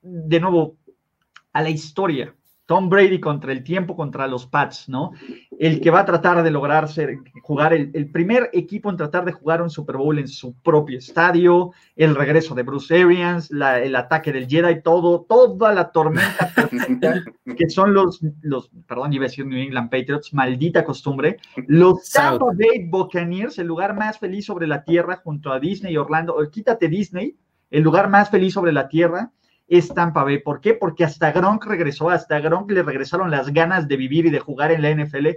de 0.00 0.40
nuevo, 0.40 0.76
a 1.52 1.62
la 1.62 1.70
historia. 1.70 2.34
Tom 2.66 2.88
Brady 2.88 3.18
contra 3.18 3.52
el 3.52 3.64
tiempo, 3.64 3.96
contra 3.96 4.26
los 4.28 4.46
Pats, 4.46 4.88
¿no? 4.88 5.12
El 5.58 5.80
que 5.80 5.90
va 5.90 6.00
a 6.00 6.04
tratar 6.04 6.42
de 6.42 6.50
lograr 6.50 6.88
ser, 6.88 7.18
jugar 7.42 7.72
el, 7.72 8.10
primer 8.10 8.50
equipo 8.52 8.88
en 8.88 8.96
tratar 8.96 9.24
de 9.24 9.32
jugar 9.32 9.62
un 9.62 9.70
Super 9.70 9.96
Bowl 9.96 10.18
en 10.18 10.28
su 10.28 10.54
propio 10.62 10.98
estadio, 10.98 11.72
el 11.96 12.14
regreso 12.14 12.54
de 12.54 12.62
Bruce 12.62 13.02
Arians, 13.02 13.50
el 13.50 13.96
ataque 13.96 14.32
del 14.32 14.46
Jedi, 14.46 14.80
todo, 14.80 15.26
toda 15.28 15.74
la 15.74 15.90
tormenta 15.90 16.52
que 17.56 17.68
son 17.68 17.94
los, 17.94 18.20
los, 18.42 18.70
perdón, 18.86 19.12
iba 19.12 19.24
a 19.24 19.28
decir 19.28 19.44
New 19.44 19.58
England 19.58 19.90
Patriots, 19.90 20.32
maldita 20.32 20.84
costumbre, 20.84 21.38
los 21.66 22.10
Tampa 22.10 22.46
Bay 22.46 22.86
Buccaneers, 22.88 23.58
el 23.58 23.66
lugar 23.66 23.94
más 23.96 24.18
feliz 24.18 24.46
sobre 24.46 24.66
la 24.66 24.84
tierra 24.84 25.20
junto 25.22 25.52
a 25.52 25.58
Disney 25.58 25.94
y 25.94 25.96
Orlando, 25.96 26.36
quítate 26.50 26.88
Disney, 26.88 27.36
el 27.70 27.82
lugar 27.82 28.08
más 28.08 28.30
feliz 28.30 28.54
sobre 28.54 28.72
la 28.72 28.88
tierra, 28.88 29.32
es 29.72 29.88
Tampa 29.88 30.22
Bay. 30.22 30.38
¿Por 30.38 30.60
qué? 30.60 30.74
Porque 30.74 31.02
hasta 31.02 31.32
Gronk 31.32 31.64
regresó, 31.64 32.10
hasta 32.10 32.40
Gronk 32.40 32.70
le 32.70 32.82
regresaron 32.82 33.30
las 33.30 33.50
ganas 33.54 33.88
de 33.88 33.96
vivir 33.96 34.26
y 34.26 34.30
de 34.30 34.38
jugar 34.38 34.70
en 34.70 34.82
la 34.82 34.90
NFL. 34.90 35.28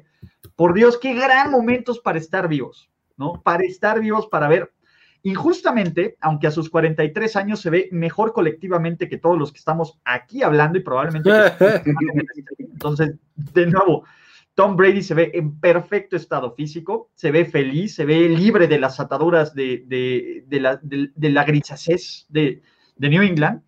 Por 0.57 0.73
Dios, 0.73 0.97
qué 0.97 1.13
gran 1.13 1.51
momentos 1.51 1.99
para 1.99 2.19
estar 2.19 2.49
vivos, 2.49 2.89
¿no? 3.15 3.41
Para 3.41 3.63
estar 3.63 4.01
vivos, 4.01 4.27
para 4.27 4.49
ver. 4.49 4.73
Injustamente, 5.23 6.17
aunque 6.19 6.47
a 6.47 6.51
sus 6.51 6.69
43 6.69 7.33
años 7.37 7.61
se 7.61 7.69
ve 7.69 7.87
mejor 7.93 8.33
colectivamente 8.33 9.07
que 9.07 9.17
todos 9.17 9.39
los 9.39 9.53
que 9.53 9.59
estamos 9.59 9.99
aquí 10.03 10.43
hablando 10.43 10.77
y 10.77 10.83
probablemente... 10.83 11.29
Entonces, 12.59 13.15
de 13.35 13.67
nuevo, 13.67 14.03
Tom 14.53 14.75
Brady 14.75 15.01
se 15.01 15.13
ve 15.13 15.31
en 15.33 15.61
perfecto 15.61 16.17
estado 16.17 16.53
físico, 16.55 17.09
se 17.15 17.31
ve 17.31 17.45
feliz, 17.45 17.95
se 17.95 18.03
ve 18.03 18.27
libre 18.27 18.67
de 18.67 18.79
las 18.79 18.99
ataduras 18.99 19.55
de, 19.55 19.85
de, 20.45 20.59
la, 20.59 20.77
de, 20.83 21.29
la 21.29 21.45
grisacez 21.45 22.25
de, 22.27 22.61
de 22.97 23.09
New 23.09 23.23
England 23.23 23.61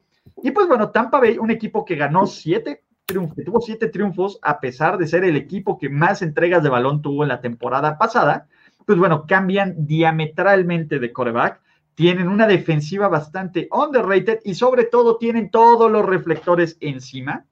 y 0.44 0.52
pues 0.52 0.68
bueno, 0.68 0.92
Tampa 0.92 1.20
Bay, 1.20 1.38
un 1.38 1.52
equipo 1.52 1.86
que 1.86 1.96
ganó 1.96 2.28
siete 2.28 2.84
triunfos, 3.06 3.44
tuvo 3.44 3.62
siete 3.62 3.88
triunfos 3.88 4.40
a 4.42 4.60
pesar 4.60 4.98
de 4.98 5.08
ser 5.08 5.24
el 5.24 5.36
equipo 5.36 5.78
que 5.78 5.90
más 5.90 6.22
entregas 6.22 6.62
de 6.64 6.70
balón 6.70 7.02
tuvo 7.02 7.24
en 7.24 7.30
la 7.30 7.42
temporada 7.42 7.98
pasada, 7.98 8.48
pues 8.86 8.98
bueno, 9.00 9.26
cambian 9.28 9.86
diametralmente 9.86 11.00
de 11.00 11.12
coreback, 11.12 11.62
tienen 11.96 12.28
una 12.28 12.48
defensiva 12.48 13.08
bastante 13.08 13.68
underrated 13.72 14.40
y 14.44 14.54
sobre 14.54 14.84
todo 14.86 15.18
tienen 15.18 15.50
todos 15.50 15.92
los 15.92 16.06
reflectores 16.06 16.78
encima 16.80 17.46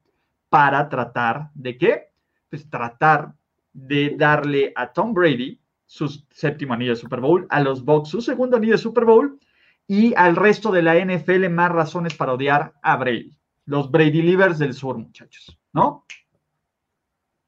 para 0.49 0.88
tratar 0.88 1.49
de 1.55 1.77
qué? 1.77 2.09
Pues 2.49 2.69
tratar 2.69 3.33
de 3.73 4.15
darle 4.17 4.71
a 4.75 4.93
Tom 4.93 5.13
Brady 5.13 5.59
su 5.86 6.07
séptimo 6.29 6.73
anillo 6.73 6.91
de 6.91 6.97
Super 6.97 7.19
Bowl, 7.19 7.47
a 7.49 7.59
los 7.59 7.83
Bucks 7.83 8.09
su 8.09 8.21
segundo 8.21 8.57
anillo 8.57 8.73
de 8.73 8.77
Super 8.77 9.05
Bowl 9.05 9.39
y 9.88 10.13
al 10.15 10.36
resto 10.36 10.71
de 10.71 10.81
la 10.81 10.95
NFL 10.95 11.49
más 11.49 11.71
razones 11.71 12.15
para 12.15 12.33
odiar 12.33 12.73
a 12.81 12.97
Brady. 12.97 13.36
Los 13.65 13.89
Brady 13.91 14.21
Livers 14.21 14.59
del 14.59 14.73
sur, 14.73 14.97
muchachos, 14.97 15.59
¿no? 15.73 16.05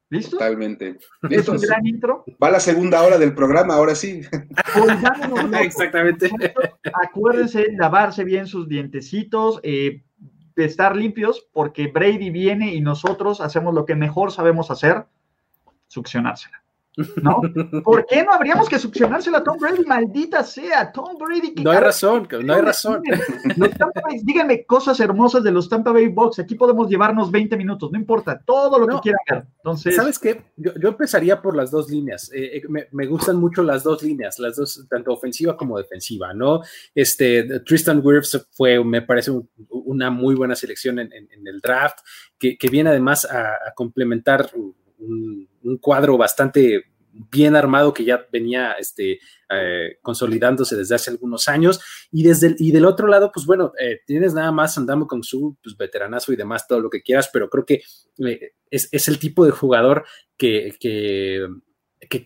¿Listo? 0.10 0.38
Totalmente. 0.38 0.98
¿Es 1.30 1.50
un 1.50 1.58
gran 1.58 1.86
intro? 1.86 2.24
Va 2.42 2.50
la 2.50 2.62
segunda 2.62 3.02
hora 3.04 3.18
del 3.18 3.36
programa, 3.36 3.76
ahora 3.76 3.94
sí. 3.94 4.22
Exactamente. 5.62 6.32
Acuérdense 7.04 7.68
lavarse 7.74 8.24
bien 8.24 8.48
sus 8.48 8.70
dientecitos, 8.70 9.60
eh, 9.64 10.04
estar 10.56 10.96
limpios, 10.96 11.48
porque 11.52 11.88
Brady 11.88 12.30
viene 12.30 12.74
y 12.74 12.80
nosotros 12.80 13.42
hacemos 13.42 13.74
lo 13.74 13.86
que 13.86 13.96
mejor 13.96 14.32
sabemos 14.32 14.72
hacer, 14.72 15.06
succionársela. 15.88 16.64
¿No? 17.22 17.42
¿Por 17.84 18.06
qué 18.08 18.24
no 18.24 18.32
habríamos 18.32 18.68
que 18.68 18.80
succionársela 18.80 19.40
a 19.40 19.44
Tom 19.44 19.58
Brady? 19.60 19.86
Maldita 19.86 20.44
sea, 20.44 20.92
Tom 20.92 21.18
Brady. 21.18 21.54
no 21.62 21.72
hay 21.72 21.80
razón, 21.80 22.28
no 22.44 22.54
hay 22.54 22.62
razón. 22.62 23.04
díganme 24.24 24.66
cosas 24.66 25.00
hermosas 25.00 25.44
de 25.44 25.52
los 25.52 25.70
Tampa 25.70 25.92
Bay 25.92 26.08
Bucks. 26.08 26.40
Aquí 26.40 26.56
podemos 26.56 26.90
llevarnos 26.90 27.32
20 27.32 27.56
minutos, 27.56 27.92
no 27.92 28.00
importa, 28.00 28.42
todo 28.44 28.80
lo 28.80 28.88
que 28.88 29.02
quieran 29.02 29.22
ver. 29.30 29.46
Entonces, 29.58 29.96
¿sabes 29.96 30.18
qué? 30.18 30.42
Yo, 30.56 30.72
empezaría 30.90 31.42
por 31.42 31.56
las 31.56 31.70
dos 31.70 31.90
líneas. 31.90 32.32
Eh, 32.34 32.58
eh, 32.58 32.88
me, 32.92 33.06
gustan 33.06 33.38
mucho 33.38 33.62
las 33.62 33.84
dos 33.84 34.02
líneas, 34.02 34.40
las 34.40 34.56
dos, 34.56 34.86
tanto 34.90 35.14
ofensiva 35.14 35.56
como 35.56 35.78
defensiva, 35.78 36.34
¿no? 36.34 36.62
Este, 36.96 37.60
Tristan 37.60 38.02
Wirfs 38.04 38.48
fue, 38.52 38.84
me 38.84 39.02
parece, 39.04 39.32
una 39.70 40.10
muy 40.10 40.36
buena 40.36 40.56
selección 40.56 41.00
en, 41.00 41.12
el 41.12 41.60
draft, 41.62 42.00
que, 42.40 42.58
viene 42.70 42.90
además 42.90 43.26
a 43.26 43.74
complementar 43.76 44.50
un, 45.00 45.48
cuadro 45.82 46.18
bastante 46.18 46.86
bien 47.32 47.56
armado 47.56 47.94
que 47.94 48.06
ya 48.06 48.26
venía 48.32 48.74
este, 48.74 49.20
eh, 49.50 49.98
consolidándose 50.02 50.76
desde 50.76 50.96
hace 50.96 51.10
algunos 51.10 51.48
años. 51.48 51.80
Y, 52.12 52.24
desde 52.24 52.56
y 52.58 52.72
del 52.72 52.86
otro 52.86 53.08
lado, 53.08 53.32
pues 53.34 53.46
bueno, 53.46 53.74
eh, 53.80 54.02
tienes 54.06 54.34
nada 54.34 54.52
más 54.52 54.78
andando 54.78 55.08
con 55.08 55.24
su 55.24 55.58
pues, 55.64 55.76
veteranazo 55.76 56.32
y 56.32 56.36
demás, 56.36 56.68
todo 56.68 56.80
lo 56.80 56.90
que 56.90 57.02
quieras, 57.02 57.30
pero 57.32 57.50
creo 57.50 57.66
que 57.66 57.82
eh, 58.26 58.52
es, 58.70 59.08
el 59.08 59.20
tipo 59.20 59.46
de 59.46 59.52
jugador 59.52 60.06
que, 60.38 60.76
que, 60.80 61.48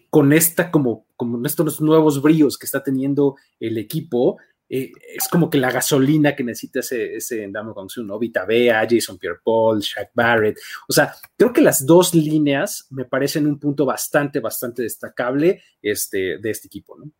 con 0.10 0.34
esta, 0.34 0.70
como, 0.72 1.08
como 1.16 1.46
estos 1.46 1.82
nuevos 1.82 2.22
brillos 2.22 2.58
que 2.58 2.66
está 2.66 2.84
teniendo 2.84 3.36
el 3.60 3.78
equipo, 3.78 4.38
eh, 4.74 4.94
es 5.18 5.28
como 5.28 5.50
que 5.50 5.58
la 5.58 5.70
gasolina 5.70 6.34
que 6.34 6.46
necesita 6.46 6.80
ese, 6.80 7.18
ese 7.18 7.46
Ndamo 7.46 7.74
Kongsu, 7.74 8.06
¿no? 8.06 8.18
Vita 8.18 8.46
Bea, 8.46 8.88
Jason 8.90 9.18
Pierre-Paul, 9.18 9.82
Shaq 9.82 10.12
Barrett. 10.14 10.58
O 10.88 10.94
sea, 10.94 11.14
creo 11.36 11.52
que 11.52 11.60
las 11.60 11.86
dos 11.86 12.16
líneas 12.16 12.88
me 12.90 13.04
parecen 13.04 13.48
un 13.48 13.60
punto 13.60 13.86
bastante, 13.86 14.40
bastante 14.40 14.84
destacable 14.84 15.62
este, 15.82 16.38
de 16.38 16.50
este 16.50 16.68
equipo, 16.68 16.98
¿no? 16.98 17.12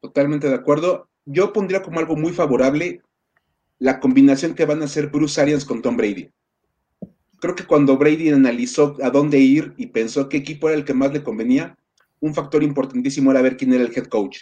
Totalmente 0.00 0.48
de 0.48 0.56
acuerdo. 0.56 1.08
Yo 1.26 1.52
pondría 1.52 1.80
como 1.80 2.00
algo 2.00 2.16
muy 2.16 2.32
favorable 2.32 3.02
la 3.78 4.00
combinación 4.00 4.56
que 4.56 4.64
van 4.64 4.82
a 4.82 4.86
hacer 4.86 5.10
Bruce 5.10 5.40
Arians 5.40 5.64
con 5.64 5.80
Tom 5.80 5.96
Brady. 5.96 6.28
Creo 7.38 7.54
que 7.54 7.66
cuando 7.66 7.96
Brady 7.96 8.30
analizó 8.30 8.96
a 9.00 9.10
dónde 9.10 9.38
ir 9.38 9.74
y 9.76 9.86
pensó 9.86 10.28
qué 10.28 10.38
equipo 10.38 10.68
era 10.68 10.76
el 10.76 10.84
que 10.84 10.92
más 10.92 11.12
le 11.12 11.22
convenía, 11.22 11.78
un 12.18 12.34
factor 12.34 12.64
importantísimo 12.64 13.30
era 13.30 13.42
ver 13.42 13.56
quién 13.56 13.72
era 13.72 13.84
el 13.84 13.96
head 13.96 14.06
coach 14.06 14.38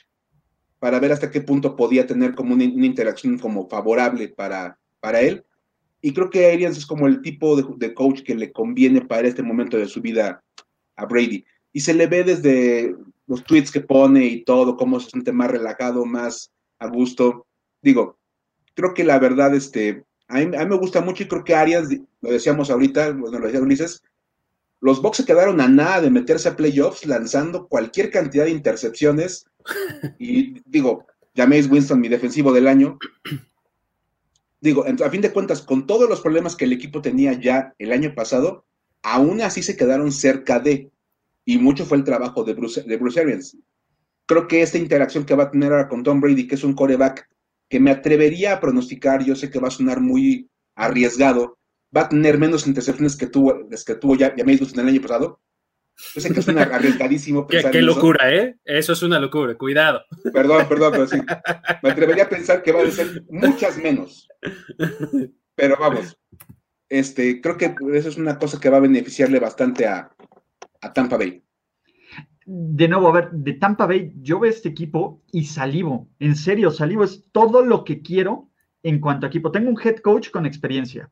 para 0.82 0.98
ver 0.98 1.12
hasta 1.12 1.30
qué 1.30 1.40
punto 1.40 1.76
podía 1.76 2.08
tener 2.08 2.34
como 2.34 2.54
una, 2.54 2.64
interacción 2.64 3.38
como 3.38 3.68
favorable 3.68 4.26
para, 4.26 4.76
para 4.98 5.20
él. 5.20 5.44
Y 6.00 6.12
creo 6.12 6.28
que 6.28 6.50
Arians 6.50 6.76
es 6.76 6.86
como 6.86 7.06
el 7.06 7.22
tipo 7.22 7.54
de, 7.54 7.94
coach 7.94 8.22
que 8.22 8.34
le 8.34 8.50
conviene 8.50 9.00
para 9.00 9.28
este 9.28 9.44
momento 9.44 9.76
de 9.76 9.86
su 9.86 10.00
vida 10.00 10.42
a 10.96 11.06
Brady. 11.06 11.44
Y 11.72 11.78
se 11.82 11.94
le 11.94 12.08
ve 12.08 12.24
desde 12.24 12.96
los 13.28 13.44
tweets 13.44 13.70
que 13.70 13.80
pone 13.80 14.26
y 14.26 14.42
todo, 14.42 14.76
cómo 14.76 14.98
se 14.98 15.10
siente 15.10 15.30
más 15.30 15.52
relajado, 15.52 16.04
más 16.04 16.50
a 16.80 16.88
gusto. 16.88 17.46
Digo, 17.80 18.18
creo 18.74 18.92
que 18.92 19.04
la 19.04 19.20
verdad, 19.20 19.54
este, 19.54 20.02
a 20.26 20.38
mí, 20.38 20.46
me 20.46 20.76
gusta 20.78 21.00
mucho 21.00 21.22
y 21.22 21.28
creo 21.28 21.44
que 21.44 21.54
Arias, 21.54 21.90
lo 22.22 22.32
decíamos 22.32 22.70
ahorita, 22.70 23.12
bueno, 23.12 23.38
lo 23.38 23.46
decía 23.46 23.62
Ulises, 23.62 24.02
los 24.82 25.00
Bucks 25.00 25.18
se 25.18 25.24
quedaron 25.24 25.60
a 25.60 25.68
nada 25.68 26.00
de 26.00 26.10
meterse 26.10 26.48
a 26.48 26.56
playoffs 26.56 27.06
lanzando 27.06 27.68
cualquier 27.68 28.10
cantidad 28.10 28.44
de 28.44 28.50
intercepciones 28.50 29.46
y 30.18 30.60
digo, 30.66 31.06
llaméis 31.34 31.70
Winston 31.70 32.00
mi 32.00 32.08
defensivo 32.08 32.52
del 32.52 32.66
año. 32.66 32.98
digo, 34.60 34.84
a 34.84 35.10
fin 35.10 35.20
de 35.20 35.32
cuentas, 35.32 35.62
con 35.62 35.86
todos 35.86 36.08
los 36.08 36.20
problemas 36.20 36.56
que 36.56 36.64
el 36.64 36.72
equipo 36.72 37.00
tenía 37.00 37.32
ya 37.32 37.72
el 37.78 37.92
año 37.92 38.12
pasado, 38.16 38.64
aún 39.02 39.40
así 39.40 39.62
se 39.62 39.76
quedaron 39.76 40.10
cerca 40.10 40.58
de, 40.58 40.90
y 41.44 41.58
mucho 41.58 41.86
fue 41.86 41.98
el 41.98 42.04
trabajo 42.04 42.42
de 42.42 42.54
Bruce, 42.54 42.82
de 42.82 42.96
Bruce 42.96 43.20
Arians. 43.20 43.56
Creo 44.26 44.48
que 44.48 44.62
esta 44.62 44.78
interacción 44.78 45.24
que 45.24 45.36
va 45.36 45.44
a 45.44 45.50
tener 45.52 45.70
ahora 45.70 45.88
con 45.88 46.02
Tom 46.02 46.20
Brady, 46.20 46.48
que 46.48 46.56
es 46.56 46.64
un 46.64 46.74
coreback 46.74 47.28
que 47.68 47.78
me 47.78 47.92
atrevería 47.92 48.54
a 48.54 48.60
pronosticar, 48.60 49.24
yo 49.24 49.36
sé 49.36 49.48
que 49.48 49.60
va 49.60 49.68
a 49.68 49.72
sonar 49.72 50.00
muy 50.00 50.50
arriesgado, 50.74 51.56
va 51.96 52.02
a 52.02 52.08
tener 52.08 52.38
menos 52.38 52.66
intercepciones 52.66 53.16
que 53.16 53.26
tuvo, 53.26 53.68
que 53.68 53.94
tuvo 53.94 54.16
ya, 54.16 54.34
ya 54.34 54.44
me 54.44 54.54
en 54.54 54.80
el 54.80 54.88
año 54.88 55.02
pasado, 55.02 55.40
yo 56.14 56.20
sé 56.20 56.32
que 56.32 56.40
es 56.40 56.48
arriesgadísimo 56.48 57.46
pensar. 57.46 57.70
qué, 57.70 57.78
qué 57.78 57.82
locura, 57.82 58.34
¿eh? 58.34 58.56
Eso 58.64 58.92
es 58.92 59.02
una 59.02 59.18
locura, 59.18 59.56
cuidado. 59.56 60.02
Perdón, 60.32 60.66
perdón, 60.68 60.92
pero 60.92 61.06
sí. 61.06 61.18
Me 61.82 61.90
atrevería 61.90 62.24
a 62.24 62.28
pensar 62.28 62.62
que 62.62 62.72
va 62.72 62.82
a 62.82 62.90
ser 62.90 63.24
muchas 63.28 63.76
menos. 63.78 64.28
Pero 65.54 65.76
vamos, 65.78 66.18
este, 66.88 67.40
creo 67.40 67.56
que 67.56 67.74
eso 67.94 68.08
es 68.08 68.16
una 68.16 68.38
cosa 68.38 68.58
que 68.58 68.70
va 68.70 68.78
a 68.78 68.80
beneficiarle 68.80 69.38
bastante 69.38 69.86
a, 69.86 70.10
a 70.80 70.92
Tampa 70.92 71.16
Bay. 71.16 71.44
De 72.44 72.88
nuevo, 72.88 73.08
a 73.08 73.12
ver, 73.12 73.30
de 73.30 73.52
Tampa 73.52 73.86
Bay, 73.86 74.12
yo 74.16 74.40
veo 74.40 74.50
este 74.50 74.70
equipo 74.70 75.22
y 75.30 75.44
salivo. 75.44 76.08
En 76.18 76.34
serio, 76.34 76.70
salivo 76.70 77.04
es 77.04 77.24
todo 77.30 77.64
lo 77.64 77.84
que 77.84 78.02
quiero 78.02 78.50
en 78.82 78.98
cuanto 78.98 79.26
a 79.26 79.28
equipo. 79.28 79.52
Tengo 79.52 79.70
un 79.70 79.80
head 79.80 79.98
coach 79.98 80.30
con 80.30 80.46
experiencia 80.46 81.10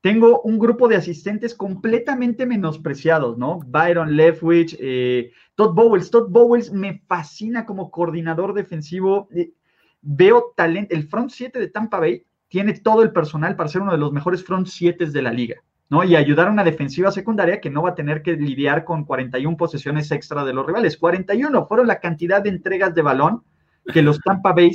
tengo 0.00 0.40
un 0.42 0.58
grupo 0.58 0.88
de 0.88 0.96
asistentes 0.96 1.54
completamente 1.54 2.46
menospreciados, 2.46 3.36
¿no? 3.36 3.60
Byron 3.66 4.16
Leftwich, 4.16 4.76
eh, 4.80 5.32
Todd 5.54 5.74
Bowles. 5.74 6.10
Todd 6.10 6.30
Bowles 6.30 6.72
me 6.72 7.02
fascina 7.06 7.66
como 7.66 7.90
coordinador 7.90 8.54
defensivo. 8.54 9.28
Eh, 9.34 9.52
veo 10.00 10.54
talento. 10.56 10.94
El 10.94 11.06
front 11.06 11.30
7 11.30 11.58
de 11.58 11.68
Tampa 11.68 12.00
Bay 12.00 12.24
tiene 12.48 12.72
todo 12.74 13.02
el 13.02 13.12
personal 13.12 13.56
para 13.56 13.68
ser 13.68 13.82
uno 13.82 13.92
de 13.92 13.98
los 13.98 14.12
mejores 14.12 14.42
front 14.42 14.68
7 14.68 15.04
de 15.06 15.22
la 15.22 15.32
liga, 15.32 15.56
¿no? 15.90 16.02
Y 16.02 16.16
ayudar 16.16 16.48
a 16.48 16.52
una 16.52 16.64
defensiva 16.64 17.12
secundaria 17.12 17.60
que 17.60 17.70
no 17.70 17.82
va 17.82 17.90
a 17.90 17.94
tener 17.94 18.22
que 18.22 18.32
lidiar 18.32 18.84
con 18.84 19.04
41 19.04 19.56
posesiones 19.58 20.10
extra 20.12 20.46
de 20.46 20.54
los 20.54 20.66
rivales. 20.66 20.96
41 20.96 21.66
fueron 21.66 21.86
la 21.86 22.00
cantidad 22.00 22.42
de 22.42 22.48
entregas 22.48 22.94
de 22.94 23.02
balón 23.02 23.44
que 23.92 24.00
los 24.00 24.18
Tampa 24.20 24.54
Bay 24.54 24.70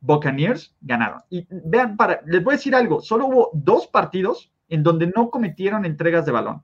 Buccaneers 0.00 0.76
ganaron. 0.80 1.20
Y 1.28 1.44
vean, 1.50 1.96
para, 1.96 2.20
les 2.24 2.42
voy 2.42 2.54
a 2.54 2.56
decir 2.56 2.74
algo, 2.74 3.00
solo 3.00 3.26
hubo 3.26 3.50
dos 3.52 3.88
partidos 3.88 4.52
en 4.70 4.82
donde 4.82 5.12
no 5.14 5.30
cometieron 5.30 5.84
entregas 5.84 6.24
de 6.24 6.32
balón. 6.32 6.62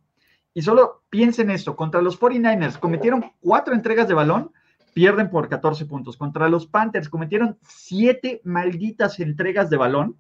Y 0.55 0.63
solo 0.63 1.03
piensen 1.11 1.51
esto, 1.51 1.77
contra 1.77 2.01
los 2.01 2.19
49ers 2.19 2.79
cometieron 2.79 3.33
cuatro 3.41 3.75
entregas 3.75 4.09
de 4.09 4.15
balón, 4.15 4.53
pierden 4.95 5.29
por 5.29 5.51
14 5.51 5.85
puntos. 5.85 6.17
Contra 6.17 6.49
los 6.49 6.67
Panthers 6.67 7.11
cometieron 7.11 7.59
siete 7.61 8.41
malditas 8.45 9.21
entregas 9.21 9.69
de 9.69 9.77
balón 9.77 10.17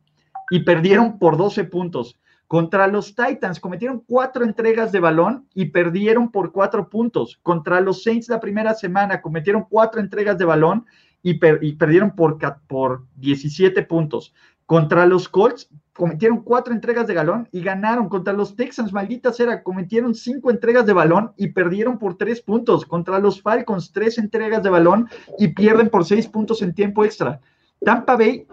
y 0.51 0.61
perdieron 0.61 1.18
por 1.18 1.39
12 1.39 1.64
puntos. 1.64 2.18
Contra 2.47 2.87
los 2.87 3.14
Titans 3.14 3.59
cometieron 3.59 4.05
cuatro 4.07 4.45
entregas 4.45 4.93
de 4.93 5.01
balón 5.01 5.49
y 5.55 5.66
perdieron 5.66 6.30
por 6.30 6.53
cuatro 6.53 6.91
puntos. 6.91 7.41
Contra 7.43 7.80
los 7.80 8.03
Saints 8.03 8.28
la 8.28 8.39
primera 8.39 8.74
semana 8.74 9.22
cometieron 9.22 9.64
cuatro 9.68 10.01
entregas 10.01 10.37
de 10.37 10.45
balón 10.45 10.84
y, 11.22 11.34
perdieron 11.34 12.14
por, 12.14 12.39
por 12.68 13.07
17 13.16 13.82
puntos. 13.82 14.32
Contra 14.66 15.07
los 15.07 15.28
Colts 15.28 15.70
cometieron 15.97 16.42
cuatro 16.42 16.74
entregas 16.74 17.07
de 17.07 17.14
balón 17.14 17.49
y 17.53 17.62
ganaron. 17.62 18.09
Contra 18.09 18.32
los 18.32 18.55
Texans, 18.55 18.92
maldita 18.92 19.32
sea, 19.32 19.62
cometieron 19.62 20.14
cinco 20.14 20.51
entregas 20.51 20.86
de 20.86 20.92
balón 20.92 21.32
y 21.36 21.49
perdieron 21.49 21.99
por 21.99 22.16
tres 22.16 22.40
puntos. 22.40 22.84
Contra 22.84 23.18
los 23.18 23.42
Falcons, 23.42 23.92
tres 23.92 24.18
entregas 24.18 24.62
de 24.62 24.70
balón 24.70 25.09
y 25.38 25.49
pierden 25.49 25.88
por 25.88 26.05
seis 26.05 26.28
puntos 26.28 26.62
en 26.62 26.74
tiempo 26.74 27.05
extra. 27.05 27.40
Tampa 27.84 28.16
Bay 28.16 28.47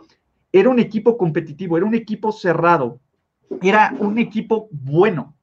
era 0.51 0.69
un 0.69 0.79
equipo 0.79 1.17
competitivo, 1.17 1.77
era 1.77 1.85
un 1.85 1.95
equipo 1.95 2.31
cerrado, 2.31 2.99
era 3.61 3.93
un 3.99 4.19
equipo 4.19 4.69
bueno, 4.71 5.35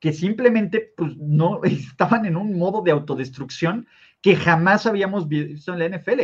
que 0.00 0.12
simplemente 0.12 0.92
pues, 0.96 1.16
no 1.16 1.60
estaban 1.64 2.24
en 2.26 2.36
un 2.36 2.58
modo 2.58 2.82
de 2.82 2.90
autodestrucción 2.90 3.86
que 4.22 4.36
jamás 4.36 4.86
habíamos 4.86 5.28
visto 5.28 5.72
en 5.72 5.78
la 5.78 5.98
NFL. 5.98 6.20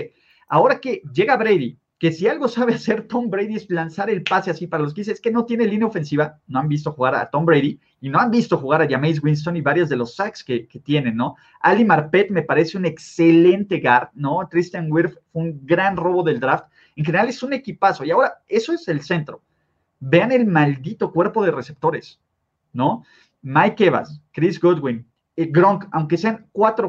Ahora 0.48 0.80
que 0.80 1.02
llega 1.12 1.36
Brady, 1.36 1.78
que 2.04 2.12
si 2.12 2.28
algo 2.28 2.48
sabe 2.48 2.74
hacer 2.74 3.08
Tom 3.08 3.30
Brady 3.30 3.56
es 3.56 3.70
lanzar 3.70 4.10
el 4.10 4.22
pase 4.22 4.50
así 4.50 4.66
para 4.66 4.82
los 4.82 4.92
que 4.92 5.00
dicen, 5.00 5.14
es 5.14 5.22
que 5.22 5.30
no 5.30 5.46
tiene 5.46 5.66
línea 5.66 5.86
ofensiva, 5.86 6.38
no 6.46 6.58
han 6.58 6.68
visto 6.68 6.92
jugar 6.92 7.14
a 7.14 7.30
Tom 7.30 7.46
Brady 7.46 7.80
y 7.98 8.10
no 8.10 8.18
han 8.18 8.30
visto 8.30 8.58
jugar 8.58 8.82
a 8.82 8.86
Jameis 8.86 9.22
Winston 9.22 9.56
y 9.56 9.62
varios 9.62 9.88
de 9.88 9.96
los 9.96 10.14
sacks 10.14 10.44
que, 10.44 10.68
tienen, 10.84 11.16
¿no? 11.16 11.36
Ali 11.60 11.82
Marpet 11.82 12.28
me 12.28 12.42
parece 12.42 12.76
un 12.76 12.84
excelente 12.84 13.80
guard, 13.80 14.10
¿no? 14.12 14.46
Tristan 14.50 14.92
Wirth 14.92 15.14
fue 15.32 15.44
un 15.44 15.60
gran 15.64 15.96
robo 15.96 16.22
del 16.22 16.40
draft. 16.40 16.66
En 16.94 17.06
general 17.06 17.30
es 17.30 17.42
un 17.42 17.54
equipazo 17.54 18.04
y 18.04 18.10
ahora 18.10 18.34
eso 18.48 18.74
es 18.74 18.86
el 18.86 19.00
centro. 19.00 19.40
Vean 19.98 20.30
el 20.30 20.44
maldito 20.44 21.10
cuerpo 21.10 21.42
de 21.42 21.52
receptores, 21.52 22.20
¿no? 22.74 23.02
Mike 23.40 23.86
Evans, 23.86 24.20
Chris 24.30 24.60
Goodwin, 24.60 25.06
eh, 25.36 25.46
Gronk, 25.46 25.86
aunque 25.90 26.18
sean 26.18 26.48
cuatro 26.52 26.86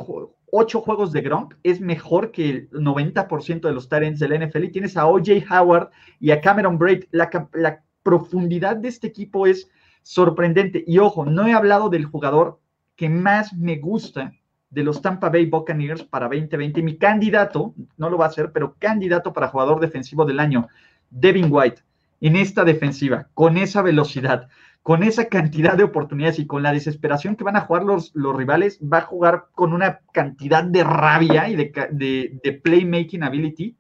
ocho 0.58 0.82
juegos 0.82 1.12
de 1.12 1.22
Gronk 1.22 1.56
es 1.64 1.82
mejor 1.82 2.32
que 2.32 2.50
el 2.50 2.70
90% 2.72 3.62
de 3.62 3.74
los 3.74 3.90
Tyrants 3.90 4.20
del 4.20 4.48
NFL. 4.48 4.64
Y 4.64 4.72
tienes 4.72 4.96
a 4.96 5.06
OJ 5.06 5.44
Howard 5.52 5.90
y 6.20 6.32
a 6.32 6.40
Cameron 6.40 6.78
Braid. 6.78 7.06
La, 7.12 7.30
la, 7.54 7.82
profundidad 8.04 8.76
de 8.76 8.88
este 8.88 9.08
equipo 9.08 9.48
es 9.48 9.68
sorprendente. 10.04 10.84
Y 10.86 11.00
ojo, 11.00 11.26
no 11.26 11.48
he 11.48 11.54
hablado 11.54 11.90
del 11.90 12.06
jugador 12.06 12.60
que 12.96 13.10
más 13.10 13.52
me 13.54 13.78
gusta 13.78 14.32
de 14.70 14.84
los 14.84 15.02
Tampa 15.02 15.30
Bay 15.30 15.48
Buccaneers 15.48 16.04
para 16.04 16.28
2020. 16.28 16.84
Mi 16.84 16.98
candidato, 16.98 17.74
no 17.98 18.12
lo 18.12 18.20
va 18.20 18.26
a 18.26 18.28
hacer, 18.28 18.52
pero 18.52 18.76
candidato 18.78 19.34
para 19.34 19.48
jugador 19.48 19.80
defensivo 19.80 20.24
del 20.24 20.40
año, 20.40 20.68
Devin 21.10 21.48
White, 21.50 21.82
en 22.22 22.36
esta 22.36 22.64
defensiva, 22.64 23.28
con 23.34 23.58
esa 23.58 23.82
velocidad, 23.82 24.50
con 24.86 25.02
esa 25.02 25.30
cantidad 25.30 25.76
de 25.76 25.84
oportunidades 25.84 26.38
y 26.38 26.46
con 26.46 26.62
la 26.62 26.72
desesperación 26.72 27.36
que 27.36 27.44
van 27.44 27.56
a 27.56 27.62
jugar 27.62 27.84
los, 27.84 28.12
los 28.14 28.36
rivales, 28.36 28.80
va 28.82 29.00
a 29.00 29.02
jugar 29.02 29.48
con 29.56 29.74
una 29.74 30.02
cantidad 30.12 30.64
de 30.64 30.84
rabia 30.84 31.50
y 31.50 31.56
de, 31.56 32.40
de, 32.44 32.54
playmaking 32.54 33.24
ability 33.24 33.76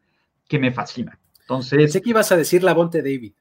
que 0.47 0.57
me 0.57 0.71
fascina. 0.71 1.19
Entonces. 1.41 1.93
Sé 1.93 2.01
que 2.01 2.09
ibas 2.09 2.31
a 2.31 2.37
decir 2.37 2.63
la 2.63 2.73
Bonte 2.73 3.03
David. 3.03 3.33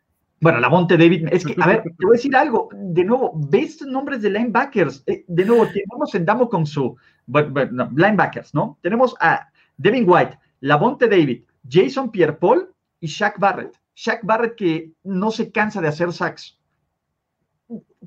Bueno, 0.43 0.61
la 0.61 0.69
Bonte 0.69 0.99
David, 0.99 1.29
es 1.33 1.43
que, 1.43 1.55
a 1.59 1.67
ver, 1.67 1.83
te 1.85 2.05
voy 2.05 2.17
a 2.17 2.19
decir 2.19 2.37
algo. 2.37 2.69
De 2.71 3.03
nuevo, 3.03 3.33
ves 3.35 3.81
nombres 3.81 4.21
de 4.21 4.29
linebackers. 4.29 5.03
Eh, 5.07 5.25
de 5.27 5.45
nuevo, 5.47 5.67
tenemos 5.69 6.15
en 6.15 6.27
Damo 6.27 6.51
con 6.51 6.67
su 6.67 6.95
linebackers, 7.27 8.53
¿no? 8.53 8.79
Tenemos 8.83 9.17
a 9.21 9.49
Devin 9.79 10.05
White, 10.07 10.39
la 10.61 10.77
Bonte 10.77 11.09
David, 11.09 11.45
Jason 11.67 12.11
Pierre 12.11 12.35
Paul 12.35 12.69
y 13.01 13.07
Shaq 13.07 13.39
Barrett. 13.39 13.75
Shaq 13.95 14.23
Barrett 14.23 14.55
que 14.55 14.93
no 15.03 15.31
se 15.31 15.51
cansa 15.51 15.81
de 15.81 15.89
hacer 15.89 16.13
sacks. 16.13 16.59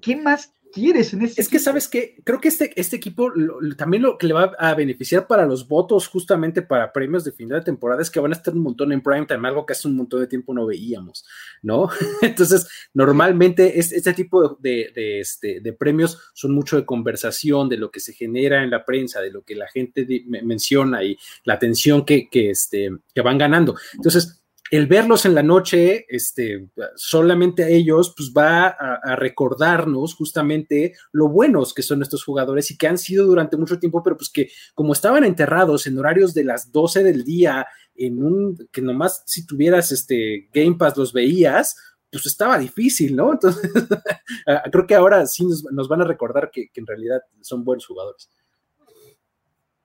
¿Qué 0.01 0.15
más 0.15 0.53
quieres 0.71 1.13
en 1.13 1.21
este 1.23 1.41
Es 1.41 1.49
que, 1.49 1.59
¿sabes 1.59 1.87
que 1.87 2.15
Creo 2.23 2.39
que 2.39 2.47
este, 2.49 2.73
este 2.79 2.95
equipo 2.95 3.31
también 3.77 4.03
lo 4.03 4.17
que 4.17 4.27
le 4.27 4.33
va 4.33 4.53
a 4.57 4.73
beneficiar 4.75 5.27
para 5.27 5.45
los 5.45 5.67
votos, 5.67 6.07
justamente 6.07 6.61
para 6.61 6.91
premios 6.91 7.23
de 7.23 7.31
final 7.31 7.59
de 7.59 7.65
temporada, 7.65 8.01
es 8.01 8.11
que 8.11 8.19
van 8.19 8.31
a 8.31 8.35
estar 8.35 8.53
un 8.53 8.61
montón 8.61 8.91
en 8.91 9.01
prime 9.01 9.25
time, 9.25 9.47
algo 9.47 9.65
que 9.65 9.73
hace 9.73 9.87
un 9.87 9.95
montón 9.95 10.19
de 10.19 10.27
tiempo 10.27 10.53
no 10.53 10.65
veíamos, 10.65 11.25
¿no? 11.61 11.89
Entonces, 12.21 12.67
normalmente 12.93 13.79
este, 13.79 14.13
tipo 14.13 14.57
de, 14.59 14.91
este, 15.19 15.61
de, 15.61 15.73
premios 15.73 16.19
son 16.33 16.53
mucho 16.53 16.75
de 16.77 16.85
conversación, 16.85 17.69
de 17.69 17.77
lo 17.77 17.91
que 17.91 17.99
se 17.99 18.13
genera 18.13 18.63
en 18.63 18.71
la 18.71 18.85
prensa, 18.85 19.21
de 19.21 19.31
lo 19.31 19.43
que 19.43 19.55
la 19.55 19.67
gente 19.67 20.05
menciona 20.27 21.03
y 21.03 21.17
la 21.43 21.55
atención 21.55 22.05
que, 22.05 22.29
que, 22.29 22.49
este, 22.51 22.89
que 23.13 23.21
van 23.21 23.37
ganando. 23.37 23.75
Entonces, 23.93 24.43
el 24.71 24.87
verlos 24.87 25.25
en 25.25 25.35
la 25.35 25.43
noche, 25.43 26.05
este, 26.09 26.69
solamente 26.95 27.63
a 27.63 27.69
ellos, 27.69 28.13
pues 28.15 28.31
va 28.35 28.67
a, 28.67 29.15
recordarnos 29.15 30.13
justamente 30.15 30.93
lo 31.11 31.29
buenos 31.29 31.73
que 31.73 31.81
son 31.81 32.01
estos 32.01 32.23
jugadores 32.23 32.69
y 32.71 32.77
que 32.77 32.87
han 32.87 32.97
sido 32.97 33.25
durante 33.25 33.57
mucho 33.57 33.79
tiempo, 33.79 34.03
pero 34.03 34.17
pues 34.17 34.29
que 34.29 34.51
como 34.75 34.93
estaban 34.93 35.23
enterrados 35.23 35.87
en 35.87 35.97
horarios 35.97 36.33
de 36.33 36.43
las 36.43 36.71
12 36.71 37.03
del 37.03 37.23
día, 37.23 37.65
en 37.95 38.23
un, 38.23 38.67
que 38.71 38.81
nomás 38.81 39.23
si 39.25 39.45
tuvieras 39.45 39.91
este 39.91 40.49
Game 40.53 40.75
Pass 40.75 40.97
los 40.97 41.13
veías, 41.13 41.75
pues 42.11 42.25
estaba 42.25 42.57
difícil, 42.57 43.15
¿no? 43.15 43.33
Entonces, 43.33 43.71
creo 44.71 44.87
que 44.87 44.95
ahora 44.95 45.25
sí 45.25 45.45
nos, 45.45 45.87
van 45.87 46.01
a 46.01 46.05
recordar 46.05 46.49
que, 46.51 46.69
que, 46.69 46.79
en 46.79 46.87
realidad 46.87 47.21
son 47.41 47.63
buenos 47.63 47.85
jugadores. 47.85 48.29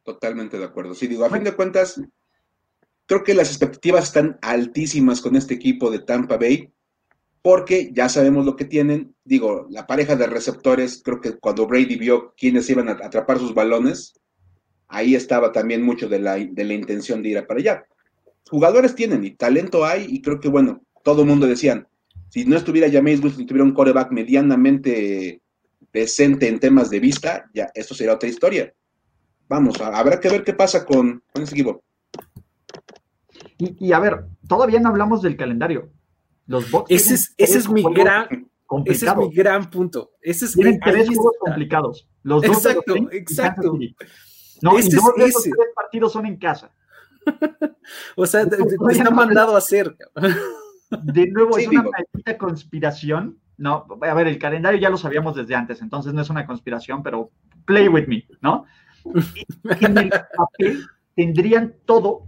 Totalmente 0.04 0.58
de 0.58 0.64
acuerdo. 0.64 0.94
Sí, 0.94 1.06
digo, 1.06 1.24
a 1.24 1.30
fin 1.30 1.44
de 1.44 1.54
cuentas, 1.54 2.00
Creo 3.06 3.24
que 3.24 3.34
las 3.34 3.48
expectativas 3.48 4.04
están 4.04 4.38
altísimas 4.42 5.20
con 5.20 5.36
este 5.36 5.54
equipo 5.54 5.90
de 5.90 5.98
Tampa 5.98 6.36
Bay, 6.36 6.72
porque 7.42 7.90
ya 7.92 8.08
sabemos 8.08 8.46
lo 8.46 8.56
que 8.56 8.64
tienen. 8.64 9.14
Digo, 9.24 9.66
la 9.70 9.86
pareja 9.86 10.16
de 10.16 10.26
receptores, 10.26 11.02
creo 11.04 11.20
que 11.20 11.38
cuando 11.38 11.66
Brady 11.66 11.96
vio 11.96 12.34
quiénes 12.36 12.70
iban 12.70 12.88
a 12.88 12.92
atrapar 12.92 13.38
sus 13.38 13.54
balones, 13.54 14.14
ahí 14.88 15.14
estaba 15.14 15.52
también 15.52 15.82
mucho 15.82 16.08
de 16.08 16.20
la, 16.20 16.36
de 16.36 16.64
la 16.64 16.74
intención 16.74 17.22
de 17.22 17.30
ir 17.30 17.38
a 17.38 17.46
para 17.46 17.60
allá. 17.60 17.84
Jugadores 18.48 18.94
tienen 18.94 19.24
y 19.24 19.32
talento 19.32 19.84
hay, 19.84 20.06
y 20.08 20.22
creo 20.22 20.38
que, 20.38 20.48
bueno, 20.48 20.82
todo 21.02 21.22
el 21.22 21.28
mundo 21.28 21.46
decían, 21.46 21.88
si 22.28 22.44
no 22.44 22.56
estuviera 22.56 22.90
Jameis 22.90 23.20
Winston, 23.20 23.42
si 23.42 23.46
tuviera 23.46 23.64
un 23.64 23.74
coreback 23.74 24.12
medianamente 24.12 25.42
decente 25.92 26.48
en 26.48 26.60
temas 26.60 26.88
de 26.90 27.00
vista, 27.00 27.50
ya 27.52 27.70
esto 27.74 27.94
sería 27.94 28.14
otra 28.14 28.28
historia. 28.28 28.72
Vamos, 29.48 29.80
habrá 29.80 30.18
que 30.18 30.28
ver 30.28 30.44
qué 30.44 30.54
pasa 30.54 30.84
con, 30.84 31.22
con 31.32 31.42
ese 31.42 31.54
equipo. 31.54 31.82
Y, 33.78 33.92
a 33.92 33.98
ver, 33.98 34.26
todavía 34.48 34.80
no 34.80 34.88
hablamos 34.88 35.22
del 35.22 35.36
calendario. 35.36 35.90
Los 36.46 36.70
Bucks 36.70 36.90
ese 36.90 37.14
es, 37.14 37.34
ese 37.36 37.58
es 37.58 37.68
mi 37.68 37.82
gran 37.82 38.50
ese 38.86 39.06
es 39.06 39.16
mi 39.16 39.30
gran 39.32 39.70
punto. 39.70 40.12
Ese 40.20 40.46
es 40.46 40.52
Tienen 40.52 40.80
tres 40.80 41.06
juegos 41.08 41.34
complicados. 41.38 42.08
Los 42.22 42.42
dos 42.42 42.56
exacto, 42.56 42.94
exacto. 43.10 43.78
No, 44.62 44.78
y 44.78 44.82
dos 44.82 45.14
de 45.16 45.24
esos 45.24 45.42
tres 45.42 45.54
partidos 45.74 46.12
son 46.12 46.26
en 46.26 46.36
casa. 46.36 46.70
o 48.16 48.26
sea, 48.26 48.46
te, 48.48 48.56
han 48.56 49.14
mandado 49.14 49.54
a 49.54 49.58
hacer. 49.58 49.96
De 51.02 51.26
nuevo, 51.30 51.58
es 51.58 51.68
una 51.68 51.82
maldita 51.82 52.38
conspiración. 52.38 53.38
No, 53.58 53.86
a 54.00 54.14
ver, 54.14 54.28
el 54.28 54.38
calendario 54.38 54.80
ya 54.80 54.90
lo 54.90 54.96
sabíamos 54.96 55.36
desde 55.36 55.54
antes, 55.54 55.82
entonces 55.82 56.12
no 56.12 56.22
es 56.22 56.30
una 56.30 56.46
conspiración, 56.46 57.02
pero 57.02 57.30
play 57.64 57.86
with 57.86 58.06
me, 58.08 58.26
¿no? 58.40 58.64
en 59.80 59.98
el 59.98 60.10
papel 60.10 60.84
tendrían 61.14 61.74
todo 61.84 62.26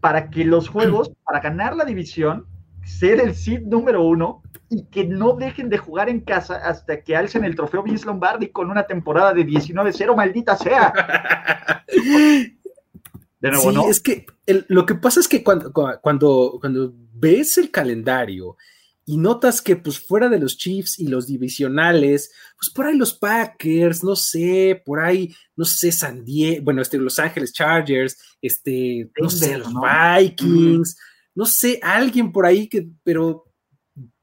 para 0.00 0.30
que 0.30 0.44
los 0.44 0.68
juegos, 0.70 1.10
para 1.24 1.40
ganar 1.40 1.76
la 1.76 1.84
división, 1.84 2.46
ser 2.84 3.20
el 3.20 3.34
seed 3.34 3.62
número 3.62 4.02
uno 4.02 4.42
y 4.68 4.84
que 4.84 5.04
no 5.04 5.34
dejen 5.34 5.68
de 5.68 5.78
jugar 5.78 6.08
en 6.08 6.20
casa 6.20 6.56
hasta 6.56 7.02
que 7.02 7.16
alcen 7.16 7.44
el 7.44 7.56
trofeo 7.56 7.82
Vince 7.82 8.06
Lombardi 8.06 8.48
con 8.48 8.70
una 8.70 8.84
temporada 8.84 9.34
de 9.34 9.46
19-0, 9.46 10.16
maldita 10.16 10.56
sea. 10.56 10.92
De 13.40 13.50
nuevo, 13.50 13.72
sí, 13.72 13.88
es 13.88 14.00
que 14.00 14.26
lo 14.68 14.84
que 14.84 14.94
pasa 14.94 15.18
es 15.18 15.26
que 15.26 15.42
cuando, 15.42 15.72
cuando, 15.72 16.58
cuando 16.60 16.92
ves 17.14 17.56
el 17.56 17.70
calendario 17.70 18.56
y 19.10 19.16
notas 19.16 19.60
que 19.60 19.74
pues 19.74 19.98
fuera 19.98 20.28
de 20.28 20.38
los 20.38 20.56
Chiefs 20.56 21.00
y 21.00 21.08
los 21.08 21.26
divisionales, 21.26 22.30
pues 22.56 22.70
por 22.70 22.86
ahí 22.86 22.96
los 22.96 23.12
Packers, 23.12 24.04
no 24.04 24.14
sé, 24.14 24.80
por 24.86 25.00
ahí, 25.00 25.34
no 25.56 25.64
sé, 25.64 25.90
San 25.90 26.24
Diego, 26.24 26.62
bueno, 26.62 26.80
este, 26.80 26.96
Los 26.96 27.18
Ángeles 27.18 27.52
Chargers, 27.52 28.16
este, 28.40 29.10
no 29.20 29.28
sé, 29.28 29.58
los 29.58 29.72
Vikings, 29.74 30.96
no 31.34 31.44
sé, 31.44 31.80
alguien 31.82 32.30
por 32.30 32.46
ahí 32.46 32.68
que, 32.68 32.88
pero 33.02 33.52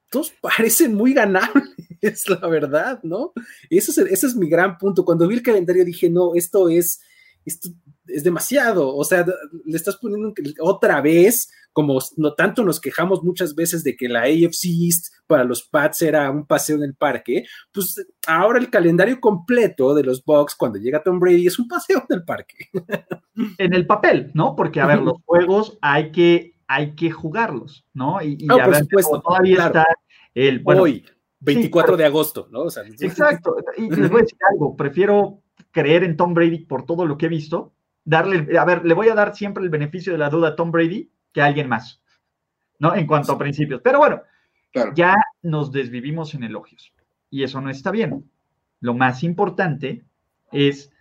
todos 0.10 0.32
parecen 0.42 0.96
muy 0.96 1.14
ganables, 1.14 2.30
la 2.30 2.48
verdad, 2.48 3.02
¿no? 3.04 3.34
Eso 3.70 3.92
es, 3.92 3.98
ese 3.98 4.28
es 4.28 4.38
mi 4.38 4.48
gran 4.48 4.78
punto. 4.78 5.04
Cuando 5.04 5.28
vi 5.28 5.36
el 5.36 5.44
calendario 5.44 5.84
dije, 5.84 6.10
no, 6.10 6.34
esto 6.34 6.70
es, 6.70 7.02
esto 7.44 7.68
es 8.08 8.24
demasiado. 8.24 8.96
O 8.96 9.04
sea, 9.04 9.26
le 9.66 9.76
estás 9.76 9.98
poniendo 9.98 10.34
otra 10.62 11.02
vez, 11.02 11.50
como 11.78 11.99
no 12.16 12.34
tanto 12.34 12.64
nos 12.64 12.82
quejamos 12.82 13.24
muchas 13.24 13.54
veces 13.54 13.84
de 13.84 13.95
que 13.95 14.10
la 14.10 14.22
AFC 14.22 14.66
East 14.66 15.14
para 15.28 15.44
los 15.44 15.62
Pats 15.62 16.02
era 16.02 16.32
un 16.32 16.44
paseo 16.44 16.78
en 16.78 16.82
el 16.82 16.95
parque, 16.95 17.45
pues 17.72 18.04
ahora 18.26 18.58
el 18.58 18.72
calendario 18.72 19.20
completo 19.20 19.94
de 19.94 20.02
los 20.02 20.26
Bucks 20.26 20.56
cuando 20.56 20.80
llega 20.80 21.04
Tom 21.04 21.20
Brady 21.20 21.45
es 21.45 21.60
un 21.60 21.68
paseo 21.68 22.04
en 22.10 22.18
el 22.18 22.26
parque. 22.26 22.56
En 23.60 23.76
el 23.76 23.86
papel, 23.86 24.32
¿no? 24.34 24.56
Porque, 24.56 24.82
a 24.82 24.88
ver, 24.88 24.99
los 24.99 25.18
juegos 25.24 25.78
hay 25.84 26.12
que 26.12 26.56
hay 26.68 26.95
que 26.95 27.12
jugarlos, 27.12 27.86
¿no? 27.94 28.20
Y, 28.24 28.36
y 28.40 28.48
a 28.52 28.68
ver, 28.68 28.88
todavía 28.88 29.68
está 29.68 29.86
el, 30.34 30.62
bueno, 30.62 30.82
hoy, 30.82 31.06
24 31.41 31.95
de 31.95 32.06
agosto, 32.06 32.48
¿no? 32.49 32.64
exacto, 32.99 33.58
y 33.78 33.91
les 33.91 34.10
voy 34.10 34.22
a 34.22 34.24
decir 34.24 34.40
algo, 34.52 34.76
prefiero 34.76 35.44
creer 35.70 36.04
en 36.04 36.18
Tom 36.18 36.34
Brady 36.34 36.66
por 36.66 36.88
todo 36.88 37.06
lo 37.06 37.20
que 37.20 37.28
he 37.28 37.30
visto, 37.30 37.76
darle, 38.04 38.58
a 38.58 38.66
ver, 38.66 38.84
le 38.84 38.95
voy 38.95 39.10
a 39.10 39.14
dar 39.14 39.36
siempre 39.36 39.64
el 39.64 39.70
beneficio 39.70 40.12
de 40.12 40.18
la 40.18 40.32
duda 40.32 40.48
a 40.48 40.56
Tom 40.56 40.72
Brady 40.72 41.12
que 41.38 41.44
alguien 41.44 41.70
más, 41.70 42.02
¿no? 42.80 42.96
En 42.96 43.06
cuanto 43.06 43.32
a 43.32 43.38
principios, 43.38 43.80
pero 43.84 44.00
bueno, 44.00 44.24
ya 44.96 45.16
nos 45.44 45.72
desvivimos 45.72 46.34
en 46.34 46.42
elogios 46.42 46.92
y 47.30 47.44
eso 47.44 47.62
no 47.62 47.70
está 47.70 47.92
bien. 47.92 48.28
Lo 48.80 48.96
más 48.96 49.22
importante 49.22 50.04
es 50.52 50.92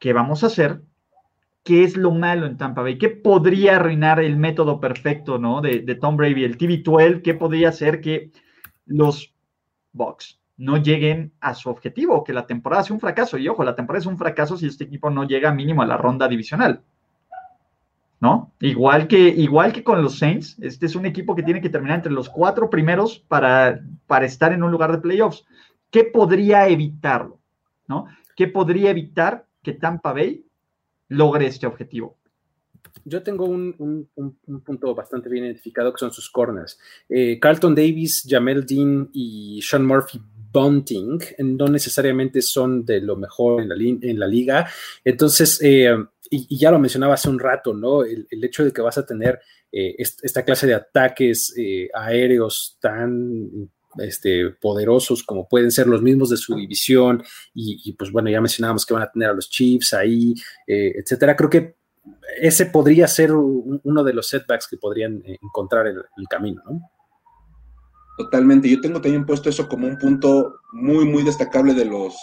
qué 0.00 0.14
vamos 0.14 0.42
a 0.42 0.46
hacer 0.46 0.80
qué 1.64 1.84
es 1.84 1.98
lo 1.98 2.12
malo 2.12 2.46
en 2.46 2.56
Tampa 2.56 2.80
Bay, 2.80 2.96
qué 2.96 3.10
podría 3.10 3.76
arruinar 3.76 4.20
el 4.20 4.38
método 4.38 4.80
perfecto, 4.80 5.38
¿no? 5.38 5.60
De, 5.60 5.82
Tom 5.96 6.16
Brady, 6.16 6.44
el 6.44 6.56
TV12, 6.56 7.20
qué 7.20 7.34
podría 7.34 7.68
hacer 7.68 8.00
que 8.00 8.30
los 8.86 9.34
Bucks 9.92 10.40
no 10.56 10.78
lleguen 10.78 11.34
a 11.40 11.52
su 11.52 11.68
objetivo, 11.68 12.24
que 12.24 12.32
la 12.32 12.46
temporada 12.46 12.84
sea 12.84 12.94
un 12.94 13.00
fracaso. 13.00 13.36
Y 13.36 13.48
ojo, 13.48 13.64
la 13.64 13.76
temporada 13.76 14.00
es 14.00 14.06
un 14.06 14.16
fracaso 14.16 14.56
si 14.56 14.66
este 14.66 14.84
equipo 14.84 15.10
no 15.10 15.24
llega 15.24 15.52
mínimo 15.52 15.82
a 15.82 15.86
la 15.86 15.98
ronda 15.98 16.26
divisional. 16.26 16.84
¿No? 18.20 18.52
Igual 18.60 19.06
que, 19.06 19.18
igual 19.28 19.72
que 19.72 19.84
con 19.84 20.02
los 20.02 20.18
Saints, 20.18 20.56
este 20.60 20.86
es 20.86 20.96
un 20.96 21.06
equipo 21.06 21.36
que 21.36 21.44
tiene 21.44 21.60
que 21.60 21.68
terminar 21.68 21.98
entre 21.98 22.12
los 22.12 22.28
cuatro 22.28 22.68
primeros 22.68 23.20
para, 23.20 23.80
para 24.08 24.26
estar 24.26 24.52
en 24.52 24.64
un 24.64 24.72
lugar 24.72 24.90
de 24.90 24.98
playoffs. 24.98 25.44
¿Qué 25.90 26.02
podría 26.02 26.66
evitarlo? 26.66 27.38
¿No? 27.86 28.06
¿Qué 28.34 28.48
podría 28.48 28.90
evitar 28.90 29.46
que 29.62 29.72
Tampa 29.74 30.12
Bay 30.12 30.44
logre 31.08 31.46
este 31.46 31.66
objetivo. 31.66 32.18
Yo 33.04 33.22
tengo 33.22 33.46
un, 33.46 34.08
punto 34.64 34.94
bastante 34.94 35.28
bien 35.28 35.44
identificado 35.44 35.92
que 35.92 35.98
son 35.98 36.12
sus 36.12 36.30
corners. 36.30 36.78
Eh, 37.08 37.38
Carlton 37.40 37.74
Davis, 37.74 38.26
Jamel 38.28 38.66
Dean 38.66 39.08
y 39.12 39.60
Sean 39.62 39.86
Murphy 39.86 40.20
Bunting 40.50 41.18
no 41.38 41.66
necesariamente 41.68 42.40
son 42.42 42.84
de 42.84 43.00
lo 43.00 43.16
mejor 43.16 43.62
en 43.62 43.68
la, 43.68 43.74
en 43.76 44.18
la 44.18 44.26
liga. 44.26 44.68
Entonces, 45.04 45.60
eh, 45.62 45.94
y, 46.30 46.58
ya 46.58 46.70
lo 46.70 46.78
mencionaba 46.78 47.14
hace 47.14 47.28
un 47.28 47.38
rato, 47.38 47.74
¿no? 47.74 48.04
El, 48.04 48.26
hecho 48.30 48.64
de 48.64 48.72
que 48.72 48.82
vas 48.82 48.98
a 48.98 49.06
tener 49.06 49.40
eh, 49.72 49.94
esta 49.98 50.44
clase 50.44 50.66
de 50.66 50.74
ataques 50.74 51.54
aéreos 51.94 52.78
tan 52.80 53.70
este, 53.98 54.50
poderosos 54.50 55.22
como 55.22 55.48
pueden 55.48 55.70
ser 55.70 55.86
los 55.86 56.02
mismos 56.02 56.30
de 56.30 56.36
su 56.36 56.54
división 56.54 57.22
y, 57.54 57.92
pues 57.94 58.12
bueno, 58.12 58.30
ya 58.30 58.40
mencionábamos 58.40 58.84
que 58.84 58.94
van 58.94 59.02
a 59.02 59.10
tener 59.10 59.30
a 59.30 59.34
los 59.34 59.48
Chiefs 59.48 59.94
ahí, 59.94 60.34
eh, 60.66 60.92
etcétera. 60.96 61.36
Creo 61.36 61.50
que 61.50 61.76
ese 62.40 62.66
podría 62.66 63.08
ser 63.08 63.32
uno 63.32 64.04
de 64.04 64.12
los 64.12 64.28
setbacks 64.28 64.68
que 64.68 64.76
podrían 64.76 65.22
eh, 65.24 65.38
encontrar 65.42 65.86
el, 65.86 65.96
el 65.96 66.28
camino, 66.28 66.62
¿no? 66.68 66.90
Totalmente. 68.16 68.68
Yo 68.68 68.80
tengo 68.80 69.00
también 69.00 69.24
puesto 69.24 69.48
eso 69.48 69.68
como 69.68 69.86
un 69.86 69.96
punto 69.96 70.60
muy, 70.72 71.04
muy 71.04 71.22
destacable 71.22 71.72
de 71.74 71.84
los 71.84 72.16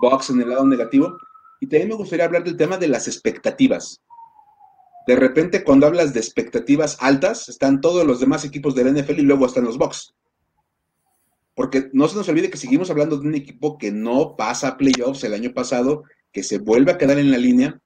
Bucks 0.00 0.30
en 0.30 0.42
el 0.42 0.50
lado 0.50 0.66
negativo. 0.66 1.16
Y 1.60 1.66
también 1.66 1.90
me 1.90 1.94
gustaría 1.94 2.24
hablar 2.24 2.42
del 2.42 2.56
tema 2.56 2.78
de 2.78 2.88
las 2.88 3.06
expectativas. 3.06 4.00
De 5.06 5.14
repente, 5.14 5.62
cuando 5.62 5.86
hablas 5.86 6.14
de 6.14 6.20
expectativas 6.20 6.96
altas, 7.00 7.48
están 7.48 7.80
todos 7.80 8.06
los 8.06 8.20
demás 8.20 8.44
equipos 8.44 8.74
del 8.74 8.94
NFL 8.94 9.18
y 9.18 9.22
luego 9.22 9.46
están 9.46 9.64
los 9.64 9.76
Bucks. 9.76 10.14
Porque 11.54 11.90
no 11.92 12.08
se 12.08 12.16
nos 12.16 12.28
olvide 12.28 12.50
que 12.50 12.56
seguimos 12.56 12.90
hablando 12.90 13.18
de 13.18 13.28
un 13.28 13.34
equipo 13.34 13.76
que 13.76 13.92
no 13.92 14.36
pasa 14.36 14.68
a 14.68 14.76
playoffs 14.78 15.24
el 15.24 15.34
año 15.34 15.52
pasado, 15.52 16.04
que 16.32 16.42
se 16.42 16.58
vuelve 16.58 16.92
a 16.92 16.98
quedar 16.98 17.18
en 17.18 17.30
la 17.30 17.38
línea 17.38 17.80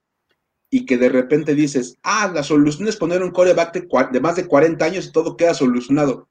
y 0.70 0.86
que 0.86 0.96
de 0.96 1.09
repente 1.09 1.55
dices, 1.55 1.98
ah, 2.02 2.30
la 2.32 2.42
solución 2.42 2.88
es 2.88 2.96
poner 2.96 3.22
un 3.22 3.30
coreback 3.30 3.74
de, 4.12 4.20
más 4.20 4.36
de 4.36 4.46
40 4.46 4.84
años 4.84 5.06
y 5.06 5.12
todo 5.12 5.36
queda 5.36 5.55
solucionado. 5.55 6.28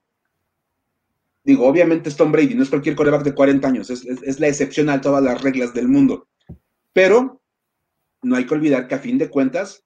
Digo, 1.44 1.68
obviamente 1.68 2.07
es 2.07 2.15
Tom 2.15 2.32
Brady, 2.32 2.56
no 2.56 2.64
es 2.64 2.70
cualquier 2.70 2.95
coreback 2.95 3.24
de 3.24 3.34
40 3.34 3.68
años, 3.68 3.90
es 3.90 4.40
la 4.40 4.48
excepción 4.48 4.90
a 4.90 5.02
todas 5.02 5.22
las 5.22 5.41
reglas 5.41 5.74
del 5.74 5.90
mundo. 5.90 6.28
Pero 6.94 7.41
no 8.24 8.36
hay 8.36 8.45
que 8.45 8.53
olvidar 8.53 8.88
que 8.88 8.95
a 8.95 8.99
fin 8.99 9.18
de 9.18 9.30
cuentas, 9.30 9.84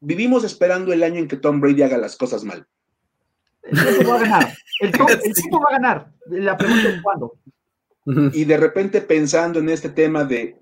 vivimos 0.00 0.44
esperando 0.44 0.92
el 0.92 1.02
año 1.02 1.18
en 1.18 1.28
que 1.28 1.36
Tom 1.36 1.60
Brady 1.60 1.82
haga 1.82 1.98
las 1.98 2.16
cosas 2.16 2.44
mal. 2.44 2.66
El 3.62 4.08
va 4.08 4.16
a 4.16 4.20
ganar. 4.20 4.54
El, 4.80 4.92
tiempo 5.34 5.60
va 5.60 5.68
a 5.68 5.72
ganar. 5.72 6.12
La 6.26 6.56
pregunta 6.56 6.88
es 6.88 7.02
cuándo. 7.02 7.34
Y 8.32 8.44
de 8.44 8.56
repente 8.56 9.00
pensando 9.00 9.60
en 9.60 9.68
este 9.68 9.88
tema 9.88 10.24
de 10.24 10.56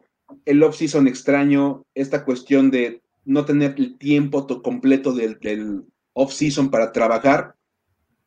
el 0.44 0.62
off-season 0.62 1.08
extraño, 1.08 1.84
esta 1.94 2.24
cuestión 2.24 2.70
de 2.70 3.02
no 3.24 3.44
tener 3.44 3.74
el 3.78 3.96
tiempo 3.98 4.46
completo 4.62 5.12
del, 5.12 5.84
off-season 6.12 6.70
para 6.70 6.92
trabajar, 6.92 7.54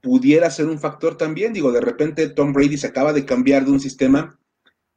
pudiera 0.02 0.50
ser 0.50 0.66
un 0.66 0.80
factor 0.80 1.16
también. 1.16 1.54
Digo, 1.54 1.72
de 1.72 1.82
repente 1.82 2.30
Tom 2.30 2.54
Brady 2.54 2.78
se 2.78 2.88
acaba 2.88 3.14
de 3.14 3.26
cambiar 3.26 3.66
de 3.66 3.72
un 3.72 3.80
sistema, 3.80 4.40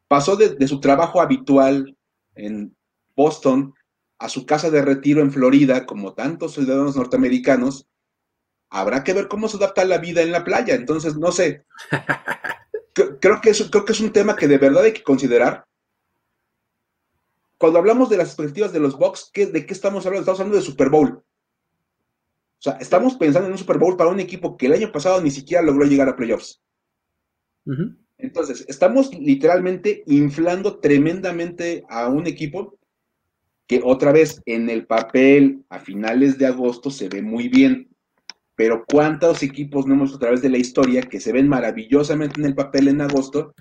pasó 0.09 0.36
de, 0.36 0.51
de 0.51 0.66
su 0.66 0.81
trabajo 0.81 1.20
habitual 1.20 1.95
en 2.37 2.77
Boston 3.17 3.75
a 4.19 4.29
su 4.29 4.47
casa 4.47 4.71
de 4.71 4.83
retiro 4.83 5.21
en 5.21 5.33
Florida, 5.33 5.85
como 5.85 6.15
tantos 6.15 6.55
ciudadanos 6.55 6.97
norteamericanos, 6.97 7.89
habrá 8.71 9.05
que 9.05 9.13
ver 9.13 9.29
cómo 9.29 9.49
se 9.49 9.57
adapta 9.57 9.85
la 9.85 9.99
vida 9.99 10.23
en 10.23 10.33
la 10.33 10.45
playa. 10.45 10.75
Entonces, 10.75 11.17
no 11.17 11.33
sé. 11.33 11.65
creo, 13.21 13.41
que 13.41 13.51
es, 13.51 13.69
creo 13.71 13.85
que 13.85 13.93
es 13.93 14.01
un 14.01 14.13
tema 14.13 14.37
que 14.37 14.49
de 14.49 14.59
verdad 14.59 14.85
hay 14.85 14.93
que 14.93 15.03
considerar. 15.03 15.67
Cuando 17.59 17.79
hablamos 17.79 18.11
de 18.11 18.19
las 18.19 18.29
expectativas 18.29 18.73
de 18.73 18.81
los 18.81 18.99
Bucks, 18.99 19.31
¿de 19.35 19.67
qué 19.67 19.73
estamos 19.73 20.05
hablando? 20.05 20.23
Estamos 20.23 20.41
hablando 20.41 20.59
de 20.59 20.65
Super 20.65 20.91
Bowl. 20.91 21.23
O 22.59 22.63
sea, 22.63 22.75
estamos 22.75 23.15
pensando 23.17 23.47
en 23.47 23.53
un 23.53 23.59
Super 23.59 23.79
Bowl 23.79 23.97
para 23.97 24.11
un 24.11 24.21
equipo 24.21 24.57
que 24.57 24.67
el 24.67 24.73
año 24.73 24.93
pasado 24.93 25.21
ni 25.21 25.31
siquiera 25.31 25.63
logró 25.63 25.85
llegar 25.85 26.09
a 26.09 26.17
playoffs. 26.17 26.63
Entonces, 28.19 28.65
estamos 28.69 29.13
literalmente 29.15 30.03
inflando 30.07 30.79
tremendamente 30.79 31.85
a 31.89 32.09
un 32.09 32.27
equipo 32.27 32.79
que 33.67 33.81
otra 33.85 34.13
vez 34.13 34.43
en 34.47 34.71
el 34.71 34.87
papel 34.87 35.65
a 35.69 35.81
finales 35.81 36.39
de 36.39 36.47
agosto 36.47 36.91
se 36.91 37.09
ve 37.09 37.21
muy 37.21 37.49
bien 37.49 37.91
pero 38.57 38.85
¿cuántos 38.87 39.43
equipos 39.43 39.87
no 39.87 39.95
hemos 39.95 40.15
a 40.15 40.19
través 40.19 40.41
de 40.41 40.49
la 40.49 40.57
historia 40.57 41.03
que 41.03 41.21
se 41.21 41.31
ven 41.31 41.47
maravillosamente 41.47 42.41
en 42.41 42.47
el 42.47 42.55
papel 42.55 42.89
en 42.89 43.03
agosto 43.03 43.55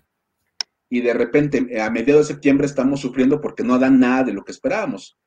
y 0.90 1.02
de 1.02 1.14
repente 1.14 1.82
a 1.82 1.90
mediados 1.90 2.28
de 2.28 2.34
septiembre 2.34 2.66
estamos 2.66 3.02
sufriendo 3.02 3.42
porque 3.42 3.64
no 3.64 3.78
dan 3.78 4.00
nada 4.00 4.24
de 4.24 4.34
lo 4.34 4.44
que 4.46 4.54
esperábamos? 4.54 5.18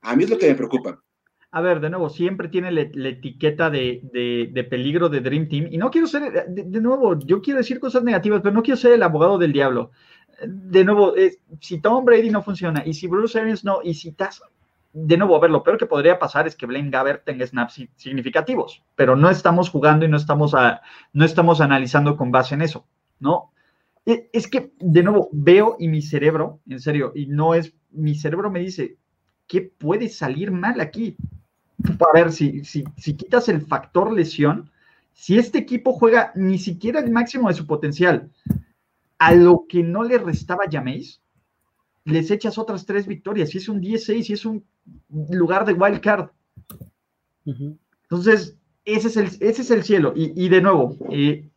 A 0.00 0.16
mí 0.16 0.24
es 0.24 0.30
lo 0.30 0.38
que 0.38 0.48
me 0.48 0.54
preocupa. 0.54 1.02
A 1.56 1.62
ver, 1.62 1.80
de 1.80 1.88
nuevo, 1.88 2.10
siempre 2.10 2.48
tiene 2.48 2.70
la, 2.70 3.08
etiqueta 3.08 3.70
de, 3.70 4.66
peligro 4.68 5.08
de 5.08 5.22
Dream 5.22 5.48
Team. 5.48 5.68
Y 5.70 5.78
no 5.78 5.90
quiero 5.90 6.06
ser, 6.06 6.44
de, 6.48 6.80
nuevo, 6.82 7.18
yo 7.20 7.40
quiero 7.40 7.60
decir 7.60 7.80
cosas 7.80 8.04
negativas, 8.04 8.42
pero 8.42 8.54
no 8.54 8.62
quiero 8.62 8.76
ser 8.76 8.92
el 8.92 9.02
abogado 9.02 9.38
del 9.38 9.54
diablo. 9.54 9.90
De 10.46 10.84
nuevo, 10.84 11.14
si 11.62 11.80
Tom 11.80 12.04
Brady 12.04 12.28
no 12.28 12.42
funciona, 12.42 12.82
y 12.84 12.92
si 12.92 13.06
Bruce 13.06 13.40
Arians 13.40 13.64
no, 13.64 13.78
y 13.82 13.94
si 13.94 14.12
Taz, 14.12 14.42
de 14.92 15.16
nuevo, 15.16 15.34
a 15.34 15.40
ver, 15.40 15.50
lo 15.50 15.62
peor 15.62 15.78
que 15.78 15.86
podría 15.86 16.18
pasar 16.18 16.46
es 16.46 16.56
que 16.56 16.66
Blaine 16.66 16.90
Gabbert 16.90 17.24
tenga 17.24 17.46
snaps 17.46 17.88
significativos, 17.96 18.84
pero 18.94 19.16
no 19.16 19.30
estamos 19.30 19.70
jugando 19.70 20.04
y 20.04 20.10
no 20.10 20.18
estamos, 20.18 20.54
no 21.14 21.24
estamos 21.24 21.62
analizando 21.62 22.18
con 22.18 22.30
base 22.30 22.54
en 22.54 22.60
eso, 22.60 22.86
¿no? 23.18 23.50
E, 24.04 24.28
es 24.34 24.46
que, 24.46 24.74
de 24.78 25.02
nuevo, 25.02 25.30
veo 25.32 25.76
y 25.78 25.88
mi 25.88 26.02
cerebro, 26.02 26.60
en 26.68 26.80
serio, 26.80 27.12
y 27.14 27.28
no 27.28 27.54
es, 27.54 27.74
mi 27.92 28.14
cerebro 28.14 28.50
me 28.50 28.60
dice, 28.60 28.98
¿qué 29.46 29.62
puede 29.62 30.10
salir 30.10 30.50
mal 30.50 30.82
aquí? 30.82 31.16
A 31.84 32.12
ver, 32.14 32.32
si, 32.32 32.64
si, 32.64 32.84
quitas 33.16 33.48
el 33.48 33.60
factor 33.60 34.12
lesión, 34.12 34.70
si 35.12 35.38
este 35.38 35.58
equipo 35.58 35.92
juega 35.92 36.32
ni 36.34 36.58
siquiera 36.58 37.00
el 37.00 37.10
máximo 37.10 37.48
de 37.48 37.54
su 37.54 37.66
potencial, 37.66 38.30
a 39.18 39.34
lo 39.34 39.66
que 39.68 39.82
no 39.82 40.02
le 40.02 40.18
restaba 40.18 40.64
Jameis, 40.70 41.20
les 42.04 42.30
echas 42.30 42.58
otras 42.58 42.86
tres 42.86 43.06
victorias. 43.06 43.50
Si 43.50 43.58
es 43.58 43.68
un 43.68 43.80
10-6, 43.80 44.22
si 44.22 44.32
es 44.32 44.46
un 44.46 44.64
lugar 45.08 45.64
de 45.64 45.72
wild 45.72 46.00
card. 46.00 46.30
Entonces, 47.44 48.56
ese 48.84 49.08
es 49.08 49.16
el, 49.16 49.26
ese 49.26 49.62
es 49.62 49.70
el 49.70 49.82
cielo. 49.82 50.12
Y, 50.14 50.48
de 50.48 50.60
nuevo, 50.60 50.96
eh, 51.10 51.48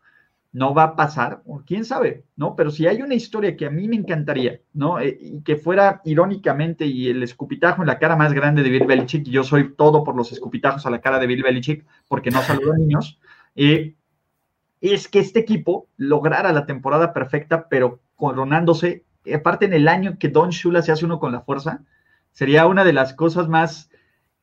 no 0.51 0.73
va 0.73 0.83
a 0.83 0.95
pasar, 0.95 1.43
quién 1.65 1.85
sabe, 1.85 2.25
¿no? 2.35 2.55
Pero 2.55 2.71
si 2.71 2.87
hay 2.87 3.01
una 3.01 3.13
historia 3.13 3.55
que 3.55 3.67
a 3.67 3.69
mí 3.69 3.87
me 3.87 3.95
encantaría, 3.95 4.61
¿no? 4.73 4.99
Eh, 4.99 5.17
y 5.21 5.41
que 5.41 5.57
fuera 5.57 6.01
irónicamente 6.05 6.85
y 6.85 7.09
el 7.09 7.21
escupitajo 7.21 7.81
en 7.81 7.87
la 7.87 7.99
cara 7.99 8.15
más 8.15 8.33
grande 8.33 8.63
de 8.63 8.69
Bill 8.69 8.87
Belichick, 8.87 9.27
y 9.27 9.31
yo 9.31 9.43
soy 9.43 9.75
todo 9.75 10.03
por 10.03 10.15
los 10.15 10.31
escupitajos 10.31 10.85
a 10.85 10.89
la 10.89 11.01
cara 11.01 11.19
de 11.19 11.27
Bill 11.27 11.43
Belichick, 11.43 11.85
porque 12.07 12.31
no 12.31 12.41
saludo 12.41 12.75
niños, 12.75 13.19
eh, 13.55 13.95
es 14.81 15.07
que 15.07 15.19
este 15.19 15.39
equipo 15.39 15.87
lograra 15.97 16.51
la 16.51 16.65
temporada 16.65 17.13
perfecta, 17.13 17.67
pero 17.69 17.99
coronándose, 18.15 19.05
aparte 19.33 19.65
en 19.65 19.73
el 19.73 19.87
año 19.87 20.17
que 20.17 20.29
Don 20.29 20.49
Shula 20.49 20.81
se 20.81 20.91
hace 20.91 21.05
uno 21.05 21.19
con 21.19 21.31
la 21.31 21.41
fuerza, 21.41 21.83
sería 22.31 22.65
una 22.65 22.83
de 22.83 22.93
las 22.93 23.13
cosas 23.13 23.49
más 23.49 23.91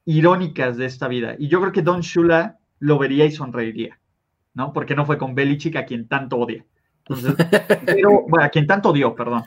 irónicas 0.05 0.77
de 0.77 0.87
esta 0.87 1.09
vida. 1.09 1.35
Y 1.39 1.49
yo 1.49 1.61
creo 1.61 1.73
que 1.73 1.83
Don 1.83 2.03
Shula 2.03 2.59
lo 2.79 2.99
vería 2.99 3.25
y 3.25 3.33
sonreiría. 3.33 3.99
¿No? 4.57 4.73
Porque 4.73 4.97
no 4.97 5.05
fue 5.05 5.19
con 5.19 5.35
Belichick 5.35 5.77
a 5.77 5.85
quien 5.85 6.09
tanto 6.09 6.39
odia. 6.39 6.65
pero, 7.87 8.25
bueno, 8.27 8.45
a 8.45 8.49
quien 8.49 8.67
tanto 8.67 8.89
odió, 8.89 9.15
perdón. 9.15 9.45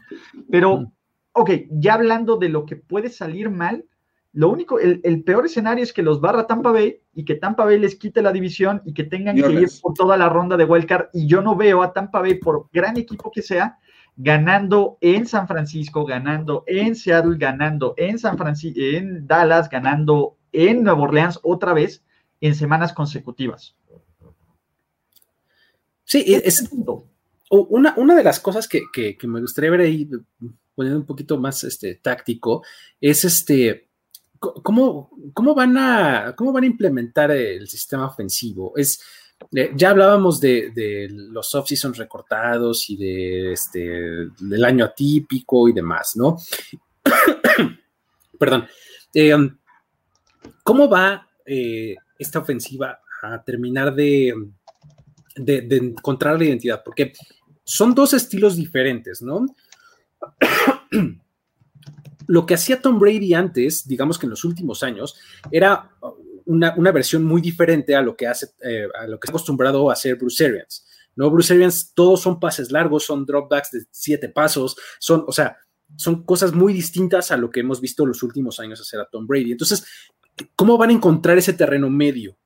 Pero, 0.49 0.93
ok, 1.33 1.49
ya 1.71 1.95
hablando 1.95 2.37
de 2.37 2.47
lo 2.47 2.65
que 2.65 2.75
puede 2.75 3.09
salir 3.09 3.49
mal, 3.49 3.83
lo 4.31 4.49
único, 4.49 4.79
el, 4.79 5.23
peor 5.23 5.47
escenario 5.47 5.83
es 5.83 5.91
que 5.91 6.03
los 6.03 6.21
barra 6.21 6.45
Tampa 6.45 6.71
Bay 6.71 7.01
y 7.15 7.25
que 7.25 7.33
Tampa 7.33 7.65
Bay 7.65 7.79
les 7.79 7.95
quite 7.95 8.21
la 8.21 8.31
división 8.31 8.83
y 8.85 8.93
que 8.93 9.03
tengan 9.03 9.35
que 9.35 9.51
ir 9.51 9.69
por 9.81 9.95
toda 9.95 10.15
la 10.15 10.29
ronda 10.29 10.55
de 10.55 10.65
wildcard. 10.65 11.07
Y 11.13 11.25
yo 11.25 11.41
no 11.41 11.55
veo 11.55 11.81
a 11.81 11.91
Tampa 11.91 12.21
Bay, 12.21 12.35
por 12.35 12.69
gran 12.71 12.95
equipo 12.95 13.31
que 13.31 13.41
sea, 13.41 13.79
ganando 14.15 14.99
en 15.01 15.25
San 15.25 15.47
Francisco, 15.47 16.05
ganando 16.05 16.63
en 16.67 16.95
Seattle, 16.95 17.37
ganando 17.39 17.95
en 17.97 18.19
San 18.19 18.37
Francisco, 18.37 18.79
en 18.79 19.25
Dallas, 19.25 19.69
ganando 19.69 20.37
en 20.51 20.83
Nueva 20.83 21.01
Orleans 21.01 21.39
otra 21.41 21.73
vez 21.73 22.05
en 22.41 22.53
semanas 22.53 22.93
consecutivas. 22.93 23.75
Sí, 26.09 26.23
es 26.25 26.67
una, 27.51 27.93
una 27.95 28.15
de 28.15 28.23
las 28.23 28.39
cosas 28.39 28.67
que, 28.67 29.15
me 29.27 29.41
gustaría 29.41 29.69
ver 29.69 29.81
ahí, 29.81 30.09
poniendo 30.73 31.01
un 31.01 31.05
poquito 31.05 31.37
más 31.37 31.63
este, 31.63 31.99
táctico, 32.01 32.63
es 32.99 33.25
este, 33.25 33.89
¿cómo, 34.39 35.11
cómo, 35.35 35.53
van 35.53 35.77
a, 35.77 36.33
¿cómo 36.35 36.51
van 36.51 36.63
a 36.63 36.65
implementar 36.65 37.29
el 37.29 37.67
sistema 37.67 38.07
ofensivo? 38.07 38.73
Es, 38.75 38.99
eh, 39.51 39.71
ya 39.75 39.91
hablábamos 39.91 40.39
de, 40.39 41.07
los 41.11 41.53
off-seasons 41.53 41.99
recortados 41.99 42.89
y 42.89 42.97
de 42.97 43.53
este, 43.53 44.29
del 44.39 44.65
año 44.65 44.85
atípico 44.85 45.69
y 45.69 45.73
demás, 45.73 46.13
¿no? 46.15 46.37
Perdón. 48.39 48.67
Eh, 49.13 49.37
¿Cómo 50.63 50.89
va 50.89 51.29
eh, 51.45 51.95
esta 52.17 52.39
ofensiva 52.39 52.99
a 53.21 53.43
terminar 53.43 53.93
de, 53.93 54.33
de, 55.39 55.77
encontrar 55.77 56.37
la 56.37 56.45
identidad, 56.45 56.81
porque 56.83 57.13
son 57.63 57.93
dos 57.93 58.13
estilos 58.13 58.55
diferentes, 58.55 59.21
¿no? 59.21 59.45
Lo 62.27 62.45
que 62.45 62.53
hacía 62.53 62.81
Tom 62.81 62.99
Brady 62.99 63.33
antes, 63.33 63.87
digamos 63.87 64.19
que 64.19 64.27
en 64.27 64.29
los 64.29 64.43
últimos 64.43 64.83
años, 64.83 65.17
era 65.51 65.89
una, 66.45 66.91
versión 66.91 67.23
muy 67.23 67.41
diferente 67.41 67.95
a 67.95 68.03
lo 68.03 68.15
que 68.15 68.27
hace, 68.27 68.49
eh, 68.61 68.87
a 68.99 69.07
lo 69.07 69.19
que 69.19 69.25
está 69.25 69.31
acostumbrado 69.31 69.89
a 69.89 69.93
hacer 69.93 70.15
Bruce 70.15 70.45
Arians. 70.45 70.85
¿no? 71.15 71.31
Bruce 71.31 71.53
Arians, 71.53 71.91
todos 71.95 72.21
son 72.21 72.39
pases 72.39 72.71
largos, 72.71 73.05
son 73.05 73.25
dropbacks 73.25 73.71
de 73.71 73.83
siete 73.89 74.29
pasos, 74.29 74.77
son, 74.99 75.25
o 75.27 75.31
sea, 75.31 75.57
son 75.95 76.23
cosas 76.23 76.53
muy 76.53 76.71
distintas 76.71 77.31
a 77.31 77.37
lo 77.37 77.49
que 77.49 77.61
hemos 77.61 77.81
visto 77.81 78.05
los 78.05 78.21
últimos 78.21 78.59
años 78.59 78.79
hacer 78.79 78.99
a 78.99 79.09
Tom 79.09 79.25
Brady. 79.25 79.53
Entonces, 79.53 79.85
¿cómo 80.55 80.77
van 80.77 80.91
a 80.91 80.93
encontrar 80.93 81.37
ese 81.37 81.53
terreno 81.53 81.89
medio? 81.89 82.37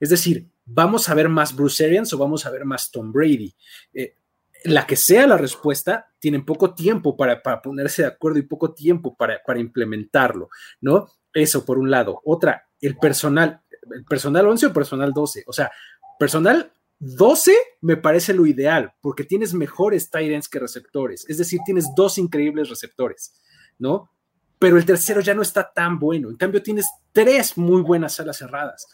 Es 0.00 0.10
decir, 0.10 0.48
¿vamos 0.64 1.08
a 1.08 1.14
ver 1.14 1.28
más 1.28 1.54
Bruce 1.54 1.84
Arians 1.84 2.12
o 2.12 2.18
vamos 2.18 2.46
a 2.46 2.50
ver 2.50 2.64
más 2.64 2.90
Tom 2.90 3.12
Brady? 3.12 3.54
Eh, 3.92 4.16
la 4.64 4.86
que 4.86 4.96
sea 4.96 5.26
la 5.26 5.36
respuesta, 5.36 6.12
tienen 6.18 6.44
poco 6.44 6.74
tiempo 6.74 7.16
para, 7.16 7.42
ponerse 7.62 8.02
de 8.02 8.08
acuerdo 8.08 8.38
y 8.38 8.42
poco 8.42 8.74
tiempo 8.74 9.16
para, 9.16 9.40
implementarlo, 9.58 10.48
¿no? 10.80 11.08
Eso 11.32 11.64
por 11.64 11.78
un 11.78 11.90
lado. 11.90 12.20
Otra, 12.24 12.68
el 12.80 12.96
personal, 12.96 13.62
el 13.94 14.04
personal 14.04 14.46
11 14.46 14.66
o 14.66 14.72
personal 14.72 15.12
12. 15.12 15.44
O 15.46 15.52
sea, 15.52 15.70
personal 16.18 16.72
12 16.98 17.54
me 17.82 17.96
parece 17.96 18.32
lo 18.32 18.46
ideal 18.46 18.94
porque 19.00 19.24
tienes 19.24 19.54
mejores 19.54 20.10
ends 20.12 20.48
que 20.48 20.58
receptores. 20.58 21.28
Es 21.28 21.38
decir, 21.38 21.60
tienes 21.64 21.94
dos 21.94 22.18
increíbles 22.18 22.68
receptores, 22.68 23.34
¿no? 23.78 24.10
Pero 24.58 24.78
el 24.78 24.86
tercero 24.86 25.20
ya 25.20 25.34
no 25.34 25.42
está 25.42 25.70
tan 25.72 25.98
bueno. 25.98 26.30
En 26.30 26.36
cambio, 26.36 26.62
tienes 26.62 26.86
tres 27.12 27.58
muy 27.58 27.82
buenas 27.82 28.18
alas 28.18 28.38
cerradas. 28.38 28.86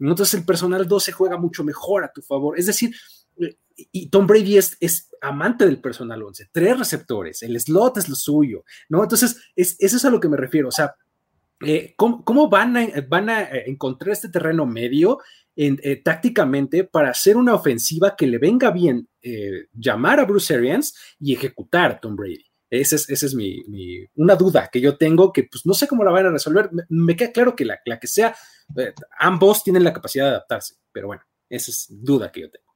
Entonces 0.00 0.34
el 0.34 0.44
personal 0.44 0.88
12 0.88 1.12
juega 1.12 1.36
mucho 1.36 1.62
mejor 1.62 2.04
a 2.04 2.12
tu 2.12 2.22
favor. 2.22 2.58
Es 2.58 2.66
decir, 2.66 2.94
y 3.92 4.08
Tom 4.10 4.26
Brady 4.26 4.58
es, 4.58 5.10
amante 5.20 5.66
del 5.66 5.80
personal 5.80 6.22
11, 6.22 6.48
tres 6.52 6.78
receptores, 6.78 7.42
el 7.42 7.58
slot 7.60 7.98
es 7.98 8.08
lo 8.08 8.14
suyo, 8.14 8.64
¿no? 8.88 9.02
Entonces, 9.02 9.36
es, 9.54 9.76
eso 9.78 9.96
es 9.96 10.04
a 10.04 10.10
lo 10.10 10.20
que 10.20 10.28
me 10.28 10.36
refiero, 10.36 10.68
o 10.68 10.72
sea, 10.72 10.94
eh, 11.64 11.94
¿cómo, 11.96 12.48
van, 12.48 12.76
a, 12.76 12.88
van 13.06 13.28
a 13.28 13.48
encontrar 13.66 14.12
este 14.12 14.30
terreno 14.30 14.64
medio 14.64 15.18
eh, 15.56 16.00
tácticamente 16.02 16.84
para 16.84 17.10
hacer 17.10 17.36
una 17.36 17.54
ofensiva 17.54 18.16
que 18.16 18.26
le 18.26 18.38
venga 18.38 18.70
bien 18.70 19.08
eh, 19.20 19.66
llamar 19.74 20.20
a 20.20 20.24
Bruce 20.24 20.54
Arians 20.54 20.94
y 21.18 21.34
ejecutar 21.34 21.90
a 21.90 22.00
Tom 22.00 22.16
Brady? 22.16 22.49
Esa 22.70 22.94
es, 22.94 23.08
es 23.08 23.34
mi, 23.34 23.64
una 24.14 24.36
duda 24.36 24.68
que 24.72 24.80
yo 24.80 24.96
tengo, 24.96 25.32
que 25.32 25.42
pues 25.42 25.66
no 25.66 25.74
sé 25.74 25.88
cómo 25.88 26.04
la 26.04 26.12
van 26.12 26.26
a 26.26 26.30
resolver. 26.30 26.70
Me, 26.88 27.16
queda 27.16 27.32
claro 27.32 27.56
que 27.56 27.64
la, 27.64 27.80
que 27.82 28.06
sea, 28.06 28.34
eh, 28.76 28.94
ambos 29.18 29.64
tienen 29.64 29.82
la 29.82 29.92
capacidad 29.92 30.26
de 30.26 30.30
adaptarse, 30.30 30.76
pero 30.92 31.08
bueno, 31.08 31.22
esa 31.48 31.72
es 31.72 31.88
duda 31.90 32.30
que 32.30 32.42
yo 32.42 32.50
tengo. 32.50 32.66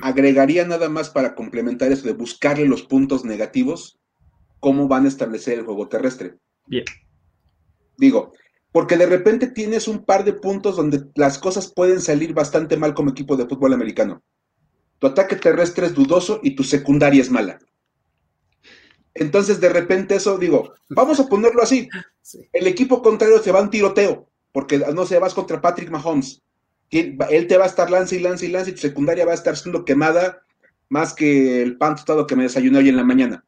Agregaría 0.00 0.64
nada 0.64 0.88
más 0.88 1.10
para 1.10 1.34
complementar 1.34 1.90
eso 1.90 2.06
de 2.06 2.12
buscarle 2.12 2.66
los 2.66 2.84
puntos 2.84 3.24
negativos, 3.24 3.98
cómo 4.60 4.86
van 4.86 5.04
a 5.04 5.08
establecer 5.08 5.58
el 5.58 5.64
juego 5.64 5.88
terrestre. 5.88 6.38
Bien. 6.66 6.84
Digo, 7.98 8.32
porque 8.70 8.96
de 8.96 9.06
repente 9.06 9.48
tienes 9.48 9.88
un 9.88 10.04
par 10.04 10.24
de 10.24 10.32
puntos 10.32 10.76
donde 10.76 11.04
las 11.16 11.38
cosas 11.38 11.72
pueden 11.74 12.00
salir 12.00 12.34
bastante 12.34 12.76
mal 12.76 12.94
como 12.94 13.10
equipo 13.10 13.36
de 13.36 13.46
fútbol 13.46 13.74
americano. 13.74 14.22
Tu 15.00 15.08
ataque 15.08 15.34
terrestre 15.34 15.86
es 15.86 15.94
dudoso 15.94 16.38
y 16.42 16.54
tu 16.54 16.62
secundaria 16.62 17.20
es 17.20 17.30
mala. 17.30 17.58
Entonces, 19.14 19.60
de 19.60 19.68
repente 19.68 20.16
eso, 20.16 20.38
digo, 20.38 20.72
vamos 20.88 21.20
a 21.20 21.26
ponerlo 21.26 21.62
así. 21.62 21.88
El 22.52 22.66
equipo 22.66 23.02
contrario 23.02 23.42
se 23.42 23.52
va 23.52 23.60
a 23.60 23.62
un 23.62 23.70
tiroteo, 23.70 24.28
porque 24.52 24.78
no 24.78 25.06
se 25.06 25.18
vas 25.18 25.34
contra 25.34 25.60
Patrick 25.60 25.90
Mahomes. 25.90 26.42
Él 26.90 27.46
te 27.46 27.56
va 27.56 27.64
a 27.64 27.68
estar 27.68 27.90
lance 27.90 28.16
y 28.16 28.18
lance 28.18 28.44
y 28.44 28.50
lance 28.50 28.70
y 28.70 28.74
tu 28.74 28.80
secundaria 28.80 29.24
va 29.24 29.32
a 29.32 29.36
estar 29.36 29.56
siendo 29.56 29.84
quemada 29.84 30.42
más 30.90 31.14
que 31.14 31.62
el 31.62 31.78
pan 31.78 31.96
tostado 31.96 32.26
que 32.26 32.36
me 32.36 32.42
desayuné 32.42 32.78
hoy 32.78 32.90
en 32.90 32.96
la 32.96 33.04
mañana. 33.04 33.44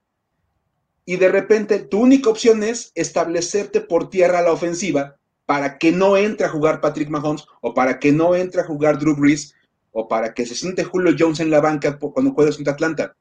Y 1.04 1.16
de 1.16 1.28
repente 1.28 1.80
tu 1.80 2.00
única 2.00 2.30
opción 2.30 2.62
es 2.62 2.90
establecerte 2.94 3.82
por 3.82 4.08
tierra 4.08 4.38
a 4.38 4.42
la 4.42 4.52
ofensiva 4.52 5.16
para 5.44 5.76
que 5.76 5.92
no 5.92 6.16
entre 6.16 6.46
a 6.46 6.48
jugar 6.48 6.80
Patrick 6.80 7.10
Mahomes 7.10 7.44
o 7.60 7.74
para 7.74 7.98
que 7.98 8.12
no 8.12 8.34
entre 8.34 8.62
a 8.62 8.64
jugar 8.64 8.98
Drew 8.98 9.14
Brees 9.14 9.54
o 9.92 10.08
para 10.08 10.32
que 10.32 10.46
se 10.46 10.54
siente 10.54 10.84
Julio 10.84 11.14
Jones 11.18 11.40
en 11.40 11.50
la 11.50 11.60
banca 11.60 11.98
cuando 11.98 12.32
juegas 12.32 12.56
contra 12.56 12.72
Atlanta. 12.72 13.14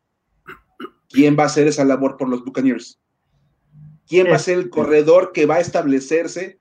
¿Quién 1.14 1.38
va 1.38 1.44
a 1.44 1.46
hacer 1.46 1.68
esa 1.68 1.86
labor 1.86 2.18
por 2.18 2.28
los 2.28 2.44
Buccaneers? 2.44 3.00
¿Quién 4.08 4.28
va 4.30 4.36
a 4.36 4.40
ser 4.40 4.58
el 4.58 4.70
corredor 4.70 5.32
que 5.32 5.46
va 5.46 5.56
a 5.56 5.62
establecerse 5.62 6.60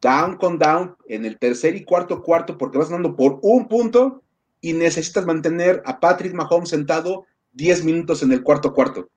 down 0.00 0.36
con 0.36 0.58
down 0.58 0.96
en 1.06 1.26
el 1.26 1.38
tercer 1.38 1.76
y 1.76 1.84
cuarto 1.84 2.22
cuarto 2.22 2.56
porque 2.56 2.78
vas 2.78 2.88
ganando 2.88 3.14
por 3.14 3.38
un 3.42 3.68
punto 3.68 4.22
y 4.60 4.72
necesitas 4.72 5.26
mantener 5.26 5.82
a 5.84 6.00
Patrick 6.00 6.32
Mahomes 6.32 6.70
sentado 6.70 7.26
10 7.52 7.84
minutos 7.84 8.22
en 8.22 8.32
el 8.32 8.42
cuarto 8.42 8.72
cuarto? 8.72 9.10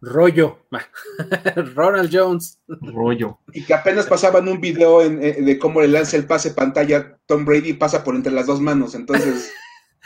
rollo, 0.00 0.58
Ronald 1.74 2.10
Jones. 2.12 2.60
Rollo. 2.68 3.38
Y 3.52 3.64
que 3.64 3.74
apenas 3.74 4.06
pasaban 4.06 4.46
un 4.46 4.60
video 4.60 5.02
eh, 5.02 5.42
de 5.42 5.58
cómo 5.58 5.80
le 5.80 5.88
lanza 5.88 6.16
el 6.16 6.26
pase 6.26 6.52
pantalla 6.52 7.18
Tom 7.26 7.44
Brady 7.44 7.70
y 7.70 7.74
pasa 7.74 8.04
por 8.04 8.14
entre 8.14 8.32
las 8.32 8.46
dos 8.46 8.60
manos, 8.60 8.94
entonces... 8.94 9.52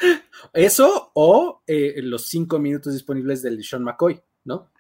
Eso 0.53 1.11
o 1.15 1.63
eh, 1.67 2.01
los 2.03 2.29
cinco 2.29 2.59
minutos 2.59 2.93
disponibles 2.93 3.43
del 3.43 3.63
Sean 3.63 3.85
McCoy, 3.85 4.21
¿no? 4.45 4.71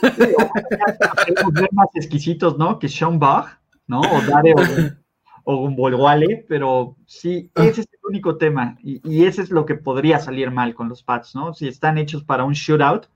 ser 0.00 1.68
más 1.72 1.88
exquisitos, 1.94 2.56
¿no? 2.58 2.78
Que 2.78 2.88
Sean 2.88 3.18
Bach, 3.18 3.58
¿no? 3.86 4.00
O 4.00 4.20
Dare 4.22 4.54
o, 5.44 5.66
o 5.66 5.74
pero 6.46 6.96
sí, 7.06 7.50
ese 7.54 7.80
es 7.80 7.88
el 7.92 8.00
único 8.08 8.36
tema 8.36 8.76
y, 8.82 9.00
y, 9.08 9.24
ese 9.24 9.42
es 9.42 9.50
lo 9.50 9.64
que 9.64 9.74
podría 9.74 10.18
salir 10.18 10.50
mal 10.50 10.74
con 10.74 10.88
los 10.88 11.02
Pats, 11.02 11.34
¿no? 11.34 11.54
Si 11.54 11.66
están 11.66 11.98
hechos 11.98 12.22
para 12.22 12.44
un 12.44 12.52
shootout 12.52 13.06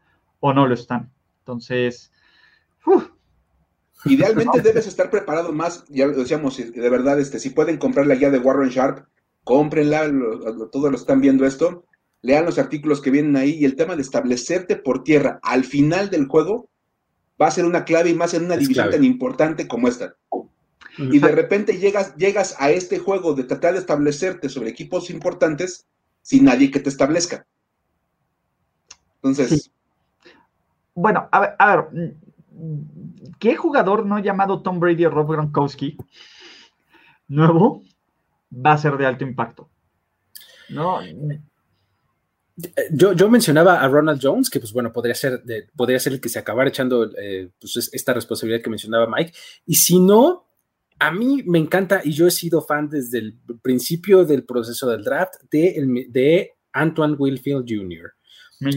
o 0.41 0.53
no 0.53 0.67
lo 0.67 0.75
están. 0.75 1.13
Entonces, 1.41 2.11
Idealmente 4.05 4.61
debes 4.61 4.87
estar 4.87 5.11
preparado 5.11 5.53
más, 5.53 5.85
ya 5.89 6.07
lo 6.07 6.13
decíamos, 6.17 6.57
de 6.57 6.91
verdad, 6.91 7.21
este, 7.21 7.39
si 7.39 7.51
pueden 7.51 7.79
comprar 7.79 8.07
la 8.07 8.17
guía 8.17 8.31
de 8.31 8.39
Warren 8.39 8.71
Sharp, 8.71 9.07
cómprenla, 9.45 10.11
todos 10.71 10.91
lo 10.91 10.97
están 10.97 11.21
viendo 11.21 11.47
esto, 11.47 11.85
lean 12.21 12.45
los 12.45 12.59
artículos 12.59 13.01
que 13.01 13.11
vienen 13.11 13.37
ahí 13.37 13.55
y 13.55 13.65
el 13.65 13.77
tema 13.77 13.97
de 13.97 14.03
establecerte 14.03 14.77
por 14.77 15.03
tierra 15.03 15.41
al 15.43 15.65
final 15.65 16.11
del 16.11 16.27
juego 16.27 16.69
va 17.41 17.49
a 17.49 17.53
ser 17.53 17.65
una 17.65 17.85
clave 17.85 18.11
y 18.11 18.15
más 18.15 18.35
en 18.35 18.45
una 18.45 18.57
división 18.57 18.91
tan 18.91 19.05
importante 19.05 19.67
como 19.67 19.89
esta. 19.89 20.15
Y 20.99 21.19
de 21.19 21.33
repente 21.33 21.79
llegas, 21.79 22.15
llegas 22.17 22.55
a 22.59 22.71
este 22.71 22.99
juego 22.99 23.35
de 23.35 23.45
tratar 23.45 23.73
de 23.73 23.81
establecerte 23.81 24.49
sobre 24.49 24.71
equipos 24.71 25.11
importantes 25.11 25.87
sin 26.21 26.45
nadie 26.45 26.71
que 26.71 26.81
te 26.81 26.91
establezca. 26.91 27.47
Entonces, 29.17 29.71
bueno, 30.95 31.29
a 31.33 31.41
ver, 31.41 31.51
a 31.59 31.77
ver, 31.77 32.15
¿qué 33.39 33.57
jugador 33.57 34.05
no 34.05 34.19
llamado 34.19 34.63
Tom 34.63 34.79
Brady 34.79 35.07
o 35.07 35.11
Rob 35.11 35.33
Gronkowski 35.33 35.97
nuevo 37.29 37.83
va 38.55 38.73
a 38.73 38.79
ser 38.79 38.97
de 38.97 39.07
alto 39.07 39.25
impacto? 39.25 39.69
No. 40.69 41.01
Yo, 42.91 43.13
yo, 43.13 43.31
mencionaba 43.31 43.81
a 43.81 43.89
Ronald 43.89 44.21
Jones, 44.23 44.51
que 44.51 44.61
pues 44.61 44.73
bueno, 44.73 44.93
podría 44.93 45.15
ser, 45.15 45.43
podría 45.75 45.99
ser 45.99 46.15
el 46.15 46.21
que 46.21 46.29
se 46.29 46.39
acabara 46.39 46.69
echando 46.69 47.11
eh, 47.19 47.51
pues, 47.59 47.91
esta 47.93 48.13
responsabilidad 48.13 48.63
que 48.63 48.71
mencionaba 48.71 49.07
Mike. 49.07 49.33
Y 49.67 49.75
si 49.77 49.99
no, 49.99 50.47
a 50.99 51.11
mí 51.11 51.43
me 51.45 51.59
encanta, 51.59 52.03
y 52.05 52.13
yo 52.13 52.27
he 52.27 52.31
sido 52.31 52.63
fan 52.63 52.89
desde 52.89 53.19
el 53.19 53.39
principio 53.63 54.25
del 54.25 54.45
proceso 54.45 54.89
del 54.89 55.03
draft, 55.03 55.35
de, 55.51 56.07
de 56.09 56.53
Antoine 56.73 57.15
Wilfield 57.15 57.67
Jr. 57.69 58.13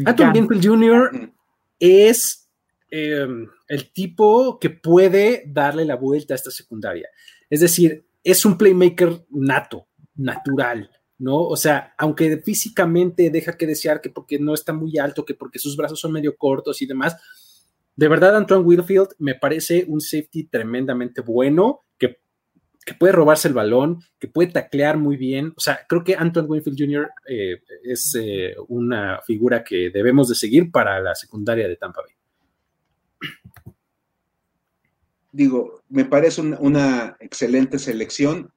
Antoine 0.06 0.39
Winfield 0.39 0.65
Jr 0.65 1.35
es 1.80 2.49
em, 2.89 3.47
el 3.68 3.91
tipo 3.91 4.60
que 4.60 4.69
puede 4.69 5.43
darle 5.47 5.85
la 5.85 5.95
vuelta 5.95 6.34
a 6.34 6.35
esta 6.35 6.52
secundaria. 6.52 7.10
Es 7.49 7.60
decir, 7.60 8.05
es 8.26 8.43
un 8.43 8.57
playmaker 8.57 9.23
nato, 9.30 9.88
natural, 10.15 10.89
¿no? 11.19 11.43
O 11.43 11.56
sea, 11.56 11.93
aunque 11.97 12.38
físicamente 12.39 13.30
deja 13.30 13.56
que 13.56 13.68
desear 13.68 14.02
que 14.02 14.10
porque 14.10 14.39
no 14.39 14.56
está 14.56 14.73
muy 14.73 14.97
alto, 14.97 15.23
que 15.23 15.35
porque 15.35 15.60
sus 15.60 15.77
brazos 15.77 15.99
son 15.99 16.11
medio 16.11 16.35
cortos 16.35 16.81
y 16.81 16.88
demás, 16.88 17.15
de 17.95 18.07
verdad 18.07 18.35
Antoine 18.35 18.65
Whitfield 18.65 19.10
me 19.19 19.35
parece 19.35 19.85
un 19.88 20.02
safety 20.02 20.45
tremendamente 20.45 21.22
bueno, 21.22 21.85
que, 21.99 22.18
puede 22.99 23.14
robarse 23.14 23.47
el 23.47 23.53
balón, 23.53 24.02
que 24.19 24.27
puede 24.27 24.52
taclear 24.52 24.97
muy 24.97 25.18
bien. 25.18 25.53
O 25.56 25.60
sea, 25.60 25.80
creo 25.88 26.03
que 26.03 26.15
Antoine 26.15 26.49
Winfield 26.49 26.80
Jr. 26.80 27.10
Eh, 27.27 27.61
es 27.84 28.15
eh, 28.19 28.56
una 28.68 29.22
figura 29.26 29.64
que 29.64 29.89
debemos 29.91 30.30
de 30.30 30.35
seguir 30.35 30.72
para 30.72 30.99
la 30.99 31.15
secundaria 31.15 31.68
de 31.68 31.77
Tampa 31.77 32.02
Bay. 32.02 32.15
Digo, 35.36 35.82
me 35.90 36.06
parece 36.06 36.40
una, 36.40 37.18
excelente 37.20 37.78
selección. 37.78 38.53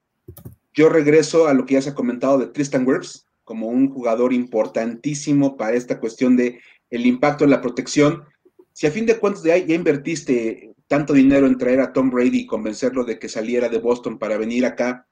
Yo 0.73 0.87
regreso 0.87 1.49
a 1.49 1.53
lo 1.53 1.65
que 1.65 1.73
ya 1.73 1.81
se 1.81 1.89
ha 1.89 1.93
comentado 1.93 2.37
de 2.37 2.47
Tristan 2.47 2.87
Wirfs 2.87 3.25
como 3.43 3.67
un 3.67 3.89
jugador 3.89 4.31
importantísimo 4.31 5.57
para 5.57 5.75
esta 5.75 5.99
cuestión 5.99 6.37
de 6.37 6.61
el 6.89 7.05
impacto 7.05 7.43
en 7.43 7.49
la 7.49 7.59
protección. 7.59 8.23
Si 8.71 8.87
a 8.87 8.91
fin 8.91 9.05
de 9.05 9.19
cuentas 9.19 9.43
ya, 9.43 9.57
ya 9.57 9.75
invertiste 9.75 10.73
tanto 10.87 11.11
dinero 11.11 11.47
en 11.47 11.57
traer 11.57 11.81
a 11.81 11.91
Tom 11.91 12.11
Brady 12.11 12.39
y 12.39 12.47
convencerlo 12.47 13.03
de 13.03 13.19
que 13.19 13.27
saliera 13.27 13.67
de 13.67 13.79
Boston 13.79 14.17
para 14.17 14.37
venir 14.37 14.65
acá, 14.65 15.05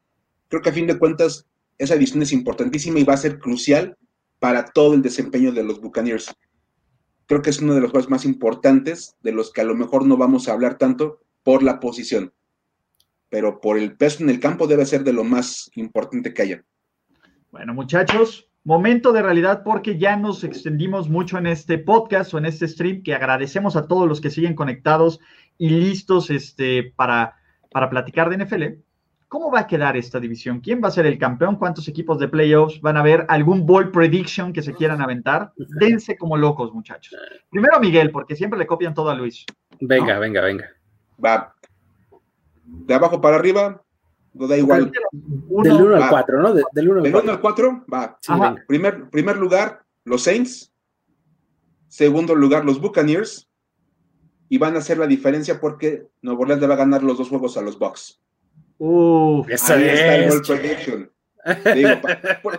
creo 0.47 0.61
que 0.61 0.69
a 0.69 0.73
fin 0.73 0.87
de 0.87 0.97
cuentas 0.97 1.47
esa 1.77 1.95
edición 1.95 2.21
es 2.21 2.31
importantísima 2.31 2.97
y 2.99 3.03
va 3.03 3.15
a 3.15 3.17
ser 3.17 3.39
crucial 3.39 3.97
para 4.39 4.63
todo 4.63 4.93
el 4.93 5.01
desempeño 5.01 5.51
de 5.51 5.65
los 5.65 5.81
Buccaneers. 5.81 6.33
Creo 7.25 7.41
que 7.41 7.49
es 7.49 7.59
uno 7.59 7.75
de 7.75 7.81
los 7.81 7.91
juegos 7.91 8.09
más 8.09 8.23
importantes, 8.23 9.17
de 9.21 9.33
los 9.33 9.51
que 9.51 9.59
a 9.59 9.65
lo 9.65 9.75
mejor 9.75 10.05
no 10.05 10.15
vamos 10.15 10.47
a 10.47 10.53
hablar 10.53 10.77
tanto 10.77 11.19
por 11.47 11.63
la 11.63 11.79
posición, 11.79 12.33
pero 13.29 13.61
por 13.61 13.77
el 13.77 13.95
peso 13.95 14.21
en 14.21 14.29
el 14.29 14.41
campo 14.41 14.67
debe 14.67 14.85
ser 14.85 15.05
de 15.05 15.13
lo 15.13 15.23
más 15.23 15.71
importante 15.75 16.33
que 16.33 16.41
haya. 16.41 16.65
Bueno, 17.51 17.73
muchachos, 17.73 18.49
momento 18.65 19.13
de 19.13 19.21
realidad 19.21 19.63
porque 19.63 19.97
ya 19.97 20.17
nos 20.17 20.43
extendimos 20.43 21.07
mucho 21.07 21.37
en 21.37 21.47
este 21.47 21.77
podcast 21.77 22.33
o 22.33 22.37
en 22.37 22.47
este 22.47 22.67
stream, 22.67 23.01
que 23.01 23.15
agradecemos 23.15 23.77
a 23.77 23.87
todos 23.87 24.09
los 24.09 24.19
que 24.19 24.29
siguen 24.29 24.55
conectados 24.55 25.21
y 25.57 25.69
listos 25.69 26.29
este, 26.31 26.91
para, 26.97 27.37
para 27.71 27.89
platicar 27.89 28.29
de 28.29 28.43
NFL. 28.43 28.63
¿Cómo 29.29 29.49
va 29.49 29.61
a 29.61 29.67
quedar 29.67 29.95
esta 29.95 30.19
división? 30.19 30.59
¿Quién 30.59 30.83
va 30.83 30.89
a 30.89 30.91
ser 30.91 31.05
el 31.05 31.17
campeón? 31.17 31.55
¿Cuántos 31.55 31.87
equipos 31.87 32.19
de 32.19 32.27
playoffs 32.27 32.81
van 32.81 32.97
a 32.97 32.99
haber? 32.99 33.25
¿Algún 33.29 33.65
ball 33.65 33.89
prediction 33.89 34.51
que 34.51 34.61
se 34.61 34.73
quieran 34.73 35.01
aventar? 35.01 35.53
Dense 35.79 36.17
como 36.17 36.35
locos, 36.35 36.73
muchachos. 36.73 37.17
Primero 37.49 37.79
Miguel, 37.79 38.11
porque 38.11 38.35
siempre 38.35 38.59
le 38.59 38.67
copian 38.67 38.93
todo 38.93 39.09
a 39.09 39.15
Luis. 39.15 39.45
Venga, 39.79 40.19
venga, 40.19 40.41
venga. 40.41 40.76
Va. 41.23 41.55
De 42.63 42.93
abajo 42.93 43.21
para 43.21 43.37
arriba, 43.37 43.83
no 44.33 44.47
da 44.47 44.57
igual. 44.57 44.91
del 45.11 45.81
1 45.81 45.95
al 45.95 46.09
4, 46.09 46.41
¿no? 46.41 46.53
del 46.53 46.89
1 46.89 47.31
al 47.31 47.41
4, 47.41 47.85
va. 47.91 48.19
primer, 48.67 49.09
primer 49.09 49.37
lugar, 49.37 49.83
los 50.03 50.23
Saints. 50.23 50.71
Segundo 51.87 52.35
lugar, 52.35 52.65
los 52.65 52.79
Buccaneers. 52.79 53.49
Y 54.49 54.57
van 54.57 54.75
a 54.75 54.79
hacer 54.79 54.97
la 54.97 55.07
diferencia 55.07 55.59
porque 55.59 56.07
Nuevo 56.21 56.43
Orleans 56.43 56.61
le 56.61 56.67
va 56.67 56.75
a 56.75 56.77
ganar 56.77 57.03
los 57.03 57.17
dos 57.17 57.29
juegos 57.29 57.57
a 57.57 57.61
los 57.61 57.77
Bucks. 57.77 58.21
Uh, 58.77 59.43
Ahí 59.45 59.53
está 59.53 60.15
el 60.15 60.41
prediction. 60.41 61.11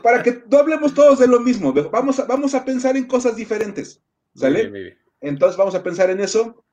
para, 0.02 0.22
que 0.22 0.42
no 0.50 0.58
hablemos 0.58 0.94
todos 0.94 1.18
de 1.18 1.28
lo 1.28 1.40
mismo, 1.40 1.72
vamos 1.72 2.18
a, 2.18 2.24
vamos 2.24 2.54
a 2.54 2.64
pensar 2.64 2.96
en 2.96 3.06
cosas 3.06 3.36
diferentes. 3.36 4.02
¿Sale? 4.34 4.96
Entonces 5.20 5.56
vamos 5.56 5.74
a 5.74 5.82
pensar 5.82 6.10
en 6.10 6.20
eso. 6.20 6.64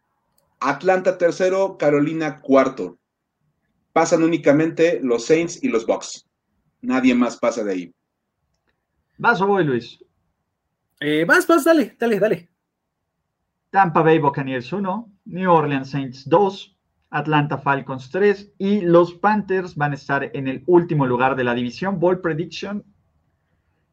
Atlanta 0.60 1.18
tercero, 1.18 1.78
Carolina 1.78 2.42
cuarto. 2.42 2.98
Pasan 3.94 4.24
únicamente 4.24 5.00
los 5.02 5.26
Saints 5.26 5.64
y 5.64 5.70
los 5.70 5.86
Bucks. 5.86 6.28
Nadie 6.82 7.16
más 7.16 7.38
pasa 7.38 7.64
de 7.64 7.72
ahí. 7.72 7.96
¿Vas 9.18 9.42
o 9.42 9.48
voy, 9.48 9.64
Luis? 9.64 10.00
Eh, 11.00 11.26
vas, 11.26 11.48
vas, 11.48 11.64
dale, 11.64 11.96
dale, 12.00 12.20
dale. 12.20 12.50
Tampa 13.70 14.02
Bay 14.02 14.20
Buccaneers 14.20 14.72
1, 14.72 15.12
New 15.26 15.52
Orleans 15.52 15.90
Saints 15.90 16.28
2, 16.30 16.78
Atlanta 17.10 17.58
Falcons 17.58 18.10
3 18.10 18.54
y 18.58 18.82
los 18.82 19.14
Panthers 19.16 19.76
van 19.76 19.92
a 19.92 19.96
estar 19.96 20.32
en 20.34 20.48
el 20.48 20.64
último 20.66 21.06
lugar 21.06 21.36
de 21.36 21.44
la 21.44 21.54
división. 21.54 22.00
Ball 22.00 22.22
Prediction, 22.22 22.84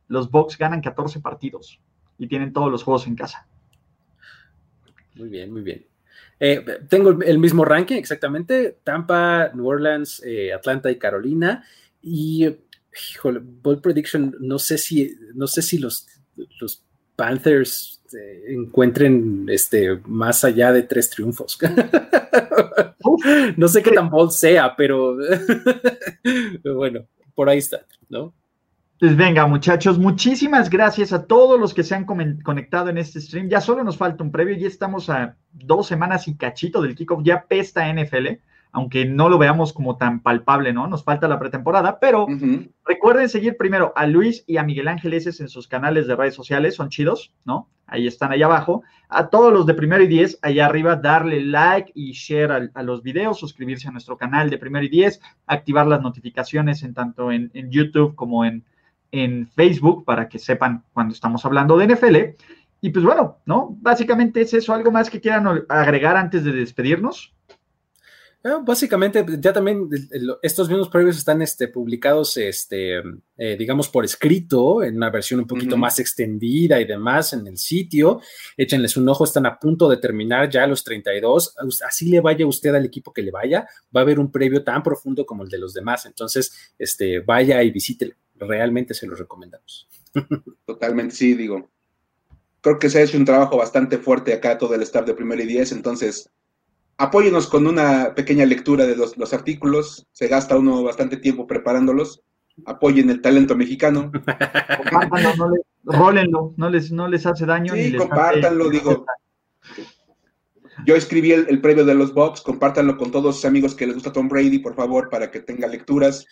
los 0.09 0.31
Bucks 0.31 0.59
ganan 0.59 0.81
14 0.81 1.21
partidos 1.21 1.81
y 2.19 2.29
tienen 2.29 2.53
todos 2.53 2.71
los 2.71 2.83
juegos 2.83 3.07
en 3.07 3.17
casa. 3.17 3.49
Muy 5.15 5.29
bien, 5.29 5.53
muy 5.53 5.63
bien. 5.63 5.87
Eh, 6.45 6.65
tengo 6.89 7.23
el 7.23 7.39
mismo 7.39 7.65
ranking 7.65 7.95
exactamente, 7.95 8.79
Tampa, 8.83 9.53
New 9.55 9.65
Orleans, 9.65 10.21
eh, 10.25 10.53
Atlanta 10.53 10.91
y 10.91 10.99
Carolina. 10.99 11.65
Y, 12.03 12.49
híjole, 13.15 13.41
Ball 13.41 13.81
Prediction, 13.81 14.35
no 14.41 14.59
sé 14.59 14.77
si, 14.77 15.17
no 15.35 15.47
sé 15.47 15.63
si 15.63 15.79
los, 15.79 16.09
los 16.61 16.83
Panthers 17.15 18.03
este, 18.13 18.53
encuentren 18.53 19.47
este, 19.51 20.01
más 20.07 20.43
allá 20.43 20.73
de 20.73 20.83
tres 20.83 21.11
triunfos. 21.11 21.57
no 23.57 23.69
sé 23.69 23.81
qué 23.81 23.93
tan 23.93 24.11
bold 24.11 24.33
sea, 24.33 24.75
pero 24.77 25.17
bueno, 26.75 27.07
por 27.37 27.49
ahí 27.49 27.59
está, 27.59 27.87
¿no? 28.09 28.35
Pues 29.03 29.17
venga, 29.17 29.49
muchachos, 29.49 29.99
muchísimas 29.99 30.71
gracias 30.71 31.13
a 31.13 31.27
todos 31.27 31.59
los 31.59 31.75
que 31.75 31.83
se 31.83 31.97
han 31.97 32.05
conectado 32.05 32.89
en 32.89 32.99
este 32.99 33.21
stream. 33.21 33.49
Ya 33.49 33.61
solo 33.61 33.83
nos 33.83 33.97
falta 33.97 34.23
un 34.23 34.31
previo, 34.31 34.57
ya 34.57 34.69
estamos 34.69 35.11
a 35.11 35.35
dos 35.51 35.89
semanas 35.89 36.29
y 36.29 36.37
cachito 36.37 36.81
del 36.81 36.95
kickoff, 36.95 37.25
ya 37.25 37.45
pesta 37.49 37.93
NFL 37.93 38.39
aunque 38.73 39.05
no 39.05 39.29
lo 39.29 39.37
veamos 39.37 39.75
como 39.75 39.97
tan 39.99 40.21
palpable, 40.21 40.73
¿no? 40.73 40.87
Nos 40.87 41.05
falta 41.05 41.29
la 41.29 41.39
pretemporada, 41.39 42.01
pero 42.01 42.27
recuerden 42.87 43.29
seguir 43.29 43.59
primero 43.59 43.93
a 43.95 44.07
Luis 44.07 44.45
y 44.47 44.57
a 44.57 44.63
Miguel 44.63 44.89
Ángel 44.89 45.13
en 45.13 45.49
sus 45.49 45.69
canales 45.69 46.07
de 46.07 46.17
redes 46.17 46.35
sociales, 46.35 46.75
son 46.75 46.89
chidos, 46.89 47.35
¿no? 47.45 47.69
Ahí 47.87 48.07
están, 48.07 48.33
ahí 48.33 48.43
abajo. 48.43 48.83
A 49.11 49.29
todos 49.29 49.53
los 49.53 49.67
de 49.67 49.75
primero 49.75 50.03
y 50.03 50.07
diez, 50.07 50.39
allá 50.41 50.65
arriba, 50.65 50.97
darle 50.97 51.43
like 51.43 51.93
y 51.95 52.13
share 52.13 52.71
a, 52.73 52.83
los 52.83 53.03
videos, 53.03 53.39
suscribirse 53.39 53.89
a 53.89 53.91
nuestro 53.91 54.17
canal 54.17 54.49
de 54.49 54.57
primero 54.57 54.87
y 54.87 54.89
diez, 54.89 55.21
activar 55.47 55.87
las 55.87 56.01
notificaciones 56.01 56.83
en 56.83 56.95
tanto 56.95 57.31
en, 57.31 57.51
YouTube 57.71 58.15
como 58.15 58.47
en, 58.47 58.65
en 59.13 59.47
Facebook 59.49 60.05
para 60.05 60.29
que 60.29 60.39
sepan 60.39 60.85
cuando 60.93 61.15
estamos 61.15 61.45
hablando 61.45 61.77
de 61.77 61.87
NFL. 61.87 62.17
y 62.81 62.91
pues 62.91 63.05
bueno, 63.05 63.39
¿no? 63.47 63.77
Básicamente 63.81 64.41
es 64.41 64.53
eso, 64.55 64.75
algo 64.75 64.91
más 64.91 65.09
que 65.09 65.21
quieran 65.21 65.47
agregar 65.69 66.17
antes 66.17 66.43
de 66.45 66.53
despedirnos. 66.53 67.33
Básicamente, 68.65 69.25
ya 69.39 69.53
también 69.53 69.89
estos 70.43 70.69
mismos 70.69 70.89
previos 70.89 71.17
están 71.17 71.41
este, 71.43 71.69
publicados, 71.69 72.37
este, 72.37 72.99
eh, 73.37 73.57
digamos, 73.57 73.89
por 73.89 74.05
escrito, 74.05 74.83
en 74.83 74.97
una 74.97 75.11
versión 75.11 75.39
un 75.39 75.47
poquito 75.47 75.77
más 75.77 76.01
extendida 76.01 76.81
y 76.81 76.85
demás 76.85 77.35
en 77.35 77.47
el 77.47 77.57
sitio. 77.57 78.21
Échenles 78.57 78.97
un 78.97 79.09
ojo, 79.09 79.23
están 79.23 79.47
a 79.47 79.61
punto 79.61 79.89
de 79.89 79.99
terminar 79.99 80.51
ya 80.51 80.67
los 80.67 80.83
32. 80.83 81.55
Así 81.87 82.09
le 82.09 82.21
vaya 82.21 82.45
usted 82.45 82.75
al 82.75 82.85
equipo 82.85 83.13
que 83.13 83.23
le 83.23 83.31
vaya, 83.31 83.65
va 83.95 84.01
a 84.01 84.03
haber 84.03 84.19
un 84.19 84.33
previo 84.33 84.65
tan 84.65 84.83
profundo 84.83 85.25
como 85.25 85.45
el 85.45 85.49
de 85.49 85.59
los 85.59 85.73
demás. 85.73 86.05
Entonces, 86.07 86.75
este, 86.77 87.21
vaya 87.21 87.63
y 87.63 87.71
visítelo. 87.71 88.17
Realmente 88.37 88.95
se 88.95 89.07
lo 89.07 89.15
recomendamos. 89.15 89.89
Totalmente, 90.67 91.15
sí, 91.15 91.35
digo. 91.35 91.71
Creo 92.61 92.79
que 92.79 92.91
se 92.91 92.99
ha 92.99 93.03
hecho 93.03 93.19
un 93.19 93.25
trabajo 93.25 93.57
bastante 93.57 93.99
fuerte 93.99 94.33
acá 94.33 94.59
todo 94.59 94.75
el 94.75 94.83
staff 94.83 95.05
de 95.05 95.15
Primero 95.15 95.43
y 95.43 95.47
Diez, 95.47 95.73
entonces 95.73 96.31
apóyenos 96.97 97.49
con 97.49 97.67
una 97.67 98.15
pequeña 98.15 98.47
lectura 98.47 98.87
de 98.87 98.97
los, 98.97 99.33
artículos, 99.33 100.07
se 100.13 100.29
gasta 100.29 100.57
uno 100.57 100.83
bastante 100.85 101.17
tiempo 101.17 101.47
preparándolos, 101.47 102.23
apoyen 102.65 103.11
el 103.11 103.21
talento 103.21 103.57
mexicano. 103.57 104.13
Compártanlo, 104.13 105.37
no 105.37 105.51
les, 105.51 105.63
rólenlo, 105.85 106.55
no 106.57 106.71
les, 106.71 106.93
no 106.93 107.09
les 107.09 107.27
hace 107.27 107.47
daño. 107.47 107.75
Sí, 107.75 107.97
compártanlo, 107.97 108.69
digo. 108.69 109.05
Yo 110.87 110.97
escribí 110.97 111.33
el, 111.33 111.61
previo 111.61 111.85
de 111.85 111.95
los 111.95 112.15
Bucks, 112.15 112.41
compártanlo 112.41 112.97
con 112.97 113.11
todos 113.11 113.37
sus 113.37 113.45
amigos 113.45 113.75
que 113.75 113.87
les 113.87 113.95
gusta 113.95 114.13
Tom 114.13 114.29
Brady, 114.29 114.59
por 114.59 114.75
favor, 114.75 115.11
para 115.11 115.31
que 115.31 115.41
tenga 115.41 115.69
lecturas. 115.69 116.27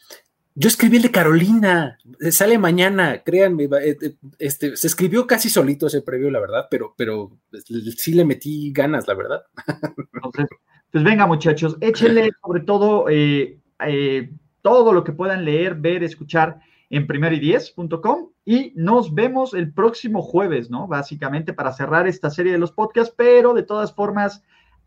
Yo 0.55 0.69
escribí 0.69 0.97
el 0.97 1.05
de 1.05 1.11
Carolina, 1.13 1.99
eh, 2.21 2.33
sale 2.33 2.59
mañana, 2.59 3.23
créanme, 3.23 3.65
eh, 3.65 3.97
eh, 4.03 4.15
este, 4.39 4.77
se 4.77 4.87
escribió 4.89 5.27
casi 5.27 5.49
solito 5.49 5.87
ese 5.87 6.03
previo, 6.03 6.31
la 6.31 6.41
verdad, 6.41 6.67
pero, 6.69 6.93
pero 6.97 7.31
pues, 7.51 7.65
sí 7.97 8.15
le 8.15 8.25
metí 8.25 8.73
ganas, 8.73 9.07
la 9.07 9.15
verdad. 9.15 9.43
Entonces, 10.13 10.47
pues 10.91 11.05
venga 11.05 11.27
muchachos, 11.27 11.77
échenle 11.81 12.31
sobre 12.43 12.63
todo 12.63 13.07
todo 14.63 14.93
lo 14.93 15.05
que 15.05 15.13
puedan 15.13 15.45
leer, 15.45 15.77
ver, 15.77 16.03
escuchar 16.03 16.61
en 16.91 17.07
primero 17.07 17.35
y 18.45 18.73
nos 18.75 19.15
vemos 19.15 19.55
el 19.55 19.73
próximo 19.73 20.23
jueves, 20.23 20.69
¿no? 20.69 20.89
Básicamente 20.89 21.53
para 21.53 21.73
cerrar 21.73 22.09
esta 22.09 22.29
serie 22.31 22.53
de 22.53 22.59
los 22.59 22.73
podcasts, 22.73 23.15
pero 23.17 23.55
de 23.55 23.63
todas 23.63 23.95
formas 23.95 24.43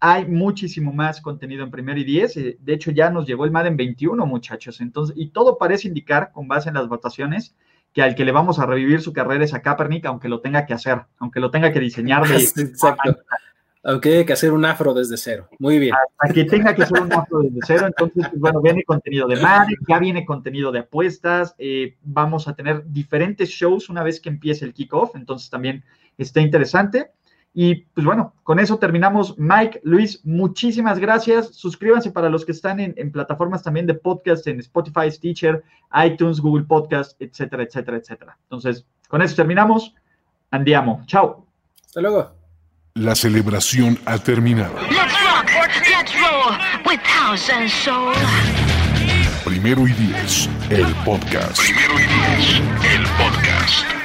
hay 0.06 0.26
muchísimo 0.26 0.92
más 0.92 1.22
contenido 1.22 1.64
en 1.64 1.72
primer 1.72 1.98
y 1.98 2.04
diez. 2.04 2.34
De 2.36 2.74
hecho, 2.74 2.92
ya 2.92 3.10
nos 3.10 3.26
llegó 3.26 3.46
el 3.46 3.52
Madden 3.52 3.78
21, 3.78 4.26
muchachos. 4.26 4.82
Entonces, 4.82 5.16
y 5.18 5.30
todo 5.30 5.58
parece 5.58 5.88
indicar, 5.88 6.34
con 6.34 6.46
base 6.50 6.68
en 6.68 6.76
las 6.76 6.90
votaciones, 6.90 7.56
que 7.94 8.02
al 8.02 8.14
que 8.14 8.26
le 8.26 8.34
vamos 8.34 8.60
a 8.60 8.66
revivir 8.66 9.00
su 9.00 9.14
carrera 9.14 9.46
es 9.46 9.54
a 9.54 9.62
Kaepernick, 9.62 10.06
aunque 10.06 10.28
lo 10.28 10.42
tenga 10.42 10.66
que 10.66 10.74
hacer, 10.74 11.04
aunque 11.20 11.40
lo 11.40 11.52
tenga 11.52 11.72
que 11.72 11.80
diseñar. 11.80 12.28
De... 12.28 12.36
Exacto. 12.62 13.16
Aunque 13.82 14.10
haya 14.10 14.26
que 14.26 14.34
hacer 14.34 14.52
un 14.52 14.66
afro 14.66 14.94
desde 14.94 15.16
cero. 15.16 15.48
Muy 15.58 15.80
bien. 15.80 15.96
Hasta 16.18 16.34
que 16.34 16.44
tenga 16.44 16.76
que 16.76 16.84
hacer 16.84 17.02
un 17.02 17.14
afro 17.14 17.40
desde 17.40 17.60
cero. 17.66 17.88
Entonces, 17.88 18.28
pues, 18.28 18.42
bueno, 18.42 18.60
viene 18.60 18.84
contenido 18.84 19.26
de 19.30 19.38
Madden, 19.38 19.78
ya 19.88 20.00
viene 20.00 20.26
contenido 20.26 20.74
de 20.74 20.80
apuestas. 20.80 21.56
Eh, 21.58 21.96
vamos 22.02 22.50
a 22.50 22.56
tener 22.56 22.84
diferentes 22.88 23.48
shows 23.48 23.88
una 23.88 24.04
vez 24.04 24.20
que 24.20 24.28
empiece 24.28 24.66
el 24.66 24.74
kickoff. 24.74 25.16
Entonces, 25.16 25.50
también 25.50 25.86
está 26.18 26.42
interesante. 26.42 27.12
Y 27.54 27.76
pues 27.94 28.06
bueno, 28.06 28.34
con 28.44 28.60
eso 28.60 28.80
terminamos. 28.80 29.36
Mike, 29.38 29.82
Luis, 29.84 30.20
muchísimas 30.24 30.98
gracias. 30.98 31.56
Suscríbanse 31.56 32.12
para 32.12 32.30
los 32.30 32.46
que 32.46 32.52
están 32.52 32.80
en, 32.80 33.12
plataformas 33.12 33.62
también 33.62 33.86
de 33.86 33.94
podcast, 33.94 34.48
en 34.48 34.60
Spotify, 34.60 35.12
Stitcher, 35.12 35.64
iTunes, 36.04 36.40
Google 36.40 36.66
Podcast, 36.66 37.22
etcétera, 37.22 37.64
etcétera, 37.64 37.98
etcétera. 37.98 38.38
Entonces, 38.44 38.86
con 39.08 39.22
eso 39.22 39.36
terminamos. 39.36 39.94
Andiamo. 40.50 41.04
Chao. 41.06 41.46
Hasta 41.86 42.02
luego. 42.02 42.32
La 42.96 43.16
celebración 43.16 44.00
ha 44.06 44.18
terminado. 44.18 44.76
Primero 49.46 49.88
y 49.88 49.94
diez, 49.94 50.50
el 50.70 50.94
podcast. 51.04 51.60
Primero 51.60 52.00
y 52.00 52.04
diez, 52.04 52.62
el 52.96 53.04
podcast. 53.18 54.03